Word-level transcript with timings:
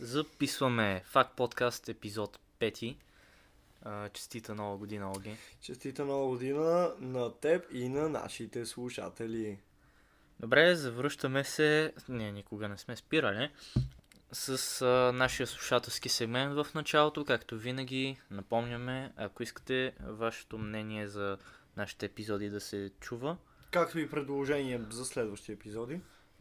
Записваме 0.00 1.02
Факт 1.04 1.36
подкаст 1.36 1.88
епизод 1.88 2.38
5. 2.60 2.96
А, 3.82 4.08
Честита 4.08 4.54
нова 4.54 4.76
година, 4.76 5.12
Оги. 5.16 5.36
Честита 5.60 6.04
нова 6.04 6.26
година 6.26 6.92
на 7.00 7.34
теб 7.34 7.66
и 7.72 7.88
на 7.88 8.08
нашите 8.08 8.66
слушатели. 8.66 9.58
Добре, 10.40 10.74
завръщаме 10.74 11.44
се. 11.44 11.92
Не, 12.08 12.32
никога 12.32 12.68
не 12.68 12.78
сме 12.78 12.96
спирали. 12.96 13.50
С 14.32 14.82
а, 14.82 15.12
нашия 15.12 15.46
слушателски 15.46 16.08
сегмент 16.08 16.54
в 16.54 16.66
началото, 16.74 17.24
както 17.24 17.58
винаги, 17.58 18.16
напомняме, 18.30 19.12
ако 19.16 19.42
искате 19.42 19.92
вашето 20.00 20.58
мнение 20.58 21.08
за 21.08 21.38
нашите 21.76 22.06
епизоди 22.06 22.50
да 22.50 22.60
се 22.60 22.90
чува. 23.00 23.36
Както 23.70 23.98
и 23.98 24.10
предложения 24.10 24.86
за 24.90 25.04
следващи 25.04 25.52
епизоди. 25.52 26.00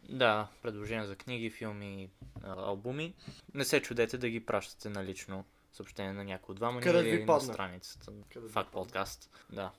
Да, 0.09 0.47
предложения 0.61 1.05
за 1.05 1.15
книги, 1.15 1.49
филми, 1.49 2.09
албуми. 2.43 3.13
Не 3.53 3.65
се 3.65 3.81
чудете 3.81 4.17
да 4.17 4.29
ги 4.29 4.45
пращате 4.45 4.89
на 4.89 5.05
лично 5.05 5.45
съобщение 5.73 6.13
на 6.13 6.23
някой 6.23 6.53
от 6.53 6.57
двама 6.57 6.81
Къде 6.81 7.09
или 7.09 7.25
на 7.25 7.39
страницата. 7.39 8.11
Къде 8.33 8.49
Факт 8.49 8.71
подкаст. 8.71 9.29
Да. 9.49 9.71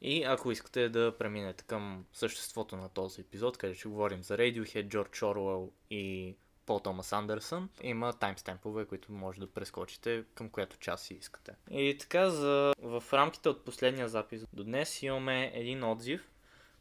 И 0.00 0.24
ако 0.24 0.52
искате 0.52 0.88
да 0.88 1.14
преминете 1.18 1.64
към 1.64 2.04
съществото 2.12 2.76
на 2.76 2.88
този 2.88 3.20
епизод, 3.20 3.56
където 3.56 3.78
ще 3.78 3.88
говорим 3.88 4.22
за 4.22 4.36
Radiohead, 4.36 4.88
Джордж 4.88 5.22
Оруел 5.22 5.72
и 5.90 6.36
Пол 6.66 6.80
Томас 6.80 7.12
Андерсън, 7.12 7.68
има 7.82 8.12
таймстемпове, 8.12 8.84
които 8.84 9.12
може 9.12 9.40
да 9.40 9.52
прескочите 9.52 10.24
към 10.34 10.50
която 10.50 10.78
част 10.78 11.04
си 11.04 11.14
искате. 11.14 11.52
И 11.70 11.96
така, 12.00 12.30
за... 12.30 12.72
в 12.82 13.04
рамките 13.12 13.48
от 13.48 13.64
последния 13.64 14.08
запис 14.08 14.44
до 14.52 14.64
днес 14.64 15.02
имаме 15.02 15.52
един 15.54 15.84
отзив, 15.84 16.28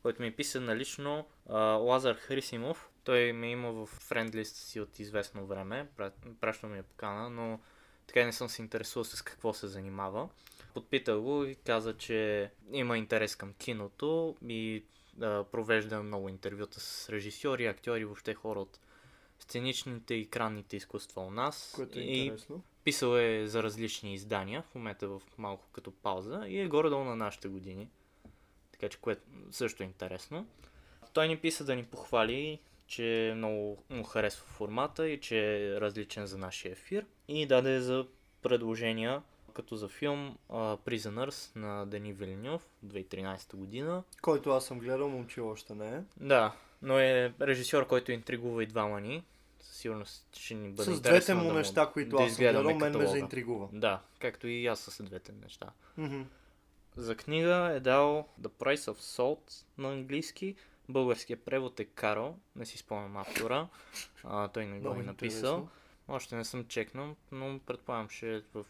който 0.05 0.21
ми 0.21 0.31
писа 0.31 0.61
налично 0.61 1.25
а, 1.49 1.59
Лазар 1.59 2.15
Хрисимов. 2.15 2.89
Той 3.03 3.33
ме 3.33 3.51
има 3.51 3.71
в 3.71 3.85
френдлист 3.85 4.55
си 4.55 4.79
от 4.79 4.99
известно 4.99 5.45
време, 5.45 5.87
Пра- 5.97 6.11
праща 6.41 6.67
ми 6.67 6.77
е 6.77 6.83
покана, 6.83 7.29
но 7.29 7.59
така 8.07 8.25
не 8.25 8.33
съм 8.33 8.49
се 8.49 8.61
интересувал 8.61 9.03
с 9.03 9.21
какво 9.21 9.53
се 9.53 9.67
занимава. 9.67 10.29
Подпитах 10.73 11.19
го 11.19 11.43
и 11.43 11.55
каза, 11.55 11.97
че 11.97 12.51
има 12.71 12.97
интерес 12.97 13.35
към 13.35 13.53
киното 13.53 14.35
и 14.47 14.83
да 15.13 15.45
провежда 15.51 16.03
много 16.03 16.29
интервюта 16.29 16.79
с 16.79 17.09
режисьори, 17.09 17.65
актьори, 17.65 18.05
въобще 18.05 18.33
хора 18.33 18.59
от 18.59 18.79
сценичните 19.39 20.13
и 20.13 20.21
екранните 20.21 20.77
изкуства 20.77 21.21
у 21.21 21.31
нас. 21.31 21.73
Което 21.75 21.99
е 21.99 22.01
и 22.01 22.17
интересно. 22.17 22.63
писал 22.83 23.17
е 23.17 23.47
за 23.47 23.63
различни 23.63 24.13
издания, 24.13 24.61
в 24.61 24.75
момента 24.75 25.07
в 25.07 25.21
малко 25.37 25.67
като 25.71 25.91
пауза 25.91 26.43
и 26.47 26.59
е 26.59 26.67
горе-долу 26.67 27.03
на 27.03 27.15
нашите 27.15 27.47
години. 27.47 27.89
Така 28.79 28.89
че 28.89 28.97
което 28.97 29.21
също 29.51 29.83
е 29.83 29.85
интересно. 29.85 30.47
Той 31.13 31.27
ни 31.27 31.37
писа 31.37 31.63
да 31.63 31.75
ни 31.75 31.83
похвали, 31.83 32.59
че 32.87 33.33
много 33.35 33.83
му 33.89 34.03
харесва 34.03 34.45
формата 34.47 35.09
и 35.09 35.19
че 35.19 35.65
е 35.65 35.81
различен 35.81 36.25
за 36.25 36.37
нашия 36.37 36.71
ефир. 36.71 37.05
И 37.27 37.47
даде 37.47 37.79
за 37.81 38.05
предложения, 38.41 39.21
като 39.53 39.75
за 39.75 39.87
филм 39.87 40.37
а, 40.49 40.55
Prisoners 40.77 41.55
на 41.55 41.85
Дени 41.85 42.13
Вилньов, 42.13 42.67
2013 42.85 43.55
година. 43.55 44.03
Който 44.21 44.49
аз 44.49 44.65
съм 44.65 44.79
гледал, 44.79 45.09
момче 45.09 45.41
още 45.41 45.75
не 45.75 45.95
е. 45.95 46.01
Да, 46.17 46.55
но 46.81 46.99
е 46.99 47.33
режисьор, 47.41 47.87
който 47.87 48.11
интригува 48.11 48.63
и 48.63 48.67
двама 48.67 49.01
ни. 49.01 49.23
Със 49.59 49.77
сигурност 49.77 50.27
ще 50.35 50.53
ни 50.53 50.69
бъде 50.69 50.95
С 50.95 51.01
двете 51.01 51.33
му 51.33 51.47
да 51.47 51.53
неща, 51.53 51.89
които 51.93 52.17
да 52.17 52.23
аз 52.23 52.33
съм 52.33 52.43
гледал, 52.43 52.63
мен 52.63 52.97
ме 52.97 53.07
заинтригува. 53.07 53.67
Да, 53.73 54.01
както 54.19 54.47
и 54.47 54.67
аз 54.67 54.79
с 54.79 55.03
двете 55.03 55.31
неща. 55.31 55.71
Мгм. 55.97 56.21
За 56.97 57.15
книга 57.15 57.71
е 57.75 57.79
дал 57.79 58.29
The 58.41 58.47
Price 58.47 58.91
of 58.91 58.97
Salt 58.97 59.65
на 59.77 59.91
английски. 59.91 60.55
Българският 60.89 61.43
превод 61.45 61.79
е 61.79 61.85
Карл, 61.85 62.39
не 62.55 62.65
си 62.65 62.77
спомням 62.77 63.17
автора. 63.17 63.67
А, 64.23 64.47
той 64.47 64.65
не 64.65 64.79
го 64.79 64.93
е 64.93 65.03
написал. 65.03 65.69
Още 66.07 66.35
не 66.35 66.45
съм 66.45 66.65
чекнал, 66.65 67.15
но 67.31 67.59
предполагам, 67.59 68.07
че 68.07 68.35
е 68.35 68.41
в 68.53 68.65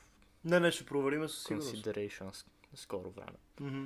Не, 0.45 0.59
не, 0.59 0.71
ще 0.71 0.85
проверим 0.85 1.29
със 1.29 1.43
сигурност. 1.43 1.75
consideration 1.75 2.45
скоро 2.75 3.09
време. 3.11 3.37
Мгм. 3.59 3.85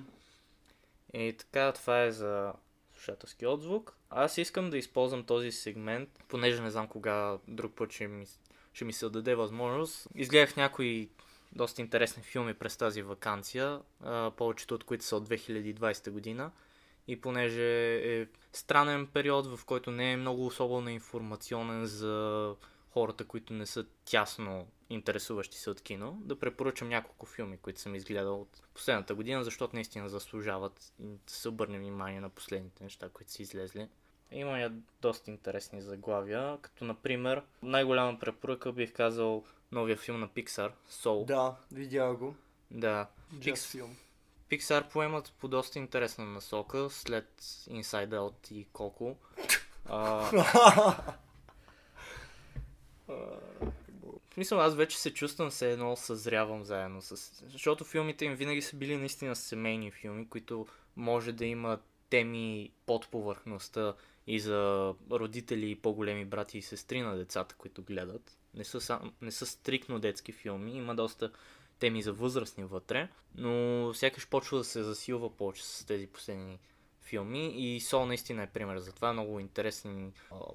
И 1.13 1.35
така, 1.37 1.71
това 1.71 2.03
е 2.03 2.11
за 2.11 2.53
слушателски 2.93 3.45
отзвук. 3.45 3.97
Аз 4.09 4.37
искам 4.37 4.69
да 4.69 4.77
използвам 4.77 5.23
този 5.23 5.51
сегмент, 5.51 6.09
понеже 6.27 6.61
не 6.61 6.71
знам 6.71 6.87
кога 6.87 7.37
друг 7.47 7.75
път 7.75 7.91
ще 7.91 8.07
ми, 8.07 8.25
ще 8.73 8.85
ми 8.85 8.93
се 8.93 9.09
даде 9.09 9.35
възможност. 9.35 10.07
Изгледах 10.15 10.55
някои 10.55 11.09
доста 11.51 11.81
интересни 11.81 12.23
филми 12.23 12.53
през 12.53 12.77
тази 12.77 13.01
вакансия, 13.01 13.81
а, 14.03 14.31
повечето 14.31 14.75
от 14.75 14.83
които 14.83 15.05
са 15.05 15.15
от 15.15 15.29
2020 15.29 16.09
година. 16.09 16.51
И 17.07 17.21
понеже 17.21 17.95
е 17.95 18.27
странен 18.53 19.07
период, 19.07 19.57
в 19.57 19.65
който 19.65 19.91
не 19.91 20.11
е 20.11 20.17
много 20.17 20.45
особено 20.45 20.89
информационен 20.89 21.85
за 21.85 22.55
хората, 22.89 23.27
които 23.27 23.53
не 23.53 23.65
са 23.65 23.85
тясно 24.05 24.67
интересуващи 24.89 25.57
се 25.57 25.69
от 25.69 25.81
кино, 25.81 26.17
да 26.21 26.39
препоръчам 26.39 26.89
няколко 26.89 27.25
филми, 27.25 27.57
които 27.57 27.79
съм 27.79 27.95
изгледал 27.95 28.41
от 28.41 28.61
последната 28.73 29.15
година, 29.15 29.43
защото 29.43 29.75
наистина 29.75 30.09
заслужават 30.09 30.93
и 30.99 31.07
да 31.07 31.33
се 31.33 31.49
обърне 31.49 31.79
внимание 31.79 32.21
на 32.21 32.29
последните 32.29 32.83
неща, 32.83 33.09
които 33.09 33.31
са 33.31 33.41
излезли. 33.41 33.87
Има 34.31 34.59
и 34.59 34.69
доста 35.01 35.31
интересни 35.31 35.81
заглавия, 35.81 36.57
като 36.61 36.85
например 36.85 37.41
най-голяма 37.63 38.19
препоръка 38.19 38.71
бих 38.71 38.93
казал 38.93 39.43
новия 39.71 39.97
филм 39.97 40.19
на 40.19 40.27
Pixar, 40.27 40.71
Soul. 40.89 41.25
Да, 41.25 41.55
видя 41.71 42.13
го. 42.13 42.35
да. 42.71 43.07
Пикс- 43.35 43.71
филм. 43.71 43.95
Pixar 44.49 44.89
поемат 44.89 45.33
по 45.39 45.47
доста 45.47 45.79
интересна 45.79 46.25
насока 46.25 46.89
след 46.89 47.41
Inside 47.69 48.09
Out 48.09 48.51
и 48.51 48.67
Coco. 48.67 49.15
А, 49.85 49.97
в 53.07 54.33
смисъл, 54.33 54.61
аз 54.61 54.75
вече 54.75 54.99
се 54.99 55.13
чувствам 55.13 55.51
се 55.51 55.71
едно 55.71 55.95
съзрявам 55.95 56.63
заедно 56.63 57.01
с... 57.01 57.15
Защото 57.47 57.85
филмите 57.85 58.25
им 58.25 58.35
винаги 58.35 58.61
са 58.61 58.75
били 58.75 58.97
наистина 58.97 59.35
семейни 59.35 59.91
филми, 59.91 60.29
които 60.29 60.67
може 60.95 61.31
да 61.31 61.45
имат 61.45 61.81
теми 62.09 62.71
под 62.85 63.07
повърхността 63.07 63.93
и 64.27 64.39
за 64.39 64.93
родители 65.11 65.71
и 65.71 65.75
по-големи 65.75 66.25
брати 66.25 66.57
и 66.57 66.61
сестри 66.61 67.01
на 67.01 67.15
децата, 67.15 67.55
които 67.57 67.83
гледат. 67.83 68.37
Не 68.53 68.63
са, 68.63 68.81
сам, 68.81 69.13
не 69.21 69.31
са 69.31 69.45
стрикно 69.45 69.99
детски 69.99 70.31
филми, 70.31 70.77
има 70.77 70.95
доста 70.95 71.31
теми 71.79 72.01
за 72.01 72.13
възрастни 72.13 72.63
вътре, 72.63 73.09
но 73.35 73.93
сякаш 73.93 74.27
почва 74.27 74.57
да 74.57 74.63
се 74.63 74.83
засилва 74.83 75.37
повече 75.37 75.65
с 75.65 75.85
тези 75.85 76.07
последни 76.07 76.59
филми 77.01 77.75
и 77.75 77.79
Сол 77.79 78.05
наистина 78.05 78.43
е 78.43 78.47
пример 78.47 78.79
за 78.79 78.91
това. 78.91 79.13
Много 79.13 79.39
интересни 79.39 80.11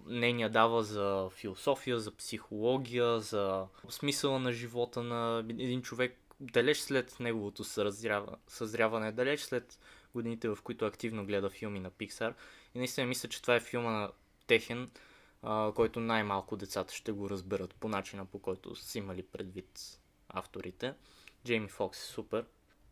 мнения 0.06 0.50
дава 0.50 0.82
за 0.82 1.28
философия, 1.30 2.00
за 2.00 2.16
психология, 2.16 3.20
за 3.20 3.66
смисъла 3.88 4.38
на 4.38 4.52
живота 4.52 5.02
на 5.02 5.44
един 5.48 5.82
човек 5.82 6.18
далеч 6.40 6.78
след 6.78 7.20
неговото 7.20 7.64
съзрява, 7.64 8.36
съзряване, 8.48 9.12
далеч 9.12 9.40
след 9.40 9.78
годините, 10.14 10.48
в 10.48 10.58
които 10.62 10.86
активно 10.86 11.26
гледа 11.26 11.50
филми 11.50 11.80
на 11.80 11.90
Pixar. 11.90 12.34
И 12.74 12.78
наистина 12.78 13.06
мисля, 13.06 13.28
че 13.28 13.42
това 13.42 13.54
е 13.54 13.60
филма 13.60 13.90
на 13.90 14.10
техен, 14.46 14.90
а, 15.44 15.72
който 15.72 16.00
най-малко 16.00 16.56
децата 16.56 16.94
ще 16.94 17.12
го 17.12 17.30
разберат 17.30 17.74
по 17.74 17.88
начина, 17.88 18.24
по 18.24 18.38
който 18.38 18.76
са 18.76 18.98
имали 18.98 19.22
предвид 19.22 19.98
авторите. 20.28 20.94
Джейми 21.46 21.68
Фокс 21.68 21.98
е 21.98 22.06
супер. 22.12 22.44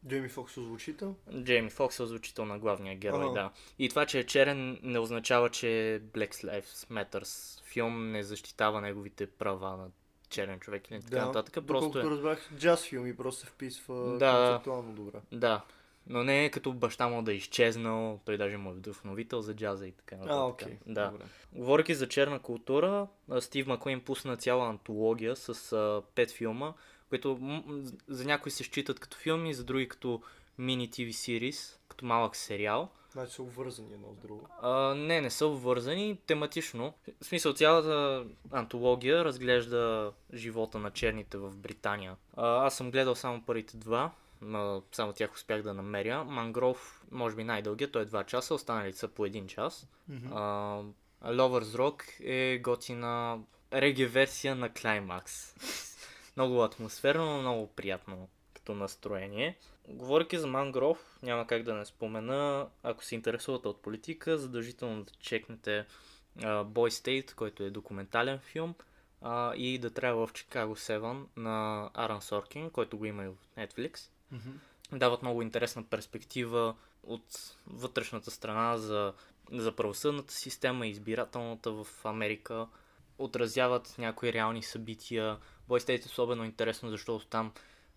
Джейми 0.08 0.28
Фокс 0.28 0.56
озвучител. 0.56 1.14
Джейми 1.42 1.70
Фокс 1.70 1.98
е 1.98 2.02
озвучител 2.02 2.44
на 2.44 2.58
главния 2.58 2.96
герой, 2.96 3.24
Ага. 3.24 3.32
да. 3.32 3.50
И 3.78 3.88
това, 3.88 4.06
че 4.06 4.18
е 4.18 4.24
черен, 4.26 4.78
не 4.82 4.98
означава, 4.98 5.50
че 5.50 5.66
Black 6.12 6.30
Lives 6.32 6.64
Matters 6.90 7.62
филм 7.64 8.10
не 8.10 8.22
защитава 8.22 8.80
неговите 8.80 9.26
права 9.26 9.76
на 9.76 9.88
черен 10.28 10.60
човек 10.60 10.90
или 10.90 11.02
така 11.02 11.26
нататък. 11.26 11.54
Просто 11.54 11.86
Доколкото 11.86 12.06
е... 12.06 12.10
разбрах, 12.10 12.50
джаз 12.56 12.82
филм 12.84 13.06
и 13.06 13.16
просто 13.16 13.40
се 13.40 13.46
вписва 13.46 14.18
Да. 14.18 14.48
концептуално 14.50 14.92
добре. 14.94 15.20
Да. 15.32 15.64
Но 16.06 16.24
не 16.24 16.44
е 16.44 16.50
като 16.50 16.72
баща 16.72 17.08
му 17.08 17.22
да 17.22 17.32
е 17.32 17.34
изчезнал, 17.34 18.20
той 18.24 18.36
даже 18.36 18.56
му 18.56 18.70
е 18.70 18.74
вдъхновител 18.74 19.40
за 19.40 19.56
джаза 19.56 19.86
и 19.86 19.92
така. 19.92 20.16
А, 20.26 20.44
окей. 20.44 20.78
Да. 20.86 21.10
Добре. 21.10 21.24
Говорейки 21.52 21.94
за 21.94 22.08
черна 22.08 22.38
култура, 22.38 23.06
Стив 23.40 23.66
Маклейн 23.66 24.00
пусна 24.00 24.36
цяла 24.36 24.68
антология 24.68 25.36
с 25.36 25.72
а, 25.72 26.02
пет 26.14 26.30
филма, 26.30 26.72
които 27.08 27.38
за 28.08 28.24
някои 28.24 28.52
се 28.52 28.64
считат 28.64 29.00
като 29.00 29.16
филми, 29.16 29.54
за 29.54 29.64
други 29.64 29.88
като 29.88 30.22
мини 30.58 30.90
TV 30.90 31.10
series, 31.10 31.78
като 31.88 32.04
малък 32.04 32.36
сериал. 32.36 32.88
Значи 33.12 33.32
са 33.32 33.42
обвързани 33.42 33.94
едно 33.94 34.08
с 34.14 34.16
друго. 34.16 34.46
А, 34.62 34.94
не, 34.94 35.20
не 35.20 35.30
са 35.30 35.46
обвързани 35.46 36.18
тематично. 36.26 36.94
В 37.20 37.24
смисъл, 37.24 37.52
цялата 37.52 38.24
антология 38.50 39.24
разглежда 39.24 40.12
живота 40.34 40.78
на 40.78 40.90
черните 40.90 41.38
в 41.38 41.56
Британия. 41.56 42.16
А, 42.36 42.66
аз 42.66 42.76
съм 42.76 42.90
гледал 42.90 43.14
само 43.14 43.42
първите 43.42 43.76
два, 43.76 44.10
само 44.92 45.12
тях 45.12 45.32
успях 45.32 45.62
да 45.62 45.74
намеря. 45.74 46.24
Мангров, 46.24 47.02
може 47.10 47.36
би 47.36 47.44
най-дългият, 47.44 47.92
той 47.92 48.02
е 48.02 48.06
2 48.06 48.26
часа, 48.26 48.54
останалите 48.54 48.98
са 48.98 49.08
по 49.08 49.26
1 49.26 49.46
час. 49.46 49.88
Мгм. 50.08 50.32
А, 50.32 50.82
Lovers 51.24 51.76
Rock 51.76 52.20
е 52.20 52.58
готина 52.58 53.38
реге 53.72 54.06
версия 54.06 54.54
на 54.54 54.70
Climax. 54.70 55.56
много 56.36 56.62
атмосферно, 56.62 57.26
но 57.26 57.40
много 57.40 57.66
приятно 57.66 58.28
като 58.54 58.74
настроение. 58.74 59.58
Говорейки 59.88 60.38
за 60.38 60.46
Мангров, 60.46 61.18
няма 61.22 61.46
как 61.46 61.62
да 61.62 61.74
не 61.74 61.84
спомена, 61.84 62.68
ако 62.82 63.04
се 63.04 63.14
интересувате 63.14 63.68
от 63.68 63.82
политика, 63.82 64.38
задължително 64.38 65.04
да 65.04 65.12
чекнете 65.20 65.78
а, 66.42 66.64
Boy 66.64 66.88
State, 66.88 67.34
който 67.34 67.62
е 67.62 67.70
документален 67.70 68.38
филм 68.38 68.74
а, 69.20 69.54
и 69.54 69.80
The 69.80 69.88
Trial 69.88 70.14
of 70.14 70.30
Chicago 70.30 70.98
7 71.00 71.24
на 71.36 71.90
Аран 71.94 72.22
Соркин, 72.22 72.70
който 72.70 72.98
го 72.98 73.04
има 73.04 73.24
и 73.24 73.28
в 73.28 73.34
Netflix. 73.58 74.08
Дават 74.92 75.22
много 75.22 75.42
интересна 75.42 75.84
перспектива 75.84 76.74
от 77.02 77.56
вътрешната 77.66 78.30
страна 78.30 78.76
за, 78.76 79.12
за 79.52 79.76
правосъдната 79.76 80.34
система 80.34 80.86
и 80.86 80.90
избирателната 80.90 81.72
в 81.72 81.86
Америка. 82.04 82.66
Отразяват 83.18 83.94
някои 83.98 84.32
реални 84.32 84.62
събития. 84.62 85.38
Boy 85.68 85.88
е 85.88 86.06
особено 86.06 86.44
интересно, 86.44 86.90
защото 86.90 87.26
там 87.26 87.52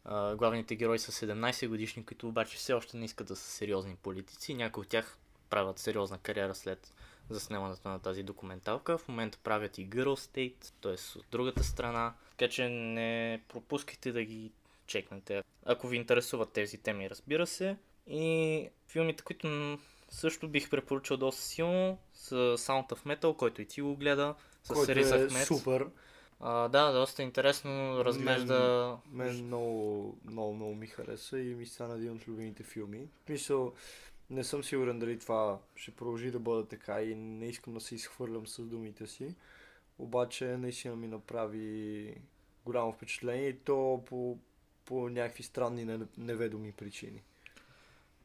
а, 0.05 0.35
главните 0.35 0.75
герои 0.75 0.99
са 0.99 1.11
17 1.11 1.67
годишни, 1.67 2.05
които 2.05 2.27
обаче 2.27 2.57
все 2.57 2.73
още 2.73 2.97
не 2.97 3.05
искат 3.05 3.27
да 3.27 3.35
са 3.35 3.51
сериозни 3.51 3.95
политици. 3.95 4.53
Някои 4.53 4.81
от 4.81 4.87
тях 4.87 5.17
правят 5.49 5.79
сериозна 5.79 6.17
кариера 6.17 6.55
след 6.55 6.93
заснемането 7.29 7.89
на 7.89 7.99
тази 7.99 8.23
документалка. 8.23 8.97
В 8.97 9.07
момента 9.07 9.37
правят 9.43 9.77
и 9.77 9.89
Girl 9.89 10.15
State, 10.15 10.73
т.е. 10.81 11.19
от 11.19 11.25
другата 11.31 11.63
страна. 11.63 12.13
Така 12.37 12.51
че 12.51 12.69
не 12.69 13.41
пропускайте 13.47 14.11
да 14.11 14.23
ги 14.23 14.51
чекнете. 14.87 15.43
Ако 15.65 15.87
ви 15.87 15.97
интересуват 15.97 16.51
тези 16.51 16.77
теми, 16.77 17.09
разбира 17.09 17.47
се. 17.47 17.77
И 18.07 18.69
филмите, 18.87 19.23
които 19.23 19.77
също 20.09 20.47
бих 20.47 20.69
препоръчал 20.69 21.17
доста 21.17 21.41
силно, 21.41 21.97
са 22.13 22.35
Sound 22.35 22.89
of 22.89 23.17
Metal, 23.17 23.35
който 23.35 23.61
и 23.61 23.65
ти 23.65 23.81
го 23.81 23.95
гледа, 23.95 24.35
с 24.63 24.89
Риз 24.89 25.11
е 25.11 25.27
Ахмед. 25.27 25.47
супер. 25.47 25.87
А, 26.39 26.67
да, 26.67 26.91
доста 26.91 27.23
интересно 27.23 28.05
разглежда... 28.05 28.97
Мен 29.11 29.45
много, 29.45 30.17
много, 30.25 30.53
много 30.53 30.75
ми 30.75 30.87
хареса 30.87 31.39
и 31.39 31.55
ми 31.55 31.65
стана 31.65 31.95
един 31.95 32.11
от 32.11 32.27
любимите 32.27 32.63
филми. 32.63 33.07
В 33.23 33.25
смисъл, 33.25 33.73
не 34.29 34.43
съм 34.43 34.63
сигурен 34.63 34.99
дали 34.99 35.19
това 35.19 35.59
ще 35.75 35.91
продължи 35.91 36.31
да 36.31 36.39
бъде 36.39 36.67
така 36.67 37.01
и 37.01 37.15
не 37.15 37.45
искам 37.45 37.73
да 37.73 37.79
се 37.79 37.95
изхвърлям 37.95 38.47
с 38.47 38.61
думите 38.61 39.07
си. 39.07 39.35
Обаче 39.99 40.45
наистина 40.45 40.95
ми 40.95 41.07
направи 41.07 42.15
голямо 42.65 42.91
впечатление 42.91 43.47
и 43.47 43.59
то 43.59 44.03
по, 44.05 44.37
по 44.85 45.09
някакви 45.09 45.43
странни 45.43 45.85
не- 45.85 46.07
неведоми 46.17 46.71
причини. 46.71 47.21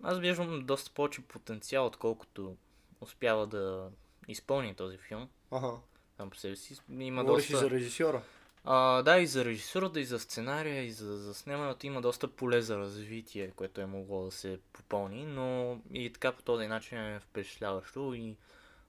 Аз 0.02 0.18
виждам 0.18 0.66
доста 0.66 0.90
повече 0.90 1.22
потенциал, 1.22 1.86
отколкото 1.86 2.56
успява 3.00 3.46
да 3.46 3.90
изпълни 4.28 4.74
този 4.74 4.96
филм. 4.96 5.28
Ага. 5.50 5.72
Сам 6.16 6.30
по 6.30 6.36
себе 6.36 6.56
си 6.56 6.76
има 6.98 7.24
Говориш 7.24 7.50
доста... 7.50 7.66
и 7.66 7.68
за 7.68 7.76
режисьора. 7.76 8.22
А, 8.64 9.02
да, 9.02 9.18
и 9.18 9.26
за 9.26 9.44
режисурата, 9.44 10.00
и 10.00 10.04
за 10.04 10.20
сценария, 10.20 10.84
и 10.84 10.90
за, 10.92 11.16
за 11.16 11.34
снимането 11.34 11.86
има 11.86 12.00
доста 12.00 12.28
поле 12.28 12.62
за 12.62 12.78
развитие, 12.78 13.50
което 13.50 13.80
е 13.80 13.86
могло 13.86 14.24
да 14.24 14.30
се 14.30 14.58
попълни, 14.72 15.24
но 15.24 15.80
и 15.92 16.12
така 16.12 16.32
по 16.32 16.42
този 16.42 16.66
начин 16.66 16.98
е 16.98 17.20
впечатляващо 17.20 18.14
и 18.14 18.36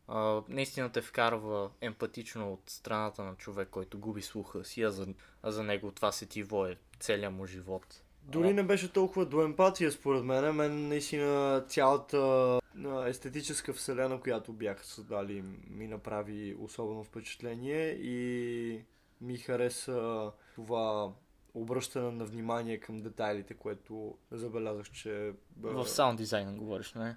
а, 0.07 0.41
наистина 0.47 0.91
те 0.91 1.01
вкарва 1.01 1.69
емпатично 1.81 2.53
от 2.53 2.69
страната 2.69 3.23
на 3.23 3.35
човек, 3.35 3.67
който 3.71 3.99
губи 3.99 4.21
слуха 4.21 4.65
си, 4.65 4.81
а 4.81 4.91
за, 4.91 5.07
а 5.43 5.51
за 5.51 5.63
него 5.63 5.91
това 5.91 6.11
сетиво 6.11 6.65
е 6.65 6.77
целият 7.01 7.33
му 7.33 7.45
живот. 7.45 8.03
Дори 8.23 8.53
не 8.53 8.63
беше 8.63 8.93
толкова 8.93 9.25
до 9.25 9.41
емпатия, 9.41 9.91
според 9.91 10.23
мен. 10.23 10.55
Мен 10.55 10.87
наистина 10.87 11.63
цялата 11.67 12.59
естетическа 13.07 13.73
вселена, 13.73 14.21
която 14.21 14.53
бяха 14.53 14.85
създали, 14.85 15.43
ми 15.69 15.87
направи 15.87 16.55
особено 16.59 17.03
впечатление 17.03 17.89
и 17.89 18.85
ми 19.21 19.37
хареса 19.37 20.31
това 20.55 21.11
обръщане 21.53 22.11
на 22.11 22.25
внимание 22.25 22.77
към 22.77 23.01
детайлите, 23.01 23.53
което 23.53 24.17
забелязах, 24.31 24.91
че 24.91 25.33
В 25.61 25.87
саунд 25.87 26.17
дизайна 26.17 26.53
говориш, 26.53 26.93
не? 26.93 27.15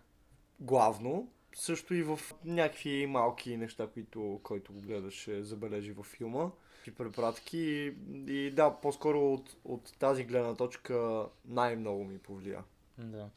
главно. 0.61 1.29
Също 1.57 1.95
и 1.95 2.03
в 2.03 2.21
някакви 2.45 3.07
малки 3.07 3.57
неща, 3.57 3.87
които 3.87 4.41
който 4.43 4.73
го 4.73 4.81
гледаше, 4.81 5.43
забележи 5.43 5.93
във 5.93 6.07
филма. 6.07 6.51
И 6.87 6.91
препратки. 6.91 7.59
И, 7.59 7.95
и 8.29 8.51
да, 8.51 8.71
по-скоро 8.83 9.33
от, 9.33 9.57
от 9.65 9.93
тази 9.99 10.25
гледна 10.25 10.55
точка 10.55 11.27
най-много 11.45 12.05
ми 12.05 12.19
повлия. 12.19 12.65
Да. 12.99 13.29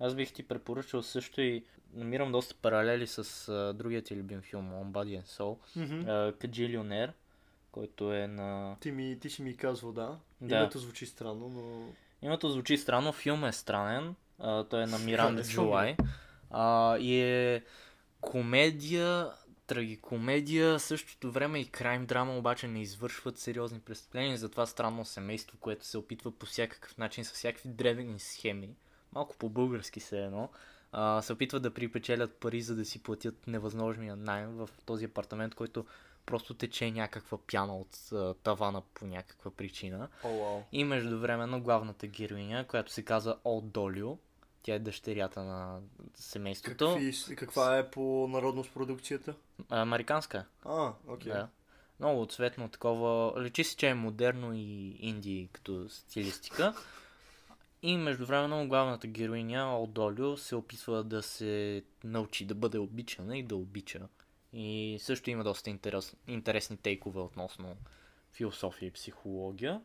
Аз 0.00 0.14
бих 0.14 0.32
ти 0.32 0.42
препоръчал 0.42 1.02
също 1.02 1.40
и 1.40 1.64
намирам 1.94 2.32
доста 2.32 2.54
паралели 2.54 3.06
с 3.06 3.48
а, 3.48 3.74
другия 3.74 4.02
ти 4.02 4.16
любим 4.16 4.42
филм 4.42 4.70
On 4.72 4.90
Body 4.90 5.22
and 5.22 5.26
Soul, 5.26 5.58
mm-hmm. 5.76 6.38
Каджилионер, 6.38 7.12
който 7.72 8.12
е 8.12 8.26
на... 8.26 8.76
Ти, 8.80 8.90
ми, 8.90 9.18
ти 9.20 9.30
си 9.30 9.42
ми 9.42 9.56
казвал, 9.56 9.92
да. 9.92 10.18
Да. 10.40 10.56
Името 10.56 10.78
звучи 10.78 11.06
странно, 11.06 11.48
но... 11.48 11.88
Името 12.22 12.48
звучи 12.48 12.76
странно, 12.76 13.12
филм 13.12 13.44
е 13.44 13.52
странен, 13.52 14.14
а, 14.38 14.64
той 14.64 14.82
е 14.82 14.86
на 14.86 14.98
Миранда 15.04 15.42
ми. 15.42 15.48
Джулай 15.48 15.96
а, 16.50 16.98
и 16.98 17.20
е 17.20 17.62
комедия, 18.20 19.30
трагикомедия, 19.66 20.80
същото 20.80 21.32
време 21.32 21.58
и 21.58 21.66
крайм 21.66 22.06
драма, 22.06 22.36
обаче 22.38 22.68
не 22.68 22.82
извършват 22.82 23.38
сериозни 23.38 23.80
престъпления, 23.80 24.36
затова 24.36 24.66
странно 24.66 25.04
семейство, 25.04 25.58
което 25.60 25.86
се 25.86 25.98
опитва 25.98 26.30
по 26.30 26.46
всякакъв 26.46 26.98
начин, 26.98 27.24
с 27.24 27.32
всякакви 27.32 27.68
древни 27.68 28.18
схеми, 28.18 28.76
малко 29.12 29.36
по-български 29.36 30.00
се 30.00 30.24
едно, 30.24 30.50
а, 30.92 31.22
се 31.22 31.32
опитват 31.32 31.62
да 31.62 31.74
припечелят 31.74 32.36
пари, 32.36 32.62
за 32.62 32.76
да 32.76 32.84
си 32.84 33.02
платят 33.02 33.46
невъзможния 33.46 34.16
найем 34.16 34.50
в 34.50 34.68
този 34.86 35.04
апартамент, 35.04 35.54
който 35.54 35.86
просто 36.26 36.54
тече 36.54 36.90
някаква 36.90 37.38
пяна 37.38 37.76
от 37.76 38.12
а, 38.12 38.34
тавана 38.34 38.82
по 38.94 39.06
някаква 39.06 39.50
причина. 39.50 40.08
О, 40.24 40.28
вау. 40.28 40.62
И 40.72 40.84
междувременно 40.84 41.62
главната 41.62 42.06
героиня, 42.06 42.66
която 42.68 42.92
се 42.92 43.02
казва 43.02 43.36
Олд 43.44 43.70
Долио, 43.70 44.18
тя 44.66 44.74
е 44.74 44.78
дъщерята 44.78 45.44
на 45.44 45.80
семейството. 46.14 46.92
Какви, 46.92 47.36
каква 47.36 47.78
е 47.78 47.90
по 47.90 48.28
народност 48.30 48.72
продукцията? 48.74 49.34
Американска, 49.70 50.44
А, 50.64 50.92
окей. 51.08 51.32
да. 51.32 51.48
Много 52.00 52.26
цветно 52.26 52.68
такова. 52.68 53.42
Личи 53.42 53.64
се, 53.64 53.76
че 53.76 53.88
е 53.88 53.94
модерно 53.94 54.54
и 54.54 54.96
инди 55.00 55.48
като 55.52 55.88
стилистика. 55.88 56.74
И 57.82 57.96
междувременно 57.96 58.68
главната 58.68 59.06
героиня 59.06 59.78
Олд 59.78 59.92
Долио 59.92 60.36
се 60.36 60.56
опитва 60.56 61.04
да 61.04 61.22
се 61.22 61.82
научи 62.04 62.44
да 62.44 62.54
бъде 62.54 62.78
обичана 62.78 63.38
и 63.38 63.42
да 63.42 63.56
обича. 63.56 64.08
И 64.52 64.98
също 65.00 65.30
има 65.30 65.44
доста 65.44 65.70
интерес, 65.70 66.16
интересни 66.26 66.76
тейкове 66.76 67.20
относно 67.20 67.76
философия 68.32 68.86
и 68.86 68.92
психология. 68.92 69.80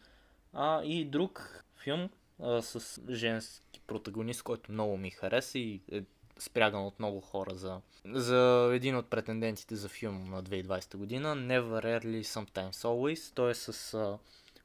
А 0.53 0.83
и 0.83 1.05
друг 1.05 1.63
филм 1.77 2.09
а, 2.41 2.61
с 2.61 3.01
женски 3.09 3.81
протагонист, 3.88 4.43
който 4.43 4.71
много 4.71 4.97
ми 4.97 5.11
хареса 5.11 5.59
и 5.59 5.81
е 5.91 6.03
спряган 6.39 6.85
от 6.85 6.99
много 6.99 7.21
хора 7.21 7.55
за, 7.55 7.81
за 8.05 8.71
един 8.73 8.95
от 8.95 9.09
претендентите 9.09 9.75
за 9.75 9.89
филм 9.89 10.29
на 10.29 10.43
2020 10.43 10.97
година. 10.97 11.35
Never 11.35 11.83
Rarely 11.83 12.21
Sometimes 12.21 12.71
Always. 12.71 13.35
Той 13.35 13.51
е 13.51 13.55
с 13.55 13.93
а, 13.93 14.17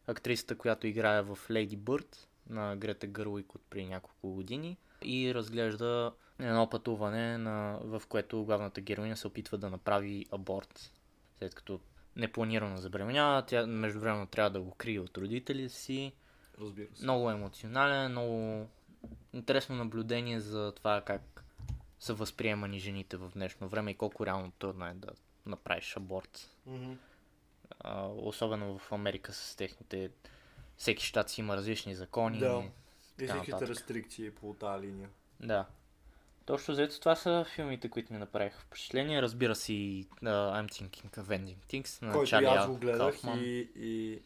актрисата, 0.06 0.58
която 0.58 0.86
играе 0.86 1.22
в 1.22 1.38
Lady 1.48 1.76
Bird 1.76 2.16
на 2.50 2.76
Грета 2.76 3.06
Гърлик 3.06 3.54
от 3.54 3.62
преди 3.70 3.86
няколко 3.86 4.32
години 4.32 4.76
и 5.02 5.34
разглежда 5.34 6.12
едно 6.38 6.70
пътуване, 6.70 7.38
на, 7.38 7.78
в 7.82 8.02
което 8.08 8.44
главната 8.44 8.80
героиня 8.80 9.16
се 9.16 9.26
опитва 9.26 9.58
да 9.58 9.70
направи 9.70 10.26
аборт. 10.32 10.92
След 11.38 11.54
като 11.54 11.80
непланирано 12.16 12.76
забременява, 12.76 13.46
тя 13.46 13.66
междувременно 13.66 14.26
трябва 14.26 14.50
да 14.50 14.60
го 14.60 14.70
крие 14.70 15.00
от 15.00 15.18
родителите 15.18 15.74
си. 15.74 16.12
Разбира 16.60 16.86
се. 16.94 17.02
Много 17.02 17.30
емоционален, 17.30 18.10
много 18.10 18.66
интересно 19.32 19.76
наблюдение 19.76 20.40
за 20.40 20.72
това 20.76 21.00
как 21.00 21.44
са 22.00 22.14
възприемани 22.14 22.78
жените 22.78 23.16
в 23.16 23.30
днешно 23.34 23.68
време 23.68 23.90
и 23.90 23.94
колко 23.94 24.26
реално 24.26 24.50
трудно 24.50 24.86
е 24.86 24.94
да 24.94 25.08
направиш 25.46 25.96
аборт. 25.96 26.50
Мгм. 26.66 26.92
А, 27.80 28.06
особено 28.06 28.78
в 28.78 28.92
Америка 28.92 29.32
с 29.32 29.56
техните... 29.56 30.10
Всеки 30.76 31.06
щат 31.06 31.30
си 31.30 31.40
има 31.40 31.56
различни 31.56 31.94
закони. 31.94 32.38
Да. 32.38 32.62
И 33.20 33.26
всяките 33.26 33.68
рестрикции 33.68 34.30
по 34.30 34.54
тази 34.54 34.86
линия. 34.86 35.08
Да. 35.40 35.66
Точно 36.46 36.74
заето 36.74 37.00
това 37.00 37.16
са 37.16 37.46
филмите, 37.54 37.88
които 37.88 38.12
ми 38.12 38.18
направиха 38.18 38.60
впечатление. 38.60 39.22
Разбира 39.22 39.54
се 39.54 39.72
и 39.72 40.04
uh, 40.04 40.62
I'm 40.62 40.70
Thinking 40.70 41.18
of 41.18 41.24
Ending 41.24 41.56
Things 41.72 42.02
на 42.02 42.12
Който 42.12 42.30
Чарли 42.30 42.46
аз 42.46 42.66
го 42.66 42.76
гледах 42.76 42.98
Кауфман. 42.98 43.38
и, 43.38 43.68
и 43.76 44.22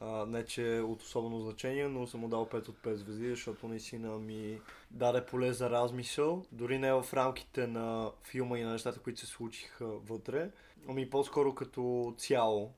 а, 0.00 0.26
не 0.26 0.44
че 0.44 0.76
е 0.76 0.80
от 0.80 1.02
особено 1.02 1.40
значение, 1.40 1.88
но 1.88 2.06
съм 2.06 2.20
му 2.20 2.28
дал 2.28 2.48
5 2.48 2.68
от 2.68 2.78
5 2.78 2.94
звезди, 2.94 3.30
защото 3.30 3.68
наистина 3.68 4.18
ми 4.18 4.60
даде 4.90 5.26
поле 5.26 5.52
за 5.52 5.70
размисъл. 5.70 6.44
Дори 6.52 6.78
не 6.78 6.92
в 6.92 7.06
рамките 7.14 7.66
на 7.66 8.10
филма 8.22 8.58
и 8.58 8.62
на 8.62 8.72
нещата, 8.72 9.00
които 9.00 9.20
се 9.20 9.26
случиха 9.26 9.86
вътре, 9.86 10.50
ами 10.88 11.10
по-скоро 11.10 11.54
като 11.54 12.14
цяло, 12.18 12.72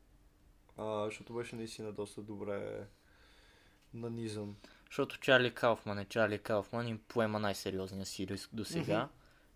а, 0.77 1.05
защото 1.05 1.35
беше 1.35 1.57
наистина 1.57 1.93
доста 1.93 2.23
добре 2.23 2.87
нанизан. 3.95 4.57
Защото 4.87 5.21
Чарли 5.21 5.55
Кауфман 5.55 5.99
е 5.99 6.05
Чарли 6.05 6.39
Кауфман 6.39 6.89
и 6.89 6.99
поема 6.99 7.39
най-сериозния 7.39 8.07
си 8.07 8.27
риск 8.27 8.51
до 8.53 8.65
сега. 8.65 8.99
Мгм. 8.99 9.13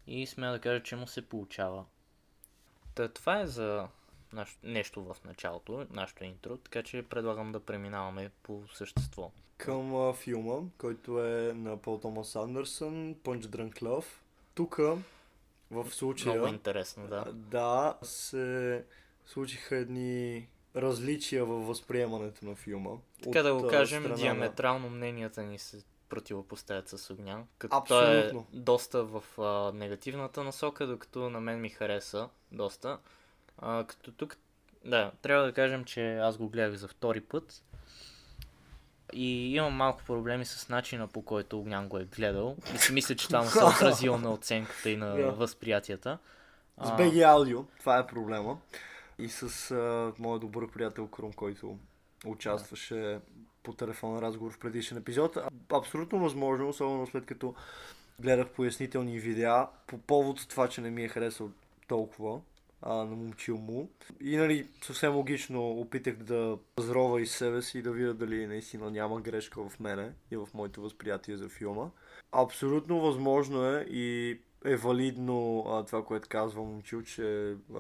И 0.07 0.27
смея 0.27 0.53
да 0.53 0.61
кажа, 0.61 0.83
че 0.83 0.97
му 0.97 1.07
се 1.07 1.29
получава. 1.29 1.85
Та, 2.95 3.09
това 3.09 3.41
е 3.41 3.47
за. 3.47 3.89
Нещо 4.63 5.03
в 5.05 5.17
началото, 5.25 5.87
нашето 5.91 6.25
интро, 6.25 6.57
така 6.57 6.83
че 6.83 7.03
предлагам 7.03 7.53
да 7.53 7.61
преминаваме 7.61 8.31
по 8.43 8.63
същество. 8.75 9.31
Към 9.57 9.97
а, 9.97 10.13
филма, 10.13 10.69
който 10.79 11.25
е 11.25 11.53
на 11.53 11.77
Пол 11.77 11.99
Томас 11.99 12.37
Андерсън, 12.37 13.15
Drunk 13.15 13.83
Love. 13.83 14.07
Тук, 14.55 14.77
в 15.71 15.91
случая... 15.91 16.35
Много 16.35 16.55
интересно, 16.55 17.07
да. 17.07 17.25
Да, 17.33 17.99
се 18.03 18.85
случиха 19.27 19.77
едни 19.77 20.49
различия 20.77 21.45
във 21.45 21.67
възприемането 21.67 22.47
на 22.47 22.55
филма. 22.55 22.91
Така 23.23 23.43
да 23.43 23.55
от, 23.55 23.63
го 23.63 23.69
а, 23.69 23.71
кажем, 23.71 24.03
страна 24.03 24.17
на- 24.17 24.23
диаметрално 24.23 24.91
мненията 24.91 25.43
ни 25.43 25.59
се 25.59 25.85
противопоставят 26.09 26.89
с 26.89 27.11
Огнян. 27.11 27.47
Като 27.59 27.83
той 27.89 28.17
е 28.17 28.19
Абсолютно. 28.19 28.47
доста 28.53 29.05
в 29.05 29.25
а, 29.39 29.73
негативната 29.75 30.45
насока, 30.45 30.87
докато 30.87 31.31
на 31.31 31.41
мен 31.41 31.61
ми 31.61 31.69
хареса 31.69 32.29
доста. 32.53 32.99
А, 33.59 33.85
като 33.85 34.13
тук, 34.13 34.37
да, 34.85 35.13
трябва 35.23 35.45
да 35.47 35.53
кажем, 35.53 35.85
че 35.85 36.17
аз 36.17 36.37
го 36.37 36.49
гледах 36.49 36.77
за 36.79 36.89
втори 36.89 37.21
път. 37.21 37.63
И 39.13 39.55
имам 39.55 39.73
малко 39.75 40.03
проблеми 40.07 40.45
с 40.45 40.69
начина 40.69 41.09
по 41.09 41.23
който 41.23 41.59
Огнян 41.59 41.89
го 41.89 41.99
е 41.99 42.05
гледал. 42.05 42.57
И 42.75 42.79
си 42.79 42.93
мисля, 42.93 43.17
че 43.17 43.27
това 43.27 43.43
му 43.43 43.49
се 43.51 43.65
отразило 43.65 44.19
на 44.19 44.33
оценката 44.33 44.91
и 44.91 44.97
на 44.97 45.17
Да. 45.17 45.33
възприятията. 45.33 46.19
С 46.83 46.89
BG 46.89 47.13
Audio, 47.13 47.65
това 47.79 47.99
е 47.99 48.07
проблема. 48.07 48.59
И 49.19 49.29
с 49.29 49.71
а, 49.71 50.13
моят 50.19 50.41
добър 50.41 50.71
приятел 50.71 51.07
Крум, 51.07 51.33
който 51.33 51.79
участваше 52.27 53.21
по 53.63 53.73
телефонен 53.73 54.23
разговор 54.23 54.53
в 54.53 54.59
предишен 54.59 54.99
епизод. 54.99 55.37
Абсолютно 55.73 56.19
възможно, 56.19 56.69
особено 56.69 57.07
след 57.07 57.27
като 57.27 57.55
гледах 58.21 58.49
пояснителни 58.49 59.19
видеа 59.19 59.67
по 59.87 59.99
повод 59.99 60.49
това, 60.49 60.69
че 60.69 60.81
не 60.81 60.91
ми 60.91 61.05
е 61.05 61.09
харесал 61.09 61.51
толкова 61.89 62.41
а, 62.83 62.95
на 62.95 63.17
момчил 63.17 63.57
му. 63.57 63.91
И 64.21 64.37
нали, 64.37 64.69
съвсем 64.83 65.15
логично 65.15 65.71
опитах 65.71 66.17
да 66.17 66.59
разрова 66.79 67.21
из 67.21 67.37
себе 67.37 67.63
си 67.63 67.79
и 67.79 67.83
да 67.83 67.93
видя 67.93 68.15
дали 68.15 68.47
наистина 68.47 68.91
няма 68.91 69.21
грешка 69.21 69.69
в 69.69 69.81
мене 69.81 70.13
и 70.31 70.37
в 70.37 70.49
моето 70.55 70.83
възприятие 70.83 71.37
за 71.37 71.49
филма. 71.49 71.91
Абсолютно 72.33 73.01
възможно 73.01 73.67
е 73.67 73.87
и 73.91 74.39
е 74.65 74.77
валидно 74.77 75.65
а, 75.69 75.85
това, 75.85 76.05
което 76.05 76.29
казва 76.29 76.63
момчил, 76.63 77.03
че 77.03 77.57
а, 77.75 77.79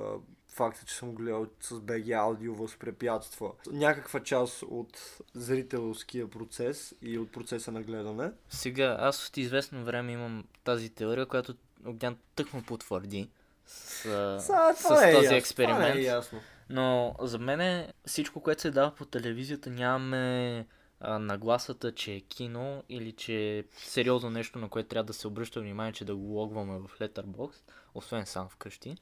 факта, 0.48 0.84
че 0.84 0.94
съм 0.94 1.14
гледал 1.14 1.46
с 1.60 1.80
BG 1.80 2.18
аудио 2.18 2.54
възпрепятства 2.54 3.52
някаква 3.72 4.20
част 4.20 4.62
от 4.62 5.18
зрителския 5.34 6.30
процес 6.30 6.94
и 7.02 7.18
от 7.18 7.32
процеса 7.32 7.72
на 7.72 7.82
гледане. 7.82 8.32
Сега, 8.48 8.96
аз 9.00 9.28
от 9.28 9.36
известно 9.36 9.84
време 9.84 10.12
имам 10.12 10.44
тази 10.64 10.90
теория, 10.90 11.26
която 11.26 11.54
Огнян 11.86 12.16
тък 12.34 12.52
му 12.54 12.62
потвърди 12.62 13.28
с, 13.66 14.02
Са, 14.40 14.74
с 14.76 15.02
е 15.02 15.12
този 15.12 15.24
ясно, 15.24 15.36
експеримент. 15.36 15.96
Е 15.96 16.00
ясно. 16.00 16.40
Но 16.70 17.16
за 17.20 17.38
мен 17.38 17.60
е 17.60 17.92
всичко, 18.06 18.40
което 18.40 18.62
се 18.62 18.70
дава 18.70 18.90
по 18.90 19.04
телевизията, 19.04 19.70
нямаме 19.70 20.66
а, 21.00 21.18
нагласата, 21.18 21.92
че 21.92 22.12
е 22.12 22.20
кино 22.20 22.82
или 22.88 23.12
че 23.12 23.58
е 23.58 23.64
сериозно 23.76 24.30
нещо, 24.30 24.58
на 24.58 24.68
което 24.68 24.88
трябва 24.88 25.04
да 25.04 25.12
се 25.12 25.26
обръща 25.28 25.60
внимание, 25.60 25.92
че 25.92 26.04
да 26.04 26.16
го 26.16 26.22
логваме 26.24 26.78
в 26.78 26.98
Letterboxd, 27.00 27.60
освен 27.94 28.26
сам 28.26 28.48
вкъщи. 28.48 28.96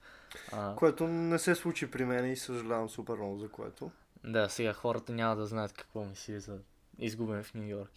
А, 0.52 0.74
Което 0.76 1.06
не 1.06 1.38
се 1.38 1.54
случи 1.54 1.90
при 1.90 2.04
мен 2.04 2.32
и 2.32 2.36
съжалявам 2.36 2.88
супер 2.88 3.14
много 3.14 3.38
за 3.38 3.48
което. 3.48 3.90
да, 4.24 4.48
сега 4.48 4.72
хората 4.72 5.12
няма 5.12 5.36
да 5.36 5.46
знаят 5.46 5.72
какво 5.72 6.04
мисли 6.04 6.40
за 6.40 6.58
изгубен 6.98 7.42
в 7.42 7.54
Нью 7.54 7.68
Йорк. 7.68 7.90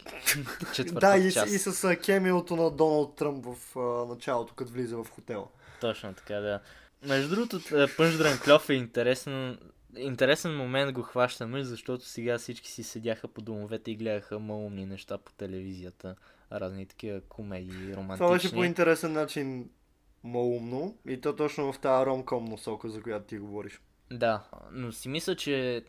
Да, 0.92 1.16
и, 1.16 1.30
с- 1.30 1.34
част. 1.34 1.52
и 1.52 1.58
с 1.58 1.96
кемиото 1.96 2.56
на 2.56 2.70
Доналд 2.70 3.16
Тръмп 3.16 3.46
в 3.46 3.76
а, 3.76 3.80
началото, 4.06 4.54
като 4.54 4.72
влиза 4.72 4.96
в 4.96 5.10
хотела. 5.10 5.46
Точно 5.84 6.14
така, 6.14 6.34
да. 6.34 6.60
Между 7.02 7.34
другото, 7.34 7.60
Пънч 7.96 8.16
Дранклев 8.16 8.70
е 8.70 8.74
интересен, 8.74 9.58
интересен 9.96 10.56
момент 10.56 10.92
го 10.92 11.02
хващаме, 11.02 11.64
защото 11.64 12.04
сега 12.04 12.38
всички 12.38 12.70
си 12.70 12.82
седяха 12.82 13.28
по 13.28 13.40
домовете 13.40 13.90
и 13.90 13.96
гледаха 13.96 14.38
малумни 14.38 14.86
неща 14.86 15.18
по 15.18 15.32
телевизията. 15.32 16.16
Разни 16.52 16.86
такива 16.86 17.20
комедии, 17.20 17.96
романтични. 17.96 18.26
Това 18.26 18.32
беше 18.32 18.52
по 18.52 18.64
интересен 18.64 19.12
начин 19.12 19.70
малумно 20.24 20.98
и 21.08 21.20
то 21.20 21.36
точно 21.36 21.72
в 21.72 21.78
тази 21.78 22.06
ромком 22.06 22.44
насока, 22.44 22.88
за 22.88 23.02
която 23.02 23.26
ти 23.26 23.38
говориш. 23.38 23.80
Да, 24.12 24.44
но 24.72 24.92
си 24.92 25.08
мисля, 25.08 25.36
че 25.36 25.84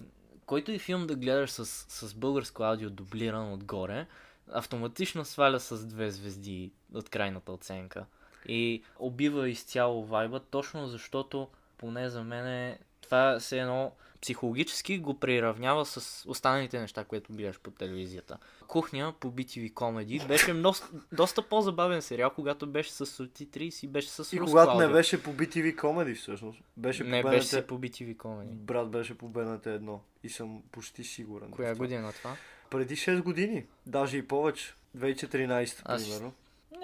който 0.46 0.72
и 0.72 0.80
филм 0.80 1.08
да 1.08 1.16
гледаш 1.16 1.52
с, 1.52 1.66
с 2.08 2.14
българско 2.14 2.64
аудио 2.64 2.90
дублиран 2.90 3.54
отгоре, 3.54 4.08
автоматично 4.48 5.26
сваля 5.26 5.60
с 5.60 5.86
две 5.86 6.12
звезди 6.12 6.72
от 6.94 7.10
крайната 7.10 7.52
оценка. 7.52 8.06
И 8.48 8.84
убива 9.00 9.50
изцяло 9.50 10.06
вайба, 10.06 10.40
точно 10.40 10.88
защото, 10.88 11.48
поне 11.78 12.10
за 12.10 12.24
мен, 12.24 12.78
това 13.02 13.40
се 13.40 13.60
едно 13.60 13.92
психологически 14.22 15.00
го 15.00 15.20
приравнява 15.20 15.86
с 15.86 16.26
останалите 16.28 16.80
неща, 16.80 17.04
които 17.04 17.34
гледаш 17.34 17.60
по 17.60 17.72
телевизията. 17.72 18.38
Кухня 18.68 19.14
по 19.20 19.32
BTV 19.32 19.74
Comedy 19.74 20.28
беше 20.28 20.54
много, 20.54 20.78
доста 21.12 21.42
по-забавен 21.42 22.02
сериал, 22.02 22.30
когато 22.30 22.68
беше 22.68 22.92
с 22.92 23.06
субтитри 23.06 23.72
и 23.84 23.88
беше 23.88 24.10
с 24.10 24.34
И 24.34 24.40
когато 24.40 24.78
не 24.78 24.84
аудио. 24.84 24.94
беше 24.98 25.24
по 25.24 25.34
BTV 25.34 25.76
Comedy 25.76 26.16
всъщност. 26.16 26.60
Беше 26.78 27.04
Не 27.04 27.22
по 27.22 27.30
беше 27.30 27.68
по 27.68 27.80
BTV 27.80 28.16
Comedy. 28.16 28.54
Брат 28.54 28.90
беше 28.90 29.18
по 29.18 29.28
БНТ 29.30 29.64
1 29.64 30.00
и 30.24 30.30
съм 30.30 30.64
почти 30.72 31.04
сигурен. 31.04 31.52
Коя 31.52 31.74
това. 31.74 31.86
година 31.86 32.14
това? 32.14 32.36
Преди 32.70 32.96
6 32.96 33.22
години, 33.22 33.66
даже 33.86 34.18
и 34.18 34.28
повече. 34.28 34.74
2014, 34.98 35.82
Аз- 35.86 36.04
примерно. 36.04 36.34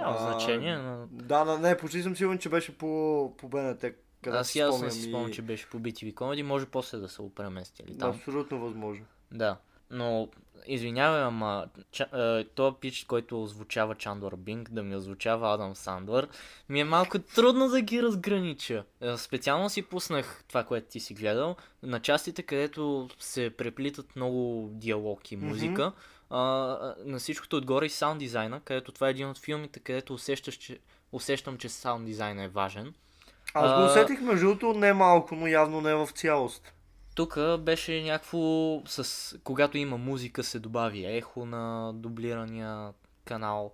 Няма 0.02 0.16
А, 0.16 0.32
значение, 0.32 0.78
но... 0.78 1.08
Да, 1.12 1.46
да, 1.46 1.58
не, 1.60 1.78
почти 1.78 2.04
съм 2.04 2.16
сигурен, 2.16 2.38
че 2.38 2.50
беше 2.50 2.78
по, 2.78 2.88
по 3.38 3.48
БНТ. 3.48 3.86
Къде 4.22 4.38
Аз 4.38 4.48
си 4.48 4.60
ясно 4.60 4.74
спомням 4.74 4.92
си 4.92 5.00
и- 5.00 5.04
спомням, 5.04 5.32
че 5.32 5.42
беше 5.42 5.70
по 5.70 5.80
BTV 5.80 6.14
Comedy, 6.14 6.42
може 6.42 6.66
после 6.66 6.98
да 6.98 7.10
са 7.10 7.22
го 7.22 7.30
преместили 7.30 7.98
там. 7.98 8.10
абсолютно 8.12 8.60
възможно. 8.60 9.06
Да. 9.32 9.58
Но, 9.90 10.28
извинявай, 10.66 11.22
ама 11.22 11.66
ча, 11.92 12.08
е, 12.14 12.44
този 12.46 12.76
пич, 12.76 13.04
който 13.04 13.44
озвучава 13.44 13.96
Чандор 13.96 14.36
Бинг, 14.36 14.70
да 14.70 14.84
ми 14.84 14.96
озвучава 14.96 15.54
Адам 15.54 15.76
Сандър, 15.76 16.28
ми 16.70 16.80
е 16.80 16.86
малко 16.86 17.20
трудно 17.20 17.70
да 17.70 17.82
ги 17.82 18.02
разгранича. 18.04 18.84
Е, 19.02 19.18
Специално 19.18 19.70
си 19.70 19.82
пуснах 19.82 20.44
това, 20.48 20.64
което 20.64 20.88
ти 20.88 21.00
си 21.00 21.14
гледал, 21.14 21.56
на 21.84 22.00
частите, 22.00 22.44
където 22.44 23.10
се 23.20 23.50
преплитат 23.50 24.16
много 24.16 24.70
диалог 24.72 25.32
и 25.32 25.36
музика. 25.38 25.84
а, 25.84 25.92
а, 26.32 26.96
на 27.06 27.20
всичкото 27.20 27.58
отгоре 27.58 27.86
и 27.86 27.90
саунд 27.90 28.20
дизайна, 28.20 28.62
където 28.62 28.92
това 28.92 29.08
е 29.08 29.12
един 29.12 29.30
от 29.30 29.40
филмите, 29.40 29.80
където 29.80 30.14
усещаш, 30.14 30.56
че, 30.56 30.80
усещам, 31.12 31.58
че 31.58 31.70
саунд 31.70 32.06
дизайна 32.06 32.44
е 32.44 32.48
важен. 32.48 32.94
Аз 33.54 33.80
го 33.80 33.86
усетих 33.86 34.22
между 34.22 34.46
другото 34.46 34.80
не 34.80 34.94
малко, 34.94 35.36
но 35.36 35.48
явно 35.48 35.82
не 35.82 35.96
в 35.96 36.08
цялост. 36.08 36.74
Тук 37.16 37.40
беше 37.60 38.04
някакво 38.04 38.40
с... 38.86 39.40
Когато 39.44 39.78
има 39.78 39.98
музика 39.98 40.44
се 40.44 40.60
добави 40.60 41.06
ехо 41.06 41.46
на 41.46 41.94
дублирания 41.94 42.94
канал. 43.26 43.74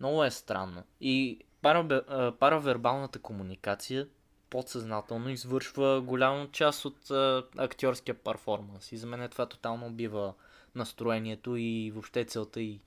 Много 0.00 0.24
е 0.24 0.30
странно. 0.30 0.82
И 1.00 1.40
парабе... 1.62 2.00
паравербалната 2.38 3.18
комуникация 3.18 4.06
подсъзнателно 4.50 5.30
извършва 5.30 6.00
голяма 6.00 6.48
част 6.52 6.84
от 6.84 7.10
а, 7.10 7.44
актьорския 7.56 8.14
перформанс. 8.14 8.92
И 8.92 8.96
за 8.96 9.06
мен 9.06 9.28
това 9.28 9.46
тотално 9.46 9.86
убива 9.86 10.34
настроението 10.78 11.56
и 11.56 11.90
въобще 11.94 12.24
целта 12.24 12.60
и 12.60 12.80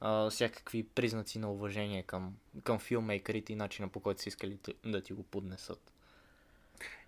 а, 0.00 0.30
всякакви 0.30 0.82
признаци 0.82 1.38
на 1.38 1.50
уважение 1.52 2.02
към, 2.02 2.34
към 2.62 2.78
филмейкерите 2.78 3.52
и 3.52 3.56
начина 3.56 3.88
по 3.88 4.00
който 4.00 4.22
са 4.22 4.28
искали 4.28 4.58
да- 4.84 5.00
ти 5.00 5.12
го 5.12 5.22
поднесат. 5.22 5.90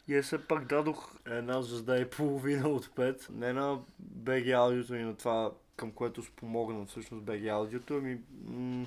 И 0.09 0.17
аз 0.17 0.27
все 0.27 0.39
пак 0.39 0.67
дадох 0.67 1.15
една 1.27 1.63
звезда 1.63 1.99
и 1.99 2.11
половина 2.11 2.69
от 2.69 2.87
5. 2.87 3.31
Не 3.31 3.53
на 3.53 3.79
BG 4.17 4.57
аудиото 4.57 4.95
и 4.95 5.03
на 5.03 5.17
това, 5.17 5.53
към 5.77 5.91
което 5.93 6.23
спомогна 6.23 6.87
всъщност 6.87 7.25
BG 7.25 7.53
аудиото, 7.53 7.97
ами 7.97 8.19
м- 8.45 8.87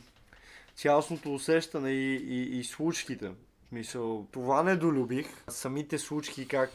цялостното 0.75 1.33
усещане 1.33 1.91
и, 1.91 2.15
и, 2.15 2.59
и 2.59 2.63
случките. 2.63 3.31
Мисъл, 3.71 4.27
това 4.31 4.63
не 4.63 4.75
долюбих. 4.75 5.27
Самите 5.47 5.97
случки 5.97 6.47
как 6.47 6.71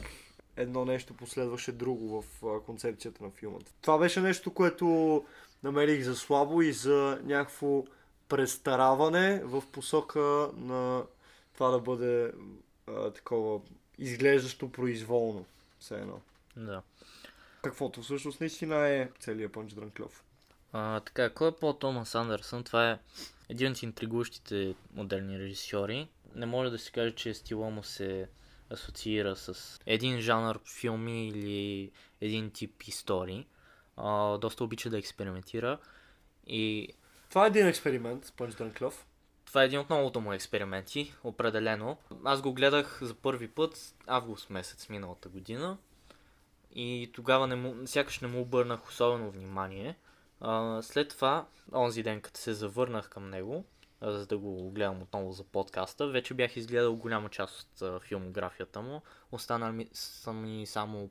едно 0.57 0.85
нещо 0.85 1.13
последваше 1.13 1.71
друго 1.71 2.21
в 2.21 2.61
концепцията 2.65 3.23
на 3.23 3.31
филма. 3.31 3.57
Това 3.81 3.97
беше 3.97 4.21
нещо, 4.21 4.53
което 4.53 5.25
намерих 5.63 6.03
за 6.03 6.15
слабо 6.15 6.61
и 6.61 6.73
за 6.73 7.19
някакво 7.23 7.83
престараване 8.29 9.41
в 9.43 9.63
посока 9.71 10.49
на 10.57 11.03
това 11.53 11.69
да 11.71 11.79
бъде 11.79 12.31
а, 12.87 13.11
такова 13.11 13.59
изглеждащо 13.97 14.71
произволно. 14.71 15.45
Все 15.79 15.95
едно. 15.95 16.21
Да. 16.55 16.81
Каквото 17.61 18.01
всъщност 18.01 18.39
наистина 18.39 18.87
е 18.87 19.09
целият 19.19 19.53
Пънч 19.53 19.73
Дранклев. 19.73 20.23
А, 20.73 20.99
така, 20.99 21.29
кой 21.29 21.47
е 21.47 21.51
Пол 21.51 21.73
Томас 21.73 22.15
Андерсън? 22.15 22.63
Това 22.63 22.91
е 22.91 22.99
един 23.49 23.71
от 23.71 23.83
интригуващите 23.83 24.75
модерни 24.93 25.39
режисьори. 25.39 26.07
Не 26.35 26.45
може 26.45 26.71
да 26.71 26.79
се 26.79 26.91
каже, 26.91 27.11
че 27.15 27.33
стила 27.33 27.69
му 27.69 27.83
се 27.83 28.27
асоциира 28.73 29.35
с 29.35 29.79
един 29.85 30.19
жанр 30.19 30.59
филми 30.79 31.27
или 31.27 31.91
един 32.21 32.51
тип 32.51 32.83
истории. 32.83 33.47
А, 33.97 34.37
доста 34.37 34.63
обича 34.63 34.89
да 34.89 34.97
експериментира 34.97 35.77
и 36.47 36.89
Това 37.29 37.43
е 37.43 37.47
един 37.47 37.67
експеримент, 37.67 38.33
Пънч 38.37 38.55
Дранклев. 38.55 39.05
това 39.45 39.61
е 39.61 39.65
един 39.65 39.79
от 39.79 39.89
многото 39.89 40.21
му 40.21 40.33
експерименти, 40.33 41.13
определено. 41.23 41.97
Аз 42.23 42.41
го 42.41 42.53
гледах 42.53 42.99
за 43.01 43.13
първи 43.13 43.47
път 43.47 43.95
август 44.07 44.49
месец 44.49 44.89
миналата 44.89 45.29
година 45.29 45.77
и 46.75 47.11
тогава 47.13 47.47
не 47.47 47.55
му, 47.55 47.87
сякаш 47.87 48.19
не 48.19 48.27
му 48.27 48.41
обърнах 48.41 48.87
особено 48.87 49.31
внимание. 49.31 49.95
А, 50.41 50.81
след 50.81 51.09
това, 51.09 51.45
онзи 51.73 52.03
ден, 52.03 52.21
като 52.21 52.39
се 52.39 52.53
завърнах 52.53 53.09
към 53.09 53.29
него, 53.29 53.65
за 54.05 54.25
да 54.25 54.37
го 54.37 54.71
гледам 54.71 55.01
отново 55.01 55.31
за 55.31 55.43
подкаста, 55.43 56.07
вече 56.07 56.33
бях 56.33 56.55
изгледал 56.55 56.95
голяма 56.95 57.29
част 57.29 57.81
от 57.81 58.03
филмографията 58.03 58.81
му. 58.81 59.01
Останали 59.31 59.75
ми, 59.75 59.89
са 59.93 60.33
ми 60.33 60.65
само 60.65 61.09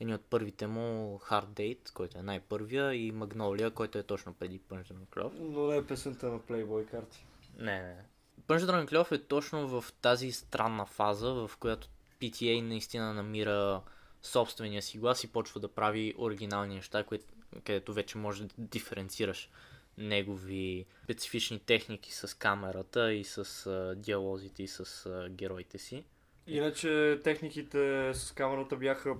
едни 0.00 0.14
от 0.14 0.24
първите 0.30 0.66
му 0.66 1.18
Hard 1.18 1.46
Date, 1.46 1.92
който 1.92 2.18
е 2.18 2.22
най-първия, 2.22 2.94
и 2.94 3.14
Magnolia, 3.14 3.70
който 3.70 3.98
е 3.98 4.02
точно 4.02 4.34
преди 4.34 4.60
Punch 4.60 4.92
Drunk 4.92 5.16
Love. 5.16 5.32
Но 5.38 5.66
не 5.66 5.76
е 5.76 5.86
песента 5.86 6.26
на 6.26 6.38
Playboy 6.38 6.90
карти. 6.90 7.26
Не, 7.58 7.82
не. 7.82 8.04
Punch 8.48 8.58
Drunk 8.58 8.92
Love 8.92 9.12
е 9.12 9.22
точно 9.22 9.80
в 9.80 9.92
тази 9.92 10.32
странна 10.32 10.86
фаза, 10.86 11.32
в 11.32 11.50
която 11.60 11.88
PTA 12.20 12.60
наистина 12.60 13.14
намира 13.14 13.82
собствения 14.22 14.82
си 14.82 14.98
глас 14.98 15.24
и 15.24 15.32
почва 15.32 15.60
да 15.60 15.68
прави 15.68 16.14
оригинални 16.18 16.74
неща, 16.74 17.04
които, 17.04 17.24
където 17.64 17.92
вече 17.92 18.18
може 18.18 18.44
да 18.44 18.54
диференцираш 18.58 19.50
негови 19.98 20.86
специфични 21.04 21.58
техники 21.58 22.12
с 22.12 22.38
камерата 22.38 23.12
и 23.12 23.24
с 23.24 23.66
а, 23.66 23.94
диалозите 23.96 24.62
и 24.62 24.68
с 24.68 25.06
а, 25.06 25.28
героите 25.28 25.78
си. 25.78 26.04
Иначе 26.46 27.20
техниките 27.24 28.10
с 28.14 28.32
камерата 28.32 28.76
бяха 28.76 29.14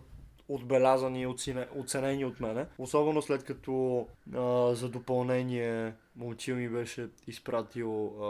отбелязани 0.48 1.22
и 1.22 1.26
оцене- 1.26 1.68
оценени 1.76 2.24
от 2.24 2.40
мене. 2.40 2.66
Особено 2.78 3.22
след 3.22 3.44
като 3.44 4.06
а, 4.34 4.74
за 4.74 4.88
допълнение 4.88 5.92
момчил 6.16 6.56
ми 6.56 6.68
беше 6.68 7.08
изпратил 7.26 8.06
а, 8.06 8.22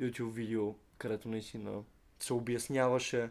YouTube 0.00 0.30
видео, 0.30 0.74
където 0.98 1.28
наистина 1.28 1.82
се 2.20 2.32
обясняваше 2.32 3.30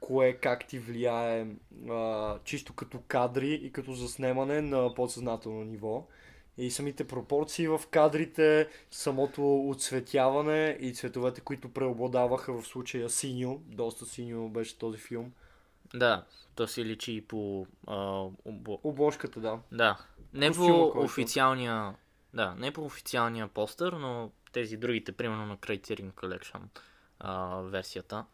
кое 0.00 0.32
как 0.32 0.66
ти 0.66 0.78
влияе 0.78 1.46
а, 1.90 2.38
чисто 2.44 2.72
като 2.74 3.00
кадри 3.08 3.54
и 3.54 3.72
като 3.72 3.92
заснемане 3.92 4.60
на 4.60 4.94
подсъзнателно 4.94 5.64
ниво. 5.64 6.06
И 6.58 6.70
самите 6.70 7.06
пропорции 7.06 7.68
в 7.68 7.80
кадрите, 7.90 8.68
самото 8.90 9.68
оцветяване 9.68 10.76
и 10.80 10.94
цветовете, 10.94 11.40
които 11.40 11.68
преобладаваха 11.68 12.52
в 12.52 12.66
случая 12.66 13.10
синьо, 13.10 13.62
доста 13.66 14.06
синьо 14.06 14.48
беше 14.48 14.78
този 14.78 14.98
филм. 14.98 15.32
Да, 15.94 16.24
то 16.54 16.66
си 16.66 16.84
личи 16.84 17.12
и 17.12 17.20
по... 17.20 17.66
А, 17.86 18.26
обо... 18.44 18.78
Обложката, 18.82 19.40
да. 19.40 19.58
Да, 19.72 19.98
не 20.32 20.50
по 20.50 20.90
който- 20.92 20.98
официалния... 20.98 21.94
Да, 22.34 22.54
не 22.58 22.70
по 22.72 22.84
официалния 22.84 23.48
постър, 23.48 23.92
но 23.92 24.30
тези 24.52 24.76
другите, 24.76 25.12
примерно 25.12 25.46
на 25.46 25.56
Criterion 25.56 26.12
Collection 26.12 26.60
а, 27.20 27.60
версията. 27.60 28.24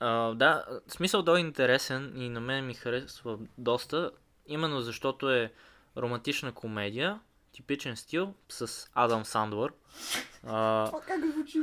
А, 0.00 0.34
да, 0.34 0.64
смисъл 0.88 1.22
да 1.22 1.38
е 1.38 1.40
интересен 1.40 2.12
и 2.16 2.28
на 2.28 2.40
мен 2.40 2.66
ми 2.66 2.74
харесва 2.74 3.38
доста, 3.58 4.10
именно 4.46 4.80
защото 4.80 5.30
е 5.30 5.52
романтична 5.96 6.52
комедия, 6.52 7.20
типичен 7.52 7.96
стил 7.96 8.34
с 8.48 8.88
Адам 8.94 9.24
Сандвър. 9.24 9.72
А, 10.46 10.86
Това 10.86 11.00
как 11.00 11.20
звучи? 11.32 11.58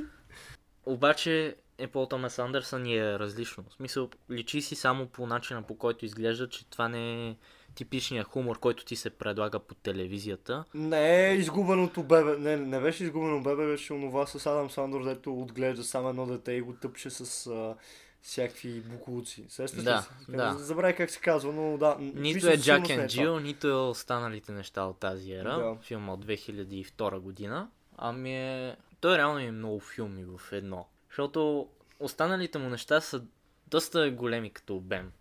обаче 0.85 1.55
е 1.77 1.87
Пол 1.87 2.05
Томас 2.05 2.39
Андерсън 2.39 2.85
и 2.85 2.97
е 2.97 3.19
различно. 3.19 3.63
В 3.69 3.73
смисъл, 3.73 4.09
личи 4.31 4.61
си 4.61 4.75
само 4.75 5.07
по 5.07 5.27
начина 5.27 5.61
по 5.61 5.77
който 5.77 6.05
изглежда, 6.05 6.49
че 6.49 6.65
това 6.65 6.87
не 6.89 7.29
е 7.29 7.35
типичният 7.75 8.27
хумор, 8.27 8.59
който 8.59 8.85
ти 8.85 8.95
се 8.95 9.09
предлага 9.09 9.59
по 9.59 9.75
телевизията. 9.75 10.63
Не 10.73 11.29
е 11.29 11.35
изгубеното 11.35 12.03
бебе. 12.03 12.37
Не, 12.37 12.57
не 12.57 12.79
беше 12.79 13.03
изгубено 13.03 13.43
бебе, 13.43 13.65
беше 13.65 13.93
онова 13.93 14.25
с 14.27 14.45
Адам 14.45 14.69
Сандор, 14.69 15.03
дето 15.05 15.33
отглежда 15.41 15.83
само 15.83 16.09
едно 16.09 16.25
дете 16.25 16.51
и 16.51 16.61
го 16.61 16.73
тъпче 16.73 17.09
с 17.09 17.47
а, 17.47 17.75
всякакви 18.21 18.81
буклуци. 18.81 19.45
Сещаш 19.49 19.83
Да, 19.83 20.07
ли 20.29 20.35
да. 20.37 20.53
Забравя 20.53 20.93
как 20.93 21.09
се 21.09 21.19
казва, 21.19 21.53
но 21.53 21.77
да. 21.77 21.97
Нито 21.99 22.47
е 22.47 22.57
Джак 22.57 22.83
and 22.83 22.95
това. 22.95 23.07
Джил, 23.07 23.39
нито 23.39 23.67
е 23.67 23.73
останалите 23.73 24.51
неща 24.51 24.83
от 24.83 24.99
тази 24.99 25.33
ера. 25.33 25.57
Да. 25.57 25.77
Филма 25.81 26.13
от 26.13 26.25
2002 26.25 27.19
година. 27.19 27.69
Ами 27.97 28.35
е... 28.35 28.77
Той 28.99 29.17
реално 29.17 29.39
е 29.39 29.51
много 29.51 29.79
филми 29.79 30.25
в 30.25 30.41
едно. 30.51 30.87
Защото 31.09 31.69
останалите 31.99 32.57
му 32.57 32.69
неща 32.69 33.01
са 33.01 33.23
доста 33.67 34.11
големи 34.11 34.49
като 34.49 34.75
обем. 34.75 35.11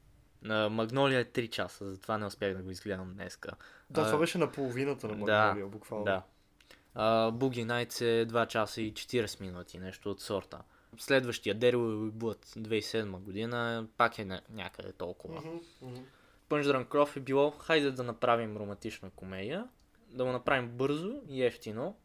На 0.42 0.68
Магнолия 0.68 1.20
е 1.20 1.24
3 1.24 1.50
часа, 1.50 1.90
затова 1.90 2.18
не 2.18 2.26
успях 2.26 2.56
да 2.56 2.62
го 2.62 2.70
изгледам 2.70 3.12
днеска. 3.14 3.50
Да, 3.90 4.00
А, 4.00 4.06
това 4.06 4.18
беше 4.18 4.38
на 4.38 4.52
половината 4.52 5.08
на 5.08 5.12
да, 5.12 5.18
Магнолия, 5.18 5.66
буквално. 5.66 6.04
Да. 6.04 6.22
Буги 7.30 7.64
Найтс 7.64 8.00
е 8.00 8.26
2 8.28 8.46
часа 8.46 8.82
и 8.82 8.94
40 8.94 9.40
минути, 9.40 9.78
нещо 9.78 10.10
от 10.10 10.20
сорта. 10.20 10.58
Следващия 10.98 11.56
Daryl 11.56 12.10
Blood 12.10 12.46
2007 12.46 13.18
година 13.18 13.86
пак 13.96 14.18
е 14.18 14.24
ня- 14.24 14.40
някъде 14.50 14.92
толкова. 14.92 15.42
Punch 16.48 16.62
Drunk 16.62 16.86
Love 16.86 17.16
е 17.16 17.20
било, 17.20 17.50
хайде 17.50 17.90
да 17.90 18.02
направим 18.02 18.56
романтична 18.56 19.10
комедия, 19.10 19.68
да 20.08 20.24
го 20.24 20.32
направим 20.32 20.68
бързо 20.68 21.12
и 21.28 21.44
ефтино 21.44 21.96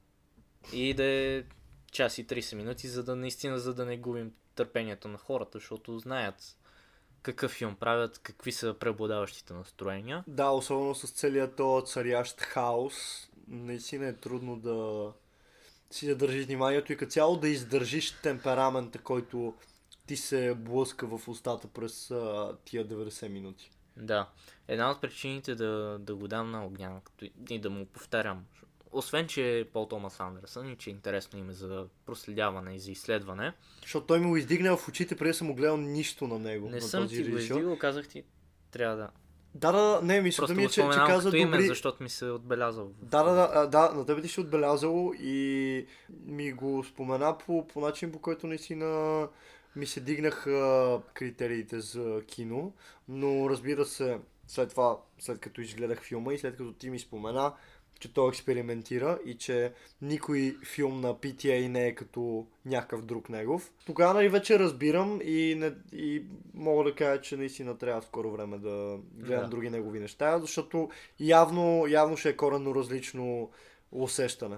и 0.73 0.93
да 0.93 1.03
е 1.03 1.43
час 1.91 2.17
и 2.17 2.27
30 2.27 2.55
минути, 2.55 2.87
за 2.87 3.03
да 3.03 3.15
наистина, 3.15 3.59
за 3.59 3.73
да 3.73 3.85
не 3.85 3.97
губим 3.97 4.33
търпението 4.55 5.07
на 5.07 5.17
хората, 5.17 5.57
защото 5.57 5.99
знаят 5.99 6.57
какъв 7.21 7.51
филм 7.51 7.75
правят, 7.75 8.19
какви 8.19 8.51
са 8.51 8.73
преобладаващите 8.79 9.53
настроения. 9.53 10.23
Да, 10.27 10.49
особено 10.49 10.95
с 10.95 11.11
целият 11.11 11.55
този 11.55 11.85
царящ 11.85 12.41
хаос, 12.41 13.29
наистина 13.47 14.07
е 14.07 14.13
трудно 14.13 14.59
да 14.59 15.11
си 15.95 16.07
да 16.07 16.15
държиш 16.15 16.45
вниманието 16.45 16.93
и 16.93 16.97
като 16.97 17.11
цяло 17.11 17.37
да 17.37 17.49
издържиш 17.49 18.11
темперамента, 18.11 18.99
който 18.99 19.53
ти 20.07 20.17
се 20.17 20.55
блъска 20.57 21.17
в 21.17 21.27
устата 21.27 21.67
през 21.67 22.11
а, 22.11 22.57
тия 22.65 22.87
90 22.87 23.27
минути. 23.27 23.71
Да. 23.97 24.29
Една 24.67 24.91
от 24.91 25.01
причините 25.01 25.55
да, 25.55 25.97
да 25.99 26.15
го 26.15 26.27
дам 26.27 26.51
на 26.51 26.65
огня 26.65 27.01
като 27.03 27.25
и- 27.49 27.59
да 27.59 27.69
му 27.69 27.85
повтарям, 27.85 28.45
освен, 28.91 29.27
че 29.27 29.59
е 29.59 29.65
Пол 29.65 29.87
Томас 29.87 30.19
Андерсън 30.19 30.71
и 30.71 30.77
че 30.77 30.89
е 30.89 30.93
интересно 30.93 31.39
име 31.39 31.53
за 31.53 31.85
проследяване 32.05 32.75
и 32.75 32.79
за 32.79 32.91
изследване, 32.91 33.53
Защото 33.81 34.05
той 34.07 34.19
ми 34.19 34.27
го 34.27 34.37
издигна 34.37 34.77
в 34.77 34.87
очите, 34.87 35.15
преди 35.15 35.33
съм 35.33 35.47
му 35.47 35.55
гледал 35.55 35.77
нищо 35.77 36.27
на 36.27 36.39
него. 36.39 36.69
не 36.69 36.75
на 36.75 36.81
съм 36.81 37.07
ти 37.07 37.23
го 37.23 37.37
издигал, 37.37 37.77
казах 37.77 38.07
ти, 38.07 38.23
трябва 38.71 38.95
да. 38.95 39.09
Да, 39.55 39.71
да, 39.71 40.01
не, 40.03 40.21
мисля 40.21 40.47
да 40.47 40.53
ми 40.53 40.63
е, 40.63 40.67
че, 40.67 40.89
че 40.93 40.97
каза 40.97 41.27
като 41.27 41.35
име, 41.35 41.51
добри... 41.51 41.67
защото 41.67 42.03
ми 42.03 42.09
се 42.09 42.27
е 42.27 42.31
отбелязал. 42.31 42.91
Да, 43.01 43.23
да, 43.23 43.33
да, 43.33 43.67
да, 43.67 43.91
на 43.95 44.05
тебе 44.05 44.21
ти 44.21 44.27
си 44.27 44.41
отбелязало 44.41 45.13
и 45.19 45.85
ми 46.25 46.51
го 46.51 46.83
спомена 46.83 47.37
по, 47.37 47.67
по 47.67 47.79
начин, 47.79 48.11
по 48.11 48.19
който 48.19 48.47
наистина 48.47 49.27
ми 49.75 49.85
се 49.85 49.99
дигнаха 49.99 50.99
критериите 51.13 51.79
за 51.79 52.21
кино, 52.27 52.73
но 53.07 53.49
разбира 53.49 53.85
се, 53.85 54.19
след 54.47 54.69
това, 54.69 54.97
след 55.19 55.39
като 55.39 55.61
изгледах 55.61 56.01
филма 56.01 56.33
и 56.33 56.37
след 56.37 56.57
като 56.57 56.73
ти 56.73 56.89
ми 56.89 56.99
спомена, 56.99 57.53
че 57.99 58.13
той 58.13 58.29
експериментира 58.29 59.19
и 59.25 59.37
че 59.37 59.73
никой 60.01 60.57
филм 60.65 61.01
на 61.01 61.15
PTA 61.15 61.67
не 61.67 61.87
е 61.87 61.95
като 61.95 62.47
някакъв 62.65 63.05
друг 63.05 63.29
негов. 63.29 63.71
Тогава 63.85 64.13
нали 64.13 64.29
вече 64.29 64.59
разбирам 64.59 65.19
и, 65.23 65.55
не, 65.55 65.73
и 65.93 66.23
мога 66.53 66.83
да 66.83 66.95
кажа, 66.95 67.21
че 67.21 67.37
наистина 67.37 67.77
трябва 67.77 68.01
в 68.01 68.05
скоро 68.05 68.31
време 68.31 68.57
да 68.57 68.97
гледам 69.13 69.43
Да. 69.43 69.49
други 69.49 69.69
негови 69.69 69.99
неща, 69.99 70.39
защото 70.39 70.89
явно, 71.19 71.87
явно 71.87 72.17
ще 72.17 72.29
е 72.29 72.35
коренно 72.37 72.75
различно 72.75 73.51
усещане. 73.91 74.57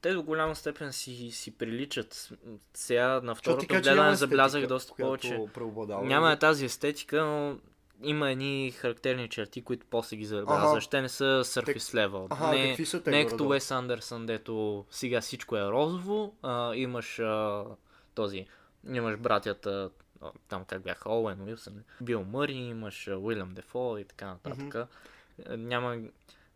Те 0.00 0.12
до 0.12 0.22
голяма 0.22 0.54
степен 0.54 0.92
си, 0.92 1.30
си 1.32 1.50
приличат. 1.50 2.32
Сега 2.74 3.20
на 3.20 3.34
второто 3.34 3.66
гледане 3.66 4.14
забелязах 4.16 4.66
доста 4.66 4.94
повече. 4.94 5.40
Няма 6.02 6.32
е 6.32 6.38
тази 6.38 6.64
естетика, 6.64 7.24
но 7.24 7.58
има 8.02 8.30
едни 8.30 8.70
характерни 8.70 9.28
черти, 9.28 9.62
които 9.62 9.86
после 9.90 10.16
ги 10.16 10.24
забелязваш. 10.24 10.86
Те 10.86 11.02
не 11.02 11.08
са 11.08 11.42
surface 11.44 12.06
level. 12.06 12.26
Аха, 12.30 12.48
не, 12.50 12.68
какви 12.68 12.86
са 12.86 13.02
те 13.02 13.10
не 13.10 13.20
е 13.20 13.26
като 13.26 13.48
Уес 13.48 13.70
Андерсън, 13.70 14.26
дето 14.26 14.84
сега 14.90 15.20
всичко 15.20 15.56
е 15.56 15.70
розово. 15.70 16.34
А, 16.42 16.74
имаш 16.74 17.18
а, 17.18 17.64
този, 18.14 18.46
имаш 18.88 19.16
братята, 19.16 19.90
там 20.48 20.64
как 20.64 20.82
бяха, 20.82 21.12
Оуен 21.12 21.42
Уилсън, 21.42 21.84
Бил 22.00 22.24
Мъри, 22.24 22.54
имаш 22.54 23.08
Уилям 23.20 23.54
Дефо 23.54 23.98
и 23.98 24.04
така 24.04 24.26
нататък. 24.26 24.74
А, 24.74 24.86
Няма, 25.56 25.98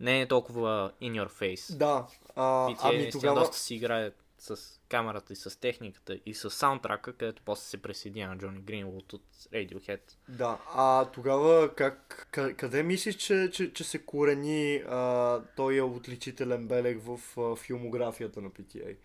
не 0.00 0.20
е 0.20 0.29
толкова 0.29 0.92
in 1.03 1.24
your 1.24 1.31
face. 1.31 1.76
Да, 1.76 2.07
а, 2.37 2.74
тя 2.74 2.88
ами 2.88 3.11
тогава... 3.11 3.40
доста 3.40 3.57
си 3.57 3.74
играе 3.74 4.11
с 4.42 4.81
камерата 4.88 5.33
и 5.33 5.37
с 5.37 5.61
техниката 5.61 6.20
и 6.26 6.35
с 6.35 6.50
саундтрака, 6.50 7.12
където 7.12 7.42
после 7.44 7.62
се 7.62 7.83
присъединя 7.83 8.29
на 8.29 8.38
Джони 8.38 8.61
Гринвуд 8.61 9.12
от 9.12 9.22
Radiohead. 9.53 10.00
Да, 10.29 10.59
а 10.74 11.05
тогава 11.05 11.74
как, 11.74 12.29
къ- 12.33 12.57
къде 12.57 12.83
мислиш, 12.83 13.14
че, 13.16 13.50
че, 13.53 13.72
че 13.72 13.85
се 13.85 13.98
корени 13.98 14.76
а, 14.76 15.40
той 15.57 15.76
е 15.76 15.83
отличителен 15.83 16.68
белег 16.68 17.00
в 17.05 17.40
а, 17.40 17.57
филмографията 17.57 18.40
на 18.40 18.50
PTA? 18.50 18.96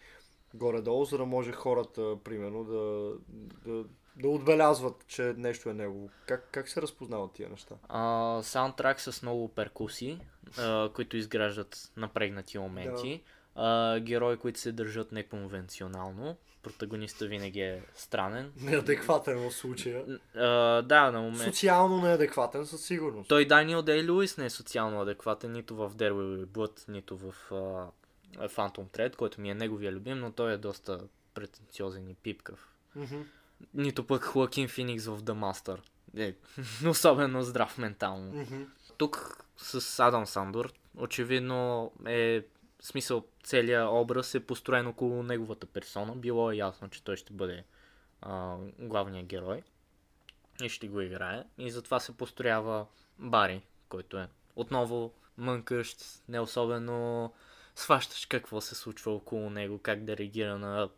Горе-долу, 0.54 1.06
за 1.06 1.17
да 1.17 1.26
може 1.26 1.52
хората, 1.52 2.15
примерно, 2.24 2.63
да, 2.63 3.13
да, 3.65 3.86
да 4.15 4.30
отбелязват, 4.30 5.08
че 5.08 5.34
нещо 5.38 5.69
е 5.69 5.74
негово. 5.74 6.10
Как, 6.28 6.50
как 6.52 6.69
се 6.69 6.82
разпознават 6.82 7.34
тия 7.34 7.50
неща? 7.50 7.76
А, 7.89 8.39
саундтрак 8.43 9.02
с 9.02 9.21
много 9.21 9.48
перкусии, 9.48 10.21
а, 10.58 10.89
които 10.93 11.17
изграждат 11.17 11.91
напрегнати 11.98 12.58
моменти. 12.58 13.24
А, 13.56 14.00
герои, 14.00 14.38
които 14.38 14.60
се 14.60 14.72
държат 14.72 15.12
неконвенционално. 15.12 16.38
Протагониста 16.63 17.26
винаги 17.28 17.60
е 17.60 17.84
странен. 17.96 18.52
Неадекватен 18.62 19.50
в 19.50 19.54
случая. 19.54 20.06
А, 20.36 20.82
да, 20.82 21.12
на 21.12 21.22
момент. 21.22 21.54
Социално 21.54 22.02
неадекватен 22.02 22.65
със 22.65 22.86
сигурност. 22.86 23.30
Той 23.30 23.46
Даниел 23.46 23.82
Дей 23.82 24.10
Луис 24.10 24.38
не 24.38 24.46
е 24.46 24.50
социално 24.50 25.02
адекватен 25.02 25.52
нито 25.52 25.76
в 25.76 25.91
Be 25.96 26.46
Blood, 26.46 26.89
нито 26.89 27.18
в 27.18 27.34
а, 27.52 27.88
Phantom 28.48 28.86
Thread, 28.98 29.15
който 29.15 29.41
ми 29.41 29.50
е 29.50 29.56
неговия 29.56 29.91
любим, 29.91 30.20
но 30.20 30.32
той 30.32 30.54
е 30.54 30.58
доста 30.58 31.00
претенциозен 31.34 32.10
и 32.10 32.13
пипкав. 32.13 32.70
Мгм. 32.96 33.22
Нито 33.74 34.08
пък 34.08 34.24
Хоакин 34.24 34.68
Феникс 34.68 35.06
в 35.06 35.22
The 35.22 35.34
Master. 35.34 35.78
е 36.18 36.36
особено 36.88 37.44
здрав 37.44 37.78
ментално. 37.78 38.32
Мгм. 38.32 38.63
Тук 38.98 39.46
с 39.58 40.00
Адам 40.00 40.26
Сандор, 40.26 40.74
очевидно 40.98 41.91
е 42.06 42.44
в 42.86 42.88
смисъл 42.88 43.24
целият 43.43 43.89
образ 43.91 44.36
е 44.36 44.45
построен 44.45 44.88
около 44.88 45.24
неговата 45.24 45.65
персона. 45.65 46.15
Било 46.15 46.52
е 46.52 46.56
ясно, 46.56 46.89
че 46.89 47.04
той 47.04 47.17
ще 47.17 47.34
бъде 47.34 47.63
а, 48.21 48.58
главният 48.80 49.28
герой 49.28 49.63
и 50.63 50.69
ще 50.69 50.88
го 50.88 51.02
играе. 51.02 51.43
И 51.58 51.71
затова 51.71 52.00
се 52.00 52.17
построява 52.17 52.86
Бари, 53.19 53.62
който 53.89 54.17
е 54.17 54.28
отново 54.56 55.13
мънкащ, 55.38 56.04
не 56.30 56.39
особено 56.39 57.34
сващаш 57.76 58.26
какво 58.26 58.62
се 58.62 58.76
случва 58.76 59.12
около 59.12 59.50
него, 59.50 59.80
как 59.80 60.04
да 60.04 60.17
реагира 60.17 60.58
на 60.58 60.89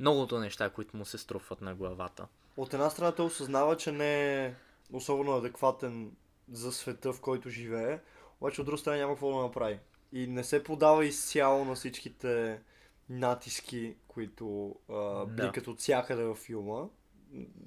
многото 0.00 0.38
неща, 0.38 0.70
които 0.70 0.96
му 0.96 1.04
се 1.04 1.18
струпват 1.18 1.60
на 1.60 1.74
главата. 1.74 2.26
От 2.56 2.74
една 2.74 2.90
страна 2.90 3.12
той 3.12 3.26
осъзнава, 3.26 3.76
че 3.76 3.92
не 3.92 4.44
е 4.44 4.54
особено 4.92 5.36
адекватен 5.36 6.16
за 6.52 6.72
света, 6.72 7.12
в 7.12 7.20
който 7.20 7.50
живее, 7.50 8.00
обаче 8.40 8.60
от 8.60 8.66
друга 8.66 8.78
страна 8.78 8.96
няма 8.96 9.12
какво 9.12 9.36
да 9.36 9.42
направи. 9.42 9.78
И 10.12 10.26
не 10.26 10.44
се 10.44 10.64
подава 10.64 11.04
изцяло 11.06 11.64
на 11.64 11.74
всичките 11.74 12.60
натиски, 13.10 13.94
които 14.08 14.74
а, 14.88 14.94
Да. 14.94 15.26
бликат 15.26 15.66
от 15.66 15.78
всякъде 15.78 16.24
във 16.24 16.38
филма, 16.38 16.84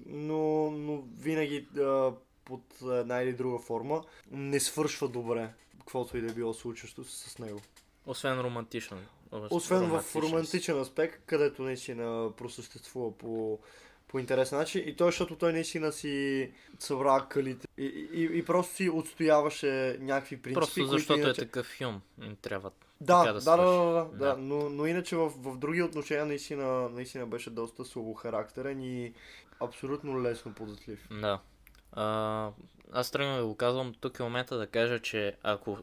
но, 0.05 0.71
но 0.71 1.03
винаги 1.17 1.67
а, 1.79 2.13
под 2.45 2.63
една 2.81 3.21
или 3.21 3.33
друга 3.33 3.59
форма 3.59 4.03
не 4.31 4.59
свършва 4.59 5.07
добре, 5.07 5.53
каквото 5.79 6.17
и 6.17 6.21
да 6.21 6.31
е 6.31 6.35
било 6.35 6.53
случващо 6.53 7.03
с 7.03 7.39
него. 7.39 7.61
Освен 8.05 8.39
романтичен. 8.39 9.05
Освен 9.31 9.89
в 9.89 10.15
романтичен 10.15 10.79
аспект, 10.79 11.25
където 11.25 11.61
наистина 11.61 12.31
просъществува 12.37 13.17
по, 13.17 13.59
по 14.11 14.19
интересен 14.19 14.57
начин. 14.57 14.83
И 14.87 14.95
той, 14.95 15.07
защото 15.07 15.35
той 15.35 15.53
наистина 15.53 15.91
си 15.91 16.51
събра 16.79 17.25
калите. 17.29 17.67
И, 17.77 17.85
и, 18.13 18.37
и 18.37 18.45
просто 18.45 18.75
си 18.75 18.89
отстояваше 18.89 19.97
някакви 19.99 20.41
принципи. 20.41 20.53
Просто 20.53 20.85
защото 20.85 21.19
иначе... 21.19 21.41
е 21.41 21.45
такъв 21.45 21.65
филм. 21.65 22.01
Им 22.21 22.35
трябва 22.41 22.71
Да, 23.01 23.23
да, 23.23 23.33
да 23.33 23.39
да, 23.39 23.57
да, 23.57 23.91
да, 23.91 24.05
да. 24.17 24.35
Но, 24.37 24.69
но 24.69 24.85
иначе 24.85 25.15
в, 25.15 25.29
в 25.29 25.57
други 25.57 25.81
отношения 25.81 26.25
наистина, 26.25 26.89
наистина 26.89 27.25
беше 27.27 27.49
доста 27.49 27.85
слабохарактерен 27.85 28.81
и 28.81 29.13
абсолютно 29.59 30.23
лесно 30.23 30.53
податлив. 30.53 31.07
Да. 31.11 31.39
А, 31.91 32.49
аз 32.91 33.11
тръгвам 33.11 33.37
да 33.37 33.45
го 33.45 33.55
казвам. 33.55 33.93
Тук 33.99 34.19
е 34.19 34.23
момента 34.23 34.57
да 34.57 34.67
кажа, 34.67 34.99
че 34.99 35.35
ако 35.43 35.77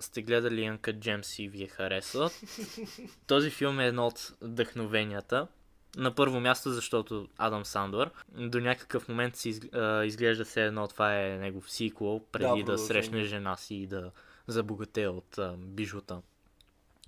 сте 0.00 0.22
гледали 0.22 0.64
Янка 0.64 0.92
Джемс 0.92 1.38
и 1.38 1.48
ви 1.48 1.62
е 1.62 1.68
харесва, 1.68 2.30
този 3.26 3.50
филм 3.50 3.80
е 3.80 3.86
едно 3.86 4.06
от 4.06 4.32
вдъхновенията. 4.40 5.46
На 5.96 6.14
първо 6.14 6.40
място, 6.40 6.70
защото 6.70 7.28
Адам 7.38 7.64
Сандър 7.64 8.10
до 8.28 8.60
някакъв 8.60 9.08
момент 9.08 9.36
си 9.36 9.60
изглежда 10.04 10.44
се 10.44 10.64
едно 10.64 10.88
това 10.88 11.20
е 11.20 11.38
негов 11.38 11.70
сиквел, 11.70 12.20
преди 12.32 12.62
да, 12.62 12.72
да 12.72 12.78
срещне 12.78 13.24
жена 13.24 13.56
си 13.56 13.74
и 13.74 13.86
да 13.86 14.10
забогатее 14.46 15.08
от 15.08 15.38
а, 15.38 15.54
бижута. 15.58 16.22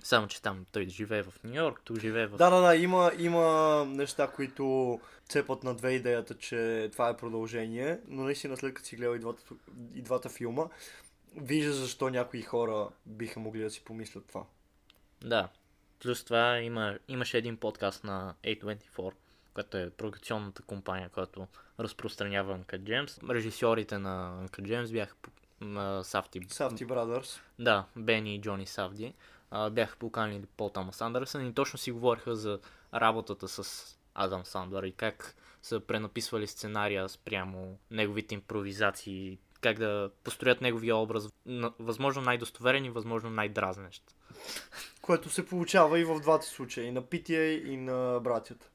Само, 0.02 0.28
че 0.28 0.42
там 0.42 0.66
той 0.72 0.88
живее 0.88 1.22
в 1.22 1.34
Нью 1.44 1.54
Йорк, 1.54 1.80
тук 1.84 2.00
живее 2.00 2.26
в... 2.26 2.36
Да, 2.36 2.50
да, 2.50 2.60
да, 2.60 2.76
има, 2.76 3.12
има 3.18 3.84
неща, 3.88 4.26
които 4.26 5.00
цепат 5.28 5.64
на 5.64 5.74
две 5.74 5.92
идеята, 5.92 6.34
че 6.34 6.88
това 6.92 7.08
е 7.08 7.16
продължение, 7.16 8.00
но 8.08 8.22
наистина 8.22 8.56
след 8.56 8.74
като 8.74 8.88
си 8.88 8.96
гледал 8.96 9.14
и 9.14 9.18
двата, 9.18 9.42
и 9.94 10.02
двата 10.02 10.28
филма, 10.28 10.64
вижда 11.36 11.72
защо 11.72 12.10
някои 12.10 12.42
хора 12.42 12.88
биха 13.06 13.40
могли 13.40 13.60
да 13.60 13.70
си 13.70 13.84
помислят 13.84 14.24
това. 14.26 14.44
Да. 15.24 15.48
Плюс 16.02 16.24
това 16.24 16.58
има, 16.58 16.98
имаше 17.08 17.38
един 17.38 17.56
подкаст 17.56 18.04
на 18.04 18.34
A24, 18.44 19.12
която 19.54 19.76
е 19.76 19.90
продукционната 19.90 20.62
компания, 20.62 21.08
която 21.08 21.46
разпространява 21.80 22.58
Uncut 22.58 22.80
Gems. 22.80 23.34
Режисьорите 23.34 23.98
на 23.98 24.46
Uncut 24.48 24.62
Gems 24.62 24.92
бяха 24.92 25.14
по- 25.22 25.30
на 25.60 26.04
Сафти. 26.04 26.40
Safety 26.40 26.86
Brothers. 26.86 27.40
Да, 27.58 27.84
Бени 27.96 28.34
и 28.34 28.40
Джони 28.40 28.66
Савди. 28.66 29.14
А, 29.50 29.70
бяха 29.70 29.96
поканили 29.96 30.46
Пол 30.56 30.70
Томас 30.70 31.00
Андерсън 31.00 31.46
и 31.46 31.54
точно 31.54 31.78
си 31.78 31.92
говориха 31.92 32.36
за 32.36 32.60
работата 32.94 33.48
с 33.48 33.84
Адам 34.14 34.44
Сандър 34.44 34.82
и 34.82 34.92
как 34.92 35.34
са 35.62 35.80
пренаписвали 35.80 36.46
сценария 36.46 37.08
спрямо 37.08 37.78
неговите 37.90 38.34
импровизации, 38.34 39.38
как 39.60 39.78
да 39.78 40.10
построят 40.24 40.60
неговия 40.60 40.96
образ 40.96 41.28
възможно 41.78 42.22
най-достоверен 42.22 42.84
и 42.84 42.90
възможно 42.90 43.30
най-дразнещ. 43.30 44.15
Което 45.02 45.30
се 45.30 45.46
получава 45.46 46.00
и 46.00 46.04
в 46.04 46.20
двата 46.20 46.46
случая, 46.46 46.86
и 46.86 46.92
на 46.92 47.02
PTA, 47.02 47.64
и 47.64 47.76
на 47.76 48.20
братята. 48.20 48.68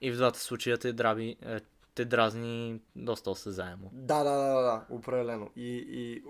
И 0.00 0.10
в 0.10 0.16
двата 0.16 0.38
случая 0.40 0.78
те, 0.78 0.92
драби, 0.92 1.36
е, 1.46 1.60
те 1.94 2.04
дразни 2.04 2.80
доста 2.96 3.30
осезаемо. 3.30 3.90
Да, 3.92 4.24
да, 4.24 4.30
да, 4.30 4.54
да, 4.54 4.62
да 4.62 4.84
определено. 4.90 5.50
И, 5.56 5.86
и 5.88 6.22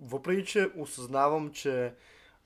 въпреки, 0.00 0.46
че 0.46 0.70
осъзнавам, 0.76 1.52
че 1.52 1.92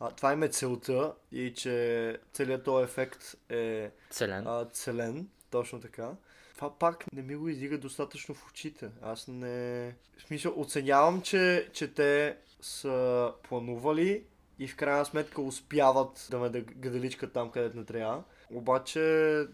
а, 0.00 0.10
това 0.10 0.32
им 0.32 0.42
е 0.42 0.48
целта 0.48 1.12
и 1.32 1.54
че 1.54 2.18
целият 2.32 2.64
този 2.64 2.84
ефект 2.84 3.34
е 3.48 3.90
Целен. 4.10 4.46
а, 4.46 4.64
целен, 4.72 5.28
точно 5.50 5.80
така. 5.80 6.10
Това 6.54 6.78
пак 6.78 7.04
не 7.12 7.22
ми 7.22 7.36
го 7.36 7.48
издига 7.48 7.78
достатъчно 7.78 8.34
в 8.34 8.46
очите. 8.50 8.90
Аз 9.02 9.28
не... 9.28 9.94
В 10.18 10.22
смисъл, 10.22 10.60
оценявам, 10.60 11.22
че, 11.22 11.70
че 11.72 11.94
те 11.94 12.36
са 12.60 13.32
планували 13.42 14.24
и 14.58 14.68
в 14.68 14.76
крайна 14.76 15.04
сметка 15.04 15.42
успяват 15.42 16.28
да 16.30 16.38
ме 16.38 16.50
гаделичкат 16.60 17.32
там, 17.32 17.50
където 17.50 17.76
не 17.76 17.84
трябва. 17.84 18.22
Обаче, 18.54 19.46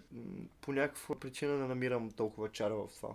по 0.60 0.72
някаква 0.72 1.14
причина 1.14 1.56
не 1.56 1.66
намирам 1.66 2.10
толкова 2.10 2.48
чара 2.48 2.74
в 2.74 2.88
това. 2.96 3.14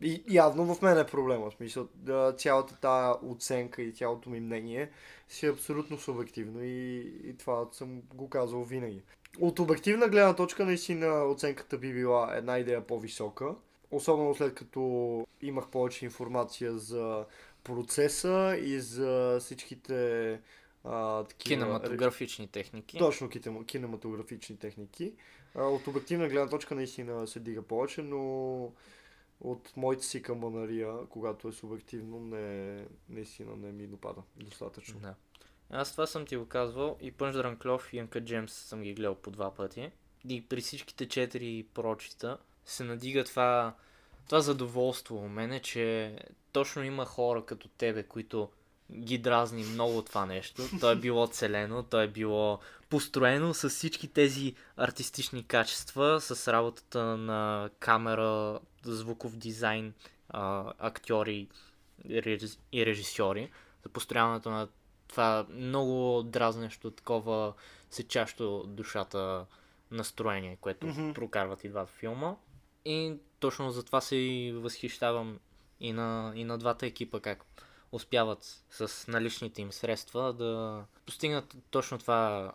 И 0.00 0.22
явно 0.30 0.74
в 0.74 0.82
мен 0.82 0.98
е 0.98 1.06
проблема. 1.06 1.50
В 1.50 1.54
смисъл, 1.54 1.88
цялата 2.36 2.76
тази 2.80 3.18
оценка 3.22 3.82
и 3.82 3.92
цялото 3.92 4.30
ми 4.30 4.40
мнение 4.40 4.90
си 5.28 5.46
е 5.46 5.50
абсолютно 5.50 5.98
субективно 5.98 6.62
и, 6.62 6.98
и 7.24 7.36
това 7.38 7.68
съм 7.72 8.02
го 8.14 8.30
казвал 8.30 8.64
винаги. 8.64 9.02
От 9.40 9.58
обективна 9.58 10.08
гледна 10.08 10.36
точка 10.36 10.64
наистина 10.64 11.24
оценката 11.24 11.78
би 11.78 11.92
била 11.92 12.36
една 12.36 12.58
идея 12.58 12.86
по-висока. 12.86 13.54
Особено 13.90 14.34
след 14.34 14.54
като 14.54 15.26
имах 15.42 15.68
повече 15.68 16.04
информация 16.04 16.78
за 16.78 17.24
процеса 17.64 18.56
и 18.62 18.80
за 18.80 19.38
всичките 19.40 20.40
а, 20.84 21.24
такива... 21.24 21.54
Кинематографични 21.54 22.48
техники. 22.48 22.98
Точно 22.98 23.28
кинема- 23.28 23.66
кинематографични 23.66 24.56
техники. 24.56 25.12
А, 25.54 25.62
от 25.62 25.86
обективна 25.86 26.28
гледна 26.28 26.48
точка 26.48 26.74
наистина 26.74 27.26
се 27.26 27.40
дига 27.40 27.62
повече, 27.62 28.02
но 28.02 28.72
от 29.40 29.76
моите 29.76 30.04
си 30.04 30.22
камбанария, 30.22 31.06
когато 31.08 31.48
е 31.48 31.52
субективно, 31.52 32.20
не, 32.20 32.84
наистина 33.08 33.56
не 33.56 33.72
ми 33.72 33.86
допада 33.86 34.22
достатъчно. 34.36 35.00
Да. 35.00 35.14
Аз 35.70 35.92
това 35.92 36.06
съм 36.06 36.26
ти 36.26 36.36
го 36.36 36.46
казвал 36.46 36.96
и 37.00 37.12
Пънч 37.12 37.36
Дранклов 37.36 37.92
и 37.92 37.98
Анка 37.98 38.24
Джемс 38.24 38.52
съм 38.52 38.82
ги 38.82 38.94
гледал 38.94 39.14
по 39.14 39.30
два 39.30 39.54
пъти. 39.54 39.90
И 40.28 40.48
при 40.48 40.60
всичките 40.60 41.08
четири 41.08 41.66
прочита 41.74 42.38
се 42.64 42.84
надига 42.84 43.24
това, 43.24 43.74
това 44.26 44.40
задоволство 44.40 45.16
у 45.16 45.28
мене, 45.28 45.60
че 45.60 46.16
точно 46.52 46.84
има 46.84 47.04
хора 47.04 47.44
като 47.44 47.68
тебе, 47.68 48.02
които 48.02 48.50
ги 48.92 49.18
дразни 49.18 49.64
много 49.64 50.02
това 50.02 50.26
нещо. 50.26 50.62
То 50.80 50.90
е 50.90 50.96
било 50.96 51.26
целено, 51.26 51.82
то 51.82 52.00
е 52.00 52.08
било 52.08 52.58
построено 52.90 53.54
с 53.54 53.68
всички 53.68 54.08
тези 54.08 54.54
артистични 54.76 55.44
качества, 55.44 56.20
с 56.20 56.52
работата 56.52 57.16
на 57.16 57.70
камера, 57.78 58.58
звуков 58.82 59.36
дизайн, 59.36 59.94
актьори 60.78 61.48
и 62.04 62.22
реж- 62.22 62.58
и 62.72 62.86
режисьори 62.86 63.50
за 63.82 63.88
построяването 63.88 64.50
на 64.50 64.68
това 65.08 65.46
много 65.50 66.22
дразнещо, 66.22 66.90
такова 66.90 67.52
сечащо 67.90 68.64
душата 68.66 69.46
настроение, 69.90 70.58
което 70.60 70.86
Мгм. 70.86 71.12
прокарват 71.12 71.64
и 71.64 71.68
двата 71.68 71.92
филма. 71.92 72.36
И 72.84 73.14
точно 73.40 73.70
за 73.70 73.82
това 73.82 74.00
се 74.00 74.16
и 74.16 74.52
възхищавам 74.52 75.38
и 75.80 75.92
на, 75.92 76.32
и 76.34 76.44
на 76.44 76.58
двата 76.58 76.86
екипа, 76.86 77.20
как 77.20 77.44
успяват 77.92 78.64
с 78.70 79.08
наличните 79.08 79.62
им 79.62 79.72
средства 79.72 80.32
да 80.32 80.84
постигнат 81.06 81.56
точно 81.70 81.98
това 81.98 82.52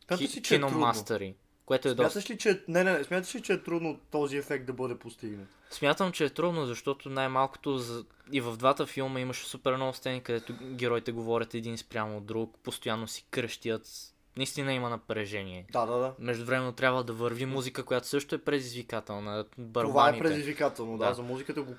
Смяташ 0.00 0.32
ки- 0.32 0.38
ли, 0.38 0.42
че 0.42 0.54
е 0.54 0.58
киномастери, 0.58 1.34
което 1.66 1.88
е 1.88 1.94
доста... 1.94 2.10
Смяташ 2.10 2.30
ли, 2.30 2.38
че... 2.38 2.64
Не, 2.68 2.84
не, 2.84 2.98
не, 2.98 3.04
смяташ 3.04 3.34
ли, 3.34 3.42
че 3.42 3.52
е 3.52 3.62
трудно 3.62 4.00
този 4.10 4.36
ефект 4.36 4.66
да 4.66 4.72
бъде 4.72 4.98
постигнат? 4.98 5.48
Смятам, 5.70 6.12
че 6.12 6.24
е 6.24 6.30
трудно, 6.30 6.66
защото 6.66 7.08
най-малкото 7.08 7.78
за... 7.78 8.04
и 8.32 8.40
в 8.40 8.56
двата 8.56 8.86
филма 8.86 9.20
имаше 9.20 9.46
супер 9.46 9.76
много 9.76 9.94
сцени, 9.94 10.22
където 10.22 10.54
героите 10.62 11.12
говорят 11.12 11.54
един 11.54 11.78
спрямо 11.78 12.16
от 12.16 12.26
друг, 12.26 12.58
постоянно 12.62 13.08
си 13.08 13.26
кръщят, 13.30 14.11
наистина 14.36 14.72
има 14.72 14.88
напрежение. 14.88 15.66
Да, 15.72 15.86
да, 15.86 15.98
да. 15.98 16.14
Между 16.18 16.44
време 16.44 16.72
трябва 16.72 17.04
да 17.04 17.12
върви 17.12 17.46
музика, 17.46 17.84
която 17.84 18.06
също 18.06 18.34
е 18.34 18.38
предизвикателна. 18.38 19.44
Това 19.74 20.08
е 20.08 20.18
предизвикателно, 20.18 20.98
да. 20.98 21.08
Да. 21.08 21.14
За 21.14 21.22
музиката 21.22 21.62
го, 21.62 21.74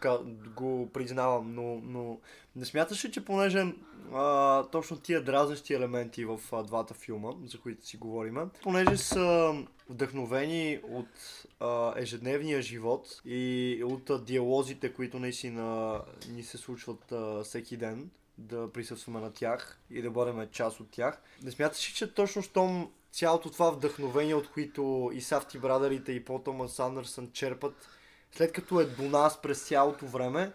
го 0.55 0.89
признавам, 0.93 1.55
но, 1.55 1.81
но 1.83 2.19
не 2.55 2.65
смяташ 2.65 3.05
ли, 3.05 3.11
че 3.11 3.25
понеже 3.25 3.65
а, 4.13 4.63
точно 4.63 4.97
тия 4.97 5.23
дразнещи 5.23 5.73
елементи 5.73 6.25
в 6.25 6.39
а, 6.51 6.63
двата 6.63 6.93
филма, 6.93 7.29
за 7.45 7.59
които 7.59 7.85
си 7.85 7.97
говорим, 7.97 8.37
понеже 8.63 8.97
са 8.97 9.53
вдъхновени 9.89 10.79
от 10.89 11.45
а, 11.59 11.93
ежедневния 11.97 12.61
живот 12.61 13.21
и 13.25 13.81
от 13.85 14.09
а, 14.09 14.19
диалозите, 14.19 14.93
които 14.93 15.19
наистина 15.19 15.99
ни 16.29 16.43
се 16.43 16.57
случват 16.57 17.11
а, 17.11 17.43
всеки 17.43 17.77
ден, 17.77 18.09
да 18.37 18.71
присъстваме 18.71 19.19
на 19.19 19.33
тях 19.33 19.79
и 19.89 20.01
да 20.01 20.11
бъдем 20.11 20.49
част 20.51 20.79
от 20.79 20.91
тях. 20.91 21.21
Не 21.43 21.51
смяташ 21.51 21.89
ли, 21.89 21.93
че 21.93 22.13
точно 22.13 22.41
щом 22.41 22.91
цялото 23.11 23.49
това 23.49 23.69
вдъхновение, 23.69 24.35
от 24.35 24.51
които 24.51 25.11
и 25.13 25.21
Сафти 25.21 25.59
Брадърите 25.59 26.11
и 26.11 26.25
Пол 26.25 26.39
Томас 26.39 26.79
Андерсън 26.79 27.31
черпат, 27.31 27.89
след 28.31 28.51
като 28.51 28.79
е 28.79 28.85
до 28.85 29.03
нас 29.03 29.41
през 29.41 29.67
цялото 29.67 30.05
време, 30.05 30.51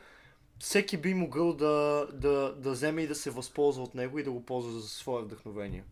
всеки 0.59 0.97
би 0.97 1.15
могъл 1.15 1.53
да, 1.53 2.07
да, 2.13 2.55
да 2.57 2.71
вземе 2.71 3.03
и 3.03 3.07
да 3.07 3.15
се 3.15 3.31
възползва 3.31 3.83
от 3.83 3.95
него 3.95 4.19
и 4.19 4.23
да 4.23 4.31
го 4.31 4.45
ползва 4.45 4.81
за 4.81 4.89
свое 4.89 5.23
вдъхновение. 5.23 5.85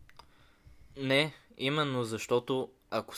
Не, 0.97 1.33
именно 1.57 2.03
защото 2.03 2.69
ако, 2.91 3.13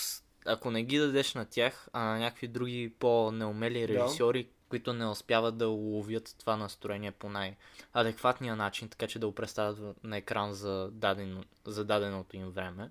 ако 0.45 0.71
не 0.71 0.83
ги 0.83 0.97
дадеш 0.97 1.33
на 1.33 1.45
тях, 1.45 1.89
а 1.93 2.03
на 2.03 2.19
някакви 2.19 2.47
други 2.47 2.93
по-неумели 2.99 3.87
Да. 3.87 4.47
Които 4.69 4.93
не 4.93 5.05
успяват 5.05 5.57
да 5.57 5.69
уловят 5.69 6.35
това 6.39 6.57
настроение 6.57 7.11
по 7.11 7.29
най-адекватния 7.29 8.55
начин, 8.55 8.89
така 8.89 9.07
че 9.07 9.19
да 9.19 9.27
го 9.27 9.35
представят 9.35 10.03
на 10.03 10.17
екран 10.17 10.53
за, 10.53 10.89
дадено, 10.91 11.43
за 11.65 11.85
даденото 11.85 12.35
им 12.35 12.49
време. 12.49 12.89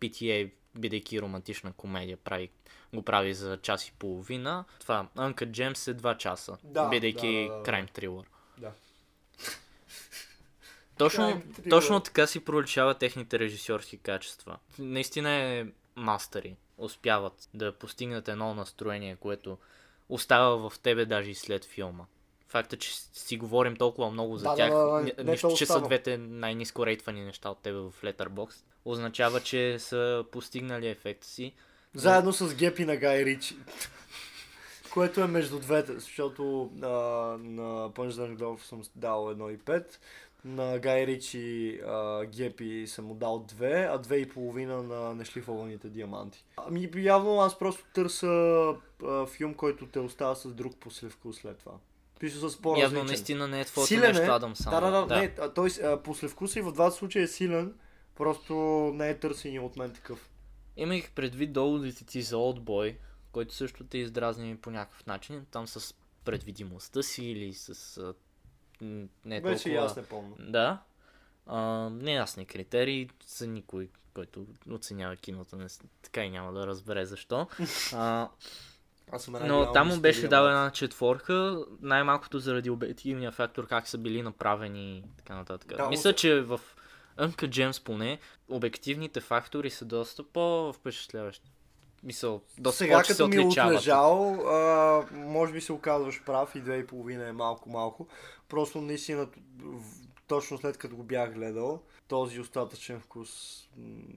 PTA, 0.00 0.50
бидейки 0.74 1.22
романтична 1.22 1.72
комедия, 1.72 2.16
прави, 2.16 2.50
го 2.94 3.02
прави 3.02 3.34
за 3.34 3.56
час 3.56 3.88
и 3.88 3.92
половина. 3.92 4.64
Това, 4.80 5.08
Uncut 5.16 5.50
Gems 5.50 5.90
е 5.90 5.94
2 5.94 6.16
часа, 6.16 6.58
Да, 6.64 6.88
бидейки 6.88 7.46
да, 7.48 7.52
да, 7.52 7.58
да. 7.58 7.62
крайм 7.62 7.86
трилър. 7.86 8.26
Да. 8.58 8.72
Точно, 10.98 11.42
точно 11.70 12.00
така 12.00 12.26
си 12.26 12.44
проличава 12.44 12.94
техните 12.94 13.38
режисьорски 13.38 13.96
качества. 13.98 14.58
Наистина 14.78 15.30
е 15.30 15.66
мастери. 15.96 16.56
Успяват 16.78 17.48
да 17.54 17.72
постигнат 17.72 18.28
едно 18.28 18.54
настроение, 18.54 19.16
което 19.16 19.58
остава 20.10 20.70
в 20.70 20.78
тебе 20.78 21.04
даже 21.04 21.30
и 21.30 21.34
след 21.34 21.64
филма. 21.64 22.04
Факта, 22.48 22.76
че 22.76 22.94
си 23.12 23.36
говорим 23.36 23.76
толкова 23.76 24.10
много 24.10 24.36
за 24.36 24.44
Да, 24.44 24.50
да, 24.50 24.56
тях, 24.56 24.70
да, 24.70 25.24
да, 25.24 25.30
нищо, 25.30 25.48
то 25.48 25.56
че 25.56 25.66
са 25.66 25.80
двете 25.80 26.18
най-низко 26.18 26.86
рейтвани 26.86 27.24
неща 27.24 27.50
от 27.50 27.58
тебе 27.58 27.78
в 27.78 27.92
Letterboxd, 28.02 28.64
означава, 28.84 29.40
че 29.40 29.78
са 29.78 30.24
постигнали 30.32 30.88
ефекта 30.88 31.26
си. 31.26 31.52
Заедно 31.94 32.32
с 32.32 32.54
Гепи 32.54 32.84
на 32.84 32.96
Гай 32.96 33.24
Ричи. 33.24 33.56
Което 34.92 35.20
е 35.20 35.26
между 35.26 35.58
двете, 35.58 35.92
защото 35.92 36.70
а, 36.82 36.86
на 37.38 37.90
Punch 37.90 38.10
Drunk 38.10 38.38
Love 38.38 38.62
съм 38.62 38.82
дал 38.96 39.34
1,5. 39.34 39.84
На 40.44 40.78
Гай 40.78 41.06
Ричи 41.06 41.80
а, 41.86 42.24
Гепи 42.24 42.86
съм 42.86 43.04
му 43.04 43.14
дал 43.14 43.46
2, 43.46 43.94
а 43.94 44.02
2,5 44.02 44.64
на 44.66 45.14
нешлифованите 45.14 45.88
диаманти. 45.88 46.44
Ами 46.56 46.90
явно 46.96 47.40
аз 47.40 47.58
просто 47.58 47.84
търся 47.94 48.26
а, 49.04 49.26
филм, 49.26 49.54
който 49.54 49.86
те 49.86 49.98
остава 49.98 50.34
с 50.34 50.54
друг 50.54 50.76
послевкус 50.76 51.36
след 51.36 51.58
това. 51.58 51.72
Пише 52.20 52.36
с 52.36 52.62
по 52.62 52.76
Явно 52.76 53.04
наистина 53.04 53.48
не 53.48 53.60
е 53.60 53.64
твоето 53.64 53.88
Силен 53.88 54.12
нещо, 54.12 54.22
е. 54.22 54.36
Адам 54.36 54.56
Сандър. 54.56 54.82
Да, 54.82 54.90
да, 54.90 55.06
да. 55.06 55.20
Не, 55.20 55.34
а, 55.40 55.48
той 55.48 55.70
послевкуса 56.04 56.58
и 56.58 56.62
в 56.62 56.72
двата 56.72 56.96
случая 56.96 57.22
е 57.22 57.26
силен, 57.26 57.74
просто 58.16 58.54
не 58.94 59.10
е 59.10 59.18
търсен 59.18 59.64
от 59.64 59.76
мен 59.76 59.92
такъв. 59.92 60.30
Имах 60.76 61.10
предвид 61.10 61.52
доводите 61.52 62.04
ти 62.04 62.22
за 62.22 62.36
Oldboy, 62.36 62.96
който 63.32 63.54
също 63.54 63.84
те 63.84 63.98
издразни 63.98 64.56
по 64.56 64.70
някакъв 64.70 65.06
начин, 65.06 65.46
там 65.50 65.66
с 65.66 65.94
предвидимостта 66.24 67.02
си 67.02 67.24
или 67.24 67.52
с 67.52 68.14
не 68.80 69.40
Беше 69.40 69.68
и 69.68 69.72
толкова... 69.72 69.86
аз 69.86 69.96
не 69.96 70.04
помня. 70.04 70.34
Да. 70.38 70.78
А, 71.46 71.90
неясни 71.90 72.46
критерии 72.46 73.10
за 73.26 73.46
никой, 73.46 73.88
който 74.14 74.46
оценява 74.70 75.16
киното, 75.16 75.56
не, 75.56 75.66
така 76.02 76.24
и 76.24 76.30
няма 76.30 76.52
да 76.52 76.66
разбере 76.66 77.06
защо. 77.06 77.46
А, 77.94 78.28
Аз 79.12 79.22
съм 79.22 79.34
но 79.46 79.72
там 79.72 79.88
му 79.88 80.00
беше 80.00 80.28
дал 80.28 80.46
една 80.46 80.70
четворка, 80.70 81.64
най-малкото 81.80 82.38
заради 82.38 82.70
обективния 82.70 83.32
фактор, 83.32 83.66
как 83.66 83.88
са 83.88 83.98
били 83.98 84.22
направени 84.22 84.98
и 84.98 85.04
така 85.16 85.34
нататък. 85.34 85.76
Да, 85.76 85.88
Мисля, 85.88 86.12
че 86.12 86.40
в 86.40 86.60
Uncut 87.18 87.48
Gems 87.48 87.84
поне, 87.84 88.18
обективните 88.48 89.20
фактори 89.20 89.70
са 89.70 89.84
доста 89.84 90.22
по-впечатляващи. 90.22 91.50
Мисъл, 92.02 92.42
доста 92.58 92.78
Сега 92.78 92.94
повече 92.94 93.14
се 93.14 93.22
като 93.22 93.28
ми 93.28 93.36
е 93.36 93.46
отлежал, 93.46 94.32
а, 94.48 95.06
може 95.12 95.52
би 95.52 95.60
се 95.60 95.72
оказваш 95.72 96.22
прав 96.24 96.54
и 96.54 96.60
две 96.60 96.78
и 96.78 96.86
половина 96.86 97.28
е 97.28 97.32
малко-малко. 97.32 98.08
Просто 98.48 98.80
наистина 98.80 99.28
точно 100.26 100.58
след 100.58 100.78
като 100.78 100.96
го 100.96 101.02
бях 101.02 101.34
гледал, 101.34 101.82
този 102.08 102.40
остатъчен 102.40 103.00
вкус 103.00 103.60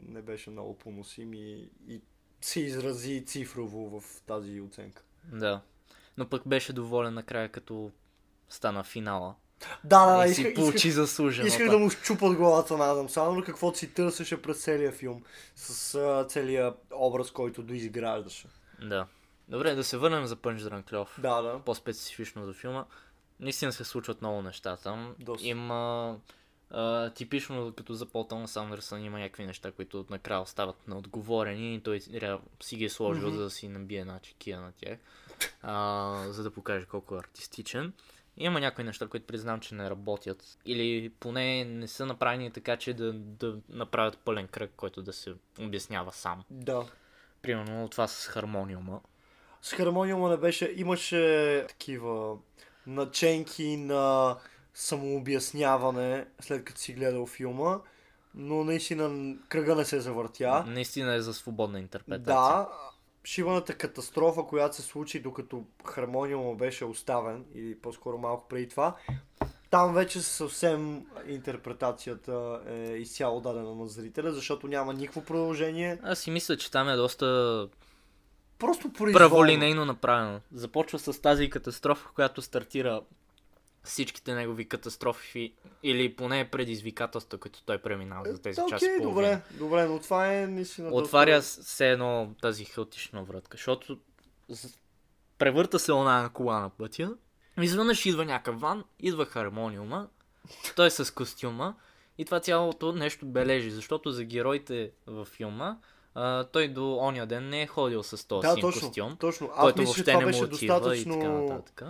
не 0.07 0.21
беше 0.21 0.49
много 0.49 0.77
поносим 0.77 1.33
и, 1.33 1.69
и 1.87 2.01
се 2.41 2.59
изрази 2.59 3.25
цифрово 3.25 3.99
в 3.99 4.21
тази 4.21 4.61
оценка. 4.61 5.03
Да. 5.33 5.61
Но 6.17 6.29
пък 6.29 6.47
беше 6.47 6.73
доволен 6.73 7.13
накрая, 7.13 7.49
като 7.49 7.91
стана 8.49 8.83
финала. 8.83 9.35
Да, 9.83 10.05
да, 10.05 10.17
да, 10.17 10.25
и 10.25 10.33
си 10.33 10.41
исках, 10.41 10.53
получи 10.55 10.87
исках, 10.87 11.03
заслуженото. 11.03 11.47
исках 11.47 11.69
да 11.69 11.77
му 11.79 11.89
щупат 11.89 12.33
главата 12.35 12.77
на 12.77 12.91
Адам 12.91 13.09
Сандър, 13.09 13.45
каквото 13.45 13.77
си 13.77 13.93
търсеше 13.93 14.41
през 14.41 14.63
целия 14.63 14.91
филм, 14.91 15.23
с 15.55 15.95
а, 15.95 16.25
целия 16.29 16.73
образ, 16.91 17.31
който 17.31 17.63
доизграждаше. 17.63 18.47
Да. 18.81 19.07
Добре, 19.47 19.75
да 19.75 19.83
се 19.83 19.97
върнем 19.97 20.25
за 20.25 20.35
Drunk 20.35 20.91
Love. 20.91 21.21
Да, 21.21 21.41
да. 21.41 21.59
По-специфично 21.59 22.45
за 22.45 22.53
филма. 22.53 22.85
Наистина 23.39 23.73
се 23.73 23.83
случват 23.83 24.21
много 24.21 24.41
неща 24.41 24.77
там. 24.77 25.15
Доста. 25.19 25.47
Има 25.47 26.15
а, 26.69 27.09
типично 27.09 27.73
като 27.77 27.93
за 27.93 28.05
Пол 28.05 28.23
Томас 28.27 28.57
Андерсън 28.57 29.03
има 29.03 29.19
някакви 29.19 29.45
неща, 29.45 29.71
които 29.71 30.05
накрая 30.09 30.41
остават 30.41 30.87
неотговорени 30.87 31.75
и 31.75 31.81
той 31.81 32.01
си 32.63 32.75
ги 32.75 32.85
е 32.85 32.89
сложил, 32.89 33.27
Мгм. 33.27 33.37
за 33.37 33.43
да 33.43 33.49
си 33.49 33.67
набие 33.67 33.99
една 33.99 34.19
чекия 34.19 34.61
на 34.61 34.71
тях, 34.71 34.99
а, 35.61 36.15
за 36.29 36.43
да 36.43 36.51
покаже 36.51 36.85
колко 36.85 37.15
е 37.15 37.19
артистичен. 37.19 37.93
Има 38.37 38.59
някои 38.59 38.83
неща, 38.83 39.07
които 39.07 39.25
признавам, 39.25 39.59
че 39.59 39.75
не 39.75 39.89
работят. 39.89 40.57
Или 40.65 41.09
поне 41.19 41.65
не 41.65 41.87
са 41.87 42.05
направени 42.05 42.51
така, 42.51 42.77
че 42.77 42.93
да, 42.93 43.13
да 43.13 43.57
направят 43.69 44.17
пълен 44.17 44.47
кръг, 44.47 44.71
който 44.77 45.01
да 45.01 45.13
се 45.13 45.33
обяснява 45.59 46.11
сам. 46.11 46.43
Да. 46.49 46.85
Примерно 47.41 47.89
това 47.89 48.07
с 48.07 48.27
хармониума. 48.27 48.99
С 49.61 49.73
хармониума 49.73 50.29
не 50.29 50.37
беше, 50.37 50.73
имаше 50.75 51.65
такива 51.69 52.37
наченки 52.87 53.77
на 53.77 54.35
самообясняване 54.73 56.25
след 56.39 56.63
като 56.63 56.79
си 56.79 56.93
гледал 56.93 57.25
филма, 57.25 57.79
но 58.35 58.63
наистина 58.63 59.35
кръга 59.49 59.75
не 59.75 59.85
се 59.85 59.99
завъртя. 59.99 60.63
Наистина 60.67 61.13
е 61.13 61.21
за 61.21 61.33
свободна 61.33 61.79
интерпретация. 61.79 62.35
Да, 62.35 62.69
шиваната 63.23 63.73
катастрофа, 63.73 64.43
която 64.43 64.75
се 64.75 64.81
случи 64.81 65.19
докато 65.19 65.63
хармониума 65.85 66.55
беше 66.55 66.85
оставен, 66.85 67.45
или 67.55 67.79
по-скоро 67.79 68.17
малко 68.17 68.47
преди 68.47 68.69
това, 68.69 68.95
там 69.69 69.93
вече 69.93 70.21
съвсем 70.21 71.05
интерпретацията 71.27 72.61
е 72.67 72.97
изцяло 72.97 73.41
дадена 73.41 73.75
на 73.75 73.87
зрителя, 73.87 74.31
защото 74.31 74.67
няма 74.67 74.93
никакво 74.93 75.21
продължение. 75.21 75.99
Аз 76.03 76.19
си 76.19 76.31
мисля, 76.31 76.57
че 76.57 76.71
там 76.71 76.89
е 76.89 76.95
доста 76.95 77.67
Просто 78.59 78.93
произволно. 78.93 79.29
праволинейно 79.29 79.85
направено. 79.85 80.39
Започва 80.53 80.99
с 80.99 81.21
тази 81.21 81.49
катастрофа, 81.49 82.09
която 82.15 82.41
стартира 82.41 83.01
всичките 83.83 84.33
негови 84.33 84.69
катастрофи 84.69 85.53
или 85.83 86.15
поне 86.15 86.49
предизвикателства, 86.49 87.37
които 87.37 87.63
той 87.63 87.77
преминава 87.77 88.31
за 88.31 88.41
тези 88.41 88.61
Е, 88.61 88.63
части. 88.69 88.85
Окей, 88.85 88.99
добре, 88.99 89.41
добре, 89.51 89.85
но 89.85 89.99
това 89.99 90.33
е 90.33 90.47
наистина 90.47 90.89
Отваря 90.91 91.35
доста... 91.35 91.63
се 91.63 91.89
едно 91.89 92.33
тази 92.41 92.65
хаотична 92.65 93.23
вратка, 93.23 93.57
защото 93.57 93.97
превърта 95.37 95.79
се 95.79 95.93
она 95.93 96.21
на 96.21 96.29
кола 96.29 96.59
на 96.59 96.69
пътя, 96.69 97.15
изведнъж 97.61 98.05
идва 98.05 98.25
някакъв 98.25 98.59
ван, 98.59 98.83
идва 98.99 99.25
хармониума, 99.25 100.07
той 100.75 100.87
е 100.87 100.89
с 100.89 101.13
костюма 101.13 101.75
и 102.17 102.25
това 102.25 102.39
цялото 102.39 102.93
нещо 102.93 103.25
бележи, 103.25 103.71
защото 103.71 104.11
за 104.11 104.23
героите 104.23 104.91
във 105.07 105.27
филма 105.27 105.77
а, 106.15 106.43
той 106.43 106.67
до 106.67 106.97
оня 106.97 107.25
ден 107.25 107.49
не 107.49 107.61
е 107.61 107.67
ходил 107.67 108.03
с 108.03 108.27
този 108.27 108.47
Да, 108.47 108.53
син 108.53 108.61
точно, 108.61 108.81
костюм, 108.81 109.17
точно. 109.17 109.49
Аз 109.53 109.61
който 109.61 109.81
мисля, 109.81 109.89
въобще 109.89 110.11
това 110.11 110.25
не 110.25 110.31
му 110.31 110.43
отива 110.43 110.47
достатъчно, 110.47 111.13
и 111.13 111.19
така 111.19 111.31
нататък. 111.31 111.83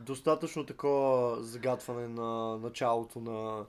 Достатъчно 0.00 0.66
такова 0.66 1.36
загатване 1.42 2.08
на 2.08 2.58
началото 2.58 3.20
на 3.20 3.64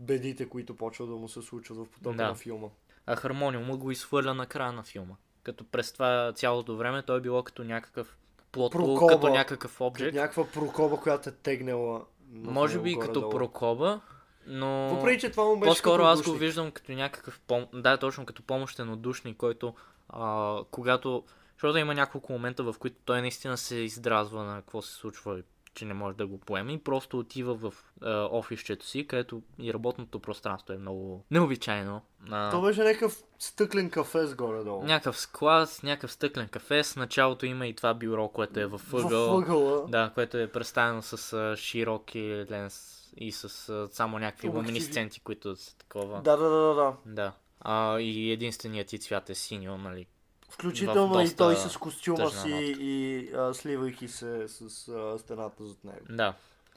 бедите, 0.00 0.48
които 0.48 0.76
почват 0.76 1.08
да 1.08 1.16
му 1.16 1.28
се 1.28 1.42
случват 1.42 1.78
в 1.78 1.90
потока 1.90 2.16
Да. 2.16 2.26
на 2.26 2.34
филма. 2.34 2.68
А 3.06 3.16
хармониума 3.16 3.76
го 3.76 3.90
изхвърля 3.90 4.34
на 4.34 4.46
края 4.46 4.72
на 4.72 4.82
филма. 4.82 5.14
Като 5.42 5.64
през 5.64 5.92
това 5.92 6.32
цялото 6.32 6.76
време 6.76 7.02
той 7.02 7.18
е 7.18 7.20
било 7.20 7.42
като 7.42 7.64
някакъв 7.64 8.16
плод, 8.52 8.72
като 9.08 9.28
някакъв 9.28 9.80
обжект. 9.80 10.14
Някаква 10.14 10.46
прокоба, 10.46 10.96
която 10.96 11.28
е 11.28 11.32
тегнала. 11.32 12.04
Може 12.32 12.78
би 12.78 12.98
като 12.98 13.20
прокоба. 13.20 13.38
прокоба 13.38 14.00
Но... 14.46 14.94
Въпреки, 14.94 15.20
че 15.20 15.30
това 15.30 15.44
му 15.44 15.56
беше 15.60 15.70
По-скоро 15.70 16.02
аз 16.02 16.22
го 16.22 16.32
виждам 16.32 16.70
като 16.70 16.92
някакъв, 16.92 17.40
пом... 17.40 17.66
да, 17.74 17.96
точно 17.96 18.26
като 18.26 18.42
помощен 18.42 18.90
отдушник, 18.90 19.36
който 19.36 19.74
а, 20.08 20.58
когато, 20.70 21.24
защото 21.52 21.78
има 21.78 21.94
няколко 21.94 22.32
момента, 22.32 22.62
в 22.62 22.74
които 22.78 22.96
той 23.04 23.20
наистина 23.20 23.58
се 23.58 23.76
издразва 23.76 24.44
на 24.44 24.56
какво 24.56 24.82
се 24.82 24.94
случва, 24.94 25.38
и 25.38 25.42
че 25.74 25.84
не 25.84 25.94
може 25.94 26.16
да 26.16 26.26
го 26.26 26.38
поеме 26.38 26.72
и 26.72 26.78
просто 26.78 27.18
отива 27.18 27.54
в 27.54 27.74
а, 28.02 28.28
офисчето 28.30 28.86
си, 28.86 29.06
където 29.06 29.42
и 29.58 29.74
работното 29.74 30.20
пространство 30.20 30.72
е 30.72 30.78
много 30.78 31.24
необичайно. 31.30 32.02
А, 32.30 32.50
То 32.50 32.62
беше 32.62 32.82
някакъв 32.82 33.22
стъклен 33.38 33.90
кафе 33.90 34.26
с 34.26 34.34
горе-долу. 34.34 34.82
Някакъв 34.84 35.18
склад, 35.18 35.80
някакъв 35.82 36.12
стъклен 36.12 36.48
кафе, 36.48 36.84
с 36.84 36.96
началото 36.96 37.46
има 37.46 37.66
и 37.66 37.74
това 37.74 37.94
бюро, 37.94 38.28
което 38.28 38.60
е 38.60 38.66
във 38.66 38.94
ъгъл. 38.94 39.40
В 39.40 39.42
ъгъла. 39.42 39.86
Да, 39.88 40.10
което 40.14 40.38
е 40.38 40.46
представено 40.46 41.02
с 41.02 41.32
а, 41.32 41.56
широки 41.56 42.46
ленс 42.50 43.02
и 43.16 43.32
с 43.32 43.68
а, 43.68 43.88
само 43.92 44.18
някакви 44.18 44.48
луминесценти, 44.48 45.20
които 45.20 45.56
са 45.56 45.76
такова. 45.76 46.22
Да, 46.22 46.36
да, 46.36 46.48
да, 46.50 46.60
да, 46.60 46.74
да. 46.74 46.92
Да. 47.06 47.32
А, 47.60 48.00
и 48.00 48.32
единственият 48.32 48.88
ти 48.88 48.98
цвят 48.98 49.30
е 49.30 49.34
синьо, 49.34 49.78
нали? 49.78 50.06
Включително 50.52 51.14
В 51.14 51.20
и 51.20 51.24
доста 51.24 51.36
той 51.36 51.56
с 51.56 51.76
костюма 51.76 52.30
си 52.30 52.48
нотка. 52.48 52.60
и 52.62 53.30
а, 53.34 53.54
сливайки 53.54 54.08
се 54.08 54.48
с 54.48 54.88
а, 54.88 55.18
стената 55.18 55.64
зад 55.64 55.84
него. 55.84 55.98
Да. 56.10 56.34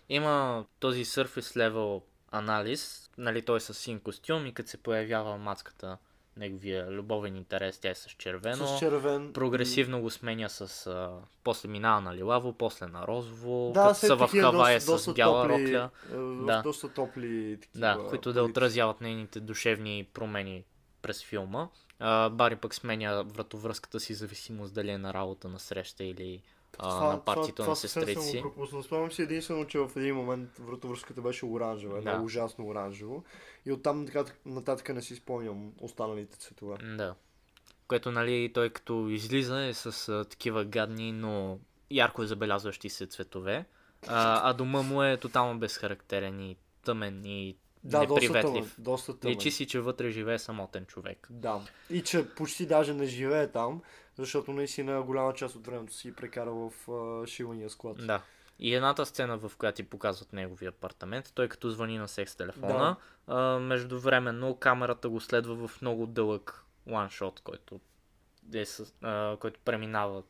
Има 0.09 0.65
този 0.79 1.05
surface 1.05 1.69
level 1.69 2.01
анализ, 2.31 3.09
нали, 3.17 3.41
той 3.41 3.57
е 3.57 3.59
с 3.59 3.73
син 3.73 3.99
костюм 3.99 4.45
и 4.45 4.53
като 4.53 4.69
се 4.69 4.77
появява 4.77 5.37
мацката, 5.37 5.97
неговия 6.37 6.91
любовен 6.91 7.35
интерес, 7.35 7.79
тя 7.79 7.89
е 7.89 7.95
с 7.95 8.09
червено. 8.09 8.67
С 8.67 8.79
червен. 8.79 9.33
Прогресивно 9.33 10.01
го 10.01 10.09
сменя 10.09 10.49
с... 10.49 10.87
А, 10.87 11.11
после 11.43 11.69
минава 11.69 12.01
на 12.01 12.15
лилаво, 12.15 12.53
после 12.53 12.87
на 12.87 13.07
розово, 13.07 13.71
Да, 13.73 13.87
като 13.87 13.99
са 13.99 14.15
в 14.15 14.29
Хавая 14.41 14.77
доста, 14.79 14.81
с 14.81 14.85
доста 14.85 15.13
бяла 15.13 15.47
топли, 15.47 15.63
рокля. 15.65 15.89
в 16.11 16.45
Да. 16.45 16.61
Доста 16.61 16.89
топли 16.89 17.57
такива. 17.61 17.79
Да, 17.87 18.09
които 18.09 18.33
да 18.33 18.43
отразяват 18.43 19.01
нейните 19.01 19.39
душевни 19.39 20.07
промени 20.13 20.63
през 21.01 21.23
филма. 21.23 21.67
А, 21.99 22.29
Бари 22.29 22.55
пък 22.55 22.75
сменя 22.75 23.23
вратовръзката 23.23 23.99
си, 23.99 24.13
зависимост 24.13 24.73
дали 24.73 24.89
е 24.89 24.97
на 24.97 25.13
работа, 25.13 25.47
на 25.47 25.59
среща 25.59 26.03
или 26.03 26.41
а, 26.79 27.05
на 27.05 27.25
партито 27.25 27.65
на 27.65 27.75
съвсем 27.75 27.89
съм 28.03 28.13
сестрици. 28.13 28.37
го 28.37 28.41
пропуснал. 28.41 28.83
Спомням 28.83 29.11
си 29.11 29.21
единствено, 29.21 29.65
че 29.65 29.79
в 29.79 29.91
един 29.95 30.15
момент 30.15 30.49
вратовръзката 30.59 31.21
беше 31.21 31.45
оранжева, 31.45 32.01
Да. 32.01 32.17
да. 32.17 32.23
ужасно 32.23 32.67
оранжево. 32.67 33.23
И 33.65 33.71
оттам 33.71 34.03
нататък, 34.03 34.39
нататък 34.45 34.89
не 34.89 35.01
си 35.01 35.15
спомням 35.15 35.71
останалите 35.79 36.37
цветове. 36.37 36.77
Да. 36.77 37.15
Което, 37.87 38.11
нали, 38.11 38.51
той 38.53 38.69
като 38.69 39.07
излиза 39.09 39.65
е 39.65 39.73
с 39.73 40.09
а, 40.09 40.25
такива 40.25 40.65
гадни, 40.65 41.11
но 41.11 41.59
ярко 41.91 42.25
забелязващи 42.25 42.89
се 42.89 43.05
цветове. 43.07 43.65
А, 44.07 44.49
а 44.49 44.53
дома 44.53 44.81
му 44.81 45.03
е 45.03 45.17
тотално 45.17 45.59
безхарактерен 45.59 46.39
и 46.41 46.57
тъмен 46.83 47.25
и 47.25 47.55
Да, 47.85 48.05
доста 48.05 48.27
тъмен. 48.27 48.43
неприветлив. 48.43 48.75
Доста 48.77 49.19
тъмен. 49.19 49.35
Личи 49.35 49.51
си, 49.51 49.67
че 49.67 49.79
вътре 49.79 50.09
живее 50.09 50.39
самотен 50.39 50.85
човек. 50.85 51.27
Да. 51.29 51.61
И 51.89 52.01
че 52.01 52.29
почти 52.29 52.65
даже 52.65 52.93
не 52.93 53.05
живее 53.05 53.47
там, 53.47 53.81
защото 54.17 54.53
наистина 54.53 55.01
голяма 55.01 55.33
част 55.33 55.55
от 55.55 55.67
времето 55.67 55.93
си 55.93 56.15
прекара 56.15 56.51
в 56.51 56.91
а, 56.91 57.27
шивания 57.27 57.69
склад. 57.69 58.07
Да. 58.07 58.21
И 58.59 58.75
едната 58.75 59.05
сцена, 59.05 59.37
в 59.37 59.51
която 59.57 59.75
ти 59.75 59.83
показват 59.83 60.33
неговия 60.33 60.69
апартамент, 60.69 61.31
той 61.35 61.47
като 61.47 61.69
звъни 61.69 61.97
на 61.97 62.07
секс 62.07 62.35
телефона, 62.35 62.95
а, 63.27 63.59
междувременно 63.59 64.55
камерата 64.55 65.09
го 65.09 65.19
следва 65.19 65.67
в 65.67 65.81
много 65.81 66.05
дълъг 66.05 66.65
ланшот, 66.87 67.39
който, 67.39 67.79
е 68.53 68.65
а, 69.01 69.37
който 69.39 69.59
преминава 69.65 70.23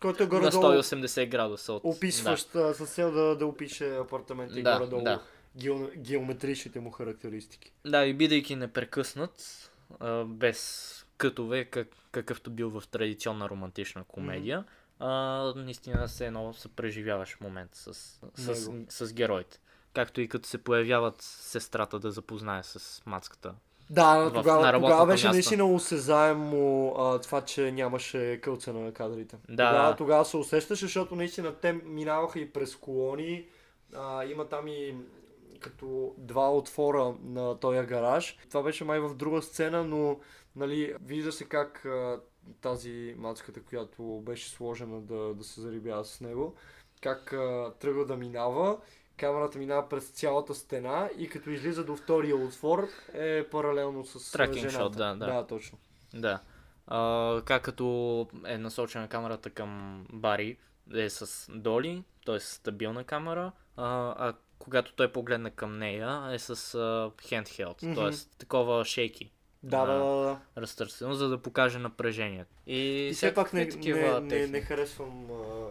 Който 0.00 0.22
е 0.22 0.26
на 0.26 0.30
горе-долу 0.30 0.64
180 0.64 1.28
градуса 1.28 1.72
от... 1.72 1.84
описващ 1.84 2.54
а, 2.54 2.74
с 2.74 2.86
цел 2.86 3.12
да, 3.12 3.36
да 3.36 3.46
опише 3.46 3.96
апартамента 3.96 4.58
и 4.58 4.62
Да, 4.62 4.78
горе-долу 4.78 5.02
да. 5.02 5.22
Гео, 5.56 5.74
геометричните 5.96 6.80
му 6.80 6.90
характеристики. 6.90 7.72
Да, 7.86 8.04
и 8.04 8.14
бидейки 8.14 8.56
непрекъснат, 8.56 9.70
а, 10.00 10.24
без 10.24 10.88
кътове, 11.16 11.64
как, 11.64 11.88
какъвто 12.12 12.50
бил 12.50 12.70
в 12.70 12.82
традиционна 12.90 13.48
романтична 13.48 14.04
комедия, 14.04 14.64
а, 14.98 15.08
наистина 15.56 16.08
се 16.08 16.26
едно 16.26 16.52
съпреживяваш 16.52 17.40
момент 17.40 17.70
с, 17.74 17.94
с, 18.34 18.68
Него. 18.68 18.84
с 18.88 19.12
героите. 19.12 19.58
Както 19.94 20.20
и 20.20 20.28
като 20.28 20.48
се 20.48 20.58
появяват 20.58 21.22
сестрата 21.22 21.98
да 21.98 22.10
запознае 22.10 22.62
с 22.62 23.02
мацката. 23.06 23.54
Да, 23.90 24.16
В- 24.18 24.32
тогава, 24.32 24.72
тогава 24.72 25.06
беше 25.06 25.26
място. 25.26 25.34
наистина 25.34 25.64
осезаемо 25.66 26.94
а, 26.98 27.18
това, 27.20 27.40
че 27.40 27.72
нямаше 27.72 28.40
кълца 28.42 28.72
на 28.72 28.92
кадрите. 28.92 29.36
Да. 29.48 29.70
Тогава, 29.70 29.96
тогава 29.96 30.24
се 30.24 30.36
усещаше, 30.36 30.84
защото 30.84 31.14
наистина 31.14 31.54
те 31.54 31.72
минаваха 31.72 32.40
и 32.40 32.52
през 32.52 32.76
колони. 32.76 33.46
А, 33.96 34.24
има 34.24 34.48
там 34.48 34.68
и 34.68 34.94
като 35.62 36.14
два 36.18 36.52
отвора 36.52 37.14
на 37.22 37.58
този 37.58 37.86
гараж. 37.86 38.38
Това 38.48 38.62
беше 38.62 38.84
май 38.84 39.00
в 39.00 39.14
друга 39.14 39.42
сцена, 39.42 39.84
но 39.84 40.18
нали, 40.56 40.94
вижда 41.02 41.32
се 41.32 41.44
как 41.44 41.84
а, 41.84 42.20
тази 42.60 43.14
мацката, 43.18 43.62
която 43.62 44.02
беше 44.02 44.50
сложена 44.50 45.00
да, 45.00 45.34
да 45.34 45.44
се 45.44 45.60
зарибява 45.60 46.04
с 46.04 46.20
него, 46.20 46.54
как 47.00 47.32
а, 47.32 47.72
тръгва 47.80 48.06
да 48.06 48.16
минава. 48.16 48.78
Камерата 49.16 49.58
минава 49.58 49.88
през 49.88 50.10
цялата 50.10 50.54
стена 50.54 51.10
и 51.18 51.28
като 51.28 51.50
излиза 51.50 51.84
до 51.84 51.96
втория 51.96 52.36
отвор 52.36 52.88
е 53.14 53.48
паралелно 53.50 54.04
с 54.04 54.38
Tracking 54.38 54.68
жената. 54.68 54.78
shot, 54.78 54.96
да, 54.96 55.14
да. 55.14 55.26
Да, 55.26 55.46
точно. 55.46 55.78
Да. 56.14 56.40
А, 56.86 57.42
как 57.44 57.62
като 57.62 58.28
е 58.46 58.58
насочена 58.58 59.08
камерата 59.08 59.50
към 59.50 60.04
Бари, 60.12 60.58
е 60.94 61.10
с 61.10 61.52
доли, 61.52 62.04
т.е. 62.26 62.40
стабилна 62.40 63.04
камера, 63.04 63.52
а, 63.76 64.14
а 64.18 64.34
когато 64.62 64.92
той 64.92 65.12
погледне 65.12 65.50
към 65.50 65.78
нея 65.78 66.28
е 66.32 66.38
с 66.38 66.56
handheld, 67.30 67.82
Мгм. 67.82 67.94
т.е. 67.94 68.10
такова 68.38 68.84
шейки, 68.84 69.30
Да, 69.62 69.86
да, 69.86 69.92
Да. 69.92 69.98
да, 69.98 70.14
да. 70.14 70.38
разтърсено, 70.56 71.14
за 71.14 71.28
да 71.28 71.38
покаже 71.38 71.78
напрежението. 71.78 72.50
И, 72.66 73.08
И 73.10 73.12
все 73.14 73.34
пак 73.34 73.52
не, 73.52 73.64
не, 73.64 74.20
не, 74.20 74.46
не 74.46 74.60
харесвам 74.60 75.26
а, 75.30 75.68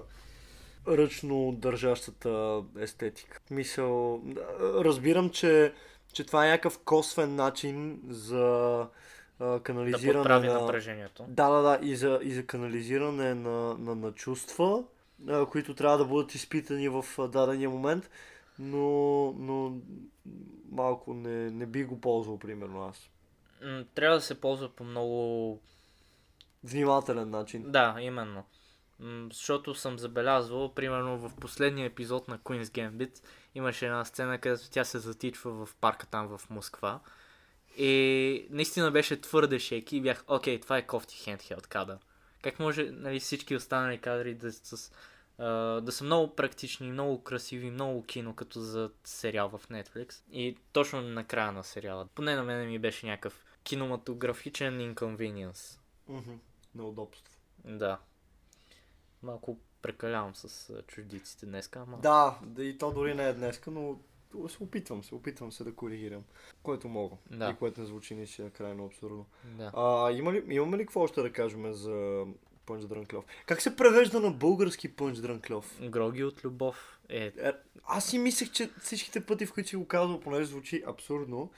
ръчно 0.97 1.51
държащата 1.51 2.61
естетика. 2.79 3.41
Мисъл, 3.51 4.21
да, 4.23 4.41
разбирам, 4.83 5.29
че, 5.29 5.73
че 6.13 6.23
това 6.23 6.45
е 6.45 6.49
някакъв 6.49 6.79
косвен 6.79 7.35
начин 7.35 7.99
за 8.09 8.87
а, 9.39 9.45
да 9.45 9.59
канализиране 9.63 10.19
подправи 10.19 10.47
на... 10.47 10.61
напрежението. 10.61 11.25
Да, 11.27 11.49
да, 11.49 11.61
да, 11.61 11.79
и 11.81 11.95
за, 11.95 12.19
и 12.23 12.31
за 12.31 12.45
канализиране 12.45 13.33
на, 13.33 13.77
на, 13.77 13.95
на 13.95 14.11
чувства, 14.11 14.83
а, 15.29 15.45
които 15.45 15.73
трябва 15.75 15.97
да 15.97 16.05
бъдат 16.05 16.35
изпитани 16.35 16.89
в 16.89 17.05
дадения 17.27 17.69
момент, 17.69 18.09
но, 18.61 19.31
но 19.31 19.77
малко 20.71 21.13
не, 21.13 21.51
не 21.51 21.65
би 21.65 21.83
го 21.83 22.01
ползвал, 22.01 22.39
примерно 22.39 22.83
аз. 22.83 23.09
Трябва 23.95 24.15
да 24.15 24.21
се 24.21 24.41
ползва 24.41 24.69
по 24.69 24.83
много 24.83 25.59
Внимателен 26.63 27.29
начин. 27.29 27.71
Да, 27.71 27.95
именно. 27.99 28.43
Защото 29.29 29.75
съм 29.75 29.99
забелязвал, 29.99 30.73
примерно 30.73 31.17
в 31.17 31.35
последния 31.35 31.85
епизод 31.85 32.27
на 32.27 32.39
Queen's 32.39 32.63
Gambit 32.63 33.23
имаше 33.55 33.85
една 33.85 34.05
сцена, 34.05 34.37
където 34.37 34.69
тя 34.69 34.83
се 34.83 34.99
затичва 34.99 35.65
в 35.65 35.75
парка 35.75 36.05
там 36.05 36.37
в 36.37 36.49
Москва. 36.49 36.99
И 37.77 38.47
наистина 38.49 38.91
беше 38.91 39.21
твърде 39.21 39.59
шейки 39.59 39.97
и 39.97 40.01
бях, 40.01 40.23
окей, 40.27 40.59
това 40.59 40.77
е 40.77 40.87
кофти 40.87 41.15
handheld 41.15 41.67
кадър. 41.67 41.97
Как 42.41 42.59
може 42.59 42.91
нали, 42.91 43.19
всички 43.19 43.55
останали 43.55 43.97
кадри 43.97 44.33
да, 44.33 44.51
с, 44.51 44.91
да 45.81 45.91
са 45.91 46.03
много 46.03 46.35
практични, 46.35 46.91
много 46.91 47.23
красиви, 47.23 47.71
много 47.71 48.03
кино, 48.03 48.35
като 48.35 48.59
за 48.59 48.91
сериал 49.03 49.49
в 49.49 49.67
Netflix. 49.69 50.21
И 50.31 50.57
точно 50.73 51.01
на 51.01 51.23
края 51.23 51.51
на 51.51 51.63
сериала. 51.63 52.07
Поне 52.15 52.35
на 52.35 52.43
мен 52.43 52.67
ми 52.67 52.79
беше 52.79 53.05
някакъв 53.05 53.45
кинематографичен 53.63 54.95
inconvenience. 54.95 55.79
Мгм. 56.07 56.31
Неудобство. 56.75 57.37
Да. 57.65 57.99
Малко 59.23 59.59
прекалявам 59.81 60.35
с 60.35 60.73
чуждиците 60.87 61.45
днеска, 61.45 61.79
ама... 61.79 61.97
Да, 61.97 62.39
да 62.43 62.63
и 62.63 62.77
то 62.77 62.91
дори 62.91 63.15
не 63.15 63.27
е 63.27 63.33
днеска, 63.33 63.71
но 63.71 63.99
се 64.49 64.63
опитвам 64.63 65.03
се, 65.03 65.15
опитвам 65.15 65.51
се 65.51 65.63
да 65.63 65.75
коригирам. 65.75 66.23
Което 66.63 66.87
мога. 66.87 67.15
Да. 67.31 67.49
И 67.49 67.55
което 67.55 67.81
не 67.81 67.85
звучи 67.85 68.15
наистина 68.15 68.49
крайно 68.49 68.85
абсурдно. 68.85 69.25
да. 69.45 69.71
А, 69.75 70.11
има 70.11 70.33
ли, 70.33 70.43
имаме 70.49 70.77
ли 70.77 70.81
какво 70.85 71.01
още 71.01 71.21
да 71.21 71.33
кажем 71.33 71.73
за 71.73 72.25
Пънч 72.65 72.85
Дрънклев? 72.85 73.23
Как 73.45 73.61
се 73.61 73.75
превежда 73.75 74.19
на 74.19 74.31
български 74.31 74.95
Пънч 74.95 75.17
Дрънклев? 75.17 75.81
Гроги 75.81 76.23
от 76.23 76.45
любов 76.45 76.99
е... 77.09 77.25
Е, 77.25 77.51
аз 77.85 78.05
си 78.05 78.17
мислех, 78.17 78.51
че 78.51 78.69
всичките 78.81 79.25
пъти, 79.25 79.45
в 79.45 79.53
които 79.53 79.69
си 79.69 79.75
го 79.75 79.87
казвал, 79.87 80.19
понеже 80.19 80.45
звучи 80.45 80.83
абсурдно, 80.87 81.51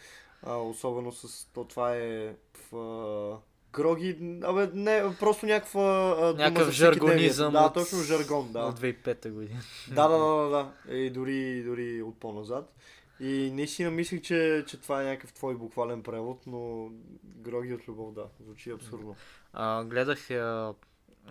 а, 0.43 0.55
особено 0.55 1.11
с 1.11 1.45
то 1.53 1.65
това 1.65 1.95
е 1.95 2.35
в 2.53 2.75
а, 2.75 3.37
Гроги, 3.73 4.39
абе, 4.43 4.69
не, 4.73 5.03
просто 5.19 5.45
някаква 5.45 6.15
а, 6.19 6.33
дума 6.33 6.43
Някакъв 6.43 6.65
за 6.65 6.71
всекидневието. 6.71 7.07
жаргонизъм 7.07 7.53
Да, 7.53 7.65
от... 7.65 7.73
точно 7.73 7.99
жаргон, 7.99 8.51
да. 8.51 8.59
От 8.59 8.79
2005 8.79 9.31
година. 9.31 9.59
Да, 9.91 10.07
да, 10.07 10.17
да, 10.17 10.35
да, 10.35 10.49
да. 10.49 10.95
И 10.95 11.09
дори, 11.09 11.63
дори 11.63 12.01
от 12.01 12.19
по-назад. 12.19 12.73
И 13.19 13.51
наистина 13.53 13.91
мислих, 13.91 14.21
че, 14.21 14.63
че 14.67 14.81
това 14.81 15.01
е 15.01 15.05
някакъв 15.05 15.33
твой 15.33 15.55
буквален 15.55 16.03
превод, 16.03 16.41
но 16.47 16.89
Гроги 17.23 17.73
от 17.73 17.87
любов, 17.87 18.13
да, 18.13 18.25
звучи 18.39 18.69
абсурдно. 18.69 19.15
А, 19.53 19.83
гледах 19.83 20.31
а, 20.31 20.73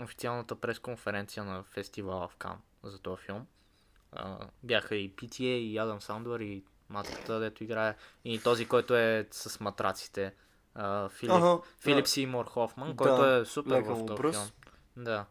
официалната 0.01 0.57
пресконференция 0.57 1.45
на 1.45 1.63
фестивала 1.63 2.29
в 2.29 2.37
Кан 2.37 2.59
за 2.83 2.99
този 2.99 3.23
филм. 3.23 3.47
А, 4.13 4.39
бяха 4.63 4.97
и 4.97 5.11
PTA, 5.11 5.43
и 5.43 5.79
Адам 5.79 6.01
Сандър, 6.01 6.41
и 6.41 6.63
матката, 6.89 7.41
дето 7.41 7.65
играе. 7.65 7.95
И 8.25 8.41
този, 8.41 8.67
който 8.67 8.97
е 8.97 9.29
с 9.31 9.61
матраците. 9.61 10.35
А, 10.75 11.09
Филип, 11.09 11.33
Ага, 11.33 11.59
Филип 11.79 12.05
да. 12.05 12.11
Сеймур 12.11 12.47
Хофман, 12.47 12.89
Да, 12.89 12.97
който 12.97 13.27
е 13.27 13.45
супер 13.45 13.81
в 13.81 14.07
този 14.07 14.33
филм. 14.33 14.51
Да. 14.97 15.27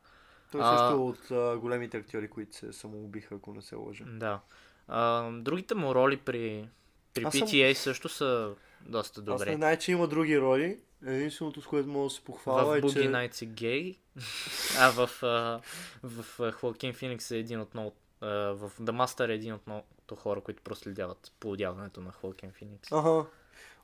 Той 0.52 0.62
А- 0.64 0.78
също 0.78 0.94
е 0.94 0.98
от 0.98 1.32
а, 1.32 1.58
големите 1.58 1.98
актьори, 1.98 2.30
които 2.30 2.56
се 2.56 2.74
самоубиха, 2.74 3.36
ако 3.36 3.54
не 3.54 3.62
се 3.62 3.76
лъжа. 3.76 4.04
Да. 4.08 4.40
А, 4.88 5.32
другите 5.32 5.76
му 5.76 5.96
роли 5.96 6.18
при, 6.18 6.70
при 7.14 7.24
Аз 7.24 7.34
съм- 7.34 7.48
PTA 7.48 7.74
също 7.74 8.10
са 8.10 8.56
доста 8.82 9.20
Аз 9.20 9.26
добре. 9.26 9.50
не 9.50 9.56
знае, 9.56 9.80
че 9.80 9.92
има 9.92 10.08
други 10.08 10.40
роли. 10.40 10.80
Единственото, 11.06 11.62
с 11.62 11.68
което 11.68 11.90
мога 11.90 12.04
да 12.04 12.10
се 12.10 12.22
похваля 12.22 12.66
В 12.66 12.78
е, 12.78 12.82
Boogie 12.82 12.94
че... 12.94 13.10
Nights 13.10 13.42
е 13.42 13.46
гей, 13.46 13.98
а 14.80 14.92
в, 14.92 15.24
а, 15.24 15.62
в 16.04 16.52
Хоакин 16.52 16.94
Феникс 16.94 17.32
е 17.32 17.38
един 17.38 17.62
от 17.62 17.74
много... 17.74 17.96
В 18.22 18.72
The 18.80 18.92
Master 18.92 19.30
е 19.30 19.34
един 19.34 19.54
от 19.54 19.68
многото 19.68 20.16
хора, 20.16 20.42
които 20.42 20.64
проследяват 20.64 21.32
плодяването 21.40 22.02
на 22.02 22.12
Хоакин 22.12 22.52
Феникс. 22.52 22.92
Ага. 22.92 23.26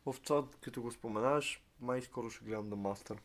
В 0.05 0.15
това, 0.23 0.43
като 0.61 0.81
го 0.81 0.91
споменаваш, 0.91 1.61
май 1.79 2.01
скоро 2.01 2.29
ще 2.29 2.45
гледам 2.45 2.69
The 2.69 2.75
Master. 2.75 3.17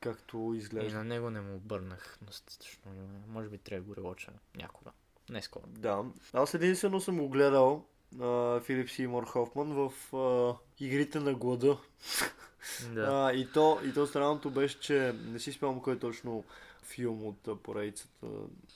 Както 0.00 0.52
И 0.54 0.58
изглежда. 0.58 0.98
на 0.98 1.04
него 1.04 1.30
не 1.30 1.40
му 1.40 1.56
обърнах 1.56 2.18
достатъчно. 2.22 2.92
Може 3.28 3.48
би 3.48 3.58
трябва 3.58 3.84
да 3.84 3.94
го 3.94 3.94
рewatcha 3.94 4.30
някога. 4.56 4.90
Не 5.30 5.42
скоро. 5.42 5.64
Да. 5.66 6.04
Аз 6.32 6.54
единствено 6.54 7.00
съм 7.00 7.18
го 7.18 7.28
гледал 7.28 7.86
а, 8.20 8.60
Филип 8.60 8.90
Сеймур 8.90 9.24
Хофман 9.26 9.72
в 9.72 10.16
а, 10.16 10.54
Игрите 10.84 11.20
на 11.20 11.34
глада. 11.34 11.76
Да. 12.94 13.08
А, 13.10 13.32
и, 13.32 13.48
то, 13.52 13.80
и 13.84 13.92
то 13.92 14.06
странното 14.06 14.50
беше, 14.50 14.80
че 14.80 15.14
не 15.26 15.38
си 15.38 15.52
спомням 15.52 15.80
кой 15.80 15.94
е 15.94 15.98
точно 15.98 16.44
филм 16.82 17.26
от 17.26 17.62
поредицата. 17.62 18.26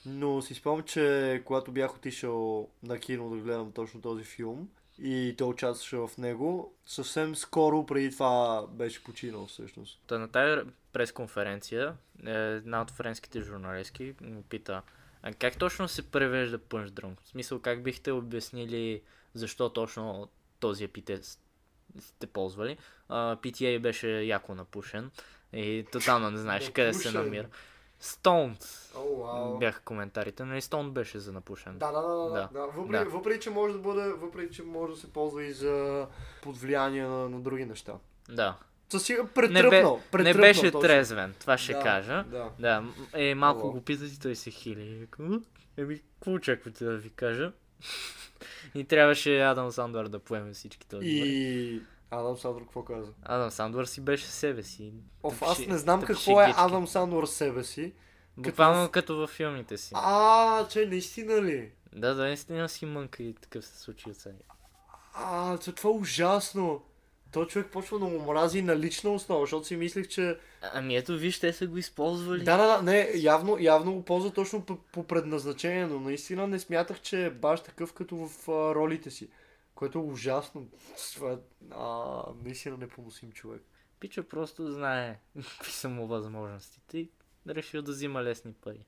Но 0.05 0.41
си 0.41 0.53
спомням, 0.53 0.85
че 0.85 1.41
когато 1.45 1.71
бях 1.71 1.95
отишъл 1.95 2.69
на 2.83 2.99
кино 2.99 3.29
да 3.29 3.37
гледам 3.37 3.71
точно 3.71 4.01
този 4.01 4.23
филм 4.23 4.69
и 5.01 5.35
той 5.37 5.47
участваше 5.47 5.97
в 5.97 6.09
него, 6.17 6.73
съвсем 6.85 7.35
скоро 7.35 7.85
преди 7.85 8.11
това 8.11 8.67
беше 8.67 9.03
починал 9.03 9.45
всъщност. 9.45 10.01
Та 10.07 10.17
на 10.17 10.27
тази 10.27 10.69
пресконференция 10.93 11.93
е, 12.25 12.31
една 12.31 12.81
от 12.81 12.91
френските 12.91 13.41
журналистки 13.41 14.13
му 14.21 14.43
пита 14.43 14.81
а 15.21 15.33
как 15.33 15.57
точно 15.57 15.87
се 15.87 16.11
превежда 16.11 16.57
пънч 16.57 16.91
дрънк? 16.91 17.21
В 17.21 17.27
смисъл 17.27 17.59
как 17.59 17.83
бихте 17.83 18.11
обяснили 18.11 19.01
защо 19.33 19.69
точно 19.69 20.29
този 20.59 20.83
епитет 20.83 21.25
с- 21.25 21.39
сте 21.99 22.27
ползвали? 22.27 22.77
А, 23.09 23.35
PTA 23.35 23.79
беше 23.79 24.09
яко 24.11 24.55
напушен 24.55 25.11
и 25.53 25.85
тотално 25.91 26.31
не 26.31 26.37
знаеш 26.37 26.69
къде 26.69 26.93
се 26.93 27.11
намира. 27.13 27.47
Stoned 28.01 28.95
О, 28.95 29.57
бяха 29.57 29.81
коментарите, 29.81 30.45
но 30.45 30.55
и 30.55 30.61
Stoned 30.61 30.89
беше 30.89 31.19
за 31.19 31.31
напушен. 31.31 31.73
Да, 31.73 31.91
да, 31.91 32.01
да, 32.01 32.17
да, 32.19 32.49
Да. 32.53 32.65
Въпреки, 32.67 33.03
Да. 33.05 33.09
въпреки, 33.09 33.39
че 33.39 33.49
може 33.49 33.73
да 33.73 33.79
бъде, 33.79 34.09
въпреки, 34.09 34.55
че 34.55 34.63
може 34.63 34.93
да 34.93 34.99
се 34.99 35.13
ползва 35.13 35.43
и 35.43 35.53
за 35.53 36.07
под 36.43 36.57
влияние 36.57 37.03
на, 37.03 37.29
на 37.29 37.39
други 37.39 37.65
неща. 37.65 37.93
Да. 38.29 38.55
Със 38.89 39.03
сигурност 39.03 39.35
Не, 39.37 39.43
бе, 39.43 39.53
претръпнал. 39.53 39.95
не 39.95 40.03
претръпнал 40.11 40.41
беше 40.41 40.61
точно. 40.61 40.79
трезвен, 40.79 41.33
това 41.39 41.57
ще 41.57 41.73
Да, 41.73 41.79
кажа. 41.79 42.23
Да. 42.23 42.49
Да, 42.59 42.83
е, 43.13 43.35
малко 43.35 43.61
Ало. 43.61 43.71
го 43.71 43.81
питат 43.81 44.09
и 44.09 44.19
той 44.19 44.35
се 44.35 44.51
хили. 44.51 45.07
Еми, 45.77 45.99
какво 45.99 46.31
очаквате 46.31 46.85
да 46.85 46.97
ви 46.97 47.09
кажа? 47.09 47.51
И 48.75 48.83
трябваше 48.83 49.41
Адам 49.41 49.71
Сандвар 49.71 50.07
да 50.07 50.19
поеме 50.19 50.53
всички 50.53 50.87
този. 50.87 51.05
И 51.07 51.81
Адам 52.11 52.37
Сандър 52.37 52.61
какво 52.61 52.83
каза? 52.83 53.11
Адам 53.23 53.51
Сандвар 53.51 53.85
си 53.85 54.01
беше 54.01 54.25
себе 54.25 54.63
си. 54.63 54.93
Оф, 55.23 55.41
аз 55.41 55.59
не 55.59 55.77
знам 55.77 56.01
какво 56.01 56.41
е. 56.41 56.53
Адам 56.57 56.87
Сандър 56.87 57.25
себе 57.25 57.63
си. 57.63 57.93
Буквално 58.37 58.89
като 58.89 59.15
във 59.15 59.29
филмите 59.29 59.77
си. 59.77 59.91
А, 59.95 60.67
че 60.67 60.85
наистина 60.85 61.41
ли? 61.41 61.71
Да, 61.93 62.15
да, 62.15 62.21
наистина 62.23 62.69
си 62.69 62.85
мънка 62.85 63.23
и 63.23 63.33
такъв 63.33 63.65
се 63.65 63.79
случи 63.79 64.09
от 64.09 64.17
сега. 64.17 64.35
А, 65.13 65.57
че 65.57 65.71
това 65.71 65.89
е 65.89 65.93
ужасно. 65.93 66.83
Той 67.31 67.47
човек 67.47 67.67
почва 67.71 67.99
да 67.99 68.05
му 68.05 68.25
мрази 68.25 68.61
на 68.61 68.79
лична 68.79 69.09
основа, 69.09 69.41
защото 69.41 69.67
си 69.67 69.75
мислех, 69.75 70.07
че... 70.07 70.37
Ами 70.61 70.95
ето, 70.95 71.17
виж, 71.17 71.39
те 71.39 71.53
са 71.53 71.67
го 71.67 71.77
използвали. 71.77 72.43
Да, 72.43 72.57
да, 72.57 72.67
да, 72.67 72.81
не, 72.81 73.11
явно, 73.15 73.57
явно 73.59 73.93
го 73.93 74.05
ползва 74.05 74.31
точно 74.31 74.65
по, 74.65 74.77
по 74.77 75.03
предназначение, 75.03 75.87
но 75.87 75.99
наистина 75.99 76.47
не 76.47 76.59
смятах, 76.59 77.01
че 77.01 77.25
е 77.25 77.29
баш 77.29 77.61
такъв 77.61 77.93
като 77.93 78.15
в 78.15 78.49
а, 78.49 78.75
ролите 78.75 79.11
си. 79.11 79.29
Което 79.75 79.99
е 79.99 80.01
ужасно. 80.01 80.67
Това 81.13 81.31
е, 81.31 81.37
а, 81.71 82.23
наистина 82.43 82.77
непоносим 82.77 83.31
човек. 83.31 83.61
Пича 83.99 84.23
просто 84.23 84.71
знае 84.71 85.19
какви 85.57 85.71
са 85.71 85.89
му 85.89 86.07
възможностите 86.07 86.97
и 86.97 87.09
решил 87.55 87.81
да 87.81 87.91
взима 87.91 88.23
лесни 88.23 88.53
пари. 88.53 88.85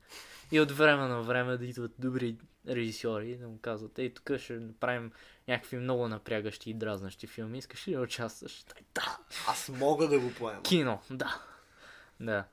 И 0.51 0.59
от 0.59 0.71
време 0.71 1.07
на 1.07 1.21
време 1.21 1.57
да 1.57 1.65
идват 1.65 1.91
добри 1.99 2.37
режисьори 2.67 3.37
да 3.37 3.47
му 3.47 3.59
казват, 3.61 3.99
ей, 3.99 4.13
тук 4.13 4.37
ще 4.37 4.53
направим 4.53 5.11
някакви 5.47 5.77
много 5.77 6.07
напрягащи 6.07 6.69
и 6.69 6.73
дразнащи 6.73 7.27
филми, 7.27 7.57
искаш 7.57 7.87
ли 7.87 7.93
да 7.93 8.01
участваш? 8.01 8.65
Да, 8.95 9.17
Аз 9.47 9.69
мога 9.69 10.07
да 10.07 10.19
го 10.19 10.33
поема. 10.33 10.61
кино, 10.63 11.01
да. 11.09 11.41
Да. 12.19 12.45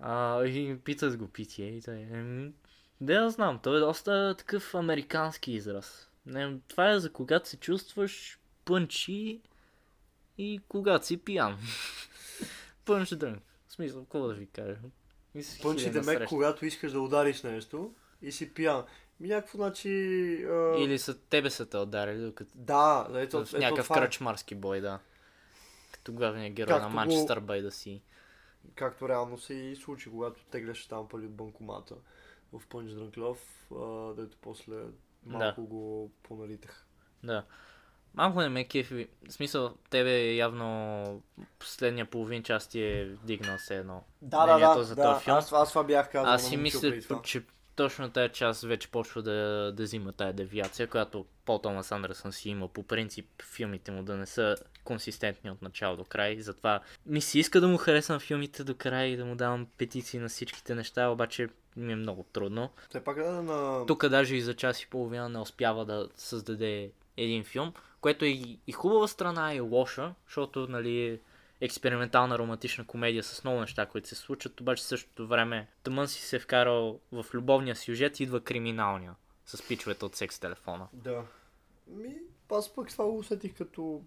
А, 0.00 0.44
и 0.44 0.78
питат 0.84 1.16
го 1.16 1.26
PTA 1.26 1.62
и 1.62 1.82
той, 1.82 1.94
еми, 1.94 2.52
да 3.00 3.12
я 3.12 3.30
знам, 3.30 3.60
той 3.62 3.76
е 3.76 3.80
доста 3.80 4.34
такъв 4.38 4.74
американски 4.74 5.52
израз. 5.52 6.10
Не, 6.26 6.58
това 6.68 6.90
е 6.90 6.98
за 6.98 7.12
когато 7.12 7.48
се 7.48 7.56
чувстваш 7.56 8.38
пънчи 8.64 9.40
и 10.38 10.60
когато 10.68 11.06
си 11.06 11.16
пиян. 11.16 11.58
Пънч 12.84 13.14
дрънк. 13.14 13.42
В 13.68 13.72
смисъл, 13.72 14.02
какво 14.04 14.26
да 14.28 14.34
ви 14.34 14.46
кажа? 14.46 14.76
Мисля, 15.36 15.62
Пънчи 15.62 15.90
демек, 15.90 16.28
когато 16.28 16.66
искаш 16.66 16.92
да 16.92 17.00
удариш 17.00 17.42
нещо 17.42 17.94
и 18.22 18.32
си 18.32 18.54
пиян. 18.54 18.84
Ми 19.20 19.28
някакво, 19.28 19.56
значи... 19.56 19.88
А... 20.44 20.74
Или 20.78 20.98
са, 20.98 21.18
тебе 21.20 21.50
са 21.50 21.66
те 21.66 21.76
ударили, 21.76 22.20
докато 22.20 22.50
Да, 22.54 23.08
да, 23.12 23.20
ето, 23.20 23.44
в 23.44 23.48
ето 23.48 23.58
някакъв 23.58 23.86
това 23.86 23.96
е. 23.96 24.00
кръчмарски 24.00 24.54
бой, 24.54 24.80
да. 24.80 24.98
Като 25.92 26.12
главния 26.12 26.50
герой 26.50 26.68
Както 26.68 26.82
на 26.82 26.88
го- 26.88 26.94
Манчестър 26.94 27.40
бай 27.40 27.62
да 27.62 27.70
си. 27.72 28.02
Както 28.74 29.08
реално 29.08 29.38
се 29.38 29.54
и 29.54 29.76
случи, 29.76 30.10
когато 30.10 30.44
тегляш 30.44 30.86
там 30.86 31.08
пари 31.08 31.24
от 31.26 31.34
банкомата 31.34 31.94
в 32.52 32.66
Пънч 32.68 32.92
Дрънклов, 32.92 33.66
а, 33.72 34.14
дето 34.14 34.36
после 34.40 34.74
малко 35.26 35.66
го 35.66 36.12
поналитах. 36.22 36.86
Да. 37.24 37.44
Малко 38.16 38.40
не 38.40 38.48
ме 38.48 38.64
кефи. 38.64 39.08
В 39.28 39.32
смисъл, 39.32 39.74
тебе 39.90 40.34
явно 40.34 41.22
последния 41.58 42.06
половин 42.06 42.42
час 42.42 42.66
ти 42.66 42.82
е 42.82 43.04
вдигнал 43.04 43.58
се 43.58 43.76
едно. 43.76 44.04
мнението 44.22 44.82
за 44.82 44.96
този 44.96 45.24
филм. 45.24 45.36
Аз, 45.36 45.52
аз 45.52 45.68
това 45.68 45.84
бях 45.84 46.12
казал. 46.12 46.32
Аз 46.32 46.48
си 46.48 46.56
мисля, 46.56 46.92
че 47.22 47.42
точно 47.76 48.10
тази 48.10 48.32
част 48.32 48.62
вече 48.62 48.90
почва 48.90 49.22
да, 49.22 49.72
да 49.76 49.82
взима 49.82 50.12
тая 50.12 50.32
девиация, 50.32 50.86
която 50.86 51.26
Пол 51.44 51.58
Томас 51.58 51.92
Андерсън 51.92 52.32
си 52.32 52.48
има 52.48 52.68
по 52.68 52.82
принцип 52.82 53.42
филмите 53.42 53.90
му 53.90 54.02
да 54.02 54.16
не 54.16 54.26
са 54.26 54.56
консистентни 54.84 55.50
от 55.50 55.62
начало 55.62 55.96
до 55.96 56.04
край. 56.04 56.40
Затова 56.40 56.80
ми 57.06 57.20
се 57.20 57.38
иска 57.38 57.60
да 57.60 57.68
му 57.68 57.76
харесвам 57.76 58.20
филмите 58.20 58.64
до 58.64 58.74
край 58.74 59.06
и 59.06 59.16
да 59.16 59.24
му 59.24 59.34
давам 59.34 59.66
петиции 59.78 60.20
на 60.20 60.28
всичките 60.28 60.74
неща, 60.74 61.08
обаче 61.08 61.48
ми 61.76 61.92
е 61.92 61.96
много 61.96 62.22
трудно. 62.32 62.70
Все 62.88 63.04
пак 63.04 63.16
да 63.16 63.42
на... 63.42 63.86
Тук 63.86 64.08
даже 64.08 64.36
и 64.36 64.40
за 64.40 64.54
час 64.54 64.82
и 64.82 64.90
половина 64.90 65.28
не 65.28 65.38
успява 65.38 65.84
да 65.84 66.08
създаде 66.16 66.90
един 67.16 67.44
филм, 67.44 67.72
което 68.06 68.24
е 68.24 68.28
и, 68.66 68.72
хубава 68.72 69.08
страна, 69.08 69.54
и 69.54 69.60
лоша, 69.60 70.14
защото 70.26 70.66
нали, 70.68 71.06
е 71.06 71.20
експериментална 71.60 72.38
романтична 72.38 72.86
комедия 72.86 73.22
с 73.22 73.44
много 73.44 73.60
неща, 73.60 73.86
които 73.86 74.08
се 74.08 74.14
случват, 74.14 74.60
обаче 74.60 74.82
в 74.82 74.86
същото 74.86 75.26
време 75.26 75.68
тъмън 75.82 76.08
си 76.08 76.22
се 76.22 76.38
вкарал 76.38 77.00
в 77.12 77.26
любовния 77.34 77.76
сюжет 77.76 78.20
идва 78.20 78.40
криминалния 78.40 79.14
с 79.46 79.68
пичовете 79.68 80.04
от 80.04 80.16
секс 80.16 80.38
телефона. 80.38 80.88
Да. 80.92 81.24
Ми, 81.86 82.16
аз 82.50 82.74
пък 82.74 82.88
това 82.88 83.04
го 83.04 83.18
усетих 83.18 83.56
като... 83.56 84.02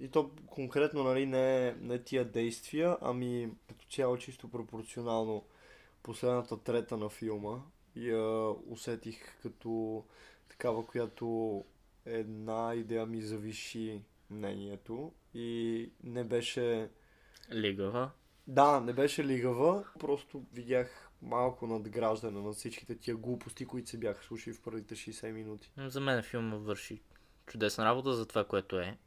И 0.00 0.08
то 0.08 0.30
конкретно, 0.46 1.04
нали, 1.04 1.26
не, 1.26 1.76
не 1.80 1.98
тия 1.98 2.24
действия, 2.24 2.96
ами 3.00 3.50
като 3.68 3.86
цяло 3.90 4.16
чисто 4.16 4.48
пропорционално 4.48 5.44
последната 6.02 6.62
трета 6.62 6.96
на 6.96 7.08
филма 7.08 7.58
я 7.96 8.50
усетих 8.70 9.42
като 9.42 10.04
такава, 10.48 10.86
която 10.86 11.64
една 12.06 12.74
идея 12.74 13.06
ми 13.06 13.22
завиши 13.22 14.02
мнението 14.30 15.12
и 15.34 15.90
не 16.04 16.24
беше... 16.24 16.90
Лигава. 17.52 18.10
Да, 18.46 18.80
не 18.80 18.92
беше 18.92 19.24
лигава, 19.24 19.84
просто 19.98 20.44
видях 20.52 21.10
малко 21.22 21.66
надграждане 21.66 22.40
на 22.40 22.52
всичките 22.52 22.98
тия 22.98 23.16
глупости, 23.16 23.66
които 23.66 23.90
се 23.90 23.98
бяха 23.98 24.24
слушали 24.24 24.54
в 24.54 24.62
първите 24.62 24.94
60 24.94 25.32
минути. 25.32 25.72
За 25.76 26.00
мен 26.00 26.22
филма 26.22 26.56
върши 26.56 27.00
чудесна 27.46 27.84
работа 27.84 28.14
за 28.14 28.26
това, 28.26 28.44
което 28.44 28.80
е. 28.80 28.98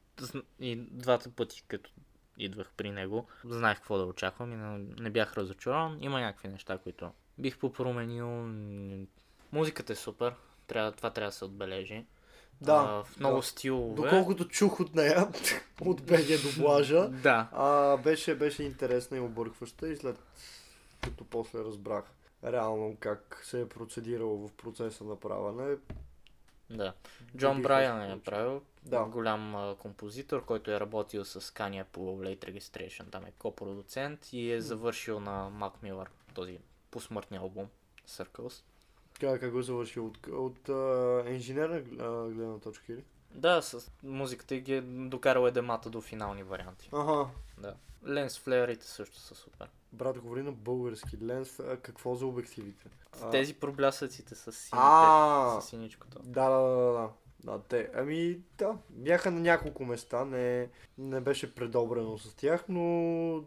И 0.59 0.75
двата 0.75 1.29
пъти, 1.29 1.63
като 1.67 1.91
идвах 2.37 2.71
при 2.77 2.91
него, 2.91 3.27
знаех 3.45 3.77
какво 3.77 3.97
да 3.97 4.05
очаквам 4.05 4.53
и 4.53 4.55
не, 5.01 5.09
бях 5.09 5.37
разочарован. 5.37 5.97
Има 6.01 6.19
някакви 6.19 6.47
неща, 6.47 6.77
които 6.77 7.11
бих 7.37 7.57
попроменил. 7.57 8.27
Музиката 9.51 9.93
е 9.93 9.95
супер. 9.95 10.35
Трябва, 10.67 10.91
това 10.91 11.09
трябва 11.09 11.29
да 11.29 11.35
се 11.35 11.45
отбележи. 11.45 12.05
Да, 12.61 12.73
А, 12.73 13.03
в 13.03 13.19
много 13.19 13.35
да. 13.35 13.43
стилове. 13.43 13.95
Доколкото 13.95 14.47
чух 14.47 14.79
от 14.79 14.95
нея, 14.95 15.27
от 15.81 16.01
БГ 16.01 16.25
доблажа, 16.43 17.09
Да. 17.09 17.49
а, 17.51 17.97
беше, 17.97 18.35
беше 18.35 18.63
интересна 18.63 19.17
и 19.17 19.19
объркваща 19.19 19.87
и 19.87 19.97
след 19.97 20.19
като 21.01 21.25
после 21.25 21.59
разбрах 21.59 22.03
реално 22.43 22.97
как 22.99 23.41
се 23.43 23.61
е 23.61 23.69
процедирало 23.69 24.47
в 24.47 24.51
процеса 24.53 25.03
на 25.03 25.19
правене, 25.19 25.75
Да. 26.69 26.93
Джон 27.37 27.61
Брайан 27.61 28.01
е 28.01 28.07
направил. 28.07 28.61
Да. 28.83 29.03
Голям 29.03 29.55
а, 29.55 29.75
композитор, 29.75 30.45
който 30.45 30.71
е 30.71 30.79
работил 30.79 31.25
с 31.25 31.41
Kanye 31.41 31.83
по 31.83 31.99
Late 31.99 32.51
Registration. 32.51 33.11
Там 33.11 33.25
е 33.25 33.31
копродуцент 33.31 34.33
и 34.33 34.51
е 34.51 34.61
завършил 34.61 35.19
на 35.19 35.51
Mac 35.51 35.71
Miller 35.83 36.07
този 36.33 36.59
посмъртния 36.91 37.41
албум 37.41 37.67
Circles. 38.07 38.63
Как, 39.19 39.39
как 39.39 39.51
го 39.51 39.61
завърши? 39.61 39.99
От, 39.99 40.27
от 40.27 40.69
а, 40.69 41.23
инженерна 41.29 41.81
гледна 42.29 42.59
точка 42.59 42.93
или? 42.93 43.03
Да, 43.31 43.61
с 43.61 43.91
музиката 44.03 44.55
ги 44.55 44.73
е 44.73 44.81
докарал 44.81 45.47
едемата 45.47 45.89
до 45.89 46.01
финални 46.01 46.43
варианти. 46.43 46.89
Ага. 46.91 47.27
Да. 47.57 47.75
Ленс 48.07 48.39
флеерите 48.39 48.87
също 48.87 49.19
са 49.19 49.35
супер. 49.35 49.69
Брат, 49.93 50.19
говори 50.19 50.41
на 50.41 50.51
български. 50.51 51.17
Ленс, 51.21 51.59
а, 51.59 51.77
какво 51.77 52.15
за 52.15 52.25
обективите? 52.25 52.89
Тези 53.31 53.53
проблясъците 53.53 54.35
с 54.35 54.51
сините, 54.51 54.77
А, 54.81 55.61
с 55.61 55.69
синичкото. 55.69 56.19
Да, 56.23 56.49
да, 56.49 56.59
да, 56.59 56.91
да. 56.91 57.09
Да, 57.43 57.59
те, 57.59 57.89
ами 57.95 58.39
да, 58.57 58.77
бяха 58.89 59.31
на 59.31 59.39
няколко 59.39 59.85
места, 59.85 60.25
не, 60.25 60.69
не 60.97 61.21
беше 61.21 61.55
предобрено 61.55 62.17
с 62.17 62.33
тях, 62.33 62.65
но, 62.69 62.81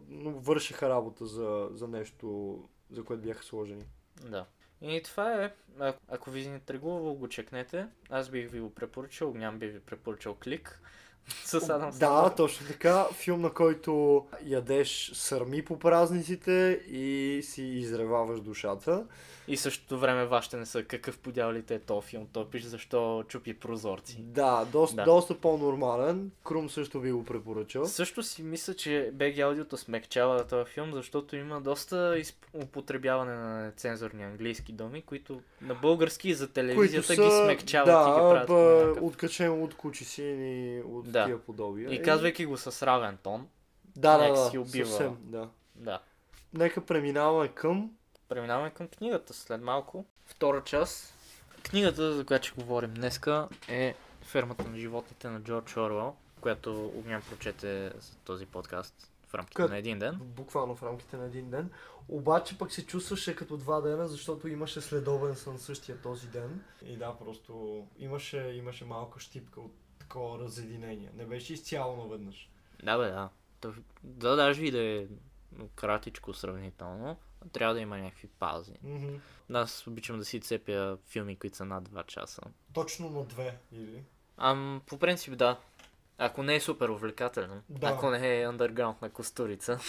но 0.09 0.31
вършиха 0.31 0.89
работа 0.89 1.25
за, 1.25 1.69
за 1.71 1.87
нещо, 1.87 2.59
за 2.91 3.03
което 3.03 3.23
бяха 3.23 3.43
сложени. 3.43 3.85
Да. 4.29 4.45
И 4.81 5.03
това 5.03 5.43
е. 5.43 5.51
А, 5.79 5.93
ако 6.09 6.31
ви 6.31 6.47
не 6.47 6.59
тръгува, 6.59 7.13
го 7.13 7.27
чекнете. 7.27 7.85
Аз 8.09 8.29
бих 8.29 8.49
ви 8.49 8.59
го 8.59 8.73
препоръчал. 8.73 9.33
Нямам 9.33 9.59
би 9.59 9.67
ви 9.67 9.79
препоръчал 9.79 10.35
клик. 10.43 10.81
С 11.45 11.69
Адам 11.69 11.91
Да, 11.99 12.35
точно 12.35 12.67
така. 12.67 13.05
Филм, 13.13 13.41
на 13.41 13.53
който 13.53 14.25
ядеш 14.45 15.11
сърми 15.13 15.65
по 15.65 15.79
празниците 15.79 16.81
и 16.87 17.39
си 17.43 17.63
изреваваш 17.63 18.41
душата. 18.41 19.05
И 19.49 19.57
същото 19.57 19.99
време 19.99 20.25
вашите 20.25 20.57
не 20.57 20.65
са 20.65 20.83
какъв 20.83 21.17
подял 21.17 21.51
ли 21.51 21.63
те 21.63 21.75
е 21.75 21.79
то 21.79 22.01
филм. 22.01 22.27
То 22.33 22.49
пише 22.49 22.67
защо 22.67 23.23
чупи 23.27 23.53
прозорци. 23.53 24.17
Да, 24.21 24.65
доста, 24.71 24.95
Да. 24.95 25.03
доста 25.03 25.37
по-нормален. 25.41 26.31
Крум 26.43 26.69
също 26.69 26.99
би 27.01 27.11
го 27.11 27.25
препоръчал. 27.25 27.85
Също 27.85 28.23
си 28.23 28.43
мисля, 28.43 28.73
че 28.73 29.11
BG 29.15 29.39
аудиото 29.41 29.77
смекчава 29.77 30.47
този 30.47 30.71
филм, 30.71 30.91
защото 30.93 31.35
има 31.35 31.61
доста 31.61 32.17
изп... 32.17 32.45
употребяване 32.53 33.33
на 33.33 33.61
нецензурни 33.61 34.23
английски 34.23 34.71
думи, 34.71 35.01
които 35.01 35.41
на 35.61 35.75
български 35.75 36.33
за 36.33 36.47
телевизията 36.47 37.15
ги 37.15 37.29
смекчават 37.43 37.87
да, 37.87 38.09
и 38.09 38.13
ги 38.13 38.45
правят 38.45 38.47
б, 38.97 39.05
откачен 39.05 39.63
от 39.63 39.75
кучисини 39.75 40.77
и 40.77 40.81
от 40.81 41.11
Да. 41.11 41.25
тия 41.25 41.39
подобия. 41.39 41.93
И 41.93 42.01
казвайки 42.01 42.45
го 42.45 42.57
с 42.57 42.85
равен 42.85 43.17
тон, 43.23 43.47
да, 43.95 44.17
да, 44.17 44.23
някак 44.23 44.45
си 44.45 44.53
да, 44.53 44.61
убива. 44.61 44.89
съвсем, 44.89 45.17
да. 45.21 45.49
да. 45.75 45.99
Нека 46.53 46.85
преминаваме 46.85 47.47
към... 47.47 47.91
Преминаваме 48.29 48.69
към 48.69 48.87
книгата 48.87 49.33
след 49.33 49.61
малко. 49.61 50.05
Втора 50.25 50.63
част. 50.63 51.13
Книгата, 51.63 52.13
за 52.13 52.25
която 52.25 52.47
ще 52.47 52.61
говорим 52.61 52.93
днеска 52.93 53.47
е 53.67 53.95
Фермата 54.21 54.69
на 54.69 54.77
животните 54.77 55.29
на 55.29 55.41
Джордж 55.41 55.77
Орвел, 55.77 56.15
която 56.41 56.85
Огнян 56.95 57.21
прочете 57.29 57.91
за 57.99 58.15
този 58.23 58.45
подкаст 58.45 59.11
в 59.27 59.33
рамките 59.35 59.55
Кът- 59.55 59.69
на 59.69 59.77
един 59.77 59.99
ден. 59.99 60.19
Буквално 60.21 60.75
в 60.75 60.83
рамките 60.83 61.17
на 61.17 61.25
един 61.25 61.49
ден. 61.49 61.69
Обаче 62.07 62.57
пък 62.57 62.71
се 62.71 62.85
чувстваше 62.85 63.35
като 63.35 63.57
два 63.57 63.81
дена, 63.81 64.07
защото 64.07 64.47
имаше 64.47 64.81
следобен 64.81 65.35
сън 65.35 65.59
същия 65.59 66.01
този 66.01 66.27
ден. 66.27 66.63
И 66.85 66.97
да, 66.97 67.13
просто 67.17 67.83
имаше, 67.99 68.37
имаше 68.37 68.85
малка 68.85 69.19
щипка 69.19 69.61
от 69.61 69.73
такова 69.99 70.39
разединение. 70.39 71.09
Не 71.15 71.25
беше 71.25 71.53
изцяло 71.53 71.95
наведнъж. 72.03 72.49
Да, 72.83 72.97
бе, 72.97 73.03
да. 73.11 73.29
То, 73.61 73.73
да, 74.03 74.35
даже 74.35 74.65
и 74.65 74.71
да 74.71 74.79
е 74.83 75.07
кратичко 75.75 76.33
сравнително, 76.33 77.17
трябва 77.51 77.73
да 77.73 77.79
има 77.79 77.97
някакви 77.97 78.27
паузи. 78.27 78.73
Мгм. 78.83 79.15
Аз 79.53 79.87
обичам 79.87 80.17
да 80.19 80.25
си 80.25 80.39
цепя 80.41 80.97
филми, 81.07 81.35
които 81.35 81.57
са 81.57 81.65
над 81.65 81.89
2 81.89 82.05
часа. 82.05 82.41
Точно 82.73 83.09
на 83.09 83.23
две, 83.23 83.57
или? 83.71 84.03
Ам, 84.37 84.81
по 84.87 84.99
принцип 84.99 85.37
да. 85.37 85.59
Ако 86.17 86.43
не 86.43 86.55
е 86.55 86.59
супер 86.61 86.89
увлекателно, 86.89 87.61
Да. 87.69 87.87
ако 87.87 88.09
не 88.09 88.41
е 88.41 88.47
underground 88.47 89.01
на 89.01 89.09
костурица, 89.09 89.79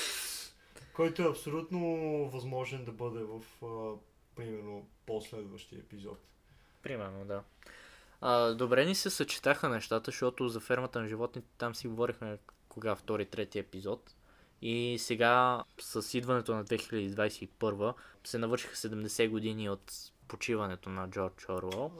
Който 0.92 1.22
е 1.22 1.30
абсолютно 1.30 1.80
възможен 2.28 2.84
да 2.84 2.92
бъде 2.92 3.24
в, 3.24 3.40
а, 3.64 3.98
примерно, 4.36 4.86
последващия 5.06 5.78
епизод. 5.78 6.18
примерно 6.82 7.24
да. 7.24 7.42
А, 8.20 8.54
добре 8.54 8.84
ни 8.84 8.94
се 8.94 9.10
съчетаха 9.10 9.68
нещата, 9.68 10.04
защото 10.10 10.48
за 10.48 10.60
фермата 10.60 11.00
на 11.00 11.08
животните 11.08 11.48
там 11.58 11.74
си 11.74 11.88
говорихме 11.88 12.38
кога 12.68 12.94
втори, 12.96 13.26
трети 13.26 13.58
епизод. 13.58 14.14
И 14.62 14.96
сега 14.98 15.64
с 15.80 16.18
идването 16.18 16.54
на 16.54 16.64
2021 16.64 17.94
се 18.24 18.38
навършиха 18.38 18.76
70 18.76 19.28
години 19.28 19.70
от 19.70 19.92
почиването 20.28 20.88
на 20.88 21.10
Джордж 21.10 21.48
Орвел. 21.48 21.90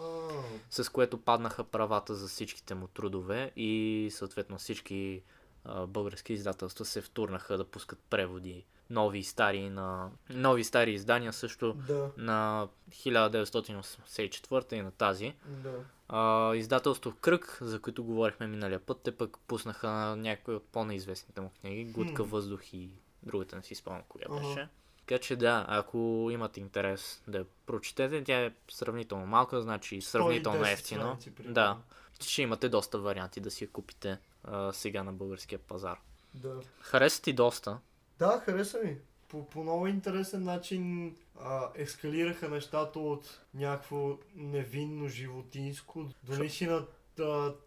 А, 0.70 0.82
с 0.82 0.88
което 0.88 1.18
паднаха 1.18 1.64
правата 1.64 2.14
за 2.14 2.28
всичките 2.28 2.74
му 2.74 2.86
трудове 2.86 3.52
и 3.56 4.08
съответно 4.12 4.58
всички 4.58 5.22
а, 5.64 5.86
български 5.86 6.32
издателства 6.32 6.84
се 6.84 7.00
втурнаха 7.00 7.56
да 7.56 7.64
пускат 7.64 7.98
преводи 8.10 8.64
нови 8.90 9.18
и 9.18 9.24
стари 9.24 9.70
на 9.70 10.10
нови 10.30 10.64
стари 10.64 10.92
издания 10.92 11.32
също 11.32 11.72
да, 11.72 12.10
на 12.16 12.68
1984 12.90 14.72
и 14.72 14.82
на 14.82 14.90
тази. 14.90 15.34
да. 15.46 15.72
А, 16.12 16.54
издателство 16.54 17.12
Кръг, 17.20 17.58
за 17.60 17.80
които 17.80 18.04
говорихме 18.04 18.46
миналия 18.46 18.80
път, 18.80 19.00
те 19.02 19.16
пък 19.16 19.38
пуснаха 19.46 19.88
някои 20.16 20.54
от 20.54 20.64
по-неизвестните 20.64 21.40
му 21.40 21.50
книги, 21.60 21.92
Хм. 21.92 22.22
въздух 22.22 22.72
и 22.72 22.90
другата 23.22 23.56
не 23.56 23.62
си 23.62 23.74
спомням 23.74 24.02
коя 24.08 24.24
беше. 24.28 24.68
Така 24.98 25.18
че 25.18 25.36
да, 25.36 25.64
ако 25.68 26.28
имате 26.32 26.60
интерес 26.60 27.22
да 27.28 27.38
я 27.38 27.44
прочетете, 27.66 28.24
тя 28.24 28.44
е 28.44 28.52
сравнително 28.70 29.26
малка, 29.26 29.62
значи 29.62 30.00
сравнително 30.00 30.64
110 30.64 30.72
ефтино. 30.72 31.18
Да, 31.40 31.78
ще 32.20 32.42
имате 32.42 32.68
доста 32.68 32.98
варианти 32.98 33.40
да 33.40 33.50
си 33.50 33.64
я 33.64 33.70
купите 33.70 34.18
а, 34.44 34.72
сега 34.72 35.02
на 35.02 35.12
българския 35.12 35.58
пазар. 35.58 35.98
Да. 36.34 36.60
Хареса 36.80 37.22
ти 37.22 37.32
доста. 37.32 37.78
Да, 38.18 38.42
хареса 38.44 38.78
ми. 38.84 38.98
По, 39.30 39.46
по 39.46 39.62
много 39.62 39.86
интересен 39.86 40.44
начин 40.44 41.16
а, 41.40 41.68
ескалираха 41.74 42.48
нещата 42.48 42.98
от 42.98 43.40
някакво 43.54 44.18
невинно 44.34 45.08
животинско 45.08 46.08
до 46.22 46.38
наистина 46.38 46.86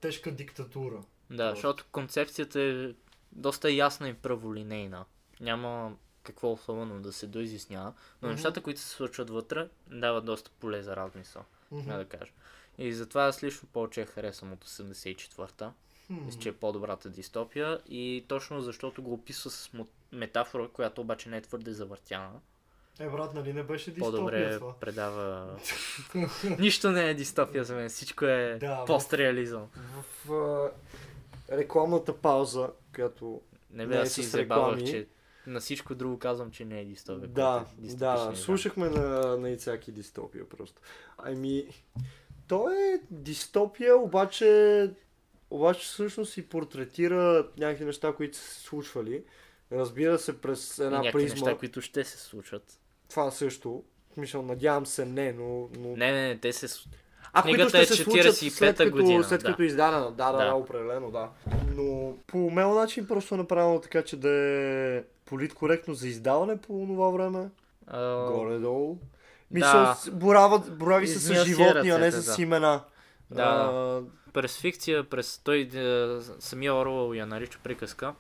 тежка 0.01 0.31
диктатура. 0.31 1.03
Да, 1.29 1.37
Просто. 1.37 1.55
защото 1.55 1.85
концепцията 1.91 2.61
е 2.61 2.89
доста 3.31 3.71
ясна 3.71 4.09
и 4.09 4.13
праволинейна. 4.13 5.05
Няма 5.39 5.95
какво 6.23 6.51
особено 6.51 7.01
да 7.01 7.13
се 7.13 7.27
доизяснява, 7.27 7.93
но 8.21 8.27
Мгм. 8.27 8.35
нещата, 8.35 8.61
които 8.61 8.79
се 8.79 8.89
случват 8.89 9.29
вътре, 9.29 9.67
дават 9.91 10.25
доста 10.25 10.51
поле 10.59 10.83
за 10.83 10.95
размисъл, 10.95 11.43
Мгм. 11.71 11.89
mm 11.91 11.97
да 11.97 12.05
кажа. 12.05 12.31
И 12.77 12.93
затова 12.93 13.23
аз 13.23 13.43
лично 13.43 13.67
повече 13.73 14.01
я 14.01 14.05
харесвам 14.07 14.53
от 14.53 14.65
84-та. 14.65 15.73
Хм. 16.07 16.25
Мисля, 16.25 16.39
че 16.39 16.49
е 16.49 16.53
по-добрата 16.53 17.09
дистопия 17.09 17.79
и 17.89 18.25
точно 18.27 18.61
защото 18.61 19.03
го 19.03 19.13
описва 19.13 19.49
с 19.49 19.69
мо- 19.69 19.87
метафора, 20.13 20.67
която 20.67 21.01
обаче 21.01 21.29
не 21.29 21.37
е 21.37 21.41
твърде 21.41 21.73
завъртяна. 21.73 22.39
Е, 22.99 23.09
брат, 23.09 23.33
нали 23.33 23.53
не 23.53 23.63
беше 23.63 23.91
дистопия 23.91 24.11
По-добре 24.11 24.57
това? 24.59 24.73
предава... 24.79 25.57
Нищо 26.59 26.91
не 26.91 27.09
е 27.09 27.13
дистопия 27.13 27.63
за 27.63 27.75
мен, 27.75 27.89
всичко 27.89 28.25
е 28.25 28.57
Да, 28.59 28.85
постреализъм. 28.85 29.67
В 30.25 30.31
а, 30.31 30.71
рекламната 31.57 32.17
пауза, 32.17 32.69
която... 32.95 33.41
Не 33.71 33.87
бе, 33.87 33.95
Не, 33.95 34.01
аз 34.01 34.11
си 34.11 34.37
реклами. 34.37 34.87
че 34.87 35.07
на 35.47 35.59
всичко 35.59 35.95
друго 35.95 36.19
казвам, 36.19 36.51
че 36.51 36.65
не 36.65 36.79
е 36.79 36.85
дистопия. 36.85 37.27
Да, 37.27 37.65
е 37.83 37.95
да, 37.95 38.31
слушахме 38.35 38.89
на, 38.89 39.37
на 39.37 39.49
Ицаки 39.49 39.91
дистопия 39.91 40.49
просто. 40.49 40.81
Ами, 41.17 41.67
то 42.47 42.69
е 42.69 43.01
дистопия, 43.11 43.97
обаче, 43.97 44.91
обаче 45.49 45.85
всъщност 45.85 46.37
и 46.37 46.49
портретира 46.49 47.47
някакви 47.57 47.85
неща, 47.85 48.13
които 48.13 48.37
са 48.37 48.43
се 48.43 48.59
случвали. 48.59 49.23
Разбира 49.73 50.19
се, 50.19 50.41
през 50.41 50.77
И 50.77 50.83
една 50.83 50.97
някакви 50.97 51.11
призма. 51.13 51.45
неща, 51.45 51.59
които 51.59 51.81
ще 51.81 52.03
се 52.03 52.17
случват. 52.17 52.63
Това 53.09 53.31
също. 53.31 53.83
Мисля, 54.17 54.41
надявам 54.41 54.85
се 54.85 55.05
не, 55.05 55.33
но... 55.33 55.43
но... 55.79 55.89
Не, 55.89 56.11
не, 56.11 56.27
не, 56.27 56.37
те 56.37 56.53
се... 56.53 56.67
А, 57.33 57.41
Книгата 57.41 57.63
които 57.63 57.69
ще 57.69 57.81
е 57.83 57.85
се 57.87 58.03
случат 58.03 58.25
45-та 58.25 58.49
след 58.49 58.77
като, 58.79 58.91
година, 58.91 59.23
След 59.23 59.41
да. 59.41 59.47
като 59.47 59.61
е 59.61 59.65
издадена. 59.65 60.11
Да, 60.11 60.31
да, 60.31 60.37
да, 60.37 60.45
Да. 60.45 60.53
определено, 60.53 61.11
да. 61.11 61.29
Но 61.75 62.13
по 62.27 62.45
умел 62.45 62.73
начин 62.73 63.07
просто 63.07 63.35
е 63.35 63.37
направено 63.37 63.79
така, 63.79 64.01
че 64.01 64.17
да 64.17 64.29
е 64.29 65.03
политкоректно 65.25 65.93
за 65.93 66.07
издаване 66.07 66.57
по 66.57 66.85
това 66.87 67.09
време. 67.09 67.49
а, 67.87 68.31
Горе-долу. 68.31 68.95
да. 68.95 68.99
Мисля, 69.51 69.95
с- 69.95 70.11
борават, 70.11 70.77
борави 70.77 71.07
се 71.07 71.19
с 71.19 71.45
животни, 71.45 71.89
а 71.89 71.97
не 71.97 72.11
с 72.11 72.35
да. 72.35 72.41
имена. 72.41 72.81
Да. 73.31 73.43
А, 73.43 74.01
През 74.33 74.57
фикция, 74.57 75.03
през 75.03 75.37
той 75.37 75.69
самия 76.39 76.73
Орвел 76.73 77.13
я 77.13 77.25
нарича 77.25 77.59
приказка. 77.63 78.13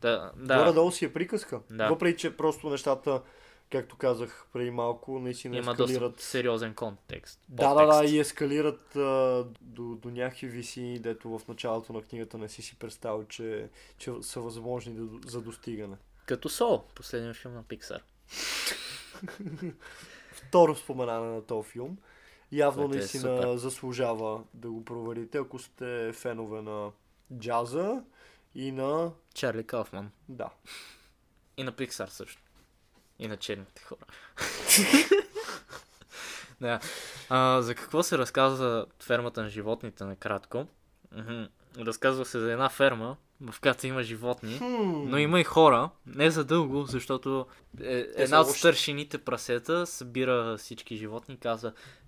Да, 0.00 0.32
да. 0.36 0.58
Горе-долу 0.58 0.90
си 0.90 1.04
е 1.04 1.12
приказка. 1.12 1.60
Да. 1.70 1.88
Въпреки, 1.88 2.18
че 2.18 2.36
просто 2.36 2.70
нещата, 2.70 3.22
както 3.70 3.96
казах 3.96 4.46
преди 4.52 4.70
малко, 4.70 5.18
наистина 5.18 5.56
има 5.56 5.72
ескалират. 5.72 6.12
доста 6.12 6.24
сериозен 6.24 6.74
контекст. 6.74 7.40
Да, 7.48 7.74
да, 7.74 7.86
да, 7.86 8.04
и 8.04 8.18
ескалират 8.18 8.96
а, 8.96 9.44
до, 9.60 9.82
до 9.82 10.10
някакви 10.10 10.46
висини, 10.46 10.98
дето 10.98 11.38
в 11.38 11.48
началото 11.48 11.92
на 11.92 12.02
книгата 12.02 12.38
не 12.38 12.48
си 12.48 12.62
си 12.62 12.78
представил, 12.78 13.24
че, 13.28 13.68
че 13.98 14.12
са 14.22 14.40
възможни 14.40 14.94
да, 14.94 15.28
за 15.28 15.40
достигане. 15.40 15.96
Като 16.26 16.48
Сол, 16.48 16.84
последния 16.94 17.34
филм 17.34 17.54
на 17.54 17.64
Pixar. 17.64 18.00
Второ 20.32 20.74
споменане 20.74 21.26
на 21.26 21.42
този 21.42 21.68
филм. 21.68 21.98
Явно 22.52 22.84
е 22.84 22.88
наистина 22.88 23.36
супер. 23.36 23.56
заслужава 23.56 24.42
да 24.54 24.70
го 24.70 24.84
проверите, 24.84 25.38
ако 25.38 25.58
сте 25.58 26.12
фенове 26.12 26.62
на 26.62 26.90
джаза 27.38 28.02
и 28.56 28.72
на... 28.72 29.10
Чарли 29.34 29.64
Кауфман. 29.64 30.10
Да. 30.28 30.50
И 31.56 31.62
на 31.62 31.72
Pixar 31.72 32.06
също. 32.06 32.42
И 33.18 33.28
на 33.28 33.36
черните 33.36 33.82
хора. 33.82 34.00
да. 36.60 36.80
А, 37.28 37.62
за 37.62 37.74
какво 37.74 38.02
се 38.02 38.18
разказва 38.18 38.86
фермата 39.02 39.42
на 39.42 39.48
животните 39.48 40.04
накратко? 40.04 40.66
Разказва 41.78 42.24
се 42.24 42.38
за 42.40 42.52
една 42.52 42.68
ферма, 42.68 43.16
в 43.40 43.60
която 43.60 43.86
има 43.86 44.02
животни, 44.02 44.58
но 45.06 45.18
има 45.18 45.40
и 45.40 45.44
хора. 45.44 45.90
Не 46.06 46.30
за 46.30 46.44
дълго, 46.44 46.84
защото 46.84 47.46
е, 47.82 48.06
една 48.16 48.40
от 48.40 48.48
старшините 48.50 49.18
прасета 49.18 49.86
събира 49.86 50.56
всички 50.56 50.96
животни 50.96 51.34
и 51.34 51.38
казва 51.38 51.70
"В- 51.70 51.74
в- 51.74 52.05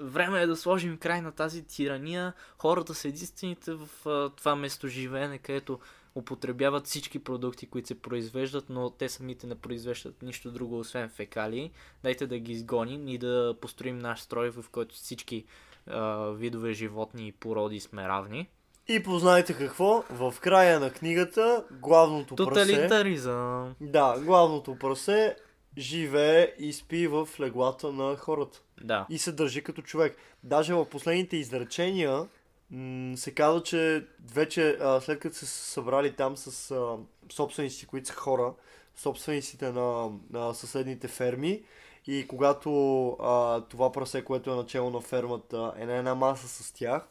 Време 0.00 0.42
е 0.42 0.46
да 0.46 0.56
сложим 0.56 0.98
край 0.98 1.20
на 1.20 1.32
тази 1.32 1.62
тирания. 1.62 2.32
Хората 2.58 2.94
са 2.94 3.08
единствените 3.08 3.72
в 3.74 3.88
а, 4.06 4.30
това 4.30 4.56
место 4.56 4.88
живеене, 4.88 5.38
където 5.38 5.78
употребяват 6.14 6.86
всички 6.86 7.18
продукти, 7.18 7.66
които 7.66 7.88
се 7.88 8.00
произвеждат, 8.00 8.64
но 8.68 8.90
те 8.90 9.08
самите 9.08 9.46
не 9.46 9.54
произвеждат 9.54 10.22
нищо 10.22 10.50
друго, 10.50 10.78
освен 10.78 11.08
фекалии. 11.08 11.70
Дайте 12.02 12.26
да 12.26 12.38
ги 12.38 12.52
изгоним 12.52 13.08
и 13.08 13.18
да 13.18 13.54
построим 13.60 13.98
наш 13.98 14.20
строй, 14.20 14.50
в 14.50 14.64
който 14.72 14.94
всички 14.94 15.44
а, 15.86 16.30
видове 16.30 16.72
животни 16.72 17.28
и 17.28 17.32
породи 17.32 17.80
сме 17.80 18.08
равни. 18.08 18.48
И 18.88 19.02
познайте 19.02 19.54
какво, 19.54 20.04
в 20.10 20.34
края 20.40 20.80
на 20.80 20.90
книгата 20.90 21.64
главното 21.70 22.36
прасе... 22.36 22.72
Тоталитаризъм. 22.72 23.74
Да, 23.80 24.20
главното 24.20 24.76
прасе 24.78 25.36
живее 25.78 26.54
и 26.58 26.72
спи 26.72 27.06
в 27.06 27.28
леглата 27.40 27.92
на 27.92 28.16
хората. 28.16 28.60
Да. 28.84 29.06
И 29.10 29.18
се 29.18 29.32
държи 29.32 29.62
като 29.62 29.82
човек. 29.82 30.16
Даже 30.42 30.74
в 30.74 30.84
последните 30.84 31.36
изречения 31.36 32.28
м- 32.70 33.16
се 33.16 33.34
казва, 33.34 33.62
че 33.62 34.06
вече 34.32 34.78
а, 34.80 35.00
след 35.00 35.20
като 35.20 35.36
са 35.36 35.46
се 35.46 35.70
събрали 35.70 36.12
там 36.12 36.36
с 36.36 36.70
а, 36.70 36.96
собственици, 37.32 37.86
които 37.86 38.08
са 38.08 38.14
хора, 38.14 38.54
собствениците 38.96 39.72
на, 39.72 40.10
на 40.30 40.54
съседните 40.54 41.08
ферми, 41.08 41.62
и 42.06 42.26
когато 42.28 43.08
а, 43.08 43.60
това 43.60 43.92
прасе, 43.92 44.24
което 44.24 44.52
е 44.52 44.56
начало 44.56 44.90
на 44.90 45.00
фермата, 45.00 45.72
е 45.76 45.86
на 45.86 45.96
една 45.96 46.14
маса 46.14 46.48
с 46.48 46.72
тях, 46.72 47.08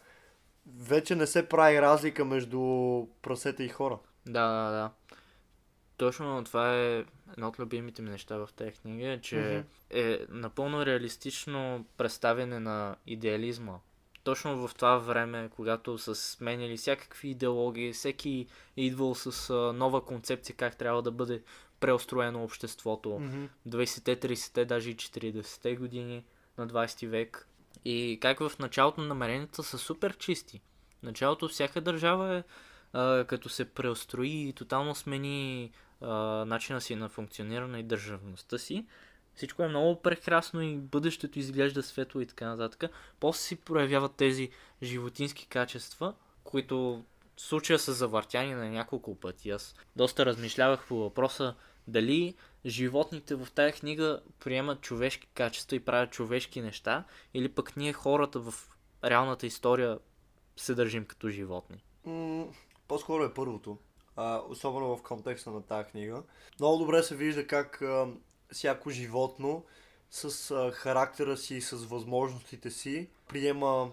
вече 0.77 1.15
не 1.15 1.27
се 1.27 1.49
прави 1.49 1.81
разлика 1.81 2.25
между 2.25 2.59
прасета 3.21 3.63
и 3.63 3.69
хора. 3.69 3.99
Да, 4.25 4.47
да, 4.47 4.71
да. 4.71 4.91
Точно 5.99 6.43
това 6.43 6.75
е 6.75 7.05
едно 7.33 7.47
от 7.47 7.59
любимите 7.59 8.01
ми 8.01 8.09
неща 8.09 8.37
в 8.37 8.49
тази 8.55 8.71
книга, 8.71 9.19
че 9.21 9.35
Мгм. 9.35 9.67
е 9.89 10.19
напълно 10.29 10.85
реалистично 10.85 11.85
представяне 11.97 12.59
на 12.59 12.95
идеализма. 13.07 13.73
Точно 14.23 14.67
в 14.67 14.75
това 14.75 14.97
време, 14.97 15.49
когато 15.55 15.97
са 15.97 16.15
сменяли 16.15 16.77
всякакви 16.77 17.29
идеологии, 17.29 17.93
всеки 17.93 18.47
е 18.77 18.83
идвал 18.83 19.15
с 19.15 19.53
нова 19.75 20.05
концепция 20.05 20.55
как 20.55 20.75
трябва 20.75 21.01
да 21.01 21.11
бъде 21.11 21.41
преустроено 21.79 22.43
обществото. 22.43 23.09
20-те, 23.67 24.19
30-те, 24.19 24.65
даже 24.65 24.89
и 24.89 24.95
40-те 24.95 25.75
години 25.75 26.23
на 26.57 26.67
20 26.67 27.07
век. 27.07 27.47
И 27.85 28.17
как 28.21 28.39
в 28.39 28.51
началото 28.59 29.01
намеренията 29.01 29.63
са 29.63 29.77
супер 29.77 30.17
чисти. 30.17 30.61
В 30.99 31.03
началото 31.03 31.47
всяка 31.47 31.81
държава 31.81 32.35
е, 32.35 32.43
а, 32.93 33.25
като 33.25 33.49
се 33.49 33.65
преустрои 33.65 34.47
и 34.49 34.53
тотално 34.53 34.95
смени 34.95 35.71
начина 36.45 36.81
си 36.81 36.95
на 36.95 37.09
функциониране 37.09 37.79
и 37.79 37.83
държавността 37.83 38.57
си, 38.57 38.85
всичко 39.35 39.63
е 39.63 39.67
много 39.67 40.01
прекрасно 40.01 40.61
и 40.61 40.77
бъдещето 40.77 41.39
изглежда 41.39 41.83
светло 41.83 42.21
и 42.21 42.25
така 42.25 42.47
нататък. 42.47 42.91
После 43.19 43.39
си 43.39 43.55
проявяват 43.55 44.15
тези 44.15 44.49
животински 44.83 45.47
качества, 45.47 46.13
които 46.43 47.03
в 47.35 47.41
случая 47.41 47.79
са 47.79 47.93
завъртяни 47.93 48.53
на 48.53 48.69
няколко 48.69 49.15
пъти. 49.15 49.49
Аз 49.49 49.75
доста 49.95 50.25
размишлявах 50.25 50.87
по 50.87 50.95
въпроса 50.95 51.55
дали 51.87 52.35
животните 52.65 53.35
в 53.35 53.47
тая 53.55 53.73
книга 53.73 54.21
приемат 54.39 54.81
човешки 54.81 55.27
качества 55.27 55.75
и 55.75 55.79
правят 55.79 56.11
човешки 56.11 56.61
неща, 56.61 57.03
или 57.33 57.49
пък 57.49 57.77
ние 57.77 57.93
хората 57.93 58.39
в 58.39 58.53
реалната 59.03 59.47
история 59.47 59.99
се 60.57 60.75
държим 60.75 61.05
като 61.05 61.29
животни. 61.29 61.83
М, 62.05 62.45
по-скоро 62.87 63.23
е 63.23 63.33
първото. 63.33 63.77
А, 64.21 64.41
особено 64.49 64.97
в 64.97 65.03
контекста 65.03 65.51
на 65.51 65.61
тази 65.61 65.83
книга. 65.83 66.23
Много 66.59 66.77
добре 66.77 67.03
се 67.03 67.15
вижда 67.15 67.47
как 67.47 67.81
а, 67.81 68.07
всяко 68.51 68.89
животно 68.89 69.63
с 70.11 70.51
а, 70.51 70.71
характера 70.71 71.37
си 71.37 71.55
и 71.55 71.61
с 71.61 71.75
възможностите 71.75 72.71
си 72.71 73.09
приема 73.27 73.91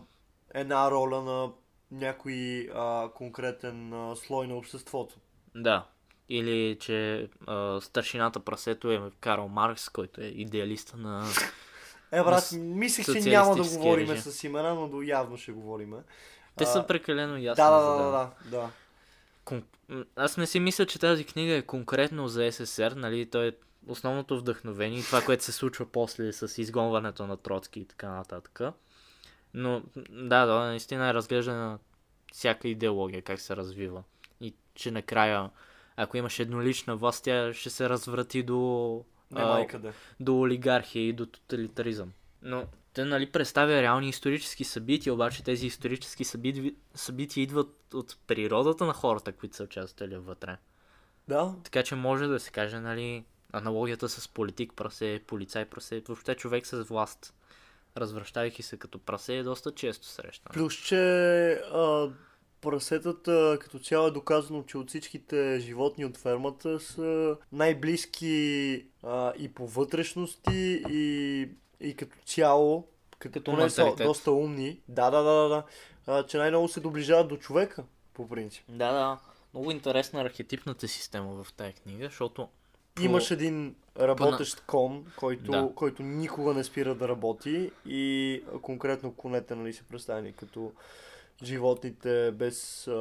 една 0.54 0.90
роля 0.90 1.22
на 1.22 1.50
някой 1.90 2.68
а, 2.74 3.08
конкретен 3.14 3.92
а, 3.92 4.16
слой 4.16 4.46
на 4.46 4.56
обществото. 4.56 5.16
Да. 5.54 5.86
Или 6.28 6.78
че 6.80 7.28
а, 7.46 7.80
старшината 7.80 8.40
прасето 8.40 8.90
е 8.90 9.10
Карл 9.20 9.48
Маркс, 9.48 9.88
който 9.88 10.20
е 10.20 10.24
идеалиста 10.24 10.96
на... 10.96 11.24
Е, 12.12 12.22
брат, 12.22 12.44
с- 12.44 12.52
мислех, 12.56 13.06
че 13.06 13.30
няма 13.30 13.56
да 13.56 13.62
говорим 13.62 14.10
режим. 14.10 14.32
с 14.32 14.44
имена, 14.44 14.74
но 14.74 15.02
явно 15.02 15.36
ще 15.36 15.52
говорим. 15.52 15.94
Те 16.56 16.64
А, 16.64 16.66
са 16.66 16.86
прекалено 16.86 17.36
ясни. 17.36 17.62
Да, 17.64 17.70
да, 17.70 17.86
да, 17.86 17.96
да, 17.96 18.10
да, 18.10 18.30
да. 18.50 18.70
Аз 20.16 20.36
не 20.36 20.46
си 20.46 20.60
мисля, 20.60 20.86
че 20.86 20.98
тази 20.98 21.24
книга 21.24 21.52
е 21.54 21.62
конкретно 21.62 22.28
за 22.28 22.52
СССР, 22.52 22.94
нали? 22.96 23.30
Той 23.30 23.48
е 23.48 23.52
основното 23.86 24.38
вдъхновение 24.38 24.98
и 24.98 25.02
това, 25.02 25.22
което 25.22 25.44
се 25.44 25.52
случва 25.52 25.86
после 25.92 26.32
с 26.32 26.62
изгонването 26.62 27.26
на 27.26 27.36
Троцки 27.36 27.80
и 27.80 27.84
така 27.84 28.08
нататък. 28.08 28.60
Но 29.54 29.82
да, 30.10 30.46
да, 30.46 30.60
наистина 30.60 31.08
е 31.08 31.14
разглеждане 31.14 31.58
на 31.58 31.78
всяка 32.32 32.68
идеология, 32.68 33.22
как 33.22 33.40
се 33.40 33.56
развива. 33.56 34.02
И 34.40 34.54
че 34.74 34.90
накрая, 34.90 35.50
ако 35.96 36.16
имаш 36.16 36.38
еднолична 36.38 36.96
власт, 36.96 37.24
тя 37.24 37.52
ще 37.52 37.70
се 37.70 37.88
разврати 37.88 38.42
до, 38.42 39.04
Няма 39.30 39.60
а, 39.60 39.66
къде. 39.66 39.92
до 40.20 40.40
олигархия 40.40 41.08
и 41.08 41.12
до 41.12 41.26
тоталитаризъм. 41.26 42.12
Но 42.42 42.64
те 42.96 43.04
нали 43.04 43.30
представя 43.30 43.82
реални 43.82 44.08
исторически 44.08 44.64
събития, 44.64 45.14
обаче 45.14 45.44
тези 45.44 45.66
исторически 45.66 46.24
събития, 46.24 46.72
събития 46.94 47.42
идват 47.42 47.94
от 47.94 48.16
природата 48.26 48.86
на 48.86 48.92
хората, 48.92 49.32
които 49.32 49.56
са 49.56 49.64
участвали 49.64 50.16
вътре. 50.16 50.56
Да, 51.28 51.54
Така 51.64 51.82
че 51.82 51.94
може 51.94 52.26
да 52.26 52.40
се 52.40 52.50
каже, 52.50 52.80
нали, 52.80 53.24
аналогията 53.52 54.08
с 54.08 54.28
политик 54.28 54.72
прасе, 54.76 55.20
полицай 55.26 55.64
прасе, 55.64 56.02
въобще 56.08 56.34
човек 56.34 56.66
с 56.66 56.82
власт, 56.82 57.34
развръщайки 57.96 58.62
се 58.62 58.76
като 58.76 58.98
прасе, 58.98 59.36
е 59.36 59.42
доста 59.42 59.72
често 59.72 60.06
срещан. 60.06 60.52
Плюс, 60.52 60.74
че 60.74 60.96
а, 61.52 62.10
прасетата 62.60 63.58
като 63.60 63.78
цяло 63.78 64.06
е 64.06 64.10
доказано, 64.10 64.62
че 64.62 64.78
от 64.78 64.88
всичките 64.88 65.60
животни 65.60 66.04
от 66.04 66.16
фермата 66.16 66.80
са 66.80 67.36
най-близки 67.52 68.84
а, 69.02 69.32
и 69.38 69.48
по 69.48 69.66
вътрешности 69.68 70.82
и, 70.90 71.48
и 71.80 71.94
като 71.94 72.16
цяло, 72.24 72.86
като, 73.18 73.32
Като 73.32 73.50
поне 73.50 73.70
са 73.70 73.94
доста 73.96 74.32
умни. 74.32 74.80
Да, 74.88 75.10
да, 75.10 75.22
да, 75.22 75.48
да, 75.48 75.64
да. 76.06 76.26
Че 76.26 76.38
най-много 76.38 76.68
се 76.68 76.80
доближават 76.80 77.28
до 77.28 77.36
човека, 77.36 77.84
по 78.14 78.28
принцип. 78.28 78.64
Да, 78.68 78.92
да. 78.92 79.18
Много 79.54 79.70
интересна 79.70 80.20
архетипната 80.20 80.88
система 80.88 81.44
в 81.44 81.52
тази 81.52 81.72
книга, 81.72 82.04
защото 82.04 82.48
по- 82.94 83.02
Имаш 83.02 83.30
един 83.30 83.74
работещ 83.98 84.62
кон, 84.66 85.06
който, 85.16 85.50
Да. 85.50 85.70
който 85.74 86.02
никога 86.02 86.54
не 86.54 86.64
спира 86.64 86.94
да 86.94 87.08
работи 87.08 87.70
и 87.86 88.42
конкретно 88.62 89.12
конете 89.12 89.54
нали, 89.54 89.72
се 89.72 89.82
представени 89.82 90.32
като 90.32 90.72
животните 91.42 92.30
без 92.30 92.86
а, 92.88 92.94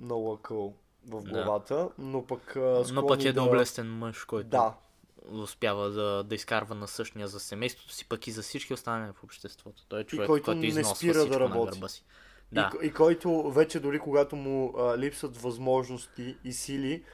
много 0.00 0.32
акъл 0.32 0.74
в 1.08 1.22
Да. 1.22 1.30
главата, 1.30 1.88
но 1.98 2.26
пък 2.26 2.56
а, 2.56 2.84
но 2.92 3.06
пък 3.06 3.24
е 3.24 3.32
да... 3.32 3.44
доблестен 3.44 3.98
мъж, 3.98 4.24
който 4.24 4.48
Да, 4.48 4.74
успява 5.28 5.90
да, 5.90 6.22
да 6.22 6.34
изкарва 6.34 6.74
на 6.74 6.88
същия 6.88 7.28
за 7.28 7.40
семейството 7.40 7.92
си, 7.92 8.08
пък 8.08 8.26
и 8.26 8.30
за 8.30 8.42
всички 8.42 8.74
останали 8.74 9.12
в 9.12 9.24
обществото. 9.24 9.82
Той 9.88 10.00
е 10.00 10.04
човек, 10.04 10.26
който 10.26 10.44
който 10.44 10.60
не 10.60 10.84
спира 10.84 11.26
да 11.26 11.40
работи. 11.40 11.80
си. 11.88 12.04
И, 12.52 12.54
Да, 12.54 12.72
и 12.82 12.92
който 12.92 13.50
вече 13.50 13.80
дори 13.80 13.98
когато 13.98 14.36
му 14.36 14.74
а, 14.78 14.98
липсват 14.98 15.36
възможности 15.36 16.36
и 16.44 16.52
сили, 16.52 17.04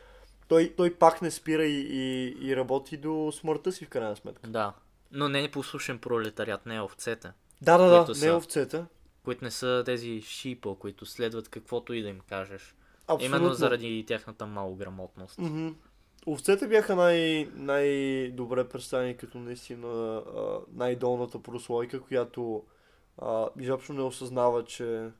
той, 0.48 0.74
той 0.76 0.94
пак 0.94 1.22
не 1.22 1.30
спира 1.30 1.64
и, 1.64 1.80
и, 1.80 2.36
и 2.40 2.56
работи 2.56 2.96
до 2.96 3.32
смъртта 3.32 3.72
си 3.72 3.84
в 3.84 3.88
крайна 3.88 4.16
сметка. 4.16 4.48
да. 4.48 4.72
Но 5.14 5.28
не 5.28 5.44
е 5.44 5.50
послушен 5.50 5.98
пролетариат, 5.98 6.66
не 6.66 6.76
е 6.76 6.80
овцете. 6.80 7.30
Да, 7.62 7.78
да, 7.78 7.84
да, 7.84 7.98
Които 7.98 8.20
не 8.20 8.26
е 8.26 8.30
са- 8.30 8.36
овцете. 8.36 8.84
които 9.24 9.44
не 9.44 9.50
са 9.50 9.82
тези 9.86 10.22
шипа, 10.22 10.74
които 10.78 11.06
следват 11.06 11.48
каквото 11.48 11.92
и 11.92 12.02
да 12.02 12.08
им 12.08 12.20
кажеш. 12.20 12.74
Абсолютно. 13.06 13.36
Именно 13.36 13.54
заради 13.54 14.04
тяхната 14.08 14.46
малограмотност. 14.46 15.38
Мгм. 15.38 15.68
Овцете 16.26 16.68
бяха 16.68 16.96
най- 16.96 17.48
най-добре 17.54 18.68
представени 18.68 19.16
като 19.16 19.38
наистина 19.38 20.22
най-долната 20.72 21.42
прослойка, 21.42 22.00
която 22.00 22.62
а, 23.18 23.48
изобщо 23.58 23.92
не 23.92 24.02
осъзнава, 24.02 24.64
че 24.64 25.10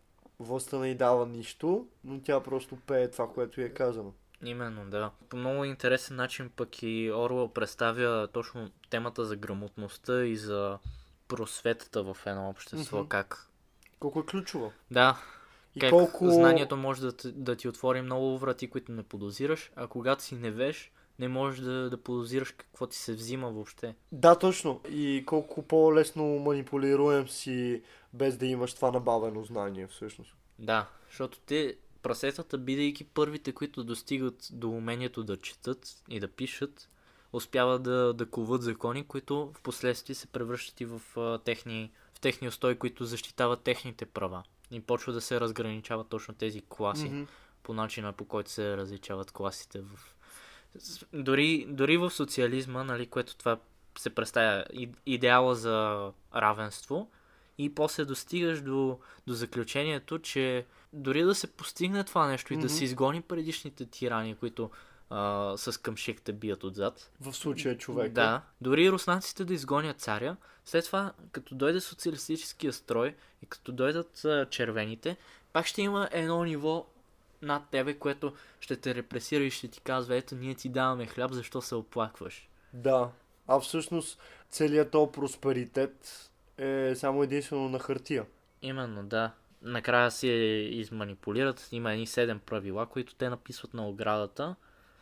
властта 0.40 0.78
не 0.78 0.90
й 0.90 0.94
дава 0.94 1.26
нищо, 1.26 1.86
но 2.05 2.20
тя 2.20 2.40
просто 2.40 2.76
пее 2.76 3.11
това, 3.11 3.28
което 3.28 3.61
й 3.61 3.64
е 3.64 3.68
казано. 3.74 4.12
Именно, 4.44 4.90
да. 4.90 5.11
По 5.28 5.36
много 5.36 5.64
интересен 5.64 6.16
начин 6.16 6.50
пък 6.57 6.82
и 6.82 7.12
Орвел 7.14 7.48
представя 7.48 8.28
точно 8.32 8.70
темата 8.90 9.24
за 9.24 9.36
грамотността 9.36 10.24
и 10.24 10.36
за 10.36 10.78
просветата 11.28 12.03
в 12.03 12.16
едно 12.26 12.48
общество, 12.48 12.98
Мгм. 12.98 13.09
как... 13.09 13.48
Колко 14.00 14.20
е 14.20 14.26
ключово. 14.26 14.72
Да, 14.90 15.20
И 15.76 15.80
как 15.80 15.90
колко... 15.90 16.30
знанието 16.30 16.76
може 16.76 17.00
да, 17.00 17.12
да 17.32 17.57
ти 17.57 17.68
отвори 17.68 18.03
много 18.03 18.38
врати, 18.38 18.70
които 18.70 18.92
не 18.92 19.03
подозираш, 19.03 19.72
а 19.76 19.86
когато 19.86 20.22
си 20.22 20.34
не 20.34 20.50
веш, 20.50 20.91
не 21.18 21.28
можеш 21.28 21.60
да, 21.60 21.90
да 21.90 21.96
подозираш 21.96 22.50
какво 22.50 22.86
ти 22.86 22.96
се 22.96 23.12
взима 23.12 23.50
въобще. 23.50 23.94
Да, 24.12 24.38
точно. 24.38 24.80
И 24.90 25.22
колко 25.26 25.62
по-лесно 25.62 26.24
манипулируем 26.38 27.28
си, 27.28 27.82
без 28.12 28.36
да 28.36 28.46
имаш 28.46 28.74
това 28.74 28.90
набавено 28.90 29.44
знание, 29.44 29.86
всъщност. 29.86 30.36
Да, 30.58 30.88
защото 31.08 31.38
те, 31.46 31.76
прасетата, 32.02 32.58
бидейки 32.58 33.04
първите, 33.04 33.52
които 33.52 33.84
достигат 33.84 34.48
до 34.52 34.70
умението 34.70 35.24
да 35.24 35.36
четат 35.36 36.02
и 36.08 36.20
да 36.20 36.28
пишат, 36.28 36.88
успяват 37.32 37.82
да, 37.82 38.14
да 38.14 38.26
коват 38.26 38.62
закони, 38.62 39.04
които 39.04 39.52
в 39.56 39.62
последствие 39.62 40.14
се 40.14 40.26
превръщат 40.26 40.80
и 40.80 40.84
в, 40.84 41.00
а, 41.16 41.38
техни, 41.38 41.92
в 42.14 42.20
техни 42.20 42.48
устои, 42.48 42.78
които 42.78 43.04
защитават 43.04 43.62
техните 43.62 44.06
права. 44.06 44.42
И 44.70 44.80
почва 44.80 45.12
да 45.12 45.20
се 45.20 45.40
разграничават 45.40 46.08
точно 46.08 46.34
тези 46.34 46.62
класи, 46.68 47.08
Мгм. 47.08 47.22
по 47.62 47.74
начина 47.74 48.12
по 48.12 48.24
който 48.24 48.50
се 48.50 48.76
различават 48.76 49.32
класите 49.32 49.80
в... 49.80 50.14
Дори, 51.12 51.66
дори 51.68 51.97
в 51.97 52.11
социализма, 52.11 52.85
нали, 52.85 53.07
което 53.07 53.37
това 53.37 53.59
се 53.99 54.11
представя 54.11 54.64
идеала 55.07 55.55
за 55.55 56.11
равенство, 56.35 57.11
и 57.59 57.75
после 57.75 58.05
достигаш 58.05 58.61
до, 58.61 58.99
до 59.27 59.35
заключението, 59.35 60.18
че 60.18 60.66
дори 60.93 61.23
да 61.23 61.35
се 61.35 61.47
постигне 61.47 62.05
това 62.05 62.27
нещо 62.27 62.55
и 62.55 62.57
да 62.57 62.68
се 62.68 62.85
изгони 62.85 63.23
предишните 63.23 63.87
тирани, 63.87 64.35
които 64.35 64.70
а, 65.11 65.53
с 65.57 65.81
къмшик 65.81 66.33
бият 66.33 66.64
отзад. 66.64 67.11
В 67.20 67.33
случая 67.33 67.79
човека. 67.79 68.12
Да, 68.12 68.43
дори 68.61 68.93
руснаците 68.93 69.45
да 69.45 69.55
изгонят 69.55 70.01
царя, 70.01 70.37
след 70.64 70.85
това, 70.85 71.12
като 71.33 71.55
дойде 71.55 71.81
социалистическия 71.81 72.73
строй 72.73 73.14
и 73.43 73.47
като 73.47 73.73
дойдат 73.73 74.25
а, 74.25 74.47
червените, 74.51 75.16
пак 75.53 75.66
ще 75.66 75.83
има 75.83 76.09
едно 76.12 76.45
ниво 76.45 76.87
над 77.43 77.62
тебе, 77.70 77.95
което 77.95 78.32
ще 78.61 78.76
те 78.76 78.95
репресира 78.95 79.45
и 79.45 79.51
ще 79.51 79.68
ти 79.68 79.80
казва, 79.80 80.16
ето 80.16 80.34
ние 80.34 80.55
ти 80.55 80.68
даваме 80.68 81.07
хляб, 81.07 81.32
защо 81.32 81.62
се 81.62 81.74
оплакваш. 81.74 82.49
Да. 82.72 83.09
А 83.49 83.61
всъщност 83.61 84.18
целият 84.51 84.90
то 84.90 85.12
просперитет 85.12 86.30
е 86.59 86.93
само 86.97 87.22
единствено 87.22 87.68
на 87.68 87.78
хартия. 87.78 88.26
Именно, 88.62 89.03
да. 89.03 89.30
Накрая 89.62 90.11
си 90.11 90.28
изманипулират, 90.72 91.68
има 91.72 91.93
едни 91.93 92.07
седем 92.07 92.40
правила, 92.47 92.86
които 92.86 93.14
те 93.14 93.28
написват 93.28 93.74
на 93.74 93.88
оградата. 93.88 94.55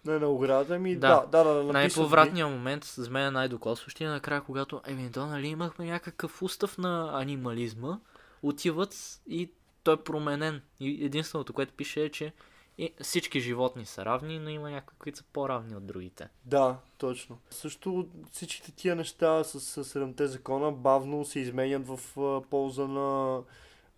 Не 0.04 0.18
на 0.18 0.28
оградата 0.28 0.78
ми, 0.78 0.96
Да. 0.96 1.26
да, 1.30 1.44
да, 1.44 1.54
да, 1.54 1.64
да 1.64 1.72
Най-повратният 1.72 2.50
момент 2.50 2.84
за 2.84 3.10
мен 3.10 3.26
е 3.26 3.30
най-докосващия 3.30 4.10
накрая, 4.10 4.42
когато 4.42 4.80
еми, 4.86 5.12
то, 5.12 5.26
нали, 5.26 5.46
имахме 5.46 5.84
някакъв 5.84 6.42
устав 6.42 6.78
на 6.78 7.20
анимализма, 7.20 7.98
отиват 8.42 9.20
и 9.28 9.50
той 9.82 9.94
е 9.94 10.04
променен. 10.04 10.62
И 10.80 11.04
единственото, 11.04 11.52
което 11.52 11.72
пише 11.72 12.04
е, 12.04 12.08
че 12.08 12.32
и 12.80 12.92
всички 13.02 13.40
животни 13.40 13.86
са 13.86 14.04
равни, 14.04 14.38
но 14.38 14.50
има 14.50 14.70
някои, 14.70 14.96
които 14.98 15.18
са 15.18 15.24
по-равни 15.32 15.76
от 15.76 15.86
другите. 15.86 16.28
Да, 16.44 16.76
точно. 16.98 17.38
Също 17.50 18.08
всичките 18.32 18.72
тия 18.72 18.96
неща 18.96 19.44
с, 19.44 19.84
седемте 19.84 20.26
закона 20.26 20.72
бавно 20.72 21.24
се 21.24 21.40
изменят 21.40 21.88
в 21.88 22.20
а, 22.20 22.40
полза 22.50 22.86
на 22.86 23.40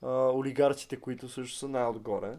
а, 0.02 0.08
олигарците, 0.08 0.96
които 0.96 1.28
също 1.28 1.58
са 1.58 1.68
най-отгоре. 1.68 2.38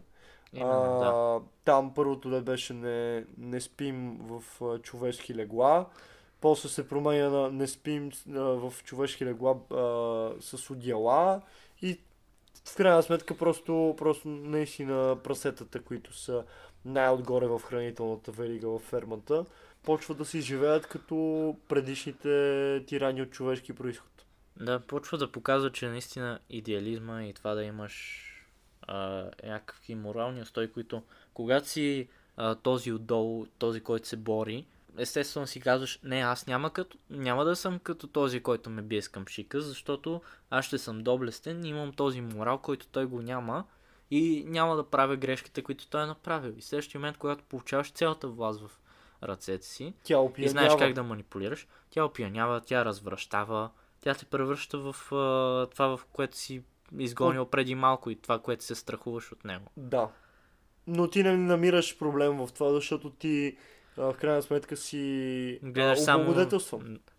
Именно, 0.52 1.00
да. 1.00 1.40
Там 1.64 1.94
първото 1.94 2.30
да 2.30 2.42
беше 2.42 2.74
не, 2.74 3.24
не 3.38 3.60
спим 3.60 4.18
в 4.20 4.62
а, 4.64 4.78
човешки 4.78 5.34
легла, 5.34 5.86
после 6.40 6.68
се 6.68 6.88
променя 6.88 7.28
на 7.28 7.50
не 7.50 7.66
спим 7.66 8.10
а, 8.28 8.40
в 8.40 8.74
човешки 8.84 9.24
легла 9.24 9.56
а, 9.70 9.76
с 10.40 10.70
одеяла 10.70 11.40
и 11.82 12.00
в 12.68 12.76
крайна 12.76 13.02
сметка 13.02 13.36
просто, 13.36 13.94
просто 13.98 14.28
наистина 14.28 15.16
прасетата, 15.24 15.80
които 15.82 16.16
са 16.16 16.44
най-отгоре 16.84 17.46
в 17.46 17.60
хранителната 17.60 18.32
верига 18.32 18.68
в 18.68 18.78
фермата, 18.78 19.44
почват 19.82 20.18
да 20.18 20.24
се 20.24 20.38
изживеят 20.38 20.86
като 20.86 21.56
предишните 21.68 22.84
тирани 22.86 23.22
от 23.22 23.30
човешки 23.30 23.72
происход. 23.72 24.10
Да, 24.56 24.80
почва 24.80 25.18
да 25.18 25.32
показва, 25.32 25.72
че 25.72 25.88
наистина 25.88 26.38
идеализма 26.50 27.24
и 27.24 27.32
това 27.32 27.54
да 27.54 27.64
имаш 27.64 28.24
а, 28.82 29.30
някакви 29.44 29.94
морални 29.94 30.42
устои, 30.42 30.72
които 30.72 31.02
когато 31.34 31.68
си 31.68 32.08
а, 32.36 32.54
този 32.54 32.92
отдолу, 32.92 33.46
този, 33.58 33.80
който 33.80 34.08
се 34.08 34.16
бори, 34.16 34.66
естествено 34.98 35.46
си 35.46 35.60
казваш, 35.60 36.00
не, 36.02 36.20
аз 36.20 36.46
няма, 36.46 36.70
като, 36.70 36.98
няма 37.10 37.44
да 37.44 37.56
съм 37.56 37.78
като 37.78 38.06
този, 38.06 38.40
който 38.40 38.70
ме 38.70 38.82
бие 38.82 39.02
с 39.02 39.08
къмшика, 39.08 39.60
защото 39.60 40.22
аз 40.50 40.64
ще 40.64 40.78
съм 40.78 41.02
доблестен, 41.02 41.64
имам 41.64 41.92
този 41.92 42.20
морал, 42.20 42.58
който 42.58 42.86
той 42.86 43.04
го 43.04 43.22
няма 43.22 43.64
и 44.10 44.44
няма 44.46 44.76
да 44.76 44.90
правя 44.90 45.16
грешките, 45.16 45.62
които 45.62 45.88
той 45.88 46.02
е 46.02 46.06
направил. 46.06 46.54
И 46.56 46.62
следващия 46.62 46.98
момент, 46.98 47.16
когато 47.16 47.44
получаваш 47.44 47.92
цялата 47.92 48.28
власт 48.28 48.60
в 48.60 48.70
ръцете 49.22 49.66
си, 49.66 49.94
Тя 50.02 50.14
и 50.14 50.16
опиянява. 50.16 50.50
знаеш 50.50 50.72
как 50.78 50.92
да 50.92 51.02
манипулираш. 51.02 51.66
Тя 51.90 52.04
опиянява, 52.04 52.60
тя 52.60 52.84
развръщава, 52.84 53.70
тя 54.00 54.14
те 54.14 54.24
превръща 54.24 54.78
в 54.78 55.12
а, 55.12 55.66
това, 55.70 55.96
в 55.96 56.04
което 56.12 56.36
си 56.36 56.62
изгонил 56.98 57.46
преди 57.46 57.74
малко 57.74 58.10
и 58.10 58.16
това, 58.16 58.38
което 58.38 58.64
се 58.64 58.74
страхуваш 58.74 59.32
от 59.32 59.44
него. 59.44 59.66
Да. 59.76 60.08
Но 60.86 61.10
ти 61.10 61.22
не 61.22 61.36
намираш 61.36 61.98
проблем 61.98 62.36
в 62.36 62.48
това, 62.54 62.72
защото 62.72 63.10
ти 63.10 63.56
в 63.96 64.14
крайна 64.20 64.42
сметка 64.42 64.76
си 64.76 65.58
Гледаш 65.62 65.98
само... 65.98 66.34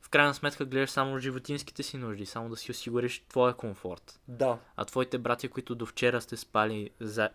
В 0.01 0.09
крайна 0.09 0.33
сметка 0.33 0.65
гледаш 0.65 0.89
само 0.89 1.19
животинските 1.19 1.83
си 1.83 1.97
нужди, 1.97 2.25
само 2.25 2.49
да 2.49 2.57
си 2.57 2.71
осигуриш 2.71 3.23
твоя 3.29 3.53
комфорт. 3.53 4.19
Да. 4.27 4.57
А 4.77 4.85
твоите 4.85 5.17
братя, 5.17 5.49
които 5.49 5.75
до 5.75 5.85
вчера 5.85 6.21
сте 6.21 6.37
спали 6.37 6.89
за... 6.99 7.29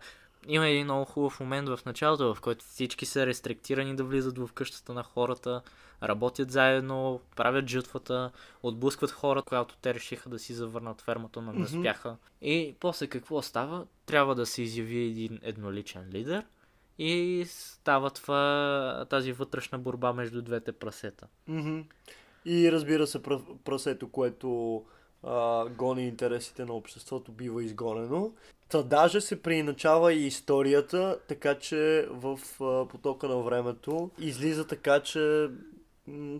Има 0.47 0.67
един 0.67 0.83
много 0.83 1.05
хубав 1.05 1.39
момент 1.39 1.69
в 1.69 1.79
началото, 1.85 2.35
в 2.35 2.41
който 2.41 2.65
всички 2.65 3.05
са 3.05 3.25
рестриктирани 3.25 3.95
да 3.95 4.03
влизат 4.03 4.37
в 4.37 4.49
къщата 4.53 4.93
на 4.93 5.03
хората, 5.03 5.61
работят 6.03 6.51
заедно, 6.51 7.21
правят 7.35 7.67
жътвата, 7.67 8.31
отблъскват 8.63 9.11
хора, 9.11 9.41
когато 9.41 9.75
те 9.81 9.93
решиха 9.93 10.29
да 10.29 10.39
си 10.39 10.53
завърнат 10.53 11.01
фермата, 11.01 11.41
но 11.41 11.53
не 11.53 11.63
успяха. 11.63 12.17
И 12.41 12.75
после 12.79 13.07
какво 13.07 13.41
става? 13.41 13.85
Трябва 14.05 14.35
да 14.35 14.45
се 14.45 14.61
изяви 14.61 14.97
един 14.97 15.39
едноличен 15.41 16.09
лидер 16.13 16.45
и 17.03 17.45
става 17.47 18.09
това, 18.09 19.05
тази 19.09 19.31
вътрешна 19.31 19.79
борба 19.79 20.13
между 20.13 20.41
двете 20.41 20.71
прасета. 20.71 21.27
Мгм. 21.47 21.79
И 22.45 22.71
разбира 22.71 23.07
се, 23.07 23.23
пра- 23.23 23.57
прасето, 23.63 24.09
което 24.09 24.81
а, 25.23 25.65
гони 25.65 26.07
интересите 26.07 26.65
на 26.65 26.73
обществото, 26.73 27.31
бива 27.31 27.63
изгонено. 27.63 28.31
Та 28.69 28.83
даже 28.83 29.21
се 29.21 29.41
преиначава 29.41 30.13
и 30.13 30.27
историята, 30.27 31.19
така 31.27 31.55
че 31.55 32.07
в 32.09 32.39
а, 32.61 32.87
потока 32.87 33.27
на 33.27 33.37
времето 33.37 34.11
излиза 34.19 34.67
така, 34.67 34.99
че 34.99 35.49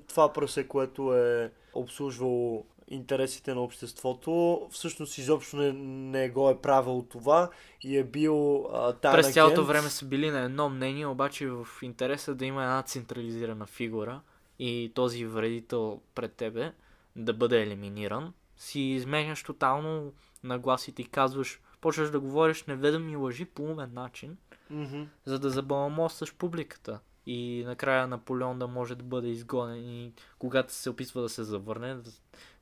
това 0.08 0.34
прасе, 0.34 0.68
което 0.68 1.16
е 1.16 1.52
обслужвало 1.74 2.66
интересите 2.92 3.54
на 3.54 3.62
обществото, 3.62 4.62
всъщност 4.72 5.18
изобщо 5.18 5.58
не, 5.58 5.74
не 6.20 6.30
го 6.30 6.50
е 6.50 6.62
правил 6.62 7.06
това 7.10 7.50
и 7.82 7.98
е 7.98 8.04
бил 8.04 8.66
а, 8.74 8.94
таен 8.94 9.16
През 9.16 9.34
цялото 9.34 9.66
време 9.66 9.90
са 9.90 10.06
били 10.06 10.30
на 10.30 10.40
едно 10.40 10.70
мнение, 10.70 11.06
обаче 11.06 11.48
в 11.48 11.68
интереса 11.82 12.36
да 12.36 12.46
има 12.46 12.64
една 12.64 12.82
централизирана 12.82 13.66
фигура 13.66 14.22
и 14.60 14.92
този 14.96 15.26
вредител 15.26 16.02
пред 16.16 16.34
тебе 16.34 16.74
да 17.16 17.34
бъде 17.34 17.62
елиминиран, 17.62 18.34
си 18.58 18.80
изменяш 18.80 19.44
тотално 19.44 20.14
нагласите 20.44 21.02
и 21.02 21.06
казваш, 21.06 21.62
почваш 21.82 22.10
да 22.10 22.20
говориш 22.20 22.64
неведоми 22.64 23.16
лъжи 23.16 23.46
по 23.46 23.64
умен 23.64 23.94
начин, 23.94 24.38
Мгм. 24.70 25.04
за 25.26 25.40
да 25.40 25.50
забаламосваш 25.50 26.36
публиката. 26.36 27.00
И 27.26 27.64
накрая 27.66 28.08
Наполеон 28.08 28.60
да 28.60 28.68
може 28.68 28.96
да 28.96 29.04
бъде 29.04 29.28
изгонен 29.28 29.90
и 29.90 30.14
когато 30.40 30.74
се 30.74 30.90
опитва 30.90 31.22
да 31.22 31.30
се 31.30 31.44
завърне, 31.44 31.98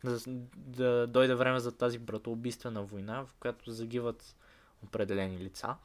да, 0.04 0.20
да, 0.56 1.08
дойде 1.08 1.36
време 1.36 1.60
за 1.60 1.72
тази 1.72 2.00
братоубийствена 2.00 2.84
война, 2.84 3.26
в 3.26 3.34
която 3.40 3.72
загиват 3.72 4.36
определени 4.84 5.38
лица. 5.38 5.76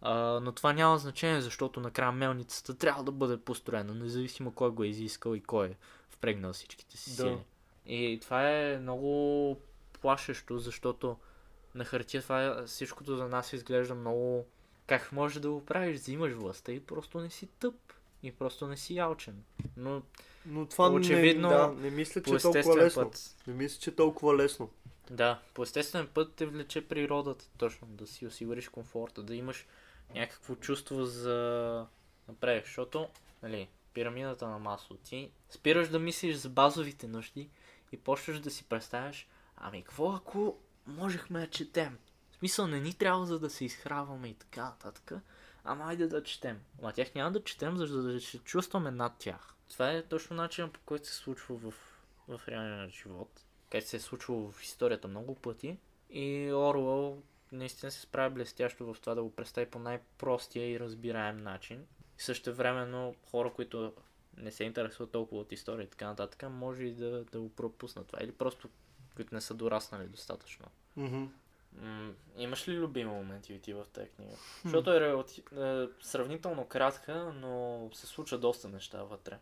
А, 0.00 0.40
но 0.42 0.52
това 0.52 0.72
няма 0.72 0.98
значение, 0.98 1.40
защото 1.40 1.80
накрая 1.80 2.12
мелницата 2.12 2.74
трябва 2.74 3.04
да 3.04 3.12
бъде 3.12 3.36
построена, 3.36 3.94
независимо 3.94 4.52
кой 4.52 4.70
го 4.70 4.84
е 4.84 4.88
изискал 4.88 5.34
и 5.34 5.42
кой 5.42 5.66
е 5.66 5.76
впрегнал 6.08 6.52
всичките 6.52 6.96
си 6.96 7.10
Да. 7.10 7.16
сили. 7.16 7.38
И 7.86 8.18
това 8.22 8.50
е 8.50 8.78
много 8.78 9.60
плашещо, 10.00 10.58
защото 10.58 11.16
на 11.74 11.84
хартия 11.84 12.22
това 12.22 12.44
е, 12.44 12.66
всичкото 12.66 13.16
за 13.16 13.28
нас 13.28 13.52
изглежда 13.52 13.94
много... 13.94 14.46
Как 14.86 15.12
може 15.12 15.40
да 15.40 15.50
го 15.50 15.64
правиш? 15.64 15.96
Взимаш 15.96 16.32
властта 16.32 16.72
и 16.72 16.80
просто 16.80 17.20
не 17.20 17.30
си 17.30 17.46
тъп. 17.46 17.74
И 18.22 18.32
просто 18.32 18.66
не 18.66 18.76
си 18.76 18.94
ялчен. 18.94 19.42
Но 19.76 20.02
Но 20.50 20.66
това 20.66 20.90
Очевидно, 20.90 21.48
не, 21.48 21.54
да, 21.54 21.68
не 21.68 21.90
мисля, 21.90 22.22
че 22.22 22.34
е 22.34 22.38
толкова 22.38 22.76
лесно. 22.76 23.02
път. 23.02 23.36
Не 23.46 23.54
мисля, 23.54 23.80
че 23.80 23.90
е 23.90 23.94
толкова 23.94 24.36
лесно. 24.36 24.70
Да, 25.10 25.40
по 25.54 25.62
естествен 25.62 26.08
път 26.14 26.34
те 26.34 26.46
влече 26.46 26.88
природата, 26.88 27.44
точно, 27.58 27.88
да 27.88 28.06
си 28.06 28.26
осигуриш 28.26 28.68
комфорта, 28.68 29.22
да 29.22 29.34
имаш 29.34 29.66
някакво 30.14 30.54
чувство 30.54 31.04
за 31.04 31.86
напред, 32.28 32.64
защото, 32.64 33.08
нали, 33.42 33.68
пирамидата 33.94 34.48
на 34.48 34.58
масло, 34.58 34.96
ти 34.96 35.30
спираш 35.50 35.88
да 35.88 35.98
мислиш 35.98 36.36
за 36.36 36.48
базовите 36.48 37.08
нужди 37.08 37.48
и 37.92 37.96
почваш 37.96 38.40
да 38.40 38.50
си 38.50 38.64
представяш, 38.64 39.28
ами 39.56 39.82
какво 39.82 40.12
ако 40.12 40.56
можехме 40.86 41.40
да 41.40 41.50
четем? 41.50 41.98
В 42.30 42.36
смисъл 42.36 42.66
не 42.66 42.80
ни 42.80 42.94
трябва 42.94 43.26
за 43.26 43.38
да 43.38 43.50
се 43.50 43.64
изхраваме 43.64 44.28
и 44.28 44.34
така 44.34 44.64
нататък, 44.64 45.12
ама 45.64 45.84
айде 45.84 46.06
да 46.06 46.22
четем. 46.22 46.60
Ама 46.82 46.92
тях 46.92 47.14
няма 47.14 47.32
да 47.32 47.44
четем, 47.44 47.76
за 47.76 48.02
да 48.02 48.20
се 48.20 48.38
чувстваме 48.38 48.90
над 48.90 49.12
тях. 49.18 49.54
Това 49.70 49.92
е 49.92 50.02
точно 50.02 50.36
начинът 50.36 50.72
по 50.72 50.80
който 50.80 51.06
се 51.06 51.14
случва 51.14 51.56
в, 51.56 51.74
в 52.28 52.40
реалния 52.48 52.88
живот. 52.88 53.44
Как 53.70 53.82
се 53.82 53.96
е 53.96 54.00
случвало 54.00 54.50
в 54.50 54.62
историята 54.62 55.08
много 55.08 55.34
пъти. 55.34 55.78
И 56.10 56.52
Оруел 56.52 57.22
наистина 57.52 57.92
се 57.92 58.00
справя 58.00 58.30
блестящо 58.30 58.94
в 58.94 59.00
това 59.00 59.14
да 59.14 59.22
го 59.22 59.36
представи 59.36 59.70
по 59.70 59.78
най-простия 59.78 60.70
и 60.70 60.80
разбираем 60.80 61.36
начин. 61.36 61.86
Също 62.18 62.54
времено 62.54 63.14
хора, 63.30 63.52
които 63.52 63.92
не 64.36 64.50
се 64.50 64.64
интересуват 64.64 65.10
толкова 65.10 65.40
от 65.40 65.52
история 65.52 65.84
и 65.84 65.90
така 65.90 66.06
нататък, 66.06 66.50
може 66.50 66.84
и 66.84 66.94
да, 66.94 67.24
да 67.24 67.40
го 67.40 67.48
пропуснат 67.48 68.06
това. 68.06 68.18
Или 68.22 68.32
просто 68.32 68.68
които 69.16 69.34
не 69.34 69.40
са 69.40 69.54
дораснали 69.54 70.06
достатъчно. 70.06 70.66
Мгм. 70.96 71.24
М- 71.72 72.12
имаш 72.36 72.68
ли 72.68 72.78
любими 72.78 73.10
моменти 73.10 73.60
ти 73.60 73.72
в 73.72 73.86
тази 73.92 74.08
книга? 74.08 74.36
Защото 74.64 74.92
е, 74.92 75.24
е 75.56 75.86
сравнително 76.00 76.66
кратка, 76.66 77.32
но 77.34 77.90
се 77.94 78.06
случва 78.06 78.38
доста 78.38 78.68
неща 78.68 79.02
вътре. 79.02 79.38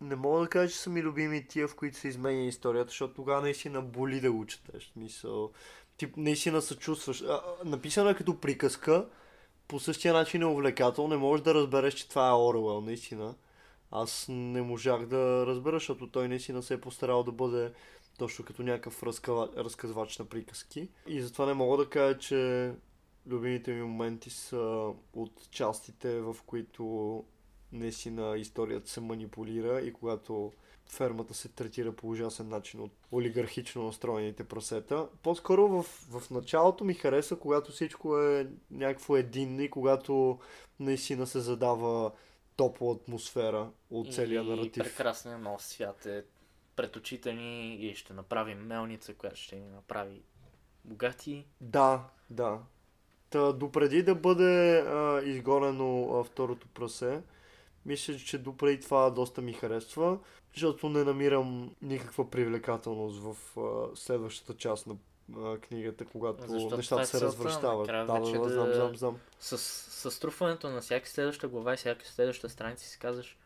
Не 0.00 0.16
мога 0.16 0.40
да 0.40 0.48
кажа, 0.48 0.72
че 0.72 0.78
са 0.78 0.90
ми 0.90 1.02
любими 1.02 1.48
тия, 1.48 1.68
в 1.68 1.76
които 1.76 1.96
се 1.96 2.08
изменя 2.08 2.42
историята, 2.42 2.88
защото 2.88 3.14
тогава 3.14 3.40
наистина 3.40 3.82
боли 3.82 4.20
да 4.20 4.32
го 4.32 4.46
четеш. 4.46 4.88
В 4.88 4.92
Смисъл, 4.92 5.50
ти 5.96 6.12
наистина 6.16 6.62
се 6.62 6.76
чувстваш. 6.76 7.22
А, 7.22 7.26
а, 7.26 7.68
написано 7.68 8.10
е 8.10 8.14
като 8.14 8.40
приказка, 8.40 9.08
по 9.68 9.80
същия 9.80 10.14
начин 10.14 10.42
е 10.42 10.46
увлекателно, 10.46 11.08
не 11.08 11.16
можеш 11.16 11.44
да 11.44 11.54
разбереш, 11.54 11.94
че 11.94 12.08
това 12.08 12.28
е 12.28 12.32
Оруел, 12.32 12.80
наистина. 12.80 13.34
Аз 13.90 14.26
не 14.28 14.62
можах 14.62 15.06
да 15.06 15.46
разбера, 15.46 15.76
защото 15.76 16.10
той 16.10 16.28
наистина 16.28 16.62
се 16.62 16.74
е 16.74 16.80
постарал 16.80 17.22
да 17.22 17.32
бъде 17.32 17.72
точно 18.18 18.44
като 18.44 18.62
някакъв 18.62 19.02
разкава... 19.02 19.48
разказвач 19.56 20.18
на 20.18 20.24
приказки. 20.24 20.88
И 21.06 21.22
затова 21.22 21.46
не 21.46 21.54
мога 21.54 21.76
да 21.76 21.90
кажа, 21.90 22.18
че 22.18 22.72
любимите 23.26 23.72
ми 23.72 23.82
моменти 23.82 24.30
са 24.30 24.92
от 25.14 25.50
частите, 25.50 26.20
в 26.20 26.36
които 26.46 27.24
наистина 27.74 28.38
историята 28.38 28.90
се 28.90 29.00
манипулира 29.00 29.80
и 29.80 29.92
когато 29.92 30.52
фермата 30.86 31.34
се 31.34 31.48
третира 31.48 31.92
по 31.92 32.08
ужасен 32.08 32.48
начин 32.48 32.80
от 32.80 32.92
олигархично 33.12 33.84
настроените 33.84 34.44
прасета. 34.44 35.08
По-скоро 35.22 35.68
в, 35.68 35.82
в 35.82 36.30
началото 36.30 36.84
ми 36.84 36.94
хареса, 36.94 37.36
когато 37.36 37.72
всичко 37.72 38.18
е 38.18 38.48
някакво 38.70 39.16
единно 39.16 39.62
и 39.62 39.70
когато 39.70 40.38
наистина 40.80 41.26
се 41.26 41.40
задава 41.40 42.12
топла 42.56 42.94
атмосфера 42.94 43.70
от 43.90 44.14
целия 44.14 44.42
и 44.42 44.48
наратив. 44.48 44.84
прекрасният 44.84 45.40
нов 45.40 45.62
свят 45.62 46.06
е 46.06 46.24
пред 46.76 46.96
очите 46.96 47.32
ни 47.32 47.74
и 47.74 47.94
ще 47.94 48.12
направим 48.12 48.58
мелница, 48.58 49.14
която 49.14 49.36
ще 49.36 49.56
ни 49.56 49.68
направи 49.68 50.22
богати. 50.84 51.46
Да, 51.60 52.04
да. 52.30 52.58
Та, 53.30 53.52
допреди 53.52 54.02
да 54.02 54.14
бъде 54.14 54.78
а, 54.78 55.22
изгонено 55.24 56.18
а, 56.18 56.24
второто 56.24 56.68
прасе, 56.68 57.22
мисля, 57.86 58.16
че 58.16 58.38
допреди 58.38 58.80
това 58.80 59.10
доста 59.10 59.40
ми 59.40 59.52
харесва, 59.52 60.18
защото 60.54 60.88
не 60.88 61.04
намирам 61.04 61.70
никаква 61.82 62.30
привлекателност 62.30 63.22
в 63.22 63.58
а, 63.60 63.96
следващата 63.96 64.54
част 64.54 64.86
на 64.86 64.96
а, 65.36 65.58
книгата, 65.58 66.04
когато 66.04 66.48
Защото 66.48 66.76
нещата 66.76 67.02
е 67.02 67.06
се 67.06 67.20
развръщават. 67.20 67.86
Да, 67.86 68.04
да, 68.04 68.20
да- 68.20 68.48
знам, 68.48 68.72
знам, 68.72 68.96
знам. 68.96 69.16
С, 69.40 69.58
с 69.58 70.10
струпването 70.10 70.70
на 70.70 70.80
всяка 70.80 71.08
следваща 71.08 71.48
глава 71.48 71.74
и 71.74 71.76
всяка 71.76 72.06
следваща 72.06 72.48
страница 72.48 72.86
си 72.86 72.98
казваш, 72.98 73.36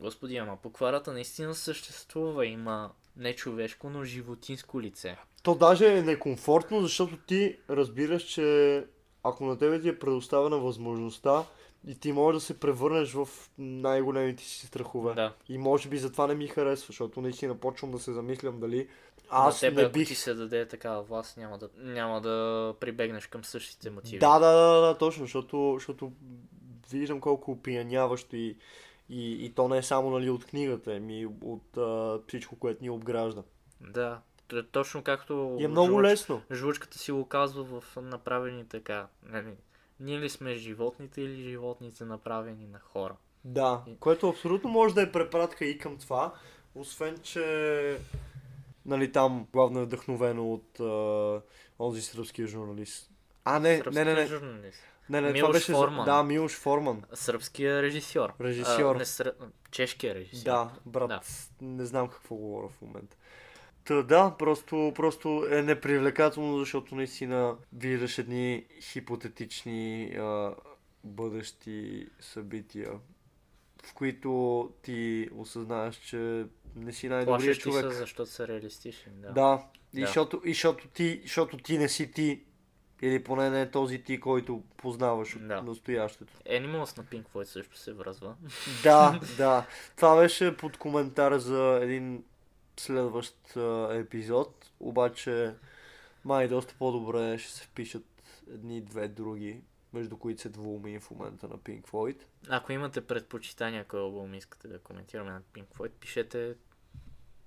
Господи, 0.00 0.36
ама 0.36 0.56
покварата 0.56 1.12
наистина 1.12 1.54
съществува, 1.54 2.46
има 2.46 2.90
не 3.16 3.36
човешко, 3.36 3.90
но 3.90 4.04
животинско 4.04 4.80
лице. 4.80 5.16
То 5.42 5.54
даже 5.54 5.98
е 5.98 6.02
некомфортно, 6.02 6.82
защото 6.82 7.16
ти 7.16 7.58
разбираш, 7.70 8.22
че 8.22 8.86
ако 9.22 9.44
на 9.44 9.58
тебе 9.58 9.80
ти 9.80 9.88
е 9.88 9.98
предоставена 9.98 10.58
възможността 10.58 11.44
и 11.86 11.94
ти 11.94 12.12
можеш 12.12 12.40
да 12.42 12.46
се 12.46 12.60
превърнеш 12.60 13.12
в 13.12 13.28
най-големите 13.58 14.42
си 14.42 14.66
страхове. 14.66 15.14
Да. 15.14 15.34
И 15.48 15.58
може 15.58 15.88
би 15.88 15.98
затова 15.98 16.26
не 16.26 16.34
ми 16.34 16.46
харесва, 16.46 16.86
защото 16.86 17.20
наистина 17.20 17.54
почвам 17.54 17.90
да 17.90 17.98
се 17.98 18.12
замислям 18.12 18.60
дали 18.60 18.88
Аз 19.30 19.62
на 19.62 19.68
тебе, 19.68 19.80
не 19.82 19.86
ако 19.86 19.92
бих... 19.92 20.08
ти 20.08 20.14
се 20.14 20.34
даде 20.34 20.68
такава 20.68 21.02
власт, 21.02 21.36
няма 21.36 21.58
да, 21.58 21.68
няма 21.76 22.20
да 22.20 22.74
прибегнеш 22.80 23.26
към 23.26 23.44
същите 23.44 23.90
мотиви. 23.90 24.18
Да, 24.18 24.38
да, 24.38 24.52
да, 24.52 24.80
да, 24.80 24.98
точно, 24.98 25.24
защото, 25.24 25.74
защото 25.74 26.12
виждам 26.90 27.20
колко 27.20 27.50
опияняващо 27.50 28.36
и, 28.36 28.56
и, 29.08 29.44
и 29.46 29.52
то 29.54 29.68
не 29.68 29.78
е 29.78 29.82
само 29.82 30.10
нали, 30.10 30.30
от 30.30 30.44
книгата, 30.44 30.92
ами 30.96 31.26
от 31.42 31.76
а, 31.76 32.20
всичко, 32.28 32.56
което 32.56 32.82
ни 32.82 32.90
обгражда. 32.90 33.42
Да. 33.80 34.20
Точно 34.72 35.02
както 35.02 35.56
И 35.60 35.64
е 35.64 35.68
много 35.68 35.92
жлъч- 35.92 36.02
лесно. 36.02 36.42
жлъчката 36.52 36.98
си 36.98 37.12
го 37.12 37.26
казва 37.26 37.64
в 37.64 37.96
направени 38.02 38.68
така. 38.68 39.06
Нали, 39.22 39.52
ние 40.00 40.18
ли 40.20 40.30
сме 40.30 40.54
животните 40.54 41.20
или 41.20 41.42
животните 41.42 42.04
направени 42.04 42.66
на 42.66 42.78
хора? 42.78 43.16
Да, 43.44 43.82
което 44.00 44.28
абсолютно 44.28 44.70
може 44.70 44.94
да 44.94 45.02
е 45.02 45.12
препратка 45.12 45.64
и 45.64 45.78
към 45.78 45.98
това, 45.98 46.34
освен 46.74 47.18
че 47.22 47.98
нали 48.86 49.12
там 49.12 49.46
главно 49.52 49.80
е 49.80 49.84
вдъхновено 49.84 50.52
от 50.52 50.80
а, 50.80 51.40
онзи 51.78 52.02
сръбския 52.02 52.46
журналист. 52.46 53.10
А, 53.44 53.58
не, 53.58 53.82
не, 53.86 54.04
не, 54.04 54.14
не, 54.14 54.26
Журналист. 54.26 54.78
не, 55.10 55.20
не, 55.20 55.28
това 55.28 55.32
Милош 55.32 55.52
беше... 55.52 55.72
за- 55.72 55.78
Форман. 55.78 56.04
Да, 56.04 56.22
Милош 56.22 56.52
Форман. 56.52 57.02
Сръбския 57.14 57.82
режисьор. 57.82 58.32
Режисьор. 58.40 58.94
А, 58.94 58.98
не 58.98 59.04
сръ... 59.04 59.32
Чешкия 59.70 60.14
режисьор. 60.14 60.44
Да, 60.44 60.70
брат, 60.86 61.08
Да. 61.08 61.20
не 61.60 61.84
знам 61.86 62.08
какво 62.08 62.34
говоря 62.36 62.68
в 62.68 62.82
момента. 62.82 63.16
Та, 63.88 64.02
да, 64.02 64.34
просто, 64.38 64.92
просто 64.94 65.46
е 65.50 65.62
непривлекателно, 65.62 66.58
защото 66.58 66.94
наистина 66.94 67.56
виждаш 67.72 68.18
едни 68.18 68.64
хипотетични 68.82 70.04
а, 70.06 70.54
бъдещи 71.04 72.06
събития, 72.20 72.92
в 73.84 73.94
които 73.94 74.70
ти 74.82 75.28
осъзнаеш, 75.34 75.96
че 75.96 76.46
не 76.76 76.92
си 76.92 77.08
най-добрият 77.08 77.58
човек. 77.58 77.82
са, 77.82 77.90
защото 77.90 78.30
са 78.30 78.48
реалистични. 78.48 79.12
Да. 79.12 79.32
Да, 79.32 79.62
и 79.94 80.00
Да. 80.00 80.06
защото, 80.06 80.42
и 80.44 80.52
защото, 80.52 80.88
ти, 80.88 81.20
защото 81.22 81.56
ти 81.56 81.78
не 81.78 81.88
си 81.88 82.12
ти, 82.12 82.42
или 83.02 83.24
поне 83.24 83.50
не 83.50 83.60
е 83.62 83.70
този 83.70 84.02
ти, 84.02 84.20
който 84.20 84.62
познаваш 84.76 85.36
от 85.36 85.48
Да. 85.48 85.62
настоящето. 85.62 86.32
Animals 86.46 86.98
на 86.98 87.04
Pink 87.04 87.24
Floyd 87.24 87.44
също 87.44 87.78
се 87.78 87.92
връзва. 87.92 88.34
Да, 88.82 89.20
да. 89.36 89.66
Това 89.96 90.16
беше 90.16 90.56
под 90.56 90.76
коментар 90.76 91.38
за 91.38 91.80
един 91.82 92.24
следващ 92.80 93.56
а, 93.56 93.88
епизод, 93.94 94.70
обаче 94.80 95.54
май 96.24 96.48
доста 96.48 96.74
по-добре 96.78 97.38
ще 97.38 97.52
се 97.52 97.64
впишат 97.64 98.04
едни, 98.52 98.80
две 98.80 99.08
други, 99.08 99.60
между 99.92 100.16
които 100.16 100.42
се 100.42 100.48
двуми 100.48 101.00
в 101.00 101.10
момента 101.10 101.48
на 101.48 101.58
Pink 101.58 101.86
Floyd. 101.86 102.16
Ако 102.48 102.72
имате 102.72 103.00
предпочитания, 103.00 103.84
кой 103.84 104.00
албум 104.00 104.34
искате 104.34 104.68
да 104.68 104.78
коментираме 104.78 105.30
на 105.30 105.42
Pink 105.54 105.66
Floyd, 105.66 105.90
пишете. 105.90 106.54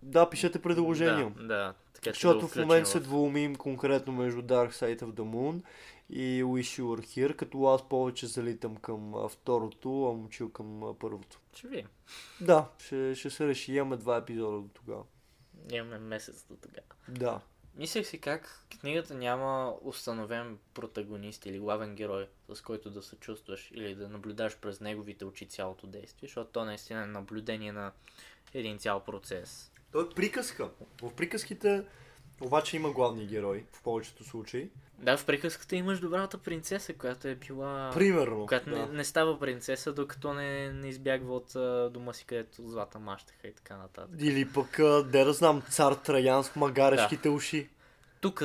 Да, 0.01 0.29
пишете 0.29 0.61
предложения. 0.61 1.29
Да, 1.29 1.43
да. 1.43 1.73
Така, 1.93 2.09
да 2.09 2.13
Защото 2.13 2.39
го 2.39 2.47
в 2.47 2.55
момента 2.55 2.89
се 2.89 2.99
двумим 2.99 3.55
конкретно 3.55 4.13
между 4.13 4.41
Dark 4.41 4.71
Side 4.71 5.01
of 5.01 5.11
the 5.11 5.21
Moon 5.21 5.61
и 6.09 6.43
Wish 6.43 6.81
You 6.81 6.83
Were 6.83 7.01
Here, 7.01 7.35
като 7.35 7.65
аз 7.65 7.89
повече 7.89 8.27
залитам 8.27 8.75
към 8.75 9.13
второто, 9.29 10.09
а 10.09 10.13
момчил 10.13 10.51
към 10.51 10.95
първото. 10.99 11.39
Ще 11.53 11.67
видим. 11.67 11.87
Да, 12.41 12.69
ще, 12.77 13.15
ще 13.15 13.29
се 13.29 13.47
реши. 13.47 13.73
Имаме 13.73 13.97
два 13.97 14.17
епизода 14.17 14.57
до 14.57 14.67
тогава. 14.73 15.03
Имаме 15.71 15.97
месец 15.97 16.45
до 16.49 16.55
тогава. 16.55 16.87
Да. 17.07 17.41
Мислех 17.75 18.07
си 18.07 18.21
как 18.21 18.65
книгата 18.81 19.13
няма 19.13 19.75
установен 19.81 20.57
протагонист 20.73 21.45
или 21.45 21.59
главен 21.59 21.95
герой, 21.95 22.27
с 22.53 22.61
който 22.61 22.89
да 22.89 23.01
се 23.03 23.15
чувстваш 23.15 23.71
или 23.73 23.95
да 23.95 24.09
наблюдаш 24.09 24.57
през 24.57 24.79
неговите 24.79 25.25
очи 25.25 25.45
цялото 25.45 25.87
действие, 25.87 26.27
защото 26.27 26.51
то 26.51 26.65
наистина 26.65 27.03
е 27.03 27.05
наблюдение 27.05 27.71
на 27.71 27.91
един 28.53 28.77
цял 28.77 28.99
процес. 29.03 29.71
То 29.91 30.01
е 30.01 30.09
приказка. 30.09 30.69
В 31.01 31.15
приказките 31.15 31.83
обаче 32.41 32.75
има 32.75 32.91
главни 32.91 33.27
герои, 33.27 33.65
в 33.71 33.83
повечето 33.83 34.23
случаи. 34.23 34.69
Да, 35.01 35.17
в 35.17 35.25
приказката 35.25 35.75
имаш 35.75 35.99
добрата 35.99 36.37
принцеса, 36.37 36.93
която 36.93 37.27
е 37.27 37.35
била... 37.35 37.91
Примерно. 37.93 38.45
Която 38.45 38.69
да. 38.69 38.75
не, 38.75 38.87
не 38.87 39.03
става 39.03 39.39
принцеса, 39.39 39.93
докато 39.93 40.33
не, 40.33 40.73
не 40.73 40.87
избягва 40.87 41.35
от 41.35 41.55
а, 41.55 41.89
дома 41.93 42.13
си, 42.13 42.25
където 42.25 42.69
злата 42.69 42.99
мащаха 42.99 43.47
и 43.47 43.53
така 43.53 43.77
нататък. 43.77 44.15
Или 44.19 44.49
пък, 44.49 44.79
а, 44.79 45.03
де 45.03 45.23
да 45.23 45.33
знам, 45.33 45.61
цар 45.69 45.93
Траян 45.93 46.43
с 46.43 46.55
магарешките 46.55 47.29
уши. 47.29 47.69
Тук 48.21 48.43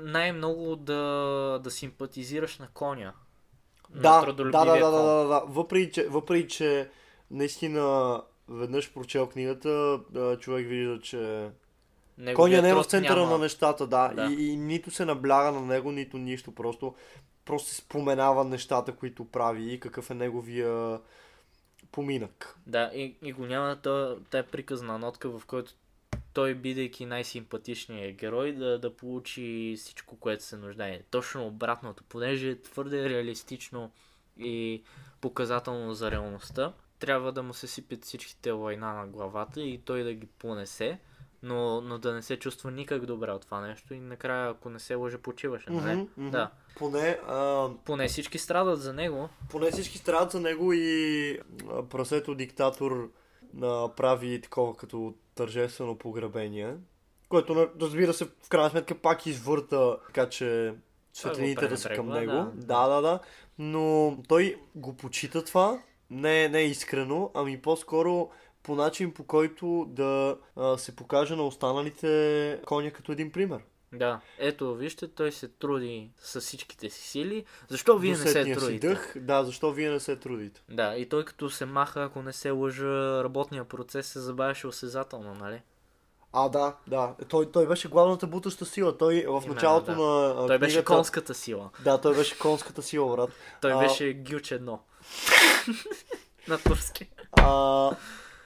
най-много 0.00 0.76
да, 0.76 1.60
да 1.64 1.70
симпатизираш 1.70 2.58
на 2.58 2.68
коня. 2.74 3.12
на 3.94 4.02
Да, 4.02 4.32
да, 4.32 4.32
да, 4.32 4.50
да, 4.50 4.64
да, 4.64 4.90
да, 4.90 5.28
да. 5.28 5.42
Въпреки, 5.46 5.92
че, 5.92 6.08
въпреки, 6.08 6.48
че 6.48 6.90
наистина 7.30 8.22
веднъж 8.48 8.92
прочел 8.92 9.26
книгата, 9.26 10.00
човек 10.40 10.68
вижда, 10.68 11.00
че 11.00 11.50
Коня 12.34 12.62
не 12.62 12.70
е 12.70 12.74
в 12.74 12.84
центъра 12.84 13.20
няма... 13.20 13.32
на 13.32 13.38
нещата, 13.38 13.86
да. 13.86 14.08
Да. 14.08 14.32
И, 14.32 14.48
и 14.48 14.56
нито 14.56 14.90
се 14.90 15.04
набляга 15.04 15.52
на 15.52 15.60
него, 15.60 15.92
нито 15.92 16.18
нищо. 16.18 16.54
Просто, 16.54 16.94
просто 17.44 17.74
споменава 17.74 18.44
нещата, 18.44 18.92
които 18.92 19.24
прави 19.24 19.72
и 19.72 19.80
какъв 19.80 20.10
е 20.10 20.14
неговия 20.14 21.00
поминък. 21.92 22.58
Да, 22.66 22.90
и, 22.94 23.16
и 23.22 23.32
го 23.32 23.46
няма 23.46 23.76
та- 23.76 24.16
тая 24.30 24.46
приказна 24.46 24.98
нотка, 24.98 25.38
в 25.38 25.42
който 25.46 25.72
той, 26.32 26.54
бидейки 26.54 27.06
най-симпатичният 27.06 28.16
герой, 28.16 28.52
да, 28.52 28.78
да 28.78 28.96
получи 28.96 29.74
всичко, 29.78 30.16
което 30.16 30.44
се 30.44 30.56
нуждае. 30.56 31.02
Точно 31.10 31.46
обратното, 31.46 32.04
понеже 32.08 32.50
е 32.50 32.62
твърде 32.62 33.10
реалистично 33.10 33.90
и 34.38 34.82
показателно 35.20 35.94
за 35.94 36.10
реалността, 36.10 36.72
трябва 36.98 37.32
да 37.32 37.42
му 37.42 37.54
се 37.54 37.66
сипят 37.66 38.04
всичките 38.04 38.52
война 38.52 38.92
на 38.92 39.06
главата 39.06 39.62
и 39.62 39.78
той 39.78 40.02
да 40.02 40.14
ги 40.14 40.26
понесе, 40.26 40.98
но, 41.46 41.80
но 41.80 41.98
да 41.98 42.12
не 42.12 42.22
се 42.22 42.38
чувства 42.38 42.70
никак 42.70 43.06
добре 43.06 43.30
от 43.30 43.42
това 43.42 43.60
нещо 43.60 43.94
и 43.94 44.00
накрая, 44.00 44.50
ако 44.50 44.70
не 44.70 44.78
се 44.78 44.94
лъже, 44.94 45.18
почиваше, 45.18 45.70
нали? 45.70 45.94
Мгм, 45.94 46.08
мгм. 46.16 46.30
Да. 46.30 46.50
Поне, 46.76 47.18
а, 47.28 47.68
Поне 47.84 48.08
всички 48.08 48.38
страдат 48.38 48.80
за 48.80 48.92
него. 48.92 49.28
поне 49.50 49.70
всички 49.70 49.98
страдат 49.98 50.30
за 50.30 50.40
него 50.40 50.72
и 50.72 51.38
прасето 51.90 52.34
диктатор 52.34 53.10
направи 53.54 54.40
такова 54.40 54.76
като 54.76 55.14
тържествено 55.34 55.98
погребение, 55.98 56.74
което 57.28 57.70
разбира 57.80 58.12
се 58.14 58.24
в 58.24 58.48
крайна 58.48 58.70
сметка 58.70 58.94
пак 58.94 59.26
извърта 59.26 59.96
така 60.06 60.28
че 60.28 60.74
светлините 61.12 61.68
да 61.68 61.76
са 61.78 61.88
към 61.88 62.08
него. 62.08 62.12
пренебрегва, 62.32 62.52
Да. 62.54 62.88
да, 62.88 63.00
да, 63.00 63.20
Но 63.58 64.16
той 64.28 64.56
го 64.74 64.96
почита 64.96 65.44
това, 65.44 65.82
не, 66.10 66.48
не 66.48 66.60
искрено, 66.60 67.30
ами 67.34 67.62
по-скоро 67.62 68.30
по 68.66 68.74
начин 68.74 69.12
по 69.14 69.24
който 69.24 69.86
да 69.88 70.36
а, 70.56 70.78
се 70.78 70.96
покаже 70.96 71.36
на 71.36 71.42
останалите 71.42 72.60
коня 72.66 72.90
като 72.90 73.12
един 73.12 73.32
пример. 73.32 73.60
Да, 73.92 74.20
ето, 74.38 74.74
вижте, 74.74 75.08
той 75.08 75.32
се 75.32 75.48
труди 75.48 76.10
с 76.18 76.40
всичките 76.40 76.90
си 76.90 77.08
сили. 77.08 77.44
Защо 77.68 77.98
вие 77.98 78.10
не 78.10 78.16
се 78.16 78.28
сетния 78.28 78.60
си 78.60 78.66
трудите? 78.66 78.88
дъх, 78.88 79.14
да, 79.18 79.44
защо 79.44 79.72
вие 79.72 79.90
не 79.90 80.00
се 80.00 80.16
трудите? 80.16 80.62
Да, 80.68 80.96
и 80.96 81.08
той 81.08 81.24
като 81.24 81.50
се 81.50 81.66
маха, 81.66 82.02
ако 82.02 82.22
не 82.22 82.32
се 82.32 82.50
лъжа, 82.50 83.24
работния 83.24 83.64
процес 83.64 84.06
се 84.06 84.20
забавяше 84.20 84.66
осезателно, 84.66 85.34
нали? 85.34 85.62
А, 86.32 86.48
да, 86.48 86.74
да. 86.86 87.14
Той, 87.28 87.52
той 87.52 87.66
беше 87.66 87.88
главната 87.88 88.26
бутаща 88.26 88.64
сила. 88.66 88.98
Той 88.98 89.14
в 89.14 89.22
Именно, 89.26 89.54
началото 89.54 89.94
да. 89.94 90.02
на 90.02 90.46
Той 90.46 90.58
беше 90.58 90.74
книгата... 90.74 90.94
конската 90.94 91.34
сила. 91.34 91.70
Да, 91.84 92.00
той 92.00 92.16
беше 92.16 92.38
конската 92.38 92.82
сила, 92.82 93.16
брат. 93.16 93.30
Той 93.60 93.72
А- 93.72 93.78
беше 93.78 94.12
гюч 94.12 94.50
едно. 94.52 94.80
На 96.48 96.58
турски. 96.58 97.08
А, 97.32 97.90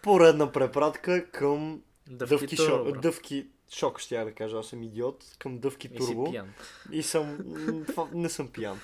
поредна 0.02 0.52
препратка 0.52 1.30
към 1.30 1.82
Дъвки, 2.10 2.34
Дъвки, 2.34 2.56
Турбо, 2.56 2.90
шок, 2.90 3.00
дъвки 3.00 3.46
шок, 3.72 3.98
ще 3.98 4.14
я 4.14 4.24
да 4.24 4.32
кажа, 4.32 4.58
аз 4.58 4.66
съм 4.66 4.82
идиот, 4.82 5.24
към 5.38 5.58
Дъвки 5.58 5.86
И 5.92 6.02
си 6.02 6.06
Турбо. 6.06 6.30
пиян. 6.30 6.52
И 6.92 7.02
съм, 7.02 7.38
не 8.12 8.28
съм 8.28 8.48
пиян. 8.48 8.80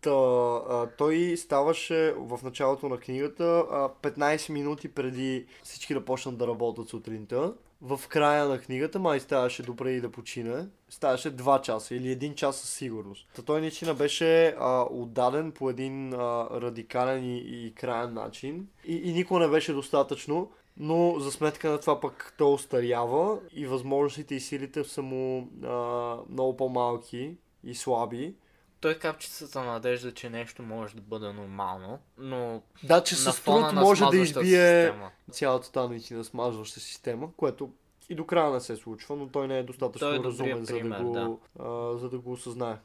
Та, 0.00 0.10
а, 0.10 0.88
той 0.98 1.34
ставаше 1.36 2.14
в 2.16 2.40
началото 2.42 2.88
на 2.88 2.98
книгата 2.98 3.44
а, 3.70 3.88
15 4.02 4.50
минути 4.50 4.88
преди 4.88 5.46
всички 5.62 5.94
да 5.94 6.04
почнат 6.04 6.38
да 6.38 6.46
работят 6.46 6.88
сутринта. 6.88 7.54
В 7.82 8.00
края 8.08 8.44
на 8.48 8.58
книгата 8.58 8.98
май 8.98 9.20
ставаше 9.20 9.62
добре 9.62 9.90
и 9.90 10.00
да 10.00 10.10
почине. 10.10 10.66
Ставаше 10.88 11.36
2 11.36 11.60
часа 11.60 11.94
или 11.94 12.18
1 12.18 12.34
час 12.34 12.56
със 12.56 12.70
сигурност. 12.70 13.28
Та 13.34 13.42
той 13.42 13.60
наистина 13.60 13.94
беше 13.94 14.46
а, 14.58 14.86
отдаден 14.90 15.52
по 15.52 15.70
един 15.70 16.14
а, 16.14 16.48
радикален 16.50 17.24
и, 17.24 17.38
и 17.38 17.74
краен 17.74 18.14
начин. 18.14 18.68
И, 18.84 18.96
и 18.96 19.12
никога 19.12 19.40
не 19.40 19.48
беше 19.48 19.72
достатъчно. 19.72 20.50
Но 20.76 21.18
за 21.18 21.32
сметка 21.32 21.70
на 21.70 21.80
това 21.80 22.00
пък 22.00 22.34
той 22.38 22.52
остарява 22.52 23.38
и 23.52 23.66
възможностите 23.66 24.34
и 24.34 24.40
силите 24.40 24.84
са 24.84 25.02
му 25.02 25.48
а, 25.64 26.16
много 26.30 26.56
по-малки 26.56 27.36
и 27.64 27.74
слаби. 27.74 28.34
Той 28.80 28.92
е 28.92 28.98
капчицата 28.98 29.60
на 29.60 29.72
надежда, 29.72 30.14
че 30.14 30.30
нещо 30.30 30.62
може 30.62 30.94
да 30.94 31.02
бъде 31.02 31.32
нормално, 31.32 31.98
но 32.18 32.62
Да, 32.84 33.04
че 33.04 33.16
с 33.16 33.44
труд 33.44 33.72
може 33.72 34.04
да 34.04 34.16
избие 34.16 34.84
система. 34.84 35.10
цялата 35.30 35.72
тази 35.72 35.88
наистина 35.88 36.24
смазваща 36.24 36.80
система, 36.80 37.28
което 37.36 37.70
и 38.10 38.14
до 38.14 38.26
края 38.26 38.50
не 38.50 38.60
се 38.60 38.76
случва, 38.76 39.16
но 39.16 39.28
той 39.28 39.48
не 39.48 39.58
е 39.58 39.62
достатъчно 39.62 40.08
Той 40.08 40.16
е 40.16 40.20
разумен, 40.20 40.64
за, 40.64 40.72
да 40.72 40.78
пример, 40.78 41.00
го, 41.00 41.40
а, 41.58 41.98
за 41.98 42.10
да 42.10 42.18
го 42.18 42.32
осъзнае. 42.32 42.76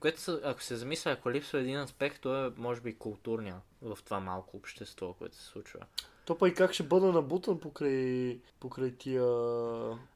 Което, 0.00 0.40
ако 0.44 0.62
се 0.62 0.76
замисля, 0.76 1.10
ако 1.10 1.30
липсва 1.30 1.60
един 1.60 1.78
аспект, 1.78 2.20
то 2.20 2.46
е, 2.46 2.52
може 2.56 2.80
би, 2.80 2.98
културния 2.98 3.56
в 3.82 3.98
това 4.04 4.20
малко 4.20 4.56
общество, 4.56 5.12
което 5.12 5.36
се 5.36 5.44
случва. 5.44 5.80
То 6.24 6.38
па 6.38 6.48
и 6.48 6.54
как 6.54 6.72
ще 6.72 6.82
бъде 6.82 7.06
набутан 7.06 7.60
покрай, 7.60 8.38
покрай 8.60 8.90
тия... 8.90 9.24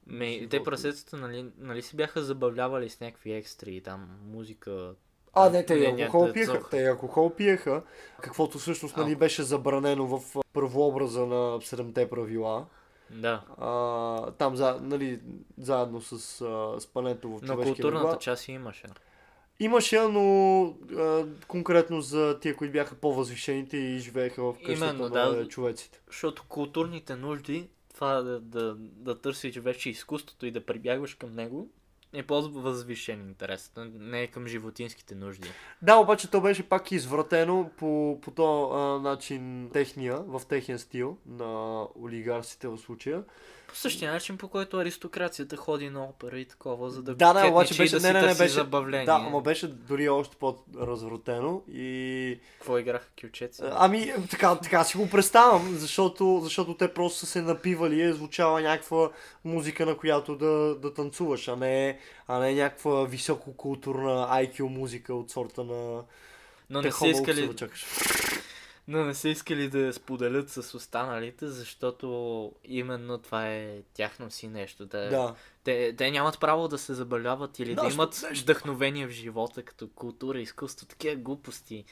Ме, 0.06 0.26
те 0.26 0.38
животни? 0.40 0.64
прасецата, 0.64 1.16
нали, 1.16 1.46
нали 1.58 1.82
си 1.82 1.96
бяха 1.96 2.22
забавлявали 2.22 2.88
с 2.88 3.00
някакви 3.00 3.32
екстри, 3.32 3.80
там 3.80 4.08
музика. 4.24 4.94
А, 5.32 5.50
не, 5.50 5.66
те 5.66 5.74
и 5.74 5.78
мненията, 5.78 6.02
алкохол 6.02 6.32
пиеха. 6.32 6.52
цох. 6.58 6.70
Те 6.70 6.76
и 6.76 6.86
алкохол 6.86 7.34
пиеха, 7.34 7.82
каквото 8.22 8.58
всъщност 8.58 8.96
нали, 8.96 9.16
беше 9.16 9.42
забранено 9.42 10.18
в 10.18 10.42
първообраза 10.52 11.26
на 11.26 11.60
седемте 11.62 12.10
правила. 12.10 12.66
Да. 13.10 13.44
А, 13.58 14.30
там, 14.30 14.56
за, 14.56 14.78
нали, 14.82 15.20
заедно 15.58 16.00
с 16.00 16.40
а, 16.40 16.80
спането 16.80 17.28
в 17.28 17.42
Но 17.42 17.54
човешки 17.54 17.82
културната 17.82 18.18
част 18.18 18.42
си 18.42 18.52
имаше. 18.52 18.86
Имаше, 19.60 20.00
но 20.00 20.64
а, 20.96 21.26
конкретно 21.48 22.00
за 22.00 22.38
тия, 22.40 22.56
които 22.56 22.72
бяха 22.72 22.94
по-възвишените 22.94 23.76
и 23.76 23.98
живееха 23.98 24.42
в 24.42 24.54
къщата 24.66 24.72
Именно, 24.72 25.08
на 25.08 25.30
да. 25.30 25.48
човеците. 25.48 26.00
Защото 26.06 26.44
културните 26.48 27.16
нужди, 27.16 27.68
това 27.94 28.22
да, 28.22 28.40
да, 28.40 28.74
да 28.78 29.18
търсиш 29.18 29.56
вече 29.56 29.90
изкуството 29.90 30.46
и 30.46 30.50
да 30.50 30.66
прибягваш 30.66 31.14
към 31.14 31.34
него, 31.34 31.68
е 32.12 32.22
по-възвишен 32.22 33.20
интерес. 33.20 33.72
Не 33.76 34.22
е 34.22 34.26
към 34.26 34.46
животинските 34.46 35.14
нужди. 35.14 35.48
Да, 35.82 35.96
обаче 35.96 36.30
то 36.30 36.40
беше 36.40 36.68
пак 36.68 36.92
извратено 36.92 37.70
по, 37.76 38.18
по 38.22 38.30
този 38.30 39.02
начин 39.02 39.70
техния, 39.72 40.16
в 40.16 40.42
техния 40.48 40.78
стил 40.78 41.18
на 41.26 41.82
олигарсите 42.02 42.68
в 42.68 42.78
случая. 42.78 43.24
По 43.68 43.76
същия 43.76 44.12
начин, 44.12 44.38
по 44.38 44.48
който 44.48 44.78
аристокрацията 44.78 45.56
ходи 45.56 45.90
на 45.90 46.04
опера 46.04 46.38
и 46.38 46.44
такова, 46.44 46.90
за 46.90 47.02
да 47.02 47.14
Да, 47.14 47.32
да, 47.32 47.46
обаче 47.46 47.76
беше, 47.76 47.98
да 47.98 48.12
не, 48.12 48.20
не, 48.20 48.26
не, 48.26 48.34
беше, 48.34 48.54
забавление. 48.54 49.06
да, 49.06 49.12
ама 49.12 49.40
беше 49.40 49.68
дори 49.68 50.08
още 50.08 50.36
по-развратено 50.36 51.62
и 51.72 52.40
Какво 52.58 52.78
играха 52.78 53.08
кючеци? 53.20 53.62
Ами, 53.70 54.12
така, 54.30 54.56
така 54.56 54.84
си 54.84 54.96
го 54.96 55.10
представям, 55.10 55.74
защото, 55.74 56.40
защото 56.42 56.74
те 56.74 56.94
просто 56.94 57.18
са 57.18 57.26
се 57.26 57.42
напивали 57.42 57.96
и 57.96 58.02
е 58.02 58.12
звучала 58.12 58.60
някаква 58.60 59.10
музика, 59.44 59.86
на 59.86 59.96
която 59.96 60.36
да, 60.36 60.74
да 60.74 60.94
танцуваш, 60.94 61.48
а 61.48 61.56
не, 61.56 61.98
а 62.28 62.38
не 62.38 62.54
някаква 62.54 63.04
висококултурна 63.04 64.28
IQ 64.30 64.60
музика 64.60 65.14
от 65.14 65.30
сорта 65.30 65.64
на 65.64 66.02
Но 66.70 66.82
не, 66.82 66.92
са 66.92 67.06
искали, 67.06 67.56
чакаш. 67.56 67.86
Но 68.88 69.04
не 69.04 69.14
са 69.14 69.28
искали 69.28 69.68
да 69.68 69.78
я 69.78 69.92
споделят 69.92 70.50
с 70.50 70.74
останалите, 70.74 71.46
защото 71.46 72.52
именно 72.64 73.18
това 73.18 73.48
е 73.48 73.82
тяхно 73.94 74.30
си 74.30 74.48
нещо. 74.48 74.86
Да, 74.86 75.08
Да. 75.08 75.34
Те, 75.64 75.94
те 75.96 76.10
нямат 76.10 76.40
право 76.40 76.68
да 76.68 76.78
се 76.78 76.94
забавляват 76.94 77.58
или 77.58 77.74
Да, 77.74 77.82
да, 77.82 77.92
имат 77.92 78.24
нещо. 78.30 78.42
вдъхновение 78.42 79.06
в 79.06 79.10
живота, 79.10 79.62
като 79.62 79.88
култура, 79.88 80.40
изкуство, 80.40 80.86
такива 80.86 81.16
глупости, 81.16 81.84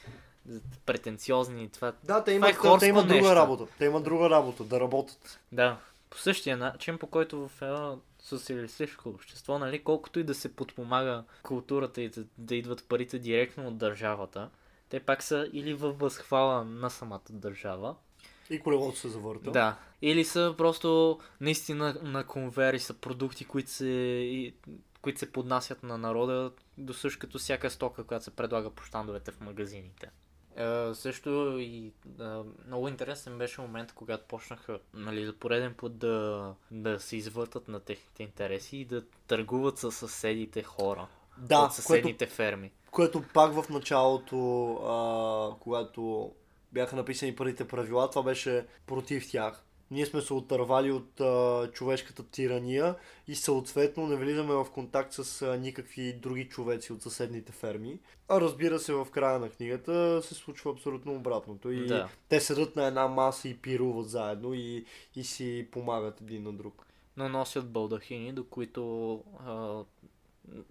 претенциозни. 0.85 1.69
Това... 1.69 1.93
Да, 2.03 2.23
те 2.23 2.35
Това 2.35 2.47
е 2.47 2.51
имат, 2.51 2.79
те, 2.79 2.85
те 2.85 2.87
имат 2.87 3.07
друга 3.07 3.21
нещо. 3.21 3.35
работа. 3.35 3.65
Те 3.79 3.85
имат 3.85 4.03
друга 4.03 4.29
работа, 4.29 4.63
да 4.63 4.79
работят. 4.79 5.39
Да, 5.51 5.77
по 6.09 6.17
същия 6.17 6.57
начин, 6.57 6.97
по 6.97 7.07
който 7.07 7.47
в 7.47 7.61
едно 7.61 7.99
социалистическо 8.19 9.09
общество, 9.09 9.59
нали, 9.59 9.83
колкото 9.83 10.19
и 10.19 10.23
да 10.23 10.35
се 10.35 10.55
подпомага 10.55 11.23
културата 11.43 12.01
и 12.01 12.09
да, 12.09 12.23
да 12.37 12.55
идват 12.55 12.87
парите 12.87 13.19
директно 13.19 13.67
от 13.67 13.77
държавата, 13.77 14.49
те 14.89 14.99
пак 14.99 15.23
са 15.23 15.49
или 15.53 15.73
във 15.73 15.99
възхвала 15.99 16.65
на 16.65 16.89
самата 16.89 17.21
държава, 17.29 17.95
И 18.49 18.59
колелото 18.59 18.97
се 18.97 19.09
завърта. 19.09 19.51
Да. 19.51 19.77
Или 20.01 20.25
са 20.25 20.55
просто 20.57 21.19
наистина 21.41 21.95
на 22.03 22.23
конвейер 22.23 22.73
и 22.73 22.79
са 22.79 22.93
продукти, 22.93 23.45
които 23.45 23.69
се, 23.69 24.53
които 25.01 25.19
се 25.19 25.31
поднасят 25.31 25.83
на 25.83 25.97
народа, 25.97 26.51
до 26.77 26.93
също 26.93 27.19
като 27.19 27.39
всяка 27.39 27.69
стока, 27.69 28.03
която 28.03 28.25
се 28.25 28.31
предлага 28.31 28.69
по 28.69 28.83
щандовете 28.83 29.31
в 29.31 29.41
магазините. 29.41 30.09
Е, 30.57 30.93
също 30.93 31.57
и 31.59 31.91
е, 32.21 32.23
много 32.67 32.87
интересен 32.87 33.37
беше 33.37 33.61
момент, 33.61 33.93
когато 33.93 34.23
почнаха 34.27 34.79
нали, 34.93 35.25
за 35.25 35.33
пореден 35.33 35.73
път 35.73 35.97
да, 35.97 36.53
да 36.71 36.99
се 36.99 37.15
извъртат 37.15 37.67
на 37.67 37.79
техните 37.79 38.23
интереси 38.23 38.77
и 38.77 38.85
да 38.85 39.03
търгуват 39.27 39.77
с 39.77 39.91
съседите 39.91 40.63
хора 40.63 41.07
Да, 41.37 41.57
от 41.57 41.61
което, 41.61 41.75
съседните 41.75 42.25
ферми. 42.25 42.71
Което 42.97 43.23
пак 43.33 43.53
в 43.53 43.69
началото, 43.69 44.73
а, 44.73 45.59
когато 45.59 46.31
бяха 46.73 46.95
написани 46.95 47.35
първите 47.35 47.67
правила, 47.67 48.09
това 48.09 48.23
беше 48.23 48.65
против 48.87 49.31
тях. 49.31 49.63
Ние 49.91 50.05
сме 50.05 50.21
се 50.21 50.33
отървали 50.33 50.91
от 50.91 51.21
а, 51.21 51.69
човешката 51.73 52.23
тирания 52.23 52.95
и 53.27 53.35
съответно 53.35 54.07
не 54.07 54.15
влизаме 54.15 54.53
в 54.53 54.65
контакт 54.73 55.13
с 55.13 55.41
а, 55.41 55.57
никакви 55.57 56.13
други 56.13 56.49
човеци 56.49 56.93
от 56.93 57.01
съседните 57.01 57.51
ферми. 57.51 57.99
А 58.29 58.41
разбира 58.41 58.79
се, 58.79 58.93
в 58.93 59.07
края 59.11 59.39
на 59.39 59.49
книгата 59.49 60.21
се 60.23 60.33
случва 60.33 60.71
абсолютно 60.71 61.15
обратното. 61.15 61.71
И 61.71 61.87
Да. 61.87 62.09
те 62.29 62.39
седат 62.39 62.75
на 62.75 62.85
една 62.87 63.07
маса 63.07 63.49
и 63.49 63.57
пируват 63.57 64.09
заедно 64.09 64.53
и, 64.53 64.85
и 65.15 65.23
си 65.23 65.67
помагат 65.71 66.21
един 66.21 66.43
на 66.43 66.53
друг. 66.53 66.85
но 67.17 67.29
носят 67.29 67.71
балдахини, 67.71 68.31
до 68.33 68.43
които 68.43 69.13
а, 69.45 69.83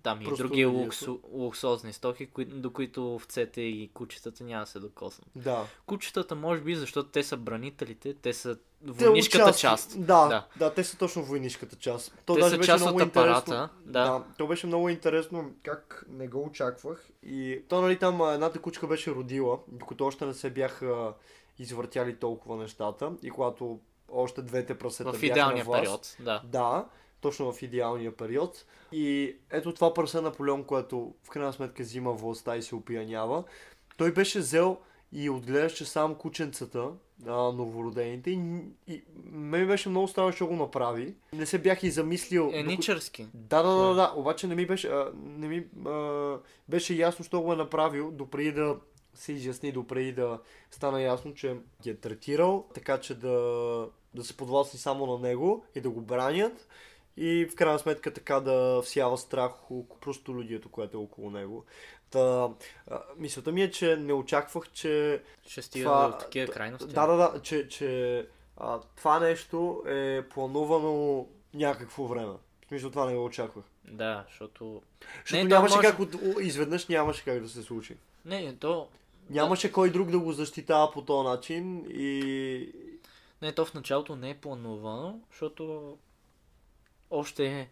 Там 0.02 0.22
и 0.22 0.24
други 0.26 0.64
луксу, 0.64 1.18
луксозни 1.32 1.92
стоки, 1.92 2.26
кои, 2.26 2.44
до 2.44 2.72
които 2.72 3.14
овцете 3.14 3.60
и 3.60 3.90
кучетата 3.94 4.44
няма 4.44 4.60
да 4.60 4.66
се 4.66 4.80
докоснат. 4.80 5.28
Да. 5.36 5.64
Кучетата, 5.86 6.34
може 6.34 6.60
би, 6.60 6.76
защото 6.76 7.08
те 7.10 7.22
са 7.22 7.36
бранителите, 7.36 8.14
те 8.14 8.32
са 8.32 8.56
Те 8.56 8.60
войнишката 9.04 9.44
участват- 9.44 9.60
част. 9.60 9.90
Да, 9.96 10.04
да, 10.18 10.28
Да. 10.28 10.46
да, 10.58 10.74
те 10.74 10.84
са 10.84 10.98
точно 10.98 11.24
войнишката 11.24 11.76
част. 11.76 12.14
То 12.26 12.34
Те 12.34 12.40
даже 12.40 12.50
са 12.50 12.58
беше 12.58 12.66
част 12.66 12.84
много 12.84 12.96
от 12.96 13.02
апарата, 13.02 13.38
интересно. 13.40 13.68
да. 13.84 14.24
то 14.38 14.46
беше 14.46 14.66
много 14.66 14.88
интересно 14.88 15.50
как 15.64 16.06
не 16.08 16.28
го 16.28 16.42
очаквах. 16.42 17.08
И 17.22 17.62
то, 17.68 17.80
нали, 17.80 17.98
там 17.98 18.20
едната 18.24 18.58
кучка 18.58 18.86
беше 18.86 19.10
родила, 19.10 19.58
докато 19.68 20.06
още 20.06 20.26
не 20.26 20.34
се 20.34 20.50
бяха 20.50 21.12
извъртяли 21.58 22.16
толкова 22.16 22.56
нещата. 22.56 23.12
И 23.22 23.30
когато 23.30 23.80
още 24.10 24.42
двете 24.42 24.78
прасета 24.78 25.12
В 25.12 25.20
бяха 25.20 25.56
на 25.56 25.64
власт, 25.64 25.82
период, 25.82 26.16
да. 26.20 26.42
Да, 26.44 26.86
точно 27.26 27.52
в 27.52 27.62
идеалния 27.62 28.16
период. 28.16 28.64
И 28.92 29.36
ето 29.50 29.72
това 29.72 29.94
прасе 29.94 30.20
Наполеон, 30.20 30.64
което 30.64 31.14
в 31.24 31.30
крайна 31.30 31.52
сметка 31.52 31.82
взима 31.82 32.12
властта 32.12 32.56
и 32.56 32.62
се 32.62 32.74
опиянява. 32.74 33.44
Той 33.96 34.12
беше 34.12 34.38
взел 34.38 34.78
и 35.12 35.30
отгледаше 35.30 35.84
сам 35.84 36.14
кученцата, 36.14 36.88
а, 37.26 37.32
новородените. 37.32 38.30
И, 38.30 38.38
и 38.88 39.02
мен 39.24 39.60
ми 39.60 39.66
беше 39.66 39.88
много 39.88 40.08
странно, 40.08 40.32
че 40.32 40.44
го 40.44 40.56
направи. 40.56 41.14
Не 41.32 41.46
се 41.46 41.58
бях 41.58 41.82
и 41.82 41.90
замислил. 41.90 42.50
Еничърски. 42.54 43.26
Да, 43.34 43.62
да, 43.62 43.76
да, 43.76 43.94
да, 43.94 44.12
обаче 44.16 44.46
не 44.46 44.54
ми 44.54 44.66
беше, 44.66 44.88
а, 44.88 45.12
не 45.14 45.48
ми, 45.48 45.66
а, 45.86 46.38
беше 46.68 46.94
ясно, 46.94 47.24
що 47.24 47.40
го 47.40 47.52
е 47.52 47.56
направил, 47.56 48.10
допреди 48.10 48.52
да 48.52 48.76
се 49.14 49.32
изясни, 49.32 49.72
допреди 49.72 50.12
да 50.12 50.38
стана 50.70 51.02
ясно, 51.02 51.34
че 51.34 51.56
ги 51.82 51.90
е 51.90 51.96
третирал, 51.96 52.66
така 52.74 53.00
че 53.00 53.14
да, 53.14 53.88
да 54.14 54.24
се 54.24 54.36
подвластни 54.36 54.78
само 54.78 55.06
на 55.06 55.18
него 55.18 55.64
и 55.74 55.80
да 55.80 55.90
го 55.90 56.00
бранят. 56.00 56.68
И 57.16 57.46
в 57.52 57.54
крайна 57.54 57.78
сметка 57.78 58.12
така 58.12 58.40
да 58.40 58.82
всява 58.84 59.18
страх 59.18 59.70
у 59.70 59.84
простолюдието, 60.00 60.68
което 60.68 60.96
е 60.96 61.00
около 61.00 61.30
него. 61.30 61.64
Та, 62.10 62.48
мисълта 63.16 63.52
ми 63.52 63.62
е, 63.62 63.70
че 63.70 63.96
не 63.96 64.12
очаквах, 64.12 64.70
че 64.72 65.22
Ще 65.46 65.62
стига 65.62 65.84
Това- 65.84 66.08
до 66.08 66.18
такива 66.18 66.52
крайности. 66.52 66.86
да, 66.86 67.06
да, 67.06 67.16
да, 67.16 67.42
че, 67.42 67.68
че 67.68 68.26
а, 68.56 68.80
това 68.96 69.20
нещо 69.20 69.82
е 69.86 70.22
планувано 70.30 71.26
някакво 71.54 72.04
време. 72.04 72.32
В 72.64 72.68
смисъл 72.68 72.90
това 72.90 73.06
не 73.06 73.16
го 73.16 73.24
очаквах. 73.24 73.64
Да, 73.84 74.24
защото... 74.28 74.82
Защото 75.24 75.42
то 75.42 75.48
нямаше 75.48 75.76
може- 75.76 75.88
как, 75.88 75.98
от, 76.00 76.14
изведнъж 76.40 76.86
нямаше 76.86 77.24
как 77.24 77.40
да 77.40 77.48
се 77.48 77.62
случи. 77.62 77.96
Не, 78.24 78.56
то... 78.56 78.88
Нямаше 79.30 79.72
кой 79.72 79.90
друг 79.90 80.10
да 80.10 80.18
го 80.18 80.32
защитава 80.32 80.90
по 80.90 81.02
този 81.02 81.28
начин 81.28 81.86
и... 81.88 82.68
Не, 83.42 83.52
то 83.52 83.64
в 83.64 83.74
началото 83.74 84.16
не 84.16 84.30
е 84.30 84.34
планувано, 84.36 85.20
защото... 85.30 85.96
Още 87.10 87.46
е... 87.46 87.68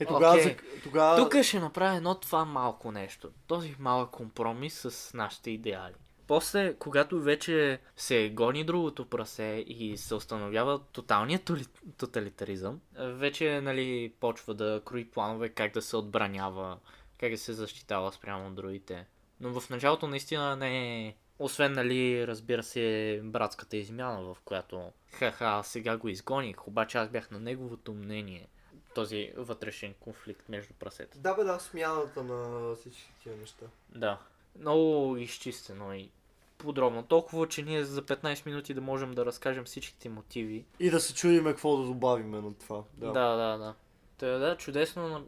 Е, 0.00 0.06
тогава... 0.06 0.36
Okay. 0.36 0.82
тогава... 0.82 1.16
Тук 1.16 1.42
ще 1.42 1.60
направя 1.60 1.96
едно 1.96 2.14
това 2.14 2.44
малко 2.44 2.92
нещо. 2.92 3.30
Този 3.46 3.76
малък 3.78 4.10
компромис 4.10 4.74
с 4.74 5.14
нашите 5.14 5.50
идеали. 5.50 5.94
После, 6.26 6.74
когато 6.74 7.20
вече 7.20 7.80
се 7.96 8.30
гони 8.34 8.64
другото 8.64 9.06
прасе 9.06 9.64
и 9.66 9.96
се 9.96 10.14
установява 10.14 10.80
тоталният 10.92 11.50
тоталитаризъм, 11.96 12.80
вече 12.98 13.60
нали, 13.60 14.12
почва 14.20 14.54
да 14.54 14.82
крои 14.84 15.10
планове 15.10 15.48
как 15.48 15.74
да 15.74 15.82
се 15.82 15.96
отбранява, 15.96 16.78
как 17.20 17.30
да 17.30 17.38
се 17.38 17.52
защитава 17.52 18.12
спрямо 18.12 18.50
другите. 18.50 19.06
Но 19.40 19.60
в 19.60 19.70
началото 19.70 20.06
наистина 20.06 20.56
не 20.56 21.06
е... 21.06 21.14
Освен, 21.38 21.72
нали, 21.72 22.26
разбира 22.26 22.62
се, 22.62 23.20
братската 23.24 23.76
измяна, 23.76 24.22
в 24.22 24.36
която 24.44 24.92
ха-ха, 25.12 25.60
сега 25.64 25.96
го 25.96 26.08
изгоних, 26.08 26.68
обаче 26.68 26.98
аз 26.98 27.08
бях 27.08 27.30
на 27.30 27.40
неговото 27.40 27.94
мнение. 27.94 28.48
Този 28.94 29.32
вътрешен 29.36 29.94
конфликт 30.00 30.48
между 30.48 30.74
прасета. 30.74 31.18
Да, 31.18 31.34
бе, 31.34 31.44
да, 31.44 31.58
смяната 31.58 32.22
на 32.22 32.74
всички 32.74 33.12
тия 33.22 33.36
неща. 33.36 33.66
Да. 33.88 34.18
Много 34.58 35.16
изчистено 35.16 35.94
и 35.94 36.10
подробно. 36.58 37.02
Толкова, 37.02 37.48
че 37.48 37.62
ние 37.62 37.84
за 37.84 38.02
15 38.02 38.46
минути 38.46 38.74
да 38.74 38.80
можем 38.80 39.14
да 39.14 39.26
разкажем 39.26 39.64
всичките 39.64 40.08
мотиви. 40.08 40.64
И 40.80 40.90
да 40.90 41.00
се 41.00 41.14
чудиме 41.14 41.50
какво 41.50 41.76
да 41.76 41.84
добавиме 41.84 42.40
на 42.40 42.54
това. 42.54 42.82
Да. 42.94 43.12
Да, 43.12 43.36
да, 43.36 43.58
да. 43.58 43.74
Та, 44.18 44.26
да, 44.26 44.56
чудесно 44.56 45.18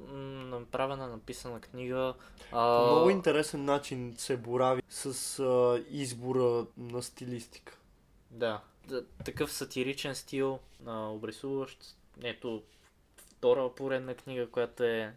направена, 0.51 1.09
написана 1.09 1.61
книга. 1.61 2.15
А, 2.53 2.79
По 2.79 2.93
много 2.93 3.11
интересен 3.11 3.65
начин 3.65 4.15
се 4.19 4.37
борави 4.37 4.83
с 4.89 5.39
а, 5.39 5.85
избора 5.91 6.67
на 6.79 7.03
стилистика. 7.03 7.77
Да. 8.31 8.61
Такъв 9.25 9.53
сатиричен 9.53 10.15
стил, 10.15 10.59
а, 10.87 11.09
обрисуващ. 11.09 11.79
Ето, 12.23 12.63
втора 13.41 13.71
поредна 13.77 14.15
книга, 14.15 14.47
която 14.47 14.85
е 14.85 15.15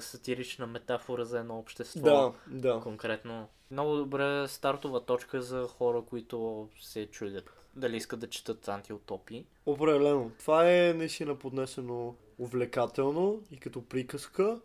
сатирична 0.00 0.66
метафора 0.66 1.24
за 1.24 1.38
едно 1.38 1.58
общество. 1.58 2.00
Да, 2.00 2.32
да. 2.46 2.80
конкретно. 2.80 3.48
Много 3.70 3.96
добра 3.96 4.48
стартова 4.48 5.04
точка 5.04 5.42
за 5.42 5.66
хора, 5.66 6.02
които 6.08 6.68
се 6.80 7.06
чудят. 7.06 7.52
Дали 7.76 7.96
искат 7.96 8.20
да 8.20 8.26
четат 8.26 8.68
антиутопии. 8.68 9.46
Определено. 9.66 10.30
Това 10.38 10.70
е 10.72 10.94
наистина 10.94 11.34
поднесено 11.34 12.14
увлекателно 12.38 13.42
и 13.50 13.56
като 13.56 13.84
приказка, 13.84 14.60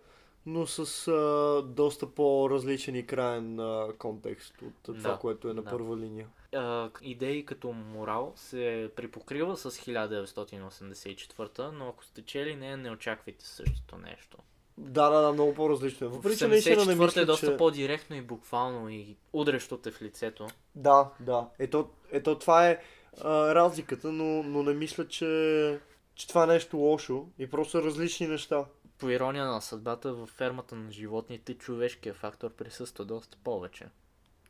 но 0.46 0.68
с 0.68 1.08
а, 1.08 1.62
доста 1.68 2.08
по-различен 2.08 2.96
и 2.96 3.06
крайен 3.06 3.60
а, 3.60 3.88
контекст 3.98 4.62
от 4.62 4.74
това, 4.84 5.12
Да, 5.12 5.18
което 5.18 5.50
е 5.50 5.54
на 5.54 5.62
да. 5.64 5.70
първа 5.70 5.98
линия. 5.98 6.28
А, 6.56 6.90
идеи 7.02 7.46
като 7.46 7.72
морал 7.72 8.34
се 8.36 8.92
припокрива 8.96 9.58
с 9.58 9.72
1984, 9.72 11.72
но 11.72 11.88
ако 11.88 12.06
сте 12.06 12.26
чели 12.26 12.56
нея, 12.56 12.78
не 12.78 12.92
очаквайте 12.92 13.46
същото 13.46 13.98
нещо. 13.98 14.38
Да, 14.78 15.10
да, 15.10 15.22
да, 15.22 15.34
много 15.34 15.54
по-различно 15.54 16.08
е. 16.08 16.10
Въпреки, 16.10 16.38
че 16.38 16.48
наистина 16.48 16.86
не 16.86 16.96
84 16.96 17.06
мисля, 17.06 17.22
е 17.22 17.26
доста 17.26 17.52
че... 17.52 17.58
по-директно 17.58 18.16
и 18.16 18.22
буквално 18.22 18.90
и 18.90 19.18
удрещо 19.34 19.78
те 19.78 19.92
в 19.92 20.02
лицето. 20.02 20.48
Да, 20.76 21.10
да. 21.20 21.48
Ето, 21.60 21.90
ето 22.12 22.40
това 22.40 22.70
е 22.70 22.80
а, 23.22 23.56
разликата, 23.56 24.12
но, 24.12 24.44
но 24.44 24.64
не 24.64 24.74
мисля, 24.74 25.08
че, 25.08 25.80
че 26.16 26.28
това 26.28 26.44
е 26.44 26.48
нещо 26.48 26.78
лошо 26.78 27.28
и 27.40 27.50
просто 27.50 27.84
различни 27.84 28.28
неща. 28.28 28.66
По 28.98 29.10
ирония 29.10 29.46
на 29.46 29.62
съдбата, 29.62 30.14
в 30.14 30.28
фермата 30.28 30.76
на 30.76 30.92
животните 30.92 31.54
човешкият 31.54 32.18
фактор 32.18 32.54
присъства 32.54 33.06
доста 33.06 33.38
повече. 33.44 33.88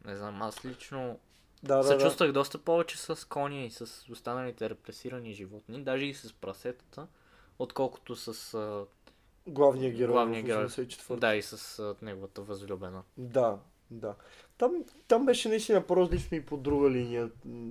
Не 0.06 0.16
знам, 0.16 0.42
аз 0.42 0.66
лично 0.66 1.20
Да, 1.64 1.78
да, 1.78 1.84
се 1.84 1.96
да. 1.96 2.02
чувствах 2.02 2.32
доста 2.32 2.58
повече 2.58 2.98
с 2.98 3.28
кони 3.30 3.66
и 3.66 3.72
с 3.72 4.06
останалите 4.12 4.70
репресирани 4.70 5.34
животни, 5.34 5.84
даже 5.84 6.06
и 6.06 6.14
с 6.14 6.34
прасетата, 6.34 7.08
отколкото 7.60 8.16
с, 8.16 8.54
а, 8.54 8.86
Главният 9.48 9.96
герой 9.96 10.14
Главният 10.14 10.44
в 10.44 10.48
герой. 10.48 10.66
84 10.66 11.16
да, 11.16 11.36
и 11.36 11.42
с 11.42 11.80
а, 11.80 11.96
неговата 12.02 12.42
възлюбена. 12.42 13.04
Да, 13.18 13.58
да. 13.92 14.16
Там, 14.58 14.84
там 15.08 15.26
беше 15.26 15.50
наистина 15.50 15.82
по-различно 15.82 16.38
и 16.38 16.46
по 16.46 16.58
друга 16.58 16.90
линия. 16.90 17.30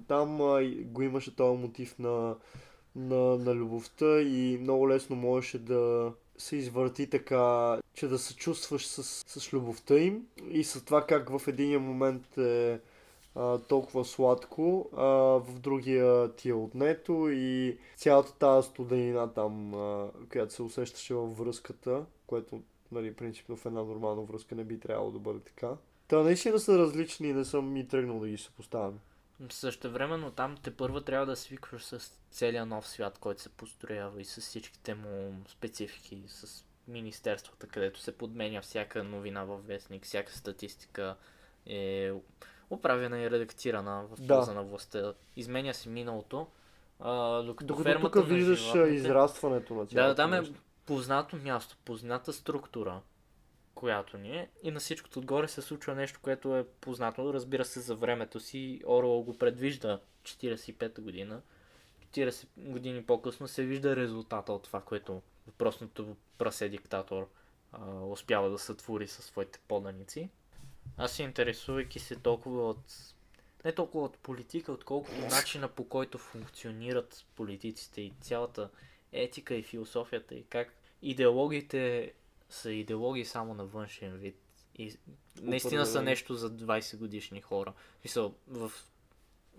Там 0.08 0.40
а, 0.40 0.62
го 0.84 1.02
имаше 1.02 1.36
този 1.36 1.58
мотив 1.58 1.98
на, 1.98 2.36
на, 2.96 3.38
на 3.38 3.54
любовта 3.54 4.20
и 4.20 4.58
много 4.60 4.88
лесно 4.88 5.16
можеше 5.16 5.58
да 5.58 6.12
се 6.38 6.56
извърти 6.56 7.10
така, 7.10 7.78
че 7.94 8.08
да 8.08 8.18
се 8.18 8.36
чувстваш 8.36 8.86
с, 8.86 9.02
с 9.40 9.52
любовта 9.52 9.98
им 9.98 10.26
и 10.50 10.64
с 10.64 10.84
това 10.84 11.06
как 11.06 11.38
в 11.38 11.48
един 11.48 11.80
момент 11.80 12.38
е 12.38 12.80
толкова 13.68 14.04
сладко, 14.04 14.90
а, 14.96 15.04
в 15.38 15.58
другия 15.58 16.32
ти 16.32 16.48
е 16.48 16.54
отнето 16.54 17.28
и 17.30 17.78
цялата 17.96 18.34
тази 18.34 18.68
студенина 18.68 19.32
там, 19.32 19.74
а, 19.74 20.10
която 20.32 20.54
се 20.54 20.62
усещаше 20.62 21.14
във 21.14 21.38
връзката, 21.38 22.04
което 22.26 22.62
нали, 22.92 23.14
принципно 23.14 23.56
в 23.56 23.66
една 23.66 23.82
нормална 23.82 24.22
връзка 24.22 24.54
не 24.54 24.64
би 24.64 24.80
трябвало 24.80 25.10
да 25.10 25.18
бъде 25.18 25.40
така. 25.40 25.70
Та 26.08 26.22
наистина 26.22 26.58
са 26.58 26.78
различни 26.78 27.28
и 27.28 27.32
не 27.32 27.44
съм 27.44 27.76
и 27.76 27.88
тръгнал 27.88 28.20
да 28.20 28.28
ги 28.28 28.38
съпоставям. 28.38 29.00
Същевременно 29.50 30.30
там 30.30 30.56
те 30.62 30.76
първа 30.76 31.04
трябва 31.04 31.26
да 31.26 31.36
свикваш 31.36 31.84
с 31.84 32.12
целия 32.30 32.66
нов 32.66 32.88
свят, 32.88 33.18
който 33.18 33.42
се 33.42 33.48
построява 33.48 34.20
и 34.20 34.24
с 34.24 34.40
всичките 34.40 34.94
му 34.94 35.34
специфики, 35.48 36.22
с 36.28 36.64
министерствата, 36.88 37.66
където 37.66 38.00
се 38.00 38.16
подменя 38.18 38.60
всяка 38.60 39.04
новина 39.04 39.44
във 39.44 39.66
вестник, 39.66 40.04
всяка 40.04 40.32
статистика 40.32 41.16
е 41.66 42.12
оправена 42.72 43.18
и 43.20 43.30
редактирана 43.30 44.04
в 44.10 44.20
Да. 44.20 44.34
полза 44.34 44.54
на 44.54 44.62
властта. 44.62 45.14
Изменя 45.36 45.74
се 45.74 45.88
миналото, 45.88 46.46
а, 47.00 47.42
докато, 47.42 47.66
Докато 47.66 47.88
фермата 47.88 48.20
тук 48.20 48.28
виждаш 48.28 48.58
животните... 48.58 48.94
израстването 48.94 49.74
на 49.74 49.86
цялото 49.86 50.08
Да, 50.08 50.14
там 50.14 50.34
е 50.34 50.42
познато 50.86 51.36
място, 51.36 51.76
позната 51.84 52.32
структура, 52.32 53.00
която 53.74 54.18
ни 54.18 54.36
е. 54.36 54.50
И 54.62 54.70
на 54.70 54.80
всичкото 54.80 55.18
отгоре 55.18 55.48
се 55.48 55.62
случва 55.62 55.94
нещо, 55.94 56.20
което 56.22 56.56
е 56.56 56.66
познато, 56.80 57.34
разбира 57.34 57.64
се, 57.64 57.80
за 57.80 57.94
времето 57.96 58.40
си. 58.40 58.80
Орвел 58.86 59.20
го 59.22 59.38
предвижда 59.38 60.00
45-та 60.22 61.02
година. 61.02 61.40
40 62.10 62.46
години 62.56 63.04
по-късно 63.04 63.48
се 63.48 63.64
вижда 63.64 63.96
резултата 63.96 64.52
от 64.52 64.62
това, 64.62 64.80
което 64.80 65.22
въпросното 65.46 66.16
прасе 66.38 66.68
диктатор 66.68 67.28
а, 67.72 68.00
успява 68.00 68.50
да 68.50 68.58
сътвори 68.58 69.06
със 69.06 69.24
своите 69.24 69.60
поданици. 69.68 70.28
Аз 70.96 71.12
се 71.12 71.22
интересувайки 71.22 71.98
се 71.98 72.16
толкова 72.16 72.68
от 72.68 73.12
не 73.64 73.72
толкова 73.72 74.04
от 74.04 74.18
политика, 74.18 74.72
отколкото 74.72 75.16
начина 75.18 75.68
по 75.68 75.88
който 75.88 76.18
функционират 76.18 77.24
политиците 77.36 78.00
и 78.00 78.12
цялата 78.20 78.68
етика 79.12 79.54
и 79.54 79.62
философията 79.62 80.34
и 80.34 80.44
как 80.44 80.74
идеологиите 81.02 82.12
са 82.50 82.72
идеологии 82.72 83.24
само 83.24 83.54
на 83.54 83.64
външен 83.64 84.16
вид. 84.16 84.36
И 84.78 84.96
наистина 85.42 85.86
са 85.86 86.02
нещо 86.02 86.34
за 86.34 86.50
20 86.50 86.96
годишни 86.96 87.40
хора. 87.40 87.72
В 87.72 88.00
Смисъл, 88.00 88.34
в, 88.48 88.72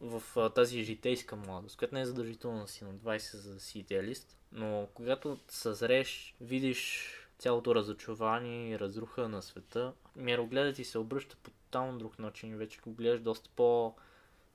в, 0.01 0.23
а, 0.35 0.49
тази 0.49 0.83
житейска 0.83 1.35
младост, 1.35 1.77
която 1.77 1.95
не 1.95 2.01
е 2.01 2.05
задължително 2.05 2.61
да 2.61 2.67
си 2.67 2.83
на 2.83 2.93
20 2.93 3.35
за 3.35 3.53
да 3.53 3.59
си 3.59 3.79
идеалист, 3.79 4.37
но 4.51 4.87
когато 4.93 5.39
съзреш, 5.49 6.35
видиш 6.41 7.09
цялото 7.43 7.75
разочарование 7.75 8.69
и 8.69 8.79
разруха 8.79 9.29
на 9.29 9.41
света, 9.41 9.93
мирогледът 10.15 10.75
ти 10.75 10.83
се 10.83 10.97
обръща 10.97 11.35
по 11.43 11.51
тотално 11.51 11.97
друг 11.97 12.19
начин 12.19 12.57
вече 12.57 12.79
го 12.81 12.91
гледаш 12.91 13.19
доста 13.19 13.49
по... 13.55 13.95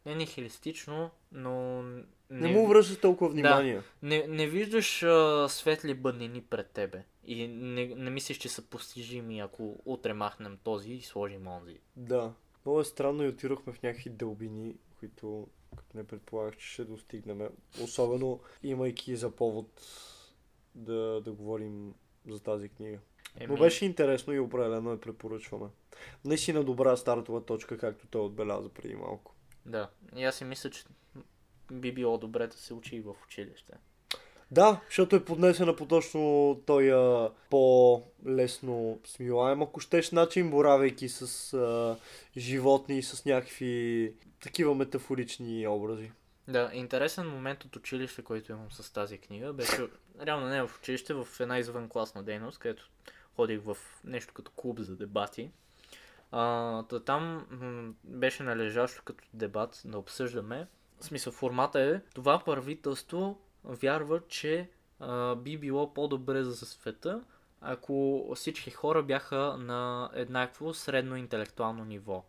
Не 0.07 0.15
нихилистично, 0.15 1.11
но... 1.33 1.83
Не 2.31 2.49
му 2.49 2.67
връщаш 2.67 3.01
толкова 3.01 3.31
внимание. 3.31 3.83
Не, 4.03 4.27
не 4.27 4.47
виждаш 4.47 5.03
а, 5.03 5.47
светли 5.49 5.95
бъднини 5.95 6.43
пред 6.43 6.71
тебе 6.71 7.05
и 7.25 7.49
не, 7.49 7.87
не 7.87 8.11
мислиш, 8.11 8.39
че 8.39 8.49
са 8.49 8.63
постижими, 8.63 9.41
ако 9.41 9.81
утре 9.85 10.13
махнем 10.13 10.59
този 10.65 10.93
и 10.93 11.03
сложим 11.03 11.47
онзи. 11.47 11.81
Да. 11.97 12.33
Много 12.65 12.81
е 12.81 12.85
странно 12.85 13.25
и 13.25 13.29
отирахме 13.29 13.73
в 13.73 13.83
някакви 13.83 14.11
дълбини, 14.11 14.75
които 14.99 15.47
като 15.77 15.97
не 15.97 16.07
предполагах, 16.07 16.57
че 16.57 16.67
ще 16.67 16.85
достигнем. 16.85 17.49
Особено 17.83 18.41
имайки 18.63 19.17
за 19.17 19.31
повод 19.31 19.83
да, 20.75 21.21
да 21.21 21.33
говорим 21.33 21.95
за 22.33 22.43
тази 22.43 22.69
книга. 22.69 22.99
Но 23.49 23.57
беше 23.57 23.85
интересно 23.85 24.33
и 24.33 24.41
определено 24.41 24.91
я 24.91 25.01
препоръчваме. 25.01 25.67
Наистина 26.25 26.65
добра 26.65 26.97
стартова 26.97 27.45
точка, 27.45 27.79
както 27.79 28.07
той 28.07 28.21
отбеляза 28.21 28.69
преди 28.69 28.95
малко. 28.95 29.35
Да, 29.67 29.89
и 30.17 30.25
аз 30.25 30.37
си 30.37 30.45
мисля, 30.45 30.71
че 30.71 30.85
би 31.73 31.93
било 31.93 32.19
добре 32.19 32.47
да 32.47 32.57
се 32.57 32.75
учи 32.75 32.97
и 32.97 33.01
в 33.01 33.15
училище. 33.27 33.73
Да, 34.51 34.81
защото 34.87 35.17
е 35.17 35.25
поднесена 35.25 35.77
по 35.77 35.87
точно 35.87 36.61
той 36.67 36.93
а, 36.93 37.31
по-лесно 37.51 39.01
смилаем, 39.05 39.63
ако 39.63 39.81
щеш 39.81 40.11
начин, 40.11 40.51
боравейки 40.51 41.09
с 41.09 41.55
а, 41.55 41.97
животни 42.37 42.99
и 42.99 43.03
с 43.03 43.25
някакви 43.25 44.13
такива 44.43 44.75
метафорични 44.75 45.67
образи. 45.67 46.11
Да, 46.49 46.71
интересен 46.73 47.29
момент 47.29 47.65
от 47.65 47.77
училище, 47.77 48.23
който 48.23 48.53
имам 48.53 48.73
с 48.73 48.93
тази 48.93 49.19
книга, 49.19 49.53
беше 49.53 49.89
реално 50.21 50.47
не 50.47 50.63
в 50.63 50.79
училище, 50.79 51.15
в 51.15 51.27
една 51.41 51.59
извънкласна 51.59 52.23
дейност, 52.23 52.59
където 52.59 52.91
ходих 53.37 53.61
в 53.63 53.77
нещо 54.05 54.35
като 54.35 54.51
клуб 54.51 54.79
за 54.79 54.97
дебати. 54.97 55.51
А, 56.33 56.83
та 56.83 57.01
там 57.01 57.47
м- 57.51 57.93
беше 58.05 58.43
належащо 58.43 59.03
като 59.05 59.25
дебат 59.35 59.83
да 59.85 59.99
обсъждаме. 59.99 60.67
В 61.01 61.05
смисъл, 61.05 61.33
формата 61.33 61.81
е, 61.81 62.01
това 62.15 62.45
правителство 62.45 63.41
вярва, 63.65 64.21
че 64.29 64.71
а, 65.01 65.35
би 65.37 65.59
било 65.59 65.95
по-добре 65.95 66.45
за 66.45 66.57
света, 66.57 67.25
ако 67.61 68.27
всички 68.35 68.71
хора 68.71 69.03
бяха 69.03 69.57
на 69.59 70.11
еднакво 70.15 70.75
средно 70.75 71.17
интелектуално 71.17 71.85
ниво. 71.85 72.25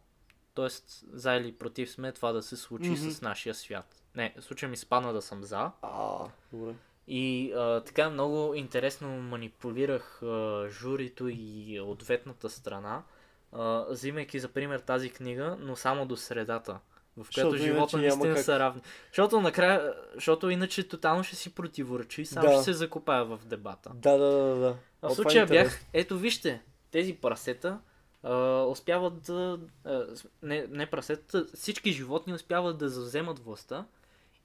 Тоест, 0.53 1.03
за 1.13 1.33
или 1.33 1.55
против 1.55 1.91
сме 1.91 2.11
това 2.11 2.31
да 2.31 2.41
се 2.41 2.57
случи 2.57 2.89
Мгм. 2.89 3.11
с 3.11 3.21
нашия 3.21 3.55
свят. 3.55 3.98
Не, 4.15 4.33
в 4.39 4.43
случая 4.43 4.69
ми 4.69 4.77
спадна 4.77 5.13
да 5.13 5.21
съм 5.21 5.43
за. 5.43 5.71
А, 5.81 6.25
добре. 6.53 6.73
И 7.07 7.53
а, 7.53 7.81
така 7.83 8.09
много 8.09 8.53
интересно 8.53 9.07
манипулирах 9.07 10.23
а, 10.23 10.65
журито 10.69 11.27
и 11.27 11.79
ответната 11.83 12.49
страна, 12.49 13.03
а, 13.51 13.85
взимайки 13.89 14.39
за 14.39 14.47
пример 14.47 14.79
тази 14.79 15.09
книга, 15.09 15.57
но 15.59 15.75
само 15.75 16.05
до 16.05 16.17
средата, 16.17 16.79
в 17.17 17.27
която 17.33 17.57
живота 17.57 17.97
наистина 17.97 18.35
как. 18.35 18.43
са 18.43 18.59
равни. 18.59 18.81
Защото 19.07 19.41
накрая, 19.41 19.93
защото 20.15 20.49
иначе 20.49 20.87
тотално 20.87 21.23
ще 21.23 21.35
си 21.35 21.55
противоречи 21.55 22.21
и 22.21 22.25
сам 22.25 22.45
Да. 22.45 22.53
ще 22.53 22.63
се 22.63 22.73
закопая 22.73 23.25
в 23.25 23.39
дебата. 23.45 23.91
Да, 23.95 24.17
да, 24.17 24.31
да, 24.31 24.55
да. 24.55 24.75
А 25.01 25.09
в 25.09 25.11
е 25.11 25.15
случая 25.15 25.45
бях, 25.45 25.63
интересно. 25.65 25.87
ето 25.93 26.17
вижте, 26.17 26.61
тези 26.91 27.15
прасета 27.15 27.79
а, 28.23 28.63
успяват 28.63 29.21
да, 29.21 29.59
а, 29.85 30.05
не, 30.43 30.67
не 30.69 30.85
прасета, 30.85 31.45
всички 31.55 31.91
животни 31.91 32.33
успяват 32.33 32.77
да 32.77 32.89
завземат 32.89 33.39
властта 33.39 33.85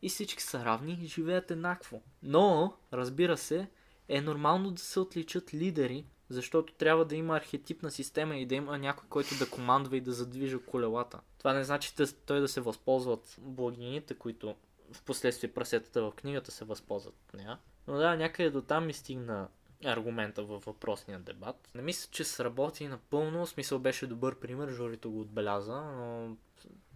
и 0.04 0.08
всички 0.08 0.42
са 0.42 0.64
равни 0.64 0.98
и 1.02 1.06
живеят 1.06 1.50
еднакво. 1.50 2.02
Но, 2.22 2.74
разбира 2.92 3.36
се, 3.36 3.68
е 4.08 4.20
нормално 4.20 4.70
да 4.70 4.82
се 4.82 5.00
отличат 5.00 5.54
лидери, 5.54 6.04
защото 6.28 6.74
трябва 6.74 7.04
да 7.04 7.16
има 7.16 7.36
архетипна 7.36 7.90
система 7.90 8.36
и 8.36 8.46
да 8.46 8.54
има 8.54 8.78
някой, 8.78 9.08
който 9.08 9.38
да 9.38 9.50
командва 9.50 9.96
и 9.96 10.00
да 10.00 10.12
задвижа 10.12 10.58
колелата. 10.58 11.20
Това 11.38 11.52
не 11.52 11.64
значи 11.64 11.94
да, 11.96 12.12
той 12.12 12.40
да 12.40 12.48
се 12.48 12.60
възползват 12.60 13.36
благините, 13.38 14.14
които 14.14 14.54
в 14.92 15.02
последствие 15.02 15.52
прасетата 15.52 16.02
в 16.02 16.12
книгата 16.16 16.50
се 16.50 16.64
възползват 16.64 17.14
от 17.14 17.34
нея. 17.34 17.58
Но 17.86 17.96
да, 17.96 18.16
някъде 18.16 18.50
до 18.50 18.62
там 18.62 18.86
ми 18.86 18.92
стигна 18.92 19.48
аргумента 19.84 20.44
във 20.44 20.64
въпросния 20.64 21.18
дебат. 21.18 21.70
Не 21.74 21.82
мисля, 21.82 22.08
че 22.10 22.24
сработи 22.24 22.88
напълно. 22.88 23.46
Смисъл 23.46 23.78
беше 23.78 24.06
добър 24.06 24.34
пример, 24.34 24.70
журито 24.70 25.10
го 25.10 25.20
отбеляза, 25.20 25.82
но 25.82 26.36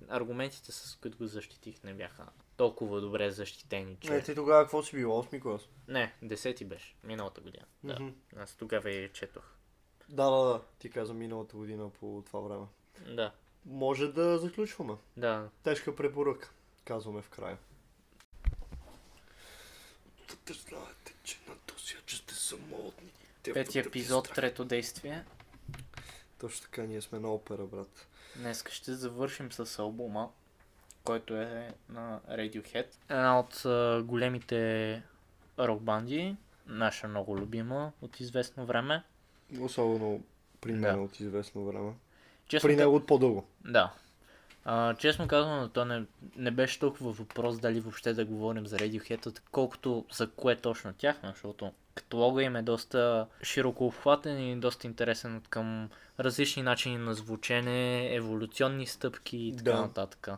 аргументите, 0.08 0.72
с 0.72 0.98
които 1.02 1.18
го 1.18 1.26
защитих, 1.26 1.84
не 1.84 1.94
бяха 1.94 2.26
толкова 2.58 3.00
добре 3.00 3.30
защитени, 3.30 3.96
че... 4.00 4.16
Е, 4.16 4.22
ти 4.22 4.34
тогава 4.34 4.62
какво 4.62 4.82
си 4.82 4.96
бил? 4.96 5.10
8 5.10 5.40
клас? 5.42 5.68
Не, 5.88 6.14
десети 6.22 6.64
беше, 6.64 6.94
миналата 7.04 7.40
година. 7.40 7.64
Да. 7.84 8.00
Мгм. 8.00 8.08
Аз 8.36 8.54
тогава 8.54 8.90
я 8.90 9.12
четох. 9.12 9.44
Да, 10.08 10.30
да, 10.30 10.44
да. 10.44 10.62
Ти 10.78 10.90
каза 10.90 11.14
миналата 11.14 11.56
година 11.56 11.90
по 11.90 12.22
това 12.26 12.40
време. 12.40 12.66
Да, 13.14 13.32
Може 13.66 14.12
да 14.12 14.38
заключваме. 14.38 14.94
да. 15.16 15.48
Тежка 15.62 15.96
препоръка, 15.96 16.48
казваме 16.84 17.22
в 17.22 17.28
края. 17.28 17.58
Да 20.46 20.54
знаете, 20.54 21.14
че 21.24 21.38
на 21.48 21.54
досиачите 21.66 22.34
са 22.34 22.56
модни. 22.56 23.12
Те 23.42 23.52
Пети 23.52 23.78
епизод, 23.78 24.34
трето 24.34 24.64
действие. 24.64 25.24
Точно 26.38 26.62
така, 26.62 26.82
ние 26.82 27.00
сме 27.00 27.18
на 27.18 27.34
опера, 27.34 27.66
брат. 27.66 28.06
Днес 28.36 28.64
ще 28.70 28.94
завършим 28.94 29.52
с 29.52 29.78
албума, 29.78 30.30
който 31.08 31.36
е 31.36 31.74
на 31.88 32.20
Radiohead. 32.30 32.86
Една 33.08 33.40
от 33.40 33.62
големите 34.04 35.02
рок 35.58 35.82
банди, 35.82 36.36
наша 36.66 37.08
много 37.08 37.38
любима 37.38 37.92
от 38.02 38.20
известно 38.20 38.66
време. 38.66 39.02
Особено 39.60 40.22
при 40.60 40.72
Да. 40.72 40.78
мен 40.78 41.02
от 41.02 41.20
известно 41.20 41.64
време. 41.64 41.92
Честно, 42.48 42.68
При 42.68 42.76
него 42.76 42.94
от 42.94 43.06
по-дълго. 43.06 43.44
Да. 43.64 43.92
А, 44.64 44.94
честно 44.94 45.28
казано, 45.28 45.68
то 45.68 45.84
не, 45.84 46.04
не 46.36 46.50
беше 46.50 46.78
толкова 46.78 47.12
въпрос 47.12 47.58
дали 47.58 47.80
въобще 47.80 48.14
да 48.14 48.24
говорим 48.24 48.66
за 48.66 48.76
Radiohead, 48.76 49.40
колкото 49.50 50.04
за 50.12 50.30
кое 50.30 50.56
точно 50.56 50.92
тях, 50.92 51.16
защото 51.24 51.72
каталога 51.94 52.42
им 52.42 52.56
е 52.56 52.62
доста 52.62 53.26
широко 53.42 53.86
обхватен 53.86 54.40
и 54.42 54.56
доста 54.56 54.86
интересен 54.86 55.36
от 55.36 55.48
към 55.48 55.90
различни 56.20 56.62
начини 56.62 56.98
на 56.98 57.14
звучене, 57.14 58.14
еволюционни 58.14 58.86
стъпки 58.86 59.36
и 59.38 59.56
така 59.56 59.72
Да. 59.72 59.80
нататък. 59.80 60.28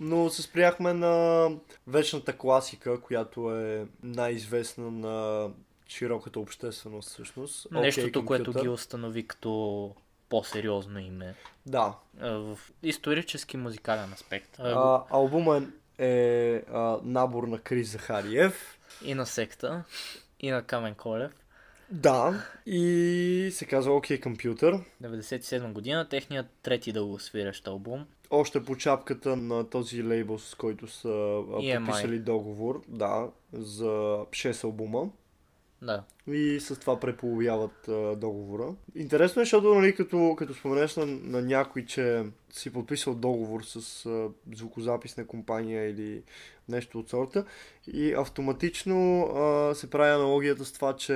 Но 0.00 0.30
се 0.30 0.42
спряхме 0.42 0.92
на 0.92 1.48
вечната 1.86 2.38
класика, 2.38 3.00
която 3.00 3.56
е 3.56 3.86
най-известна 4.02 4.90
на 4.90 5.48
широката 5.88 6.40
общественост 6.40 7.08
всъщност. 7.08 7.66
Нещото, 7.70 8.22
OK 8.22 8.24
което 8.24 8.52
ги 8.52 8.68
установи 8.68 9.26
като 9.26 9.94
по-сериозно 10.28 10.98
име 10.98 11.34
Да. 11.66 11.94
в 12.20 12.58
исторически 12.82 13.56
музикален 13.56 14.12
аспект. 14.12 14.58
А, 14.58 15.02
албума 15.10 15.62
е, 15.98 16.06
е 16.08 16.62
а, 16.72 16.98
набор 17.02 17.44
на 17.44 17.58
Крис 17.58 17.92
Захариев. 17.92 18.78
и 19.04 19.14
на 19.14 19.26
секта, 19.26 19.84
и 20.40 20.50
на 20.50 20.62
Камен 20.62 20.94
Колев. 20.94 21.32
Да. 21.90 22.46
И 22.66 23.50
се 23.52 23.66
казва 23.66 23.92
OK 23.92 24.20
Computer. 24.20 24.84
97 25.02 25.72
година, 25.72 26.08
техният 26.08 26.46
трети 26.62 26.92
дългосвирещ 26.92 27.66
албум. 27.66 28.06
Още 28.34 28.64
по 28.64 28.76
чапката 28.76 29.36
на 29.36 29.70
този 29.70 30.04
лейбъл, 30.04 30.38
с 30.38 30.54
който 30.54 30.88
са 30.88 31.08
EMI. 31.08 31.78
подписали 31.78 32.18
договор. 32.18 32.82
Да. 32.88 33.28
За 33.52 33.86
6 34.30 34.64
албума. 34.64 35.10
Да. 35.82 36.04
И 36.30 36.60
с 36.60 36.76
това 36.76 37.00
преполовяват 37.00 37.88
а, 37.88 38.16
договора. 38.16 38.74
Интересно 38.94 39.42
е, 39.42 39.44
защото 39.44 39.74
нали, 39.74 39.94
като, 39.94 40.34
като 40.38 40.54
споменеш 40.54 40.96
на, 40.96 41.06
на 41.06 41.42
някой, 41.42 41.84
че 41.84 42.24
си 42.52 42.72
подписал 42.72 43.14
договор 43.14 43.62
с 43.62 44.06
а, 44.06 44.28
звукозаписна 44.56 45.26
компания 45.26 45.90
или 45.90 46.22
нещо 46.68 46.98
от 46.98 47.08
сорта 47.10 47.44
и 47.92 48.12
автоматично 48.12 49.22
а, 49.22 49.74
се 49.74 49.90
прави 49.90 50.12
аналогията 50.12 50.64
с 50.64 50.72
това, 50.72 50.96
че 50.96 51.14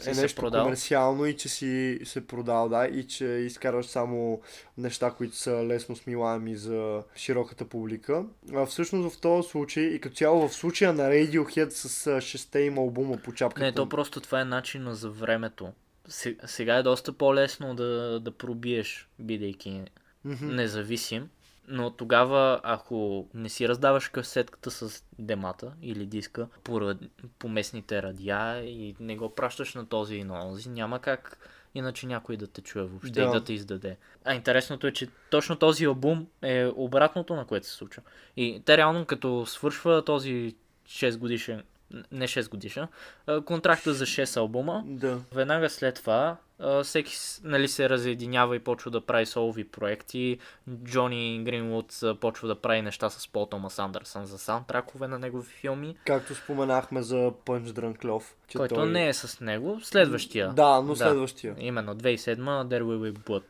Си 0.00 0.10
е 0.10 0.14
нещо 0.14 0.40
продал. 0.40 0.62
комерциално 0.62 1.26
и 1.26 1.36
че 1.36 1.48
си 1.48 2.00
се 2.04 2.26
продал, 2.26 2.68
да, 2.68 2.86
и 2.86 3.06
че 3.06 3.24
изкарваш 3.24 3.86
само 3.86 4.40
неща, 4.78 5.10
които 5.10 5.36
са 5.36 5.50
лесно 5.50 5.96
смилаеми 5.96 6.56
за 6.56 7.02
широката 7.16 7.64
публика. 7.64 8.24
А, 8.54 8.66
всъщност 8.66 9.14
в 9.14 9.20
този 9.20 9.48
случай 9.48 9.84
и 9.84 10.00
като 10.00 10.16
цяло 10.16 10.48
в 10.48 10.54
случая 10.54 10.92
на 10.92 11.02
Radiohead 11.02 11.70
с 11.70 12.06
а, 12.06 12.20
шесте 12.20 12.60
им 12.60 12.78
албума 12.78 13.16
по 13.16 13.32
чапката. 13.32 13.64
Не, 13.66 13.72
то 13.72 13.88
просто 13.88 14.20
това 14.20 14.37
е 14.38 14.44
начина 14.44 14.94
за 14.94 15.10
времето. 15.10 15.72
Се- 16.08 16.36
Сега 16.44 16.74
е 16.74 16.82
доста 16.82 17.12
по-лесно 17.12 17.74
да, 17.74 18.20
да 18.20 18.30
пробиеш, 18.32 19.08
бидейки 19.18 19.82
независим. 20.42 21.28
Но 21.68 21.90
тогава, 21.90 22.60
ако 22.62 23.28
не 23.34 23.48
си 23.48 23.68
раздаваш 23.68 24.08
касетката 24.08 24.70
с 24.70 25.04
демата 25.18 25.72
или 25.82 26.06
диска 26.06 26.48
по, 26.64 26.94
по 27.38 27.48
местните 27.48 28.02
радиа 28.02 28.60
и 28.60 28.96
не 29.00 29.16
го 29.16 29.30
пращаш 29.30 29.74
на 29.74 29.86
този 29.86 30.16
и 30.16 30.24
на 30.24 30.46
онзи, 30.46 30.68
няма 30.68 30.98
как 30.98 31.38
иначе 31.74 32.06
някой 32.06 32.36
да 32.36 32.46
те 32.46 32.60
чуе 32.60 32.82
въобще 32.82 33.10
Да. 33.10 33.22
и 33.22 33.30
да 33.30 33.44
те 33.44 33.52
издаде. 33.52 33.96
А 34.24 34.34
интересното 34.34 34.86
е, 34.86 34.92
че 34.92 35.08
точно 35.30 35.56
този 35.56 35.84
албум 35.84 36.26
е 36.42 36.66
обратното 36.66 37.36
на 37.36 37.44
което 37.46 37.66
се 37.66 37.72
случва. 37.72 38.02
И 38.36 38.62
те 38.64 38.76
реално 38.76 39.04
като 39.06 39.46
свършва 39.46 40.04
този 40.04 40.54
6 40.86 41.16
годишен, 41.16 41.62
не 42.12 42.28
6 42.28 42.50
годишен, 42.50 42.86
а, 43.26 43.40
контракта 43.40 43.94
за 43.94 44.06
6 44.06 44.36
албума, 44.36 44.82
Да. 44.86 45.20
Веднага 45.32 45.70
след 45.70 45.94
това 45.94 46.36
всеки 46.82 47.16
нали, 47.44 47.68
се 47.68 47.88
разединява 47.88 48.56
и 48.56 48.58
почва 48.58 48.90
да 48.90 49.00
прави 49.00 49.26
солови 49.26 49.64
проекти. 49.64 50.38
Джони 50.84 51.42
Гринвуд 51.44 52.00
почва 52.20 52.48
да 52.48 52.60
прави 52.60 52.82
неща 52.82 53.10
с 53.10 53.28
Пол 53.28 53.46
Томас 53.46 53.78
Андерсън 53.78 54.26
за 54.26 54.38
саундтракове 54.38 55.08
на 55.08 55.18
негови 55.18 55.46
филми, 55.46 55.96
Както 56.06 56.34
споменахме 56.34 57.02
за 57.02 57.32
Пънч 57.44 57.72
Дрънк 57.72 58.04
Лов. 58.04 58.36
Че 58.48 58.58
който 58.58 58.74
той... 58.74 58.88
не 58.88 59.08
е 59.08 59.14
с 59.14 59.40
него. 59.40 59.80
Следващия. 59.82 60.48
Да, 60.48 60.80
но 60.80 60.96
следващия. 60.96 61.54
Именно, 61.58 61.94
2007 61.94 62.36
There 62.38 62.82
Will 62.82 63.12
Be 63.12 63.18
Blood. 63.18 63.44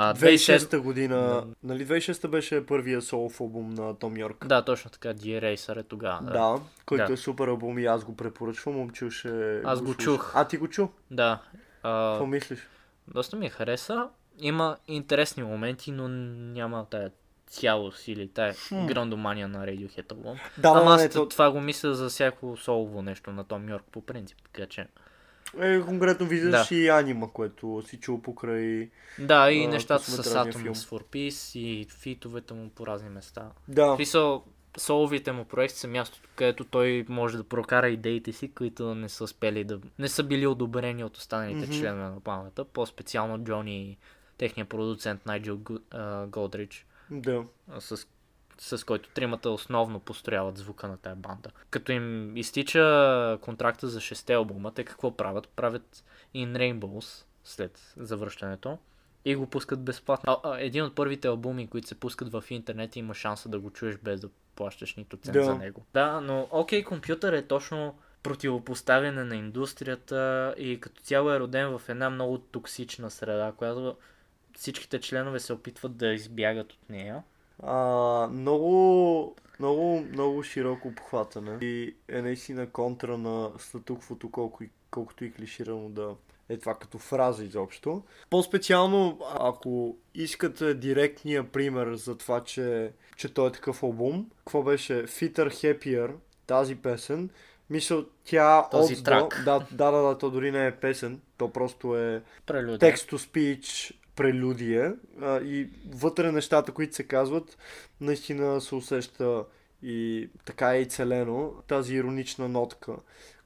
А, 0.00 0.14
2006 0.14 0.78
година, 0.78 1.46
нали 1.62 1.86
2006 1.86 2.28
беше 2.28 2.66
първия 2.66 3.02
солов 3.02 3.40
албум 3.40 3.70
на 3.70 3.94
Том 3.94 4.16
Йорк? 4.16 4.46
Да, 4.46 4.62
точно 4.62 4.90
така, 4.90 5.08
The 5.08 5.40
Eraser 5.40 5.80
е 5.80 5.82
тогава. 5.82 6.22
Да. 6.22 6.32
Да, 6.32 6.60
който 6.86 7.06
Да. 7.06 7.12
е 7.12 7.16
супер 7.16 7.48
албум 7.48 7.78
и 7.78 7.86
аз 7.86 8.04
го 8.04 8.16
препоръчвам, 8.16 8.74
момчил 8.74 9.10
ще 9.10 9.60
Аз 9.64 9.80
го 9.80 9.84
слуша. 9.84 9.98
чух. 9.98 10.32
А, 10.34 10.44
ти 10.44 10.56
го 10.56 10.68
чу? 10.68 10.88
да. 11.10 11.42
А, 11.82 12.12
Какво 12.12 12.26
мислиш? 12.26 12.68
доста 13.08 13.36
ми 13.36 13.48
хареса. 13.48 14.08
Има 14.40 14.76
интересни 14.88 15.42
моменти, 15.42 15.92
но 15.92 16.08
няма 16.08 16.86
тая 16.90 17.10
цялост 17.46 18.08
или 18.08 18.28
тая 18.28 18.54
грандомания 18.86 19.48
на 19.48 19.66
Radiohead 19.66 20.12
албум. 20.12 20.36
Да, 20.58 20.68
Ама 20.68 20.80
да, 20.80 20.90
аз 20.90 21.02
не, 21.02 21.08
то... 21.08 21.14
то, 21.14 21.28
това 21.28 21.50
го 21.50 21.60
мисля 21.60 21.94
за 21.94 22.08
всяко 22.08 22.56
солово 22.56 23.02
нещо 23.02 23.30
на 23.30 23.44
Том 23.44 23.68
Йорк 23.68 23.84
по 23.92 24.00
принцип, 24.00 24.38
така 24.52 24.66
че... 24.66 24.86
е, 25.60 25.80
конкретно 25.80 26.26
виждаш 26.26 26.68
Да. 26.68 26.74
и 26.74 26.88
анима, 26.88 27.26
което 27.26 27.82
си 27.86 27.96
чул 27.96 28.22
покрай... 28.22 28.90
Да, 29.18 29.50
и 29.50 29.64
А, 29.64 29.68
нещата 29.68 30.04
с 30.04 30.16
Atom 30.24 30.52
филм. 30.54 30.74
for 30.74 31.04
Peace 31.04 31.58
и 31.58 31.86
фитовете 31.90 32.54
му 32.54 32.70
по 32.70 32.86
разни 32.86 33.08
места. 33.08 33.50
Да, 33.68 33.94
смисъл, 33.96 34.44
соловите 34.76 35.32
му 35.32 35.44
проекти 35.44 35.78
са 35.78 35.88
мястото, 35.88 36.28
където 36.36 36.64
той 36.64 37.06
може 37.08 37.36
да 37.36 37.44
прокара 37.44 37.88
идеите 37.88 38.32
си, 38.32 38.48
които 38.48 38.94
не 38.94 39.08
са 39.08 39.24
успели 39.24 39.64
да... 39.64 39.80
не 39.98 40.08
са 40.08 40.22
били 40.22 40.46
одобрени 40.46 41.04
от 41.04 41.16
останалите 41.16 41.66
Мгм. 41.66 41.72
членове 41.72 42.04
на 42.04 42.20
паметта, 42.20 42.64
по-специално 42.64 43.38
Джони 43.38 43.82
и 43.82 43.96
техния 44.38 44.66
продуцент 44.66 45.26
Найджел 45.26 45.58
Голдрич. 46.26 46.86
да. 47.10 47.42
с, 47.78 48.06
с 48.60 48.84
който 48.86 49.08
тримата 49.08 49.50
основно 49.50 50.00
построяват 50.00 50.58
звука 50.58 50.88
на 50.88 50.96
тая 50.96 51.16
банда. 51.16 51.50
Като 51.70 51.92
им 51.92 52.36
изтича 52.36 53.38
контракта 53.40 53.88
за 53.88 54.00
6 54.00 54.34
албума, 54.34 54.74
те 54.74 54.84
какво 54.84 55.16
правят? 55.16 55.48
Правят 55.48 56.04
In 56.34 56.52
Rainbows 56.52 57.24
след 57.44 57.94
завръщането 57.96 58.78
и 59.24 59.34
го 59.34 59.46
пускат 59.46 59.82
безплатно. 59.82 60.32
А, 60.32 60.50
а, 60.50 60.60
един 60.60 60.84
от 60.84 60.94
първите 60.94 61.28
албуми, 61.28 61.66
които 61.66 61.88
се 61.88 62.00
пускат 62.00 62.32
в 62.32 62.44
интернет, 62.50 62.96
има 62.96 63.14
шанса 63.14 63.48
да 63.48 63.60
го 63.60 63.70
чуеш 63.70 63.96
без 63.96 64.20
да 64.20 64.28
плащаш 64.54 64.96
нито 64.96 65.16
цент 65.16 65.32
Да. 65.32 65.44
за 65.44 65.54
него. 65.54 65.86
Да, 65.94 66.20
но 66.20 66.48
окей, 66.50 66.84
компютър 66.84 67.32
е 67.32 67.46
точно 67.46 67.98
противопоставяне 68.22 69.24
на 69.24 69.36
индустрията 69.36 70.54
и 70.58 70.80
като 70.80 71.02
цяло 71.02 71.30
е 71.30 71.40
роден 71.40 71.78
в 71.78 71.88
една 71.88 72.10
много 72.10 72.38
токсична 72.38 73.10
среда, 73.10 73.52
която 73.56 73.96
всичките 74.56 75.00
членове 75.00 75.40
се 75.40 75.52
опитват 75.52 75.96
да 75.96 76.06
избягат 76.06 76.72
от 76.72 76.90
нея. 76.90 77.22
А, 77.62 78.28
много, 78.32 79.36
много, 79.58 80.00
много 80.00 80.42
широко 80.42 80.88
обхватане 80.88 81.58
и 81.60 81.94
е 82.08 82.22
наистина 82.22 82.70
контра 82.70 83.18
на 83.18 83.50
статуквото, 83.58 84.30
колко, 84.30 84.64
и- 84.64 84.70
колкото 84.90 85.24
и 85.24 85.32
клиширано 85.32 85.88
да 85.88 86.14
е 86.48 86.56
това 86.56 86.74
като 86.74 86.98
фраза 86.98 87.44
изобщо. 87.44 88.02
По-специално, 88.30 89.18
ако 89.40 89.96
искате 90.14 90.74
директния 90.74 91.50
пример 91.50 91.94
за 91.94 92.18
това, 92.18 92.44
че, 92.44 92.92
че 93.16 93.34
той 93.34 93.48
е 93.48 93.52
такъв 93.52 93.82
албум, 93.82 94.26
какво 94.38 94.62
беше 94.62 94.92
Fitter 95.06 95.48
Happier, 95.48 96.12
тази 96.46 96.76
песен, 96.76 97.30
мисля, 97.70 98.04
тя 98.24 98.68
Този 98.70 98.94
от 98.94 99.04
трак. 99.04 99.42
Да, 99.44 99.58
да, 99.72 99.90
да, 99.90 100.02
да, 100.02 100.18
то 100.18 100.30
дори 100.30 100.50
не 100.52 100.66
е 100.66 100.76
песен, 100.76 101.20
то 101.36 101.52
просто 101.52 101.96
е 101.98 102.22
Прелюдия. 102.46 102.78
текст 102.78 103.10
to 103.10 103.16
speech 103.16 103.94
прелюдия 104.18 104.96
а, 105.20 105.40
и 105.40 105.70
вътре 105.94 106.32
нещата, 106.32 106.72
които 106.72 106.94
се 106.94 107.02
казват, 107.02 107.58
наистина 108.00 108.60
се 108.60 108.74
усеща 108.74 109.44
и 109.82 110.28
така 110.44 110.74
е 110.74 110.80
и 110.80 110.86
целено 110.86 111.52
тази 111.66 111.94
иронична 111.94 112.48
нотка, 112.48 112.96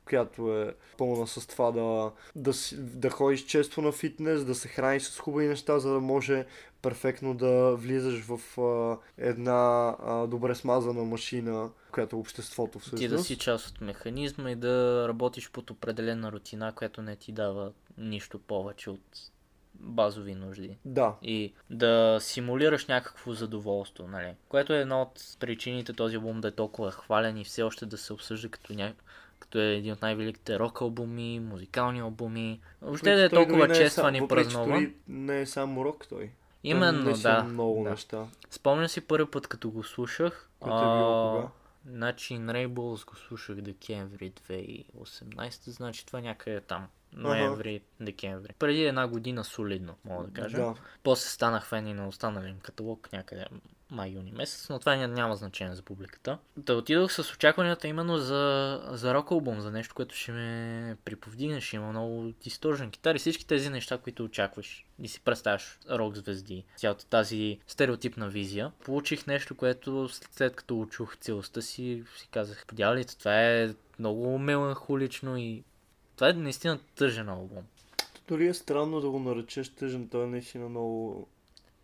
която 0.05 0.62
е 0.62 0.74
пълна 0.99 1.27
с 1.27 1.47
това 1.47 1.73
да, 1.73 2.12
да, 2.36 2.53
да 2.73 3.11
ходиш 3.11 3.44
често 3.44 3.82
на 3.82 3.93
фитнес, 3.93 4.44
да 4.44 4.55
се 4.55 4.69
храниш 4.69 5.03
с 5.03 5.19
хубави 5.19 5.47
неща, 5.47 5.78
за 5.78 5.93
да 5.93 6.01
може 6.01 6.47
перфектно 6.82 7.35
да 7.35 7.77
влизаш 7.77 8.24
в 8.28 8.61
а, 8.61 8.99
една 9.19 9.97
а, 10.03 10.27
добре 10.27 10.55
смазана 10.55 11.05
машина, 11.05 11.70
която 11.93 12.16
е 12.16 12.19
обществото 12.19 12.78
всъщност. 12.78 13.01
Ти 13.01 13.09
да 13.09 13.19
си 13.19 13.39
част 13.39 13.69
от 13.69 13.81
механизма 13.81 14.51
и 14.51 14.57
да 14.57 15.05
работиш 15.09 15.51
под 15.51 15.70
определена 15.70 16.32
рутина, 16.32 16.73
която 16.73 17.03
не 17.03 17.16
ти 17.16 17.32
дава 17.32 17.73
нищо 17.99 18.39
повече 18.39 18.90
от 18.90 19.32
базови 19.83 20.35
нужди. 20.35 20.79
Да, 20.85 21.15
И 21.23 21.53
да 21.71 22.19
симулираш 22.21 22.87
някакво 22.87 23.33
задоволство, 23.33 24.09
нали? 24.09 24.35
Което 24.49 24.73
е 24.73 24.81
една 24.81 25.03
от 25.03 25.37
причините 25.41 25.93
този 25.93 26.17
албум 26.17 26.41
да 26.41 26.49
е 26.49 26.51
толкова 26.51 26.91
хвален 26.91 27.37
и 27.37 27.45
все 27.45 27.63
още 27.63 27.87
да 27.87 27.99
се 27.99 28.13
обсъжда 28.13 28.49
като, 28.49 28.75
ня... 28.75 28.95
като 29.39 29.59
е 29.59 29.75
един 29.75 29.93
от 29.93 30.03
най-великите 30.03 30.59
рок 30.59 30.81
албуми, 30.81 31.41
музикални 31.41 32.01
албуми. 32.01 32.61
Въобще 32.83 33.15
да 33.15 33.25
е 33.25 33.29
толкова 33.29 33.69
не 33.69 33.75
е 33.75 33.77
честван 33.77 34.15
и 34.15 34.29
празнуван. 34.29 34.95
Не 35.09 35.41
е 35.41 35.47
само 35.47 35.85
рок 35.85 36.09
той. 36.09 36.31
Именно, 36.65 37.05
Той 37.05 37.23
да. 37.23 37.43
Много 37.43 37.85
да. 37.85 37.91
неща. 37.91 38.27
Спомням 38.51 38.89
си 38.89 39.01
първи 39.01 39.31
път, 39.31 39.47
като 39.47 39.71
го 39.71 39.85
слушах. 39.85 40.51
Което 40.61 40.79
е 40.79 40.81
било 40.81 41.29
а, 41.29 41.37
кога? 41.37 41.49
Значи 41.87 42.35
In 42.35 42.47
Rainbows 42.47 43.07
го 43.07 43.17
слушах 43.17 43.57
декември 43.57 44.33
2018, 44.51 45.71
значи 45.71 46.07
това 46.07 46.21
някъде 46.21 46.57
е 46.57 46.61
там. 46.61 46.87
Ноември, 47.16 47.80
декември. 48.01 48.55
Преди 48.59 48.84
една 48.84 49.09
година 49.09 49.44
солидно, 49.44 49.94
мога 50.05 50.26
да 50.26 50.43
кажа. 50.43 50.56
Да. 50.56 50.74
После 51.02 51.28
станах 51.28 51.66
фен 51.66 51.86
и 51.86 51.94
на 51.94 52.09
останалия 52.09 52.51
им 52.51 52.60
каталог 52.60 53.09
някъде 53.12 53.47
май-юни 53.90 54.32
месец, 54.32 54.68
но 54.70 54.78
това 54.78 54.93
ня- 54.93 55.06
няма 55.06 55.36
значение 55.36 55.74
за 55.74 55.82
публиката. 55.82 56.39
Да 56.56 56.74
отидох 56.74 57.12
с 57.12 57.32
очакванията 57.34 57.89
именно 57.89 58.18
за, 58.18 58.80
за 58.93 59.14
рок 59.14 59.30
албум, 59.30 59.60
за 59.60 59.70
нещо, 59.70 59.94
което 59.94 60.14
ще 60.14 60.32
ме 60.32 60.97
приповдигне, 61.05 61.60
ще 61.60 61.76
има 61.76 61.90
много 61.90 62.32
дистожен 62.43 62.90
китар 62.90 63.14
и 63.14 63.18
всички 63.18 63.47
тези 63.47 63.70
неща, 63.70 63.98
които 63.98 64.24
очакваш 64.24 64.86
и 65.02 65.09
си 65.09 65.20
представяш 65.20 65.78
рок 65.90 66.16
звезди, 66.16 66.64
цялата 66.76 67.06
тази 67.06 67.59
стереотипна 67.66 68.28
визия. 68.28 68.72
Получих 68.84 69.26
нещо, 69.26 69.55
което 69.55 70.09
след 70.09 70.56
като 70.56 70.76
го 70.76 70.86
чух 70.86 71.16
целостта 71.16 71.60
си, 71.60 72.05
си 72.16 72.28
казах, 72.30 72.66
подявалите, 72.66 73.18
това 73.18 73.40
е 73.43 73.74
много 73.98 74.39
меланхолично 74.39 75.36
и 75.36 75.64
това 76.23 76.31
е 76.31 76.32
наистина 76.32 76.78
тъжен 76.94 77.28
албум. 77.28 77.62
Дори 78.28 78.47
е 78.47 78.55
странно 78.55 79.01
да 79.01 79.11
го 79.11 79.19
наречеш 79.19 79.69
тъжен, 79.69 80.09
той 80.09 80.24
е 80.24 80.27
наистина 80.27 80.69
много, 80.69 81.27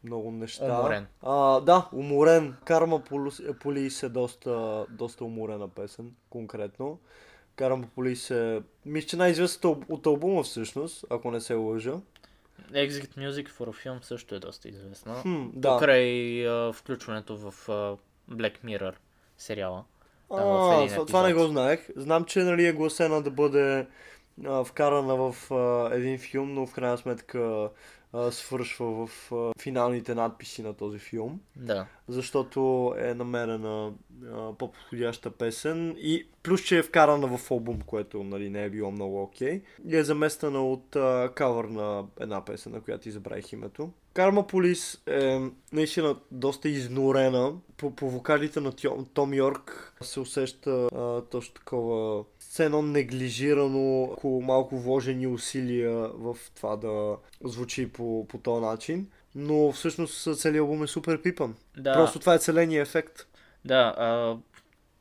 много 0.04 0.30
неща. 0.30 0.64
Уморен. 0.64 1.06
А, 1.22 1.60
да, 1.60 1.88
уморен. 1.92 2.54
Карма 2.64 3.00
Полис- 3.00 4.02
е 4.02 4.08
доста, 4.08 4.86
доста 4.90 5.24
уморена 5.24 5.68
песен, 5.68 6.12
конкретно. 6.30 6.98
Карма 7.56 7.86
Полис 7.94 8.30
е, 8.30 8.62
мисля, 8.86 9.08
че 9.08 9.16
най-известната 9.16 9.68
от- 9.88 10.06
албума 10.06 10.42
всъщност, 10.42 11.04
ако 11.10 11.30
не 11.30 11.40
се 11.40 11.54
лъжа. 11.54 11.94
Exit 12.72 13.16
Music 13.16 13.48
for 13.48 13.66
a 13.66 13.86
Film 13.86 14.04
също 14.04 14.34
е 14.34 14.38
доста 14.38 14.68
известна. 14.68 15.14
Хм, 15.14 15.46
да. 15.54 15.68
Покрай 15.68 16.48
а, 16.48 16.72
включването 16.72 17.36
в 17.36 17.68
а, 17.68 17.96
Black 18.34 18.64
Mirror 18.64 18.94
сериала. 19.38 19.84
Там 20.28 20.38
А, 20.38 20.88
това, 20.88 21.06
това 21.06 21.22
не 21.22 21.34
го 21.34 21.46
знаех. 21.46 21.88
Знам, 21.96 22.24
че 22.24 22.38
нали, 22.38 22.66
е 22.66 22.72
гласена 22.72 23.22
да 23.22 23.30
бъде 23.30 23.86
а, 24.46 24.64
вкарана 24.64 25.16
в 25.16 25.52
а, 25.52 25.94
един 25.94 26.18
филм, 26.18 26.54
но 26.54 26.66
в 26.66 26.72
крайна 26.72 26.98
сметка 26.98 27.70
а, 28.12 28.30
свършва 28.30 29.06
в 29.06 29.32
а, 29.32 29.52
финалните 29.62 30.14
надписи 30.14 30.62
на 30.62 30.74
този 30.74 30.98
филм. 30.98 31.40
Да. 31.56 31.86
защото 32.08 32.94
е 32.98 33.14
намерена 33.14 33.92
а, 34.24 34.52
по-подходяща 34.52 35.30
песен 35.30 35.96
и 35.98 36.26
плюс, 36.42 36.62
че 36.62 36.78
е 36.78 36.82
вкарана 36.82 37.38
в 37.38 37.50
албум, 37.50 37.80
което 37.80 38.24
нали, 38.24 38.50
не 38.50 38.64
е 38.64 38.70
било 38.70 38.90
много 38.90 39.22
окей. 39.22 39.62
И 39.86 39.96
е 39.96 40.04
заместена 40.04 40.66
от 40.66 40.96
а, 40.96 41.30
кавър 41.34 41.64
на 41.64 42.04
една 42.20 42.44
песен, 42.44 42.72
на 42.72 42.80
която 42.80 43.08
избравих 43.08 43.52
името. 43.52 43.90
Карма 44.14 44.46
Полис 44.46 45.02
е 45.06 45.40
наистина 45.72 46.16
доста 46.30 46.68
изнорена. 46.68 47.52
По, 47.76 47.96
по 47.96 48.10
вокалите 48.10 48.60
на 48.60 48.72
Том 49.14 49.34
Йорк 49.34 49.94
се 50.00 50.20
усеща 50.20 50.70
а, 50.70 51.20
точно 51.20 51.54
такова 51.54 52.24
все 52.48 52.64
едно 52.64 52.82
неглижирано, 52.82 54.02
около 54.02 54.42
малко 54.42 54.78
вложени 54.78 55.26
усилия 55.26 55.92
в 55.98 56.36
това 56.56 56.76
да 56.76 57.16
звучи 57.44 57.92
по, 57.92 58.26
по 58.28 58.38
този 58.38 58.64
начин. 58.64 59.10
Но 59.34 59.72
всъщност 59.72 60.38
целият 60.38 60.62
албум 60.62 60.82
е 60.82 60.86
супер 60.86 61.22
пипан. 61.22 61.56
Да, 61.76 61.92
Просто 61.92 62.18
това 62.18 62.34
е 62.34 62.38
целения 62.38 62.82
ефект. 62.82 63.26
да 63.64 63.94
а, 63.98 64.36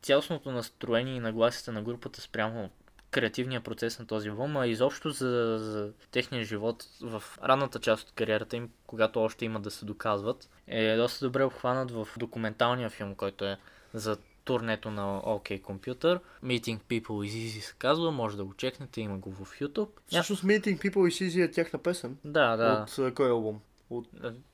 цялостното 0.02 0.52
настроение 0.52 1.16
и 1.16 1.20
нагласите 1.20 1.72
на 1.72 1.82
групата 1.82 2.22
спрямо 2.22 2.70
креативния 3.12 3.62
процес 3.62 4.00
на 4.00 4.08
този 4.08 4.30
албум, 4.30 4.58
а 4.58 4.68
изобщо 4.68 5.10
за, 5.10 5.58
за 5.60 5.92
техния 6.12 6.44
живот 6.44 6.86
в 7.02 7.24
ранната 7.44 7.80
част 7.80 8.08
от 8.08 8.16
кариерата 8.16 8.56
им, 8.56 8.70
когато 8.88 9.22
още 9.24 9.46
има 9.46 9.60
да 9.60 9.72
се 9.72 9.86
доказват, 9.86 10.50
е 10.68 10.96
доста 10.96 11.26
добре 11.26 11.44
обхванат 11.44 11.92
в 11.92 12.08
документалния 12.18 12.90
филм, 12.90 13.16
който 13.16 13.46
е 13.46 13.58
за 13.94 14.18
турнето 14.48 14.92
на 14.92 15.22
OK 15.22 15.62
Computer. 15.62 16.20
Meeting 16.44 16.80
People 16.80 17.28
is 17.28 17.48
Easy 17.48 17.60
се 17.60 17.74
казва, 17.80 18.12
може 18.12 18.38
да 18.38 18.46
го 18.46 18.54
чекнете, 18.54 19.02
има 19.02 19.18
го 19.18 19.32
в 19.32 19.60
YouTube. 19.60 19.90
Всъщност 20.08 20.44
Meeting 20.44 20.80
People 20.80 20.98
is 20.98 21.28
Easy 21.28 21.46
е 21.46 21.52
тяхна 21.52 21.80
песен. 21.80 22.18
Да, 22.24 22.56
да. 22.56 22.86
От 22.88 23.00
а, 23.00 23.14
кой 23.14 23.30
албум? 23.30 23.60
От... 23.90 24.08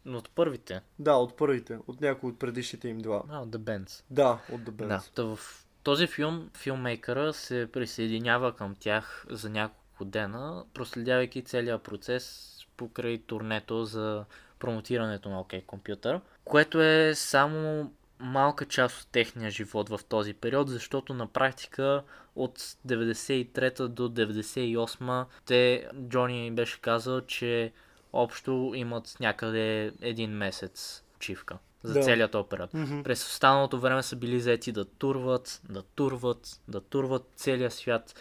От 0.07 0.29
първите. 0.29 0.81
Да, 0.99 1.13
от 1.13 1.37
първите. 1.37 1.77
От 1.87 2.01
някои 2.01 2.29
от 2.29 2.39
предишните 2.39 2.87
им 2.87 2.97
два. 2.97 3.23
А, 3.29 3.39
от 3.39 3.49
The 3.49 3.57
Bands. 3.57 4.03
Да, 4.09 4.39
от 4.51 4.61
The 4.61 4.69
Bands. 4.69 4.87
Да. 4.87 5.03
Та 5.15 5.23
в 5.23 5.39
този 5.83 6.07
филм, 6.07 6.49
филмейкъра 6.57 7.33
се 7.33 7.69
присъединява 7.73 8.55
към 8.55 8.75
тях 8.79 9.25
за 9.29 9.49
няколко 9.49 10.05
дена, 10.05 10.65
проследявайки 10.73 11.43
целият 11.43 11.83
процес 11.83 12.49
покрай 12.77 13.17
турнето 13.17 13.85
за 13.85 14.25
промотирането 14.59 15.29
на 15.29 15.43
OK 15.43 15.65
Computer, 15.65 16.21
което 16.45 16.81
е 16.81 17.15
само 17.15 17.91
малка 18.23 18.65
част 18.65 19.01
от 19.01 19.07
техния 19.11 19.51
живот 19.51 19.89
в 19.89 19.99
този 20.09 20.33
период, 20.33 20.69
защото 20.69 21.13
на 21.13 21.27
практика 21.27 22.03
от 22.35 22.59
93 22.59 23.87
до 23.87 24.09
98 24.09 25.25
те, 25.45 25.87
Джони 26.09 26.51
беше 26.51 26.81
казал, 26.81 27.21
че 27.21 27.71
общо 28.13 28.71
имат 28.75 29.17
някъде 29.19 29.93
един 30.01 30.31
месец 30.31 31.03
почивка 31.13 31.57
за 31.83 31.93
Да. 31.93 32.01
целият 32.01 32.31
този 32.31 32.47
период. 32.49 32.73
Мгм. 32.73 33.03
През 33.03 33.27
останалото 33.27 33.79
време 33.79 34.03
са 34.03 34.15
били 34.15 34.39
заети 34.39 34.71
да 34.71 34.85
турват, 34.85 35.61
да 35.69 35.81
турват, 35.81 36.61
да 36.67 36.81
турват 36.81 37.29
целия 37.35 37.71
свят. 37.71 38.15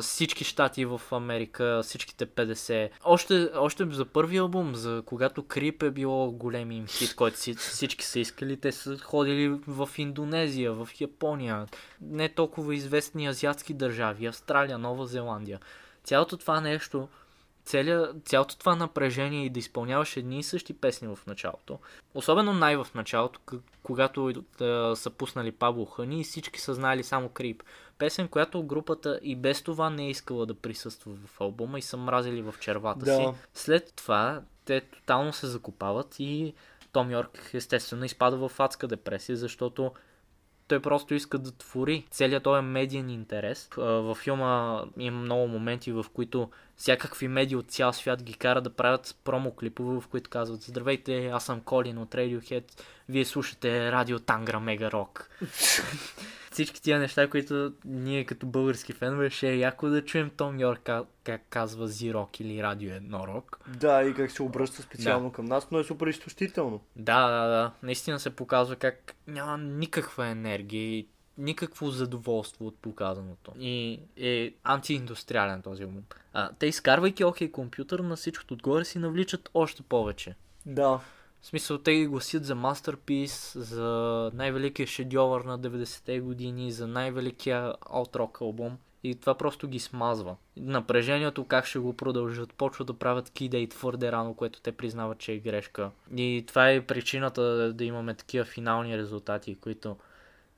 Всички 0.00 0.44
щати 0.44 0.84
в 0.84 1.00
Америка, 1.12 1.80
всичките 1.82 2.26
50. 2.26 2.90
Още, 3.04 3.50
още 3.54 3.86
за 3.90 4.04
първи 4.04 4.36
албум, 4.36 4.74
за 4.74 5.02
когато 5.06 5.42
Крип 5.42 5.82
е 5.82 5.90
било 5.90 6.30
голем 6.32 6.70
им 6.70 6.86
хит, 6.86 7.14
който 7.14 7.38
си, 7.38 7.54
всички 7.54 8.04
са 8.04 8.20
искали, 8.20 8.56
те 8.56 8.72
са 8.72 8.98
ходили 8.98 9.60
в 9.66 9.88
Индонезия, 9.98 10.72
в 10.72 10.88
Япония, 11.00 11.66
не 12.00 12.28
толкова 12.28 12.74
известни 12.74 13.26
азиатски 13.26 13.74
държави, 13.74 14.26
Австралия, 14.26 14.78
Нова 14.78 15.06
Зеландия. 15.06 15.60
Цялото 16.04 16.36
това 16.36 16.60
нещо, 16.60 17.08
целия, 17.66 18.12
цялото 18.24 18.58
това 18.58 18.76
напрежение 18.76 19.44
и 19.44 19.50
да 19.50 19.58
изпълняваш 19.58 20.16
едни 20.16 20.38
и 20.38 20.42
същи 20.42 20.72
песни 20.72 21.08
в 21.08 21.18
началото, 21.26 21.78
особено 22.14 22.52
най 22.52 22.76
в 22.76 22.86
началото, 22.94 23.40
когато 23.82 24.32
да, 24.58 24.92
са 24.96 25.10
пуснали 25.10 25.52
Пабло 25.52 25.84
Хъни 25.84 26.20
и 26.20 26.24
всички 26.24 26.60
са 26.60 26.74
знали 26.74 27.02
само 27.02 27.28
Крип. 27.28 27.62
Песен, 27.98 28.28
която 28.28 28.62
групата 28.62 29.20
и 29.22 29.36
без 29.36 29.62
това 29.62 29.90
не 29.90 30.06
е 30.06 30.10
искала 30.10 30.46
да 30.46 30.54
присъства 30.54 31.12
в 31.26 31.40
албума 31.40 31.78
и 31.78 31.82
са 31.82 31.96
мразили 31.96 32.42
в 32.42 32.54
червата 32.60 33.04
Да. 33.04 33.16
си. 33.16 33.26
След 33.54 33.92
това 33.96 34.42
те 34.64 34.80
тотално 34.80 35.32
се 35.32 35.46
закопават 35.46 36.16
и 36.18 36.54
Том 36.92 37.10
Йорк 37.10 37.50
естествено 37.54 38.04
изпада 38.04 38.48
в 38.48 38.60
адска 38.60 38.88
депресия, 38.88 39.36
защото 39.36 39.92
той 40.68 40.80
просто 40.80 41.14
иска 41.14 41.38
да 41.38 41.52
твори 41.52 42.06
целият 42.10 42.42
този 42.42 42.62
медиен 42.62 43.10
интерес. 43.10 43.68
Във 43.76 44.18
филма 44.18 44.82
има 44.98 45.20
много 45.20 45.48
моменти, 45.48 45.92
в 45.92 46.06
които 46.14 46.50
всякакви 46.76 47.28
медии 47.28 47.56
от 47.56 47.70
цял 47.70 47.92
свят 47.92 48.22
ги 48.22 48.34
карат 48.34 48.64
да 48.64 48.70
правят 48.70 49.16
промо 49.24 49.50
клипове, 49.50 50.00
в 50.00 50.08
които 50.08 50.30
казват 50.30 50.62
Здравейте, 50.62 51.26
аз 51.26 51.44
съм 51.44 51.60
Колин 51.60 51.98
от 51.98 52.14
Radiohead, 52.14 52.64
вие 53.08 53.24
слушате 53.24 53.92
Радио 53.92 54.18
Тангра 54.18 54.60
Мега 54.60 54.90
Рок. 54.90 55.30
Всички 56.56 56.82
тия 56.82 56.98
неща, 56.98 57.30
които 57.30 57.72
ние 57.84 58.24
като 58.24 58.46
български 58.46 58.92
фенове 58.92 59.30
ще 59.30 59.48
е 59.48 59.58
яко 59.58 59.88
да 59.88 60.04
чуем 60.04 60.30
Том 60.36 60.60
Йорк 60.60 60.80
ка- 60.80 61.04
как 61.24 61.42
казва 61.50 61.88
Зирок 61.88 62.40
или 62.40 62.62
Радио 62.62 62.94
Еднорог. 62.94 63.58
Да, 63.68 64.02
и 64.02 64.14
как 64.14 64.30
се 64.30 64.42
обръща 64.42 64.82
специално 64.82 65.32
към 65.32 65.44
нас, 65.44 65.70
но 65.70 65.78
е 65.78 65.84
супер 65.84 66.06
изтощително. 66.06 66.80
Да, 66.96 67.28
да, 67.28 67.46
да. 67.48 67.72
Наистина 67.82 68.20
се 68.20 68.36
показва 68.36 68.76
как 68.76 69.14
няма 69.26 69.58
никаква 69.58 70.26
енергия 70.26 70.82
и 70.82 71.08
никакво 71.38 71.90
задоволство 71.90 72.66
от 72.66 72.76
показаното. 72.78 73.52
И 73.58 74.00
е 74.16 74.52
антииндустриален 74.64 75.62
този 75.62 75.82
албум. 75.82 76.02
А, 76.32 76.50
те 76.58 76.66
изкарвайки 76.66 77.24
OK 77.24 77.50
компютър 77.50 77.98
на 77.98 78.16
всичкото 78.16 78.54
отгоре 78.54 78.84
си 78.84 78.98
навличат 78.98 79.50
още 79.54 79.82
повече. 79.82 80.34
Да. 80.66 81.00
В 81.46 81.48
смисъл, 81.48 81.78
те 81.78 81.94
ги 81.94 82.06
гласят 82.06 82.44
за 82.44 82.54
мастерпис, 82.54 83.52
за 83.58 84.30
най-великия 84.34 84.86
шедьовър 84.86 85.40
на 85.40 85.58
90-те 85.58 86.20
години, 86.20 86.72
за 86.72 86.86
най-великия 86.86 87.72
alt-rock 87.72 88.40
албум. 88.40 88.78
И 89.04 89.14
това 89.14 89.34
просто 89.34 89.68
ги 89.68 89.78
смазва. 89.78 90.36
Напрежението 90.56 91.44
как 91.44 91.66
ще 91.66 91.78
го 91.78 91.92
продължат, 91.92 92.54
почват 92.54 92.86
да 92.86 92.94
правят 92.94 93.30
кидейт 93.30 93.70
твърде 93.70 94.12
рано, 94.12 94.34
което 94.34 94.60
те 94.60 94.72
признават, 94.72 95.18
че 95.18 95.32
е 95.32 95.38
грешка. 95.38 95.90
И 96.16 96.44
това 96.46 96.70
е 96.70 96.86
причината 96.86 97.72
да 97.72 97.84
имаме 97.84 98.14
такива 98.14 98.44
финални 98.44 98.98
резултати, 98.98 99.54
които 99.54 99.96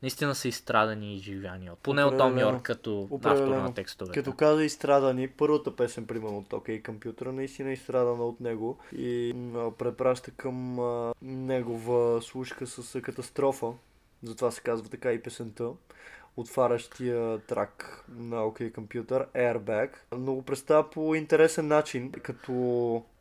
наистина 0.02 0.34
са 0.34 0.48
изстрадани 0.48 1.12
и 1.12 1.16
изживяни. 1.16 1.70
от- 1.70 1.78
Поне 1.78 2.04
от 2.04 2.18
Том. 2.18 2.38
Йорк 2.38 2.62
като 2.62 3.00
автор 3.02 3.14
Определено. 3.14 3.62
на 3.62 3.74
текстовете. 3.74 4.20
Като 4.20 4.32
каза 4.32 4.64
изстрадани, 4.64 5.28
първата 5.28 5.76
песен, 5.76 6.06
примерно 6.06 6.38
от 6.38 6.48
OK 6.48 6.82
компютъра, 6.82 7.32
наистина 7.32 7.70
е 7.70 7.72
изстрадана 7.72 8.24
от 8.24 8.40
него 8.40 8.78
и 8.92 9.34
препраща 9.78 10.30
към 10.30 10.78
а, 10.80 11.14
негова 11.22 12.22
слушка 12.22 12.66
с 12.66 12.94
а, 12.94 13.02
катастрофа. 13.02 13.72
Затова 14.22 14.50
се 14.50 14.60
казва 14.60 14.88
така 14.88 15.12
и 15.12 15.22
песента. 15.22 15.70
Отварящия 16.38 17.38
трак 17.38 18.04
на 18.10 18.36
OK 18.36 18.72
компютър, 18.72 19.26
Airbag. 19.26 19.88
Но 20.12 20.34
го 20.34 20.42
представя 20.42 20.90
по 20.90 21.14
интересен 21.14 21.68
начин, 21.68 22.12
като 22.12 22.52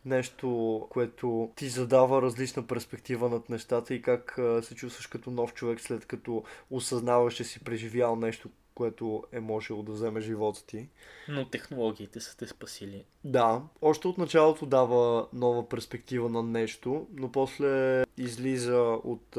нещо, 0.08 0.88
което 0.90 1.52
ти 1.56 1.70
задава 1.70 2.22
различна 2.22 2.68
перспектива 2.68 3.30
над 3.30 3.50
нещата 3.50 3.94
и 3.94 4.02
как 4.02 4.40
се 4.62 4.76
чувстваш 4.76 5.08
като 5.08 5.32
нов 5.32 5.54
човек 5.54 5.82
след 5.82 6.06
като 6.06 6.44
осъзнаваш, 6.72 7.34
че 7.34 7.44
си 7.44 7.64
преживял 7.64 8.16
нещо, 8.16 8.50
което 8.76 9.24
е 9.32 9.40
можело 9.40 9.84
да 9.84 9.92
вземе 9.92 10.22
живота 10.22 10.66
ти. 10.66 10.90
Но 11.30 11.50
технологиите 11.50 12.20
са 12.20 12.38
те 12.38 12.48
спасили. 12.48 13.06
Да, 13.24 13.62
още 13.82 14.08
от 14.08 14.18
началото 14.18 14.66
дава 14.66 15.28
нова 15.34 15.70
перспектива 15.70 16.30
на 16.30 16.44
нещо, 16.44 17.08
но 17.14 17.32
после 17.32 18.04
излиза 18.18 18.82
от 19.04 19.38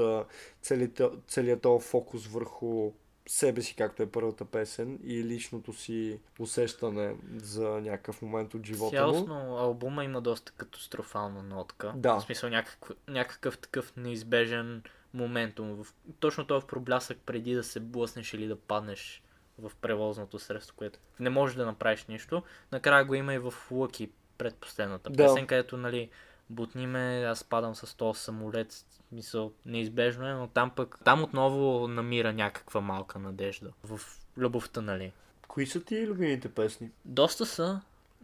целият 1.28 1.62
този 1.62 1.86
фокус 1.86 2.26
върху 2.26 2.92
себе 3.28 3.62
си, 3.62 3.74
както 3.76 4.02
е 4.02 4.10
първата 4.10 4.44
песен, 4.44 4.98
и 5.04 5.24
личното 5.24 5.72
си 5.72 6.20
усещане 6.38 7.16
за 7.36 7.68
някакъв 7.68 8.22
момент 8.22 8.54
от 8.54 8.66
живота 8.66 9.06
му. 9.06 9.12
Цялостно 9.12 9.58
албума 9.58 10.04
има 10.04 10.20
доста 10.20 10.52
катастрофална 10.52 11.42
нотка. 11.42 11.92
Да. 11.96 12.14
В 12.14 12.22
смисъл 12.22 12.50
някакъв, 12.50 12.96
някакъв 13.08 13.58
такъв 13.58 13.96
неизбежен 13.96 14.82
моментум. 15.14 15.82
В, 15.82 15.94
точно 16.20 16.46
този 16.46 16.66
проблясък 16.66 17.18
преди 17.26 17.54
да 17.54 17.64
се 17.64 17.80
блъснеш 17.80 18.34
или 18.34 18.46
да 18.46 18.56
паднеш 18.56 19.22
в 19.58 19.72
превозното 19.80 20.38
средство, 20.38 20.76
което 20.76 20.98
не 21.20 21.30
можеш 21.30 21.56
да 21.56 21.66
направиш 21.66 22.06
нищо. 22.06 22.42
Накрая 22.72 23.04
го 23.04 23.14
има 23.14 23.34
и 23.34 23.38
в 23.38 23.54
Лъки, 23.70 24.10
предпоследната 24.38 25.10
Да. 25.10 25.24
песен, 25.24 25.46
където 25.46 25.76
нали, 25.76 26.10
бутни 26.50 26.86
ме, 26.86 26.98
аз 27.22 27.44
падам 27.44 27.74
с 27.74 27.96
този 27.96 28.20
самолет, 28.20 28.74
мисъл, 29.12 29.52
неизбежно 29.66 30.26
е, 30.26 30.32
но 30.32 30.48
там 30.48 30.70
пък, 30.70 30.98
там 31.04 31.22
отново 31.22 31.88
намира 31.88 32.32
някаква 32.32 32.80
малка 32.80 33.18
надежда 33.18 33.70
в 33.84 34.00
любовта, 34.36 34.80
нали. 34.80 35.12
Кои 35.48 35.66
са 35.66 35.80
ти 35.80 36.06
любимите 36.06 36.48
песни? 36.48 36.90
Доста 37.04 37.46
са. 37.46 37.80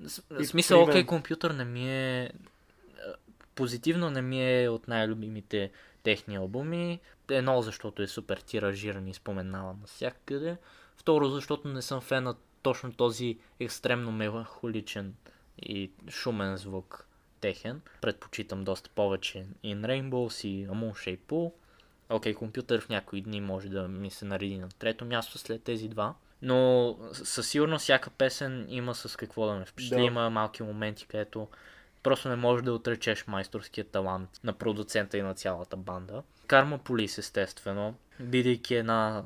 С- 0.06 0.22
И 0.40 0.44
смисъл, 0.44 0.86
при 0.86 0.94
мен. 0.94 1.04
OK 1.04 1.06
компютър 1.06 1.50
не 1.50 1.64
ми 1.64 1.90
е... 1.90 2.22
е, 2.22 2.30
Позитивно 3.54 4.10
не 4.10 4.22
ми 4.22 4.62
е 4.62 4.68
от 4.68 4.88
най-любимите 4.88 5.70
техни 6.02 6.36
албуми. 6.36 7.00
Едно, 7.30 7.62
защото 7.62 8.02
е 8.02 8.06
супер 8.06 8.36
тиражиран 8.38 9.08
и 9.08 9.14
споменаван 9.14 9.78
навсякъде. 9.80 10.56
Второ, 10.96 11.28
защото 11.28 11.68
не 11.68 11.82
съм 11.82 12.00
фен 12.00 12.24
на 12.24 12.34
точно 12.62 12.92
този 12.92 13.38
екстремно 13.60 14.12
меланхоличен 14.12 15.14
и 15.58 15.90
шумен 16.08 16.56
звук 16.56 17.06
техен. 17.44 17.80
Предпочитам 18.00 18.64
доста 18.64 18.90
повече 18.90 19.46
In 19.64 19.80
Rainbows 19.80 20.46
и 20.46 20.68
A 20.68 20.70
Moon 20.70 20.92
Shape 20.92 21.18
Pool. 21.28 21.52
OK, 22.10 22.34
компютър 22.34 22.80
в 22.80 22.88
някои 22.88 23.20
дни 23.20 23.40
може 23.40 23.68
да 23.68 23.88
ми 23.88 24.10
се 24.10 24.24
нареди 24.24 24.58
на 24.58 24.68
трето 24.68 25.04
място 25.04 25.38
след 25.38 25.62
тези 25.62 25.88
два. 25.88 26.14
Но 26.42 26.96
със 27.12 27.48
сигурност 27.48 27.82
всяка 27.82 28.10
песен 28.10 28.66
има 28.68 28.94
с 28.94 29.16
какво 29.16 29.46
да 29.46 29.54
ме 29.54 29.64
впечатли. 29.64 29.96
Да. 29.96 30.02
Има 30.02 30.30
малки 30.30 30.62
моменти, 30.62 31.06
където 31.06 31.48
просто 32.02 32.28
не 32.28 32.36
можеш 32.36 32.64
да 32.64 32.72
отречеш 32.72 33.26
майсторския 33.26 33.84
талант 33.84 34.30
на 34.44 34.52
продуцента 34.52 35.18
и 35.18 35.22
на 35.22 35.34
цялата 35.34 35.76
банда. 35.76 36.22
Карма 36.46 36.78
Полис, 36.78 37.18
естествено, 37.18 37.94
бидейки 38.20 38.74
една 38.74 39.24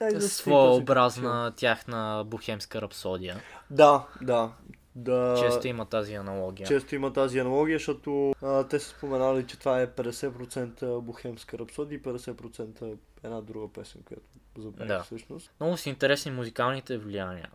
е, 0.00 0.20
своеобразна 0.20 1.52
тяхна 1.56 2.24
бухемска 2.26 2.82
рапсодия. 2.82 3.40
Да, 3.70 4.06
да. 4.22 4.52
Да... 4.94 5.36
Често 5.38 5.68
има 5.68 5.86
тази 5.86 6.14
аналогия. 6.14 6.66
Често 6.66 6.94
има 6.94 7.12
тази 7.12 7.38
аналогия, 7.38 7.78
защото 7.78 8.34
а, 8.42 8.64
те 8.64 8.78
са 8.78 8.88
споменали, 8.88 9.46
че 9.46 9.58
това 9.58 9.80
е 9.80 9.86
50% 9.86 11.00
бухемска 11.00 11.58
рапсодия 11.58 11.96
и 11.96 12.02
50% 12.02 12.96
една 13.24 13.40
друга 13.40 13.72
песен, 13.72 14.02
която 14.04 14.22
забравих 14.58 14.88
Да. 14.88 15.02
всъщност. 15.02 15.52
Много 15.60 15.76
са 15.76 15.88
интересни 15.88 16.30
музикалните 16.30 16.98
влияния. 16.98 17.50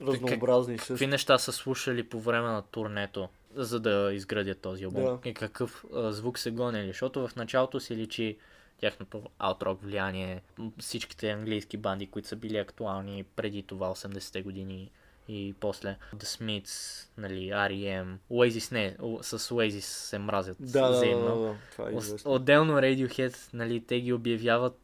Разнообразни 0.00 0.78
също. 0.78 0.92
Какви 0.92 1.06
неща 1.06 1.38
са 1.38 1.52
слушали 1.52 2.08
по 2.08 2.20
време 2.20 2.48
на 2.48 2.62
турнето, 2.62 3.28
за 3.54 3.80
да 3.80 4.10
изградят 4.12 4.60
този 4.60 4.84
албум? 4.84 5.04
Да. 5.04 5.18
И 5.24 5.34
какъв 5.34 5.84
а, 5.94 6.12
звук 6.12 6.38
се 6.38 6.50
гонили? 6.50 6.86
Защото 6.86 7.28
в 7.28 7.36
началото 7.36 7.80
се 7.80 7.96
личи 7.96 8.38
тяхното 8.80 9.22
аутрок 9.38 9.82
влияние, 9.82 10.42
всичките 10.78 11.30
английски 11.30 11.76
банди, 11.76 12.06
които 12.06 12.28
са 12.28 12.36
били 12.36 12.58
актуални 12.58 13.24
преди 13.36 13.62
това 13.62 13.88
80-те 13.88 14.42
години 14.42 14.90
и 15.28 15.54
после 15.60 15.96
The 16.14 16.24
Smiths, 16.24 17.06
нали, 17.18 17.48
R.E.M. 17.48 18.16
Oasis 18.30 18.72
не, 18.72 18.96
с 19.22 19.38
Oasis 19.38 19.80
се 19.80 20.18
мразят 20.18 20.56
Да, 20.60 20.66
да, 20.72 20.88
да, 20.88 20.92
взаимно. 20.92 21.34
да, 21.34 21.40
да, 21.42 21.54
това 21.72 21.90
е 21.90 21.92
известно. 21.92 22.32
Отделно 22.32 22.72
Radiohead, 22.72 23.54
нали, 23.54 23.80
те 23.80 24.00
ги 24.00 24.12
обявяват 24.12 24.80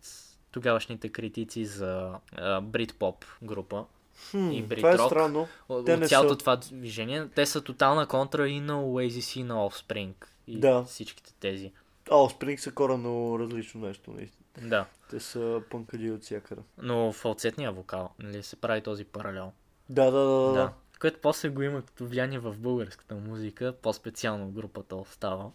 тогавашните 0.51 1.09
критици 1.09 1.65
за 1.65 2.13
брит-поп 2.63 3.25
група. 3.43 3.85
Хм, 4.31 4.51
и 4.51 4.63
Брит 4.63 4.79
това 4.79 4.91
е 4.91 4.99
странно. 4.99 5.49
От, 5.69 5.87
Те 5.87 5.95
от 5.95 6.09
цялото 6.09 6.33
са. 6.33 6.39
това 6.39 6.57
движение. 6.57 7.29
Те 7.35 7.47
са 7.47 7.61
тотална 7.61 8.07
контра 8.07 8.49
и 8.49 8.61
на 8.61 8.73
Oasis 8.75 9.41
и 9.41 9.45
на 9.45 9.55
Offspring. 9.55 10.13
И 10.47 10.61
Да. 10.61 10.85
всичките 10.85 11.35
тези. 11.41 11.73
А, 12.11 12.15
Offspring 12.15 12.57
са 12.57 12.73
коренно 12.73 13.39
различно 13.39 13.81
нещо. 13.81 14.11
наистина. 14.11 14.69
Да. 14.69 14.87
Те 15.11 15.21
са 15.21 15.63
пънкади 15.71 16.11
от 16.11 16.23
всякъде. 16.23 16.63
Но 16.79 17.13
фалцетния 17.13 17.73
вокал, 17.73 18.11
нали, 18.19 18.43
се 18.43 18.57
прави 18.57 18.81
този 18.81 19.05
паралел. 19.05 19.53
Да, 19.89 20.05
да, 20.05 20.19
да, 20.19 20.47
да. 20.47 20.53
Да. 20.53 20.73
Което 21.01 21.19
после 21.23 21.49
го 21.49 21.63
има 21.63 21.83
като 21.83 22.07
влияние 22.07 22.39
в 22.39 22.57
българската 22.59 23.15
музика, 23.15 23.75
по-специално 23.83 24.51
групата 24.51 24.97
остава. 24.97 25.51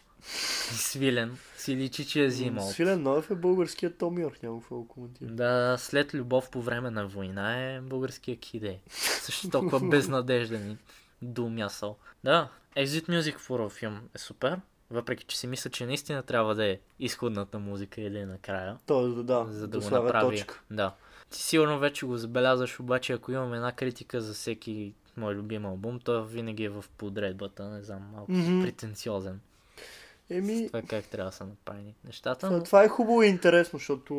И 0.71 0.75
Свилен 0.75 1.37
си 1.57 1.75
личи, 1.75 2.05
че 2.07 2.23
е 2.23 2.27
взимал. 2.27 2.67
Свилен 2.67 3.03
Ноев 3.03 3.31
е 3.31 3.35
българският 3.35 3.97
Том 3.97 4.19
Йорк, 4.19 4.43
няма 4.43 4.59
какво 4.59 4.81
да 4.81 4.87
коментирам. 4.87 5.35
Да, 5.35 5.75
след 5.79 6.13
любов 6.13 6.49
по 6.49 6.61
време 6.61 6.89
на 6.89 7.07
война 7.07 7.63
е 7.63 7.81
българския 7.81 8.37
киде. 8.37 8.79
Също 9.21 9.49
толкова 9.49 9.79
безнадежден 9.89 10.71
и 10.71 10.77
думясал. 11.21 11.97
Да, 12.23 12.49
Exit 12.75 13.09
Music 13.09 13.39
for 13.39 13.69
филм 13.71 13.99
е 14.15 14.17
супер. 14.17 14.59
Въпреки, 14.91 15.23
че 15.23 15.37
си 15.37 15.47
мисля, 15.47 15.69
че 15.69 15.85
наистина 15.85 16.23
трябва 16.23 16.55
да 16.55 16.65
е 16.65 16.79
изходната 16.99 17.59
музика 17.59 18.01
и 18.01 18.09
да 18.09 18.19
е 18.19 18.25
накрая. 18.25 18.77
Тоест, 18.85 19.25
да, 19.25 19.45
за 19.49 19.67
да, 19.67 19.79
го 19.79 19.89
направи. 19.89 20.37
точка. 20.37 20.61
Да. 20.71 20.93
Ти 21.29 21.41
сигурно 21.41 21.79
вече 21.79 22.05
го 22.05 22.17
забелязваш, 22.17 22.79
обаче 22.79 23.13
ако 23.13 23.31
имам 23.31 23.53
една 23.53 23.71
критика 23.71 24.21
за 24.21 24.33
всеки 24.33 24.93
мой 25.17 25.35
любим 25.35 25.65
албум, 25.65 25.99
то 25.99 26.23
винаги 26.25 26.63
е 26.63 26.69
в 26.69 26.85
подредбата, 26.97 27.69
не 27.69 27.83
знам, 27.83 28.09
малко 28.13 28.31
Мгм. 28.31 28.61
претенциозен. 28.61 29.39
Еми, 30.29 30.67
Това 30.67 30.81
как 30.81 31.05
трябва 31.05 31.29
да 31.31 31.35
са 31.35 31.45
направени 31.45 31.95
нещата, 32.05 32.51
но 32.51 32.63
това 32.63 32.83
е 32.83 32.89
хубаво 32.89 33.23
и 33.23 33.27
интересно, 33.27 33.79
защото... 33.79 34.13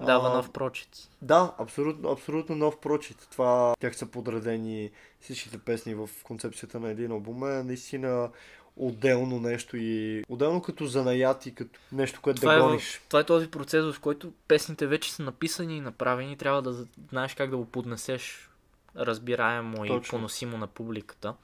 дава 0.00 0.28
а, 0.28 0.34
нов 0.34 0.50
прочит. 0.50 1.08
Да, 1.22 1.54
абсолютно, 1.58 2.08
абсолютно 2.10 2.56
нов 2.56 2.80
прочит. 2.80 3.28
Това 3.30 3.74
как 3.80 3.94
са 3.94 4.06
подредени 4.06 4.90
всичките 5.26 5.58
песни 5.58 5.94
в 5.94 6.10
концепцията 6.22 6.80
на 6.80 6.90
един 6.90 7.10
албум 7.10 7.44
е 7.44 7.62
наистина 7.62 8.30
отделно 8.76 9.40
нещо 9.40 9.76
и 9.76 10.24
отделно 10.28 10.62
като 10.62 10.86
занаят 10.86 11.46
и 11.46 11.54
като 11.54 11.80
нещо, 11.92 12.20
което 12.22 12.40
Това 12.40 12.54
да 12.54 12.58
е, 12.58 12.62
гониш. 12.62 13.00
това 13.08 13.20
е 13.20 13.24
този 13.24 13.50
процес, 13.50 13.84
в 13.84 14.00
който 14.00 14.32
песните 14.48 14.86
вече 14.86 15.12
са 15.12 15.22
написани 15.22 15.76
и 15.76 15.80
направени, 15.80 16.36
трябва 16.36 16.62
да 16.62 16.86
знаеш 17.10 17.34
как 17.34 17.50
да 17.50 17.56
го 17.56 17.64
поднесеш 17.64 18.50
разбираемо 18.96 19.84
и 19.84 19.88
Точно. 19.88 20.10
поносимо 20.10 20.58
на 20.58 20.66
публиката. 20.66 21.34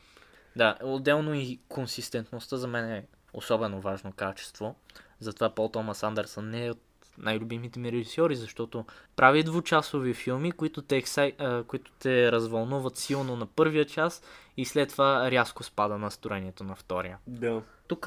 Да, 0.57 0.77
отделно 0.83 1.35
и 1.35 1.59
консистентността 1.69 2.57
за 2.57 2.69
мен 2.69 2.93
е 2.93 3.07
особено 3.33 3.81
важно 3.81 4.13
качество. 4.13 4.77
Затова 5.21 5.55
Пол 5.55 5.69
Томас 5.69 6.03
Андерсън 6.03 6.51
не 6.51 6.67
е 6.67 6.71
от 6.71 6.81
най-любимите 7.19 7.79
ми 7.79 7.93
режисьори, 7.93 8.37
защото 8.37 8.85
прави 9.17 9.43
двучасови 9.43 10.15
филми, 10.15 10.53
които 10.53 10.83
те, 10.83 10.97
ексай... 10.97 11.33
които 11.67 11.93
те 11.93 12.33
развълнуват 12.33 12.97
силно 12.97 13.37
на 13.37 13.47
първия 13.47 13.85
час 13.85 14.23
и 14.57 14.65
след 14.65 14.89
това 14.89 15.31
рязко 15.31 15.63
спада 15.63 15.99
настроението 15.99 16.65
на 16.65 16.75
втория. 16.75 17.19
Да. 17.27 17.63
Тук, 17.89 18.07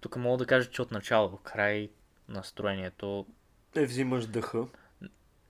тук 0.00 0.16
мога 0.16 0.36
да 0.38 0.46
кажа, 0.46 0.70
че 0.70 0.82
от 0.82 0.90
начало 0.90 1.28
до 1.28 1.36
край 1.36 1.90
настроението 2.28 3.26
Е, 3.76 3.84
взимаш 3.86 4.26
дъха. 4.26 4.64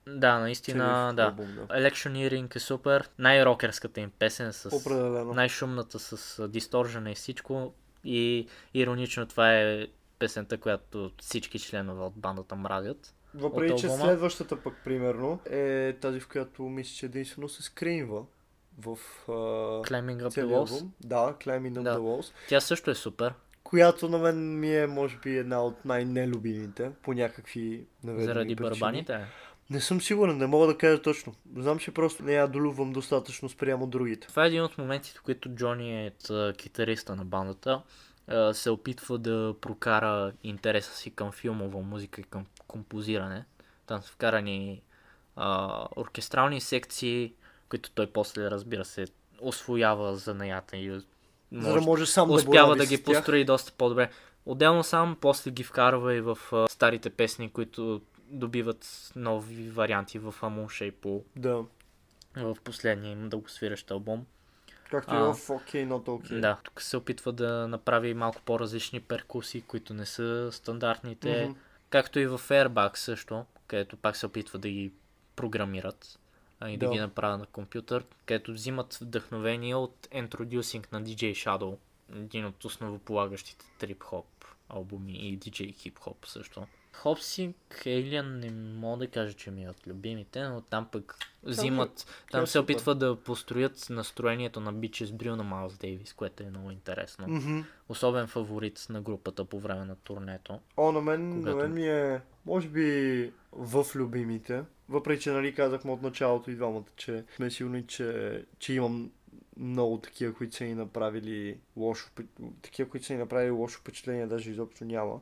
да, 0.07 0.39
наистина, 0.39 1.13
да. 1.15 1.23
албум, 1.23 1.47
да. 1.55 1.67
Electioneering 1.67 2.55
е 2.55 2.59
супер. 2.59 3.09
Най-рокерската 3.19 4.01
им 4.01 4.11
песен 4.19 4.53
с 4.53 4.69
Определено. 4.75 5.33
най-шумната 5.33 5.99
с 5.99 6.47
дисторжена 6.47 7.11
и 7.11 7.15
всичко. 7.15 7.73
И 8.03 8.47
иронично 8.73 9.25
това 9.27 9.53
е 9.53 9.87
песента, 10.19 10.57
която 10.57 11.11
всички 11.21 11.59
членове 11.59 12.03
от 12.03 12.13
бандата 12.15 12.55
мразят. 12.55 13.13
Въпреки, 13.33 13.81
че 13.81 13.89
следващата 13.89 14.61
пък, 14.61 14.73
примерно, 14.83 15.39
е 15.45 15.95
тази, 16.01 16.19
в 16.19 16.27
която 16.27 16.63
мисля, 16.63 16.95
че 16.95 17.05
единствено 17.05 17.49
се 17.49 17.63
скринва 17.63 18.23
в 18.79 18.97
а, 19.27 19.31
Climbing 19.81 20.17
Up 20.19 20.29
the 20.29 20.45
Walls. 20.45 20.87
Да, 21.01 21.35
Climbing 21.39 21.71
Up 21.71 21.81
Да. 21.81 21.95
the 21.95 21.99
Walls. 21.99 22.31
Тя 22.49 22.59
също 22.61 22.91
е 22.91 22.95
супер. 22.95 23.33
Която 23.63 24.09
на 24.09 24.17
мен 24.17 24.59
ми 24.59 24.75
е, 24.75 24.87
може 24.87 25.17
би, 25.17 25.37
една 25.37 25.63
от 25.63 25.85
най-нелюбимите, 25.85 26.91
по 27.03 27.13
някакви 27.13 27.85
наведени 28.03 28.25
заради 28.25 28.55
причини. 28.55 28.69
барабаните. 28.69 29.13
е. 29.13 29.25
Не 29.69 29.81
съм 29.81 30.01
сигурен, 30.01 30.37
не 30.37 30.47
мога 30.47 30.67
да 30.67 30.77
кажа 30.77 31.01
точно. 31.01 31.33
Знам, 31.55 31.79
че 31.79 31.93
просто 31.93 32.23
не 32.23 32.33
я 32.33 32.47
долюбвам 32.47 32.93
достатъчно 32.93 33.49
спрямо 33.49 33.87
другите. 33.87 34.27
Това 34.27 34.43
е 34.43 34.47
един 34.47 34.63
от 34.63 34.77
моментите, 34.77 35.19
които 35.23 35.49
Джони 35.49 36.05
е 36.05 36.11
т- 36.11 36.53
китариста 36.57 37.15
на 37.15 37.25
бандата. 37.25 37.81
Се 38.53 38.69
опитва 38.69 39.17
да 39.17 39.55
прокара 39.61 40.31
интереса 40.43 40.95
си 40.95 41.11
към 41.11 41.31
филмова 41.31 41.81
музика 41.81 42.21
и 42.21 42.23
към 42.23 42.45
композиране. 42.67 43.45
Там 43.85 44.01
са 44.01 44.11
вкарани 44.11 44.81
а, 45.35 45.85
оркестрални 45.97 46.61
секции, 46.61 47.33
които 47.69 47.91
той 47.91 48.07
после, 48.07 48.51
разбира 48.51 48.85
се, 48.85 49.07
освоява 49.41 50.15
занаята 50.15 50.77
и 50.77 50.89
За 50.89 50.99
да 50.99 51.05
може, 51.51 51.85
може 51.85 52.05
сам 52.05 52.27
да 52.27 52.33
успява 52.33 52.75
да 52.75 52.85
с 52.85 52.89
ги 52.89 53.03
построи 53.03 53.45
доста 53.45 53.71
по-добре. 53.71 54.09
Отделно 54.45 54.83
сам 54.83 55.17
после 55.21 55.51
ги 55.51 55.63
вкарва 55.63 56.15
и 56.15 56.21
в 56.21 56.37
а, 56.51 56.67
старите 56.67 57.09
песни, 57.09 57.49
които 57.49 58.01
добиват 58.27 59.11
нови 59.15 59.69
варианти 59.69 60.19
в 60.19 60.35
Амуша 60.41 60.85
и 60.85 60.91
по 60.91 61.23
Да. 61.35 61.63
в 62.35 62.57
последния 62.63 63.11
им 63.11 63.29
дългосвиращ 63.29 63.91
албум. 63.91 64.25
Както 64.89 65.15
и 65.15 65.17
в 65.17 65.33
OK, 65.33 65.87
Not 65.87 66.05
OK. 66.05 66.39
Да, 66.39 66.57
тук 66.63 66.81
се 66.81 66.97
опитва 66.97 67.31
да 67.31 67.67
направи 67.67 68.13
малко 68.13 68.41
по-различни 68.41 68.99
перкусии, 68.99 69.61
които 69.61 69.93
не 69.93 70.05
са 70.05 70.49
стандартните. 70.51 71.45
Мгм. 71.45 71.59
Както 71.89 72.19
и 72.19 72.27
в 72.27 72.39
Airbag 72.39 72.97
също, 72.97 73.45
където 73.67 73.97
пак 73.97 74.15
се 74.15 74.25
опитва 74.25 74.59
да 74.59 74.69
ги 74.69 74.91
програмират 75.35 76.19
а, 76.59 76.69
и 76.69 76.77
да. 76.77 76.85
Да. 76.85 76.91
ги 76.91 76.99
направят 76.99 77.39
на 77.39 77.45
компютър, 77.45 78.03
където 78.25 78.53
взимат 78.53 78.93
вдъхновение 78.93 79.75
от 79.75 80.07
Introducing 80.11 80.91
на 80.91 81.03
DJ 81.03 81.31
Shadow, 81.31 81.77
един 82.15 82.45
от 82.45 82.65
основополагащите 82.65 83.65
трип-хоп 83.79 84.25
албуми 84.69 85.13
и 85.13 85.39
DJ 85.39 85.75
хип-хоп 85.75 86.25
също. 86.25 86.67
Хопси, 86.99 87.53
Alien 87.71 88.21
не 88.21 88.51
мога 88.51 88.97
да 88.97 89.07
кажа, 89.07 89.33
че 89.33 89.51
ми 89.51 89.63
е 89.63 89.69
от 89.69 89.87
любимите, 89.87 90.43
но 90.43 90.61
там 90.61 90.87
пък 90.91 91.17
взимат, 91.43 92.05
там 92.31 92.39
тя 92.39 92.43
е 92.43 92.47
се 92.47 92.59
опитват 92.59 92.99
да 92.99 93.15
построят 93.15 93.87
настроението 93.89 94.59
на 94.59 94.73
Bitches 94.73 95.05
Brew 95.05 95.35
на 95.35 95.43
Майлз 95.43 95.77
Дейвис, 95.77 96.13
което 96.13 96.43
е 96.43 96.49
много 96.49 96.71
интересно. 96.71 97.63
Особен 97.89 98.27
фаворит 98.27 98.85
на 98.89 99.01
групата 99.01 99.45
по 99.45 99.59
време 99.59 99.85
на 99.85 99.95
турнето. 99.95 100.59
О, 100.77 100.91
на 100.91 101.01
мен, 101.01 101.33
Когато- 101.33 101.57
на 101.57 101.63
мен 101.63 101.73
ми 101.73 101.87
е, 101.87 102.21
може 102.45 102.67
би, 102.67 103.31
в 103.51 103.85
любимите. 103.95 104.63
Въпреки, 104.89 105.21
че, 105.21 105.31
нали, 105.31 105.55
казахме 105.55 105.91
от 105.91 106.01
началото 106.01 106.51
и 106.51 106.55
двамата, 106.55 106.85
че 106.95 107.23
сме 107.35 107.51
сигурни, 107.51 107.87
че, 107.87 108.45
че 108.59 108.73
имам 108.73 109.11
много 109.57 109.97
такива, 109.97 110.33
които 110.33 110.55
са 110.55 110.63
ни 110.63 110.75
направили 110.75 111.57
лошо, 111.77 112.09
такива, 112.61 112.89
които 112.89 113.05
са 113.05 113.13
ни 113.13 113.19
направили 113.19 113.51
лошо 113.51 113.79
впечатление, 113.79 114.27
даже 114.27 114.51
изобщо 114.51 114.85
няма. 114.85 115.19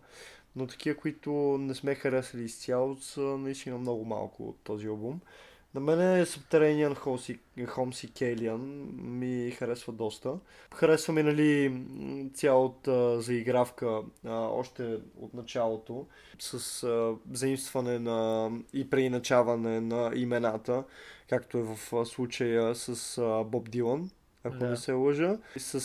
Но 0.56 0.68
такива, 0.68 0.98
които 0.98 1.32
не 1.60 1.76
сме 1.76 1.96
харесали 1.96 2.44
изцяло, 2.44 2.98
са 2.98 3.22
наистина 3.22 3.78
много 3.78 4.06
малко 4.06 4.50
от 4.50 4.58
този 4.64 4.88
албум. 4.88 5.22
На 5.78 5.82
мен 5.82 6.02
е 6.02 6.26
Subterranean 6.26 6.96
Homesick, 6.96 7.40
Homesick 7.58 8.36
Alien 8.36 8.58
ми 9.02 9.52
харесва 9.52 9.94
доста. 9.94 10.34
Харесва 10.74 11.14
ми, 11.14 11.24
нали, 11.24 11.82
цялата 12.34 13.22
заигравка 13.22 14.02
а, 14.26 14.34
още 14.34 14.98
от 15.18 15.34
началото 15.34 16.06
с 16.40 16.84
а, 16.84 17.16
заимстване 17.32 18.00
на 18.00 18.52
и 18.74 18.90
преиначаване 18.90 19.82
на 19.82 20.12
имената, 20.16 20.84
както 21.30 21.58
е 21.58 21.64
в 21.64 21.94
а, 21.94 22.06
случая 22.06 22.76
с 22.76 23.22
Боб 23.46 23.70
Дилан, 23.70 24.10
ако 24.48 24.58
Да. 24.58 24.70
не 24.70 24.78
се 24.78 24.92
лъжа, 24.92 25.38
и 25.56 25.60
с 25.60 25.74
а, 25.74 25.82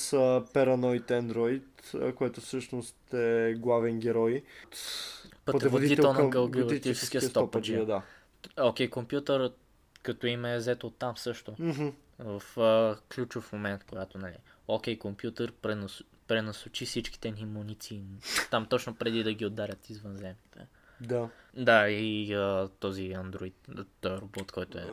Paranoid 0.55 1.11
Android, 1.11 1.63
а, 1.95 2.15
който 2.15 2.41
всъщност 2.41 3.15
е 3.15 3.55
главен 3.59 4.01
герой. 4.01 4.43
Пътеводител 5.45 6.13
на 6.13 6.29
галактическия 6.29 7.23
стопаджия. 7.23 7.87
да. 7.87 8.03
Окей, 8.61 8.91
компютър 8.91 9.53
Като 10.03 10.27
им 10.27 10.45
е 10.45 10.57
взето 10.57 10.87
от 10.87 10.97
там 10.99 11.17
също. 11.17 11.55
Мгм. 11.59 11.89
В 12.19 12.61
а, 12.61 12.97
ключов 13.15 13.53
момент, 13.53 13.85
когато, 13.89 14.19
нали, 14.19 14.37
окей, 14.69 14.99
компютър 14.99 15.53
пренас, 15.53 16.03
пренасочи 16.29 16.87
всичките 16.87 17.31
ни 17.31 17.45
муниции. 17.45 18.03
Там 18.51 18.67
точно 18.67 18.95
преди 18.95 19.23
да 19.23 19.33
ги 19.33 19.47
ударят 19.47 19.91
извънземните. 19.91 20.67
Да. 21.01 21.29
Да, 21.55 21.89
и 21.89 22.35
а, 22.35 22.69
този 22.81 23.13
андроид, 23.13 23.55
този 24.01 24.15
робот, 24.15 24.53
който 24.53 24.79
е. 24.79 24.91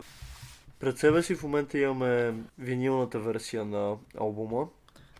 Пред 0.79 0.97
себе 0.97 1.23
си 1.23 1.35
в 1.35 1.43
момента 1.43 1.77
имаме 1.77 2.33
винилната 2.57 3.19
версия 3.19 3.65
на 3.65 3.95
албума. 4.17 4.67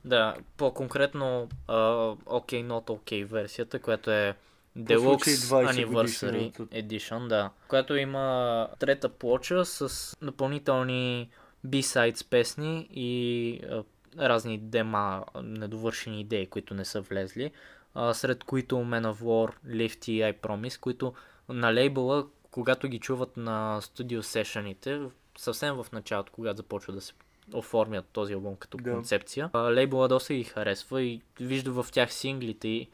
Да, 0.06 0.36
по-конкретно 0.58 1.50
а, 1.68 1.76
OK 2.16 2.68
Not 2.68 2.88
OK 2.88 3.26
версията, 3.26 3.80
която 3.80 4.12
е 4.12 4.36
Deluxe 4.78 5.18
20 5.18 5.86
Anniversary. 5.86 6.52
Edition, 6.54 7.28
да. 7.28 7.50
Която 7.68 7.96
има 7.96 8.68
трета 8.80 9.10
плоча 9.10 9.66
с 9.66 10.16
допълнителни 10.22 11.30
B-sides 11.68 12.30
песни 12.30 12.90
и 12.92 13.62
а, 13.70 13.84
разни 14.20 14.58
дема, 14.58 15.26
недовършени 15.44 16.22
идеи, 16.22 16.48
които 16.48 16.74
не 16.74 16.86
са 16.86 17.02
влезли. 17.02 17.52
А, 17.94 18.14
сред 18.14 18.44
които 18.44 18.76
Man 18.76 19.14
of 19.14 19.22
War, 19.22 19.54
Lifty 19.68 20.10
и 20.12 20.22
I 20.22 20.38
Promise, 20.38 20.80
които 20.80 21.14
на 21.50 21.74
лейбъла, 21.74 22.28
когато 22.52 22.88
ги 22.88 23.00
чуват 23.00 23.38
на 23.38 23.82
студио 23.82 24.24
сешените, 24.24 25.02
съвсем 25.38 25.76
в 25.76 25.86
началото, 25.92 26.32
когато 26.32 26.58
започва 26.58 26.94
да 26.94 27.02
се 27.02 27.14
оформят 27.54 28.06
този 28.14 28.34
албум 28.34 28.56
като 28.56 28.78
Да. 28.78 28.92
концепция, 28.92 29.50
а, 29.54 29.60
лейбъла 29.60 30.08
доста 30.08 30.34
ги 30.34 30.44
харесва 30.44 31.02
и 31.02 31.22
вижда 31.40 31.72
в 31.72 31.92
тях 31.92 32.14
синглите 32.14 32.68
и 32.68 32.88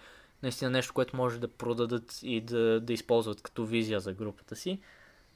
наистина 0.44 0.72
нещо, 0.72 0.94
което 0.94 1.16
може 1.16 1.40
да 1.40 1.48
продадат 1.48 2.20
и 2.24 2.42
да, 2.42 2.80
да 2.82 2.94
използват 2.94 3.42
като 3.42 3.66
визия 3.66 4.00
за 4.00 4.14
групата 4.14 4.56
си. 4.56 4.80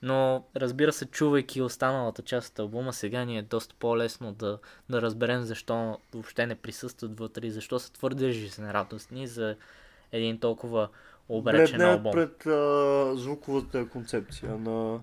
Но 0.02 0.46
разбира 0.56 0.94
се, 0.94 1.06
чувайки 1.06 1.62
останалата 1.62 2.22
част 2.22 2.52
от 2.52 2.60
албума, 2.60 2.94
сега 2.94 3.26
ни 3.26 3.38
е 3.38 3.42
доста 3.42 3.76
по-лесно 3.80 4.34
да, 4.34 4.60
да 4.90 5.02
разберем 5.02 5.44
защо 5.44 6.00
въобще 6.14 6.46
не 6.48 6.56
присъстват 6.56 7.20
вътре 7.20 7.48
и 7.48 7.52
защо 7.52 7.80
са 7.80 7.94
твърде 7.94 8.32
жизнерадостни 8.32 9.28
за 9.28 9.56
един 10.12 10.40
толкова 10.40 10.90
обречен 11.30 11.78
Бледнеят 11.78 11.98
албум. 11.98 12.12
пред 12.12 12.46
а, 12.46 13.12
звуковата 13.16 13.90
концепция 13.90 14.58
на 14.58 15.00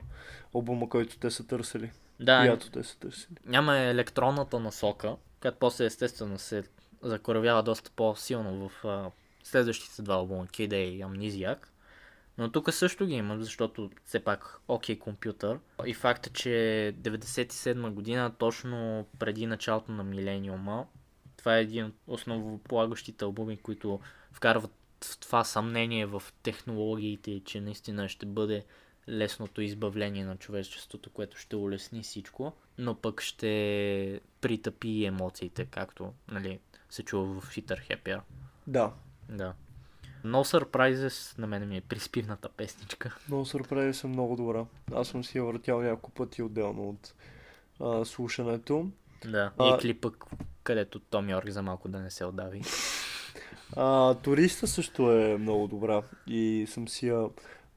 албума, 0.54 0.88
който 0.88 1.18
те 1.18 1.30
са 1.30 1.46
търсили. 1.46 1.90
Да, 2.20 2.40
Която 2.40 2.70
те 2.70 2.82
са 2.82 2.98
търсили. 2.98 3.36
няма 3.46 3.76
електронната 3.76 4.60
насока, 4.60 5.16
която 5.40 5.58
после 5.58 5.84
естествено 5.84 6.38
се 6.38 6.64
закоравява 7.02 7.62
доста 7.62 7.90
по-силно 7.96 8.68
в 8.68 8.84
а, 8.84 9.10
следващите 9.44 10.02
два 10.02 10.14
албума, 10.14 10.46
Kid 10.46 10.70
A 10.70 10.76
и 10.76 11.04
Amnesiac. 11.04 11.58
Но 12.38 12.52
тук 12.52 12.72
също 12.72 13.06
ги 13.06 13.14
има, 13.14 13.38
защото 13.40 13.90
все 14.04 14.20
пак 14.20 14.60
окей 14.68 14.98
компютър. 14.98 15.58
И 15.86 15.94
факта, 15.94 16.30
че 16.30 16.48
97 17.00 17.90
година, 17.90 18.32
точно 18.38 19.06
преди 19.18 19.46
началото 19.46 19.92
на 19.92 20.04
милениума, 20.04 20.86
това 21.36 21.56
е 21.56 21.62
един 21.62 21.84
от 21.84 21.94
основополагащите 22.06 23.24
албуми, 23.24 23.56
които 23.56 24.00
вкарват 24.32 24.70
това 25.20 25.44
съмнение 25.44 26.06
в 26.06 26.22
технологиите, 26.42 27.40
че 27.44 27.60
наистина 27.60 28.08
ще 28.08 28.26
бъде 28.26 28.64
лесното 29.08 29.60
избавление 29.60 30.24
на 30.24 30.36
човечеството, 30.36 31.10
което 31.10 31.38
ще 31.38 31.56
улесни 31.56 32.02
всичко, 32.02 32.52
но 32.78 32.94
пък 32.94 33.20
ще 33.20 34.20
притъпи 34.40 35.04
емоциите, 35.04 35.64
както 35.64 36.12
нали, 36.28 36.58
се 36.90 37.02
чува 37.02 37.40
в 37.40 37.54
Fitter 37.56 37.90
Happier. 37.90 38.20
Да. 38.66 38.92
Да. 39.28 39.54
No 40.24 40.58
Surprises 40.58 41.38
на 41.38 41.46
мен 41.46 41.68
ми 41.68 41.76
е 41.76 41.80
приспивната 41.80 42.48
песничка. 42.48 43.16
Но 43.28 43.44
Surprise 43.44 43.92
съм 43.92 44.10
много 44.10 44.36
добра. 44.36 44.66
Аз 44.94 45.08
съм 45.08 45.24
си 45.24 45.38
я 45.38 45.44
въртял 45.44 45.82
няколко 45.82 46.10
пъти 46.10 46.42
отделно 46.42 46.88
от 46.88 47.14
а, 47.80 48.04
слушането. 48.04 48.90
Да. 49.24 49.52
А- 49.58 49.76
И 49.76 49.80
клипа, 49.80 50.10
където 50.62 51.00
Том 51.00 51.30
Йорк 51.30 51.50
за 51.50 51.62
малко 51.62 51.88
да 51.88 51.98
не 51.98 52.10
се 52.10 52.24
отдави. 52.24 52.62
А, 53.76 54.14
туриста 54.14 54.66
също 54.66 55.12
е 55.12 55.38
много 55.38 55.66
добра 55.68 56.02
и 56.26 56.66
съм 56.68 56.88
си 56.88 57.06
я 57.06 57.26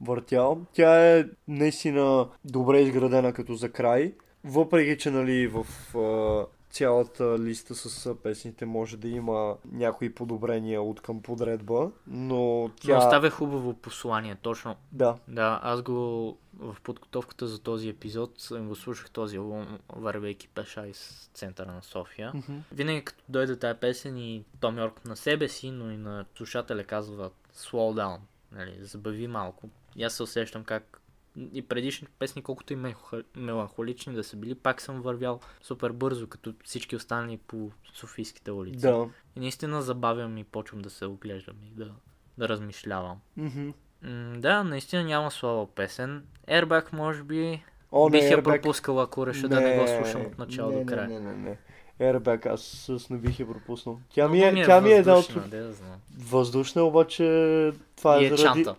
въртял. 0.01 0.61
Тя 0.73 1.17
е 1.17 1.25
наистина 1.47 2.27
добре 2.45 2.79
изградена 2.79 3.33
като 3.33 3.55
за 3.55 3.71
край. 3.71 4.13
Въпреки, 4.43 4.97
че 4.97 5.11
нали 5.11 5.47
в 5.47 5.65
а, 5.97 6.45
цялата 6.69 7.39
листа 7.39 7.75
с 7.75 8.15
песните 8.15 8.65
може 8.65 8.97
да 8.97 9.07
има 9.07 9.55
някои 9.71 10.13
подобрения 10.13 10.81
от 10.81 11.01
към 11.01 11.21
подредба, 11.21 11.91
но 12.07 12.69
Тя... 12.81 12.93
Но 12.93 12.99
оставя 12.99 13.29
хубаво 13.29 13.73
послание, 13.73 14.35
точно. 14.35 14.75
Да, 14.91 15.15
Да, 15.27 15.59
аз 15.63 15.81
го 15.81 16.37
в 16.59 16.75
подготовката 16.83 17.47
за 17.47 17.59
този 17.59 17.89
епизод 17.89 18.49
го 18.51 18.75
слушах 18.75 19.09
този 19.09 19.37
албум, 19.37 19.79
вървейки 19.95 20.47
пеша 20.47 20.87
из 20.87 21.29
центъра 21.33 21.71
на 21.71 21.81
София. 21.81 22.31
Мгм. 22.33 22.57
Винаги 22.71 23.05
като 23.05 23.23
дойде 23.29 23.59
тази 23.59 23.79
песен 23.79 24.17
и 24.17 24.43
Том 24.59 24.77
Йорк 24.77 25.05
на 25.05 25.15
себе 25.15 25.47
си, 25.47 25.71
но 25.71 25.91
и 25.91 25.97
на 25.97 26.25
слушателя 26.35 26.83
казва 26.83 27.31
slow 27.55 28.01
down, 28.01 28.17
нали, 28.51 28.77
забави 28.81 29.27
малко. 29.27 29.69
И 29.95 30.03
аз 30.03 30.13
се 30.13 30.23
усещам 30.23 30.63
как 30.63 30.98
и 31.53 31.61
предишните 31.61 32.13
песни, 32.19 32.41
колкото 32.41 32.73
и 32.73 32.93
меланхолични 33.35 34.13
да 34.13 34.23
са 34.23 34.37
били, 34.37 34.55
пак 34.55 34.81
съм 34.81 35.01
вървял 35.01 35.39
супер 35.61 35.91
бързо, 35.91 36.27
като 36.27 36.53
всички 36.63 36.95
останали 36.95 37.37
по 37.47 37.71
Софийските 37.93 38.51
улици. 38.51 38.79
да. 38.81 39.07
И 39.35 39.39
наистина 39.39 39.81
забавям 39.81 40.37
и 40.37 40.43
почвам 40.43 40.81
да 40.81 40.89
се 40.89 41.05
оглеждам 41.05 41.55
и 41.63 41.69
да, 41.69 41.91
да 42.37 42.49
размишлявам. 42.49 43.17
Мгм. 43.37 43.69
М, 44.03 44.39
да, 44.39 44.63
наистина 44.63 45.03
няма 45.03 45.31
слава 45.31 45.67
песен. 45.75 46.23
Airbag, 46.47 46.93
може 46.93 47.23
би, 47.23 47.63
О, 47.91 48.09
бих 48.09 48.21
не, 48.21 48.29
я 48.29 48.43
пропускал, 48.43 49.01
ако 49.01 49.27
реша 49.27 49.49
да 49.49 49.61
не 49.61 49.79
го 49.79 49.87
слушам 49.87 50.21
от 50.21 50.37
начало 50.37 50.71
не, 50.71 50.79
до 50.79 50.85
края. 50.85 51.07
Не, 51.07 51.19
не, 51.19 51.33
не, 51.33 51.37
не. 51.49 51.57
Airbag 52.13 52.45
аз 52.53 52.61
с 52.61 53.09
не 53.09 53.17
бих 53.17 53.39
я 53.39 53.47
пропуснал. 53.47 53.99
Тя 54.09 54.27
ми 54.27 54.37
Много 54.37 54.59
е, 54.61 54.65
тя 54.65 54.81
ми 54.81 54.89
е 54.91 54.95
една 54.95 55.17
от 55.17 55.49
да 55.49 55.73
въздушна, 56.19 56.83
обаче 56.83 57.23
това 57.95 58.21
И 58.21 58.23
е 58.23 58.27
е 58.27 58.29
заради... 58.29 58.63
чанта. 58.63 58.75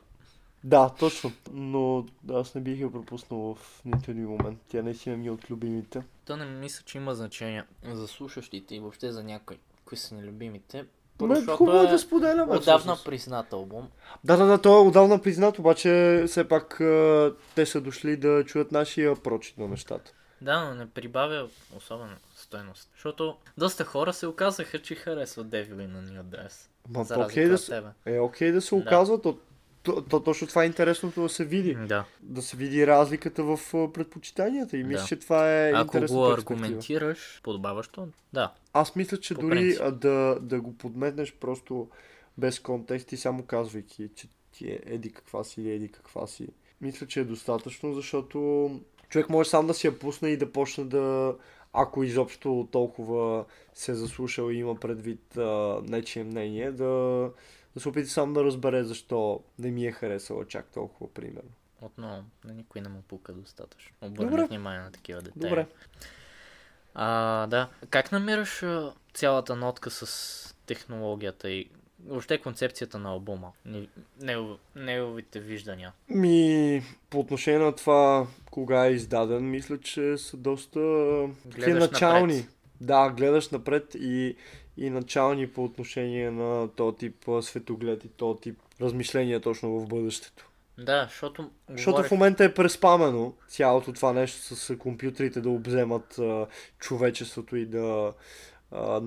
Да, 0.64 0.88
точно. 0.98 1.32
Но 1.52 2.06
аз 2.32 2.54
не 2.54 2.60
бих 2.60 2.80
я 2.80 2.92
пропуснал 2.92 3.54
в 3.54 3.82
нито 3.84 4.10
един 4.10 4.28
момент. 4.28 4.58
Тя 4.68 4.82
наистина 4.82 5.16
ми 5.16 5.26
е 5.26 5.30
от 5.30 5.50
любимите. 5.50 6.02
То 6.24 6.36
не 6.36 6.44
мисля, 6.44 6.82
че 6.86 6.98
има 6.98 7.14
значение 7.14 7.64
за 7.92 8.08
слушащите 8.08 8.74
и 8.74 8.80
въобще 8.80 9.12
за 9.12 9.22
някой, 9.24 9.58
кои 9.84 9.98
са 9.98 10.14
нелюбимите. 10.14 10.84
Ме, 11.20 11.34
защото 11.34 11.56
хубаво 11.56 11.82
е 11.82 11.86
е 11.86 11.90
да 11.90 11.98
споделяме. 11.98 12.42
Отдавна 12.42 12.78
всъщност. 12.78 13.04
признат 13.04 13.52
албум. 13.52 13.88
Да, 14.24 14.36
да, 14.36 14.46
да, 14.46 14.62
той 14.62 14.72
е 14.72 14.86
отдавна 14.88 15.22
признат, 15.22 15.58
обаче 15.58 16.24
все 16.26 16.48
пак 16.48 16.76
те 17.54 17.66
са 17.66 17.80
дошли 17.80 18.16
да 18.16 18.44
чуят 18.44 18.72
нашия 18.72 19.16
прочит 19.16 19.58
на 19.58 19.68
нещата. 19.68 20.12
Да, 20.40 20.64
но 20.64 20.74
не 20.74 20.90
прибавя 20.90 21.48
особена 21.76 22.16
стойност. 22.36 22.90
Защото 22.94 23.36
доста 23.58 23.84
хора 23.84 24.12
се 24.12 24.26
оказаха, 24.26 24.82
че 24.82 24.94
харесват 24.94 25.48
Девили 25.50 25.86
на 25.86 26.02
New 26.02 26.22
Dress. 26.22 26.68
Ма 26.88 27.06
то 27.08 27.20
окей 27.20 27.48
да 27.48 27.54
от 27.54 27.60
се, 27.60 27.82
е 28.06 28.20
окей 28.20 28.52
да 28.52 28.60
се 28.60 28.74
Да. 28.74 28.80
оказва, 28.82 29.20
то, 29.22 29.38
то, 29.94 30.02
то, 30.02 30.20
точно 30.20 30.46
това 30.46 30.62
е 30.62 30.66
интересното 30.66 31.22
да 31.22 31.28
се 31.28 31.44
види. 31.44 31.74
Да. 31.74 32.04
Да 32.22 32.42
се 32.42 32.56
види 32.56 32.86
разликата 32.86 33.42
в 33.42 33.60
предпочитанията 33.92 34.76
и 34.76 34.84
мисля, 34.84 35.02
Да. 35.02 35.06
че 35.06 35.16
това 35.16 35.52
е 35.52 35.72
Ако 35.74 36.00
го 36.00 36.26
аргументираш 36.26 37.40
подобаващо, 37.42 38.08
да. 38.32 38.52
Аз 38.72 38.96
мисля, 38.96 39.16
че 39.16 39.34
По 39.34 39.40
дори 39.40 39.50
принцип. 39.50 40.00
да, 40.00 40.38
да 40.40 40.60
го 40.60 40.74
подметнеш 40.78 41.34
просто 41.34 41.88
без 42.38 42.60
контекст 42.60 43.12
и 43.12 43.16
само 43.16 43.42
казвайки, 43.42 44.08
че 44.16 44.28
ти 44.52 44.68
е 44.68 44.80
еди 44.86 45.12
каква 45.12 45.44
си 45.44 45.60
или 45.60 45.70
еди 45.70 45.88
каква 45.88 46.26
си. 46.26 46.48
Мисля, 46.80 47.06
че 47.06 47.20
е 47.20 47.24
достатъчно, 47.24 47.94
защото 47.94 48.70
човек 49.08 49.28
може 49.28 49.48
сам 49.50 49.66
да 49.66 49.74
си 49.74 49.86
я 49.86 49.98
пусне 49.98 50.28
и 50.28 50.36
да 50.36 50.52
почне 50.52 50.84
да, 50.84 51.34
ако 51.72 52.04
изобщо 52.04 52.68
толкова 52.70 53.44
се 53.74 53.92
е 53.92 53.94
заслушал 53.94 54.50
и 54.50 54.56
има 54.56 54.74
предвид 54.74 55.36
а, 55.36 55.80
нечие 55.88 56.24
мнение, 56.24 56.72
да, 56.72 57.30
да 57.74 57.80
се 57.80 57.88
опита 57.88 58.08
сам 58.08 58.32
да 58.32 58.44
разбере 58.44 58.84
защо 58.84 59.40
не 59.58 59.70
ми 59.70 59.86
е 59.86 59.92
харесала 59.92 60.44
чак 60.46 60.66
толкова, 60.66 61.10
примерно. 61.10 61.50
Отново, 61.80 62.24
на 62.44 62.54
никой 62.54 62.80
не 62.80 62.88
му 62.88 63.02
пука 63.02 63.32
достатъчно. 63.32 63.92
Обърни 64.02 64.46
внимание 64.46 64.80
на 64.80 64.92
такива 64.92 65.22
детайли. 65.22 65.48
Добре. 65.48 65.66
А, 66.94 67.46
да. 67.46 67.68
Как 67.90 68.12
намираш 68.12 68.64
цялата 69.14 69.56
нотка 69.56 69.90
с 69.90 70.56
технологията 70.66 71.50
и 71.50 71.68
въобще 72.06 72.38
концепцията 72.38 72.98
на 72.98 73.10
албума? 73.10 73.52
Не- 73.64 73.88
негов- 74.20 74.58
Неговите 74.76 75.40
виждания. 75.40 75.92
Ми, 76.08 76.82
по 77.10 77.20
отношение 77.20 77.58
на 77.58 77.74
това, 77.74 78.26
кога 78.50 78.86
е 78.86 78.92
издаден, 78.92 79.50
мисля, 79.50 79.80
че 79.80 80.18
са 80.18 80.36
доста 80.36 80.80
Гледаш 81.46 81.82
начални. 81.82 82.34
напред. 82.34 82.54
Да, 82.80 83.10
гледаш 83.10 83.48
напред 83.50 83.94
и, 83.94 84.36
и 84.80 84.90
начални 84.90 85.46
по 85.46 85.64
отношение 85.64 86.30
на 86.30 86.68
този 86.68 86.96
тип 86.96 87.24
светоглед 87.40 88.04
и 88.04 88.08
този 88.08 88.40
тип 88.40 88.58
размишления 88.80 89.40
точно 89.40 89.80
в 89.80 89.86
бъдещето. 89.86 90.50
Да, 90.78 91.04
защото... 91.10 91.50
Защото 91.68 91.96
говорех- 91.96 92.08
в 92.08 92.10
момента 92.10 92.44
е 92.44 92.54
преспамено 92.54 93.34
цялото 93.48 93.92
това 93.92 94.12
нещо 94.12 94.38
с 94.56 94.76
компютрите 94.76 95.40
да 95.40 95.50
обземат 95.50 96.18
а, 96.18 96.46
човечеството 96.78 97.56
и 97.56 97.66
да 97.66 98.12
а, 98.70 99.00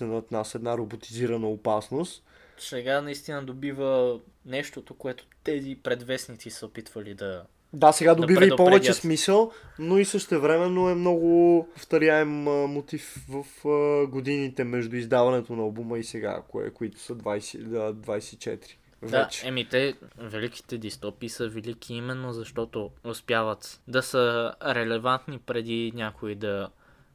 над 0.00 0.30
нас 0.30 0.54
една 0.54 0.78
роботизирана 0.78 1.48
опасност. 1.48 2.24
Сега 2.58 3.00
наистина 3.00 3.44
добива 3.44 4.20
нещото, 4.46 4.94
което 4.94 5.26
тези 5.44 5.78
предвестници 5.82 6.50
са 6.50 6.66
опитвали 6.66 7.14
да, 7.14 7.44
Да, 7.72 7.92
сега 7.92 8.14
да 8.14 8.20
добива 8.20 8.46
и 8.46 8.56
повече 8.56 8.92
смисъл, 8.92 9.52
но 9.78 9.98
и 9.98 10.04
същевременно 10.04 10.88
е 10.88 10.94
много 10.94 11.68
повторяем 11.74 12.42
мотив 12.44 13.16
в 13.28 13.68
а, 13.68 14.06
годините 14.06 14.64
между 14.64 14.96
издаването 14.96 15.56
на 15.56 15.62
албума 15.62 15.98
и 15.98 16.04
сега, 16.04 16.42
кое, 16.48 16.70
които 16.70 17.00
са 17.00 17.14
20, 17.14 17.62
да, 17.62 17.94
24. 17.94 18.74
Да, 19.02 19.24
Вече. 19.24 19.48
еми 19.48 19.68
те, 19.68 19.94
великите 20.18 20.78
дистопии 20.78 21.28
са 21.28 21.48
велики 21.48 21.94
именно 21.94 22.32
защото 22.32 22.90
успяват 23.04 23.80
да 23.88 24.02
са 24.02 24.54
релевантни 24.66 25.38
преди 25.38 25.92
някой 25.94 26.34
да, 26.34 26.70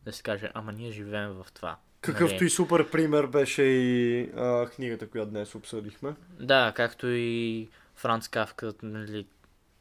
да 0.06 0.14
се 0.14 0.24
каже, 0.24 0.52
ама 0.54 0.72
ние 0.72 0.92
живеем 0.92 1.30
в 1.30 1.46
това. 1.54 1.78
Какъвто 2.02 2.36
Нали? 2.36 2.46
и 2.46 2.50
супер 2.50 2.90
пример 2.90 3.26
беше 3.28 3.64
и 3.64 4.22
а, 4.36 4.70
книгата, 4.70 5.08
която 5.08 5.32
днес 5.32 5.56
обсъдихме. 5.56 6.14
Да, 6.40 6.74
както 6.76 7.08
и 7.08 7.68
Франц 7.96 8.28
Кавка, 8.28 8.74
нали, 8.84 9.26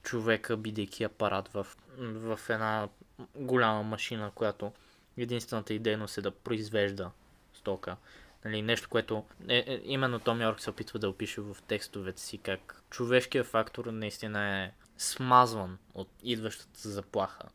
човека, 0.02 0.56
бидейки 0.56 1.04
апарат 1.04 1.48
в, 1.48 1.66
в 1.98 2.40
една 2.48 2.88
голяма 3.36 3.82
машина, 3.82 4.30
която 4.34 4.72
единствената 5.16 5.74
й 5.74 5.78
дейност 5.78 6.18
е 6.18 6.22
да 6.22 6.30
произвежда 6.30 7.10
стока. 7.54 7.96
Нали, 8.44 8.62
нещо, 8.62 8.88
което 8.88 9.24
е, 9.48 9.64
е, 9.66 9.80
именно 9.84 10.18
Том 10.18 10.42
Йорк 10.42 10.60
се 10.60 10.70
опитва 10.70 10.98
да 10.98 11.08
опише 11.08 11.40
в 11.40 11.56
текстовете 11.66 12.22
си, 12.22 12.38
как 12.38 12.82
човешкият 12.90 13.46
фактор 13.46 13.86
наистина 13.86 14.62
е 14.62 14.72
смазван 14.98 15.78
от 15.94 16.08
идващата 16.22 16.88
заплаха, 16.88 17.48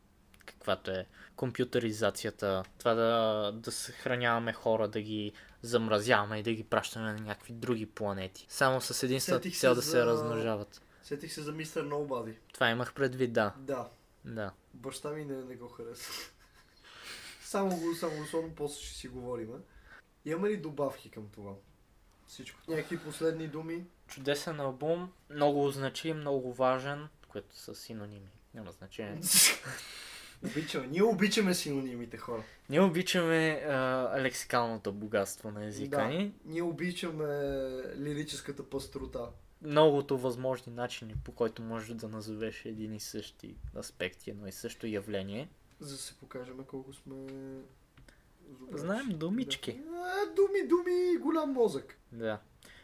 каквато 0.46 0.92
е 0.92 1.06
компютъризацията, 1.36 2.64
това 2.80 2.94
да, 2.94 3.52
да 3.54 3.72
съхраняваме 3.72 4.54
хора, 4.54 4.88
да 4.88 5.02
ги 5.02 5.32
замразяваме 5.62 6.40
и 6.40 6.44
да 6.44 6.54
ги 6.54 6.64
пращаме 6.64 7.14
на 7.14 7.20
някакви 7.20 7.54
други 7.54 7.86
планети. 7.86 8.46
Само 8.50 8.82
с 8.82 9.04
единствената 9.04 9.52
цел 9.52 9.76
да 9.76 9.82
се 9.82 9.90
за- 9.90 10.06
размножават. 10.06 10.82
Сетих 11.08 11.34
се 11.34 11.42
за 11.42 11.52
мистер 11.52 11.86
Nobody. 11.86 12.36
Това 12.54 12.70
имах 12.70 12.94
предвид, 12.94 13.34
да. 13.34 13.54
Да, 13.58 13.90
Да. 14.26 14.52
баща 14.74 15.10
ми 15.12 15.26
не, 15.26 15.36
не 15.36 15.56
го 15.56 15.68
харесва. 15.68 16.14
само 17.44 17.78
го, 17.78 17.96
само 17.96 18.22
особено 18.24 18.56
после 18.56 18.82
ще 18.82 18.94
си 18.96 19.08
говорим. 19.08 19.50
Имаме 20.26 20.50
ли 20.50 20.58
добавки 20.58 21.10
към 21.10 21.30
това? 21.30 21.52
Всичко. 22.28 22.60
Някакви 22.68 23.00
последни 23.00 23.48
думи? 23.48 23.86
Чудесен 24.08 24.60
албум, 24.60 25.12
много 25.30 25.70
значим, 25.70 26.18
много 26.18 26.54
важен, 26.54 27.08
което 27.28 27.56
са 27.56 27.76
синоними. 27.76 28.30
Няма 28.54 28.72
значение. 28.72 29.22
обичаме. 30.46 30.88
Ние 30.88 31.04
обичаме 31.04 31.54
синонимите 31.54 32.18
хора. 32.18 32.44
Ние 32.70 32.82
обичаме 32.82 33.50
а, 33.68 33.74
лексикалното 34.20 34.92
богатство 34.92 35.52
на 35.52 35.66
езика 35.66 35.98
Да. 35.98 36.04
ни. 36.06 36.34
Ние 36.46 36.62
обичаме 36.62 37.26
лирическата 37.98 38.70
пастрота. 38.70 39.30
Многото 39.62 40.18
възможни 40.18 40.74
начини, 40.74 41.16
по 41.24 41.32
който 41.32 41.62
можеш 41.62 41.90
да 41.90 42.08
назовеш 42.08 42.66
един 42.66 42.94
и 42.94 43.00
същи 43.00 43.56
аспект, 43.78 44.28
едно 44.28 44.48
и 44.48 44.52
също 44.52 44.88
явление. 44.88 45.50
За 45.80 45.96
да 45.96 46.02
се 46.02 46.14
покажем 46.14 46.64
колко 46.68 46.94
сме... 46.94 47.16
зубрачи. 48.60 48.82
Знаем 48.82 49.10
думички. 49.10 49.74
Да. 49.74 50.34
Думи, 50.36 50.68
думи 50.68 51.18
голям 51.18 51.52
мозък. 51.52 51.98
Да. 52.12 52.40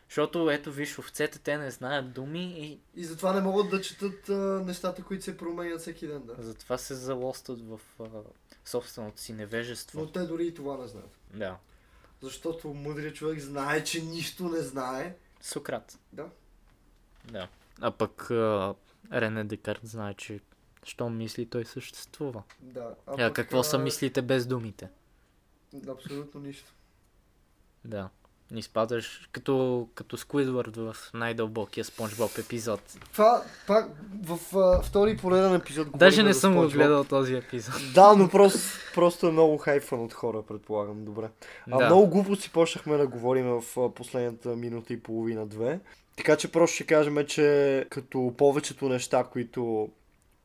Защото 0.09 0.49
ето 0.51 0.71
виж, 0.71 0.99
овцете 0.99 1.39
те 1.39 1.57
не 1.57 1.71
знаят 1.71 2.13
думи 2.13 2.53
и 2.59 2.79
И 3.01 3.05
затова 3.05 3.33
не 3.33 3.41
могат 3.41 3.69
да 3.69 3.81
четат 3.81 4.29
а, 4.29 4.33
нещата, 4.65 5.03
които 5.03 5.23
се 5.23 5.37
променят 5.37 5.81
всеки 5.81 6.07
ден. 6.07 6.23
Да. 6.25 6.35
затова 6.39 6.77
се 6.77 6.95
залостват 6.95 7.61
в 7.61 7.79
а, 7.99 8.05
собственото 8.65 9.21
си 9.21 9.33
невежество. 9.33 9.99
Но 9.99 10.11
те 10.11 10.19
дори 10.19 10.47
и 10.47 10.53
това 10.53 10.77
не 10.77 10.87
знаят. 10.87 11.17
Да. 11.33 11.57
Защото 12.21 12.73
мъдрият 12.73 13.15
човек 13.15 13.39
знае, 13.39 13.83
че 13.83 14.01
нищо 14.01 14.49
не 14.49 14.59
знае. 14.59 15.15
Сократ. 15.41 15.99
Да. 16.13 16.29
Да. 17.31 17.47
А 17.81 17.91
пък 17.91 18.31
а, 18.31 18.73
Рене 19.13 19.43
Декарт 19.43 19.79
знае, 19.83 20.13
че 20.13 20.39
що 20.83 21.09
мисли, 21.09 21.45
той 21.45 21.65
съществува. 21.65 22.43
Да. 22.61 22.95
А, 23.07 23.17
пък, 23.17 23.33
какво 23.33 23.63
са 23.63 23.77
мислите 23.77 24.21
без 24.21 24.45
думите? 24.45 24.89
Абсолютно 25.87 26.41
нищо. 26.41 26.73
Да. 27.85 28.09
Не 28.51 28.59
изпадаш 28.59 29.29
като, 29.31 29.87
като 29.95 30.17
Сквидвард 30.17 30.75
в 30.75 30.95
най-дълбокия 31.13 31.85
Спонж 31.85 32.15
Боб 32.15 32.37
епизод. 32.37 32.79
Това 33.11 33.43
пак 33.67 33.89
в 34.23 34.57
а, 34.57 34.81
втори 34.81 35.17
пореден 35.17 35.55
епизод 35.55 35.87
Даже 35.95 36.23
не 36.23 36.33
съм 36.33 36.55
го 36.55 36.67
гледал 36.67 37.03
този 37.03 37.35
епизод. 37.35 37.75
Да, 37.93 38.15
но 38.15 38.29
просто, 38.29 38.59
просто 38.93 39.27
е 39.27 39.31
много 39.31 39.57
хайфан 39.57 40.03
от 40.03 40.13
хора, 40.13 40.41
предполагам. 40.41 41.05
Добре. 41.05 41.29
А 41.71 41.77
да. 41.77 41.85
много 41.85 42.07
глупости 42.07 42.49
почнахме 42.49 42.97
да 42.97 43.07
говорим 43.07 43.45
в 43.45 43.63
а, 43.77 43.89
последната 43.89 44.49
минута 44.49 44.93
и 44.93 45.03
половина-две. 45.03 45.79
Така 46.15 46.35
че 46.37 46.51
просто 46.51 46.75
ще 46.75 46.85
кажем, 46.85 47.25
че 47.27 47.85
като 47.89 48.33
повечето 48.37 48.89
неща, 48.89 49.23
които 49.23 49.89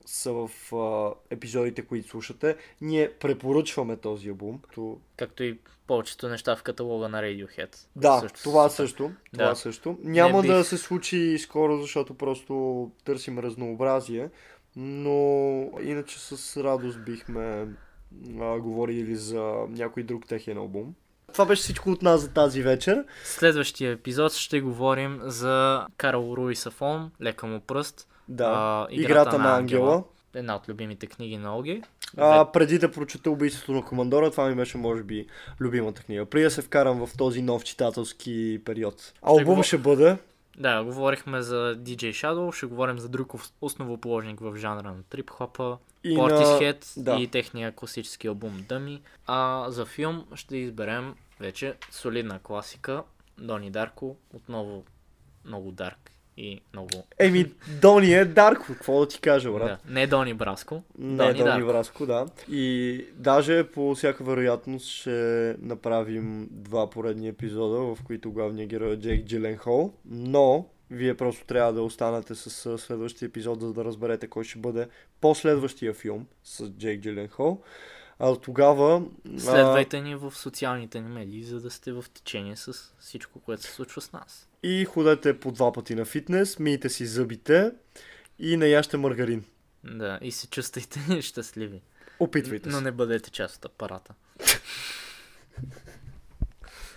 са 0.07 0.33
в 0.33 0.51
а, 0.77 1.15
епизодите, 1.31 1.83
които 1.83 2.09
слушате, 2.09 2.57
ние 2.81 3.13
препоръчваме 3.13 3.97
този 3.97 4.29
албум. 4.29 4.61
То... 4.75 4.99
Както 5.17 5.43
и 5.43 5.59
повечето 5.87 6.29
неща 6.29 6.57
в 6.57 6.63
каталога 6.63 7.09
на 7.09 7.23
Radiohead. 7.23 7.77
Да, 7.97 8.21
Също 8.21 8.43
това 8.43 8.69
също. 8.69 9.13
Това 9.33 9.49
Да. 9.49 9.55
също. 9.57 9.99
Няма 10.03 10.43
бих- 10.43 10.51
да 10.51 10.65
се 10.65 10.77
случи 10.79 11.39
скоро, 11.39 11.81
защото 11.81 12.15
просто 12.15 12.91
търсим 13.05 13.39
разнообразие. 13.39 14.31
Но 14.77 15.21
иначе 15.83 16.19
с 16.19 16.57
радост 16.65 17.05
бихме 17.05 17.67
а, 18.41 18.59
говорили 18.59 19.17
за 19.17 19.43
някой 19.69 20.03
друг 20.03 20.27
техен 20.29 20.57
албум. 20.59 20.95
Това 21.33 21.45
беше 21.45 21.63
всичко 21.63 21.91
от 21.91 22.03
нас 22.03 22.21
за 22.21 22.29
тази 22.29 22.63
вечер. 22.63 23.05
Следващия 23.25 23.93
епизод 23.93 24.33
ще 24.33 24.61
говорим 24.61 25.21
за 25.23 25.87
Карл 25.97 26.35
Руи 26.37 26.57
Сафон, 26.57 27.11
Лека 27.23 27.47
му 27.47 27.61
пръст. 27.61 28.09
Да. 28.29 28.45
а, 28.47 28.87
Играта, 28.91 29.39
на 29.39 29.57
ангела. 29.57 30.05
Една 30.35 30.57
от 30.57 30.69
любимите 30.69 31.07
книги 31.07 31.37
на 31.37 31.57
Оги. 31.57 31.83
А, 32.17 32.45
преди 32.45 32.79
да 32.79 32.91
прочета 32.91 33.31
убийството 33.31 33.73
на 33.73 33.85
командора, 33.85 34.31
това 34.31 34.47
ми 34.47 34.55
беше, 34.55 34.79
може 34.79 35.03
би, 35.03 35.27
любимата 35.61 36.03
книга. 36.03 36.27
Преди 36.27 36.45
да 36.45 36.51
се 36.51 36.63
вкарам 36.63 37.07
в 37.07 37.17
този 37.17 37.43
нов 37.43 37.65
читателски 37.65 38.61
период. 38.65 39.13
Албум 39.23 39.55
го- 39.55 39.63
ще 39.63 39.79
бъде. 39.79 40.17
Да, 40.59 40.85
говорихме 40.85 41.43
за 41.43 41.77
DJ 41.77 41.97
Shadow, 42.03 42.53
ще 42.53 42.67
говорим 42.67 42.99
за 42.99 43.09
друг 43.09 43.29
ос- 43.31 43.53
основоположник 43.61 44.41
в 44.41 44.57
жанра 44.57 44.83
на 44.85 45.03
трип-хопа, 45.05 45.77
И 46.09 46.15
на... 46.15 46.23
Portishead 46.23 47.03
да. 47.03 47.17
и 47.17 47.27
техния 47.27 47.73
класически 47.73 48.27
албум 48.27 48.65
Дъми. 48.69 49.03
А 49.27 49.67
за 49.69 49.87
филм 49.87 50.25
ще 50.35 50.57
изберем 50.57 51.15
вече 51.41 51.75
солидна 51.91 52.39
класика, 52.43 53.03
Дони 53.39 53.71
Дарко, 53.71 54.17
отново 54.35 54.85
много 55.45 55.73
дарк 55.73 56.11
и 56.37 56.61
много... 56.73 56.91
Еми, 57.19 57.53
Дони 57.81 58.15
е 58.15 58.25
Дарко, 58.25 58.65
какво 58.67 59.01
да 59.01 59.09
ти 59.09 59.21
кажа, 59.21 59.53
брат? 59.53 59.67
Да, 59.67 59.93
не 59.93 60.07
Дони 60.07 60.35
Браско, 60.35 60.83
Не, 60.99 61.17
Дони 61.17 61.39
Дони. 61.39 61.63
Враско, 61.63 62.07
да. 62.07 62.27
И 62.51 63.05
даже 63.15 63.65
по 63.65 63.95
всяка 63.95 64.25
вероятност 64.25 64.87
ще 64.87 65.57
направим 65.63 66.49
два 66.51 66.91
поредни 66.91 67.29
епизода, 67.29 67.79
в 67.79 67.99
които 68.07 68.33
главният 68.33 68.71
герой 68.71 68.93
е 68.93 68.97
Джейк 68.97 69.27
Джиленхол. 69.27 69.93
Но 70.05 70.67
вие 70.91 71.17
просто 71.17 71.47
трябва 71.47 71.73
да 71.73 71.83
останете 71.83 72.35
с 72.35 72.67
а, 72.67 72.79
следващия 72.79 73.27
епизод, 73.27 73.61
за 73.61 73.73
да 73.73 73.85
разберете 73.85 74.27
кой 74.29 74.45
ще 74.45 74.59
бъде 74.59 74.89
последващия 75.21 75.95
филм 75.95 76.27
с 76.45 76.71
Джейк 76.71 77.01
Джиленхол. 77.03 77.63
А 78.19 78.37
тогава... 78.37 79.03
а, 79.37 79.41
Следвайте 79.41 80.01
ни 80.01 80.15
в 80.17 80.33
социалните 80.37 81.01
ни 81.01 81.09
медии, 81.09 81.45
за 81.45 81.61
да 81.61 81.71
сте 81.71 81.93
в 81.93 82.05
течение 82.15 82.57
с 82.57 82.73
всичко, 82.99 83.41
което 83.41 83.63
се 83.63 83.73
случва 83.73 84.01
с 84.01 84.13
нас. 84.13 84.49
И 84.63 84.85
ходете 84.85 85.41
по 85.41 85.53
два 85.53 85.73
пъти 85.73 85.95
на 85.95 86.05
фитнес, 86.05 86.59
мийте 86.59 86.89
си 86.89 87.07
зъбите 87.07 87.71
и 88.39 88.57
не 88.57 88.67
яще 88.67 88.97
маргарин. 88.97 89.45
Да, 89.85 90.19
и 90.23 90.33
се 90.33 90.47
чувствайте 90.47 91.01
щастливи. 91.23 91.83
Опитвайте 92.21 92.69
Но 92.69 92.79
се. 92.79 92.85
не 92.85 92.93
бъдете 92.93 93.31
част 93.31 93.57
от 93.57 93.65
апарата. 93.65 94.15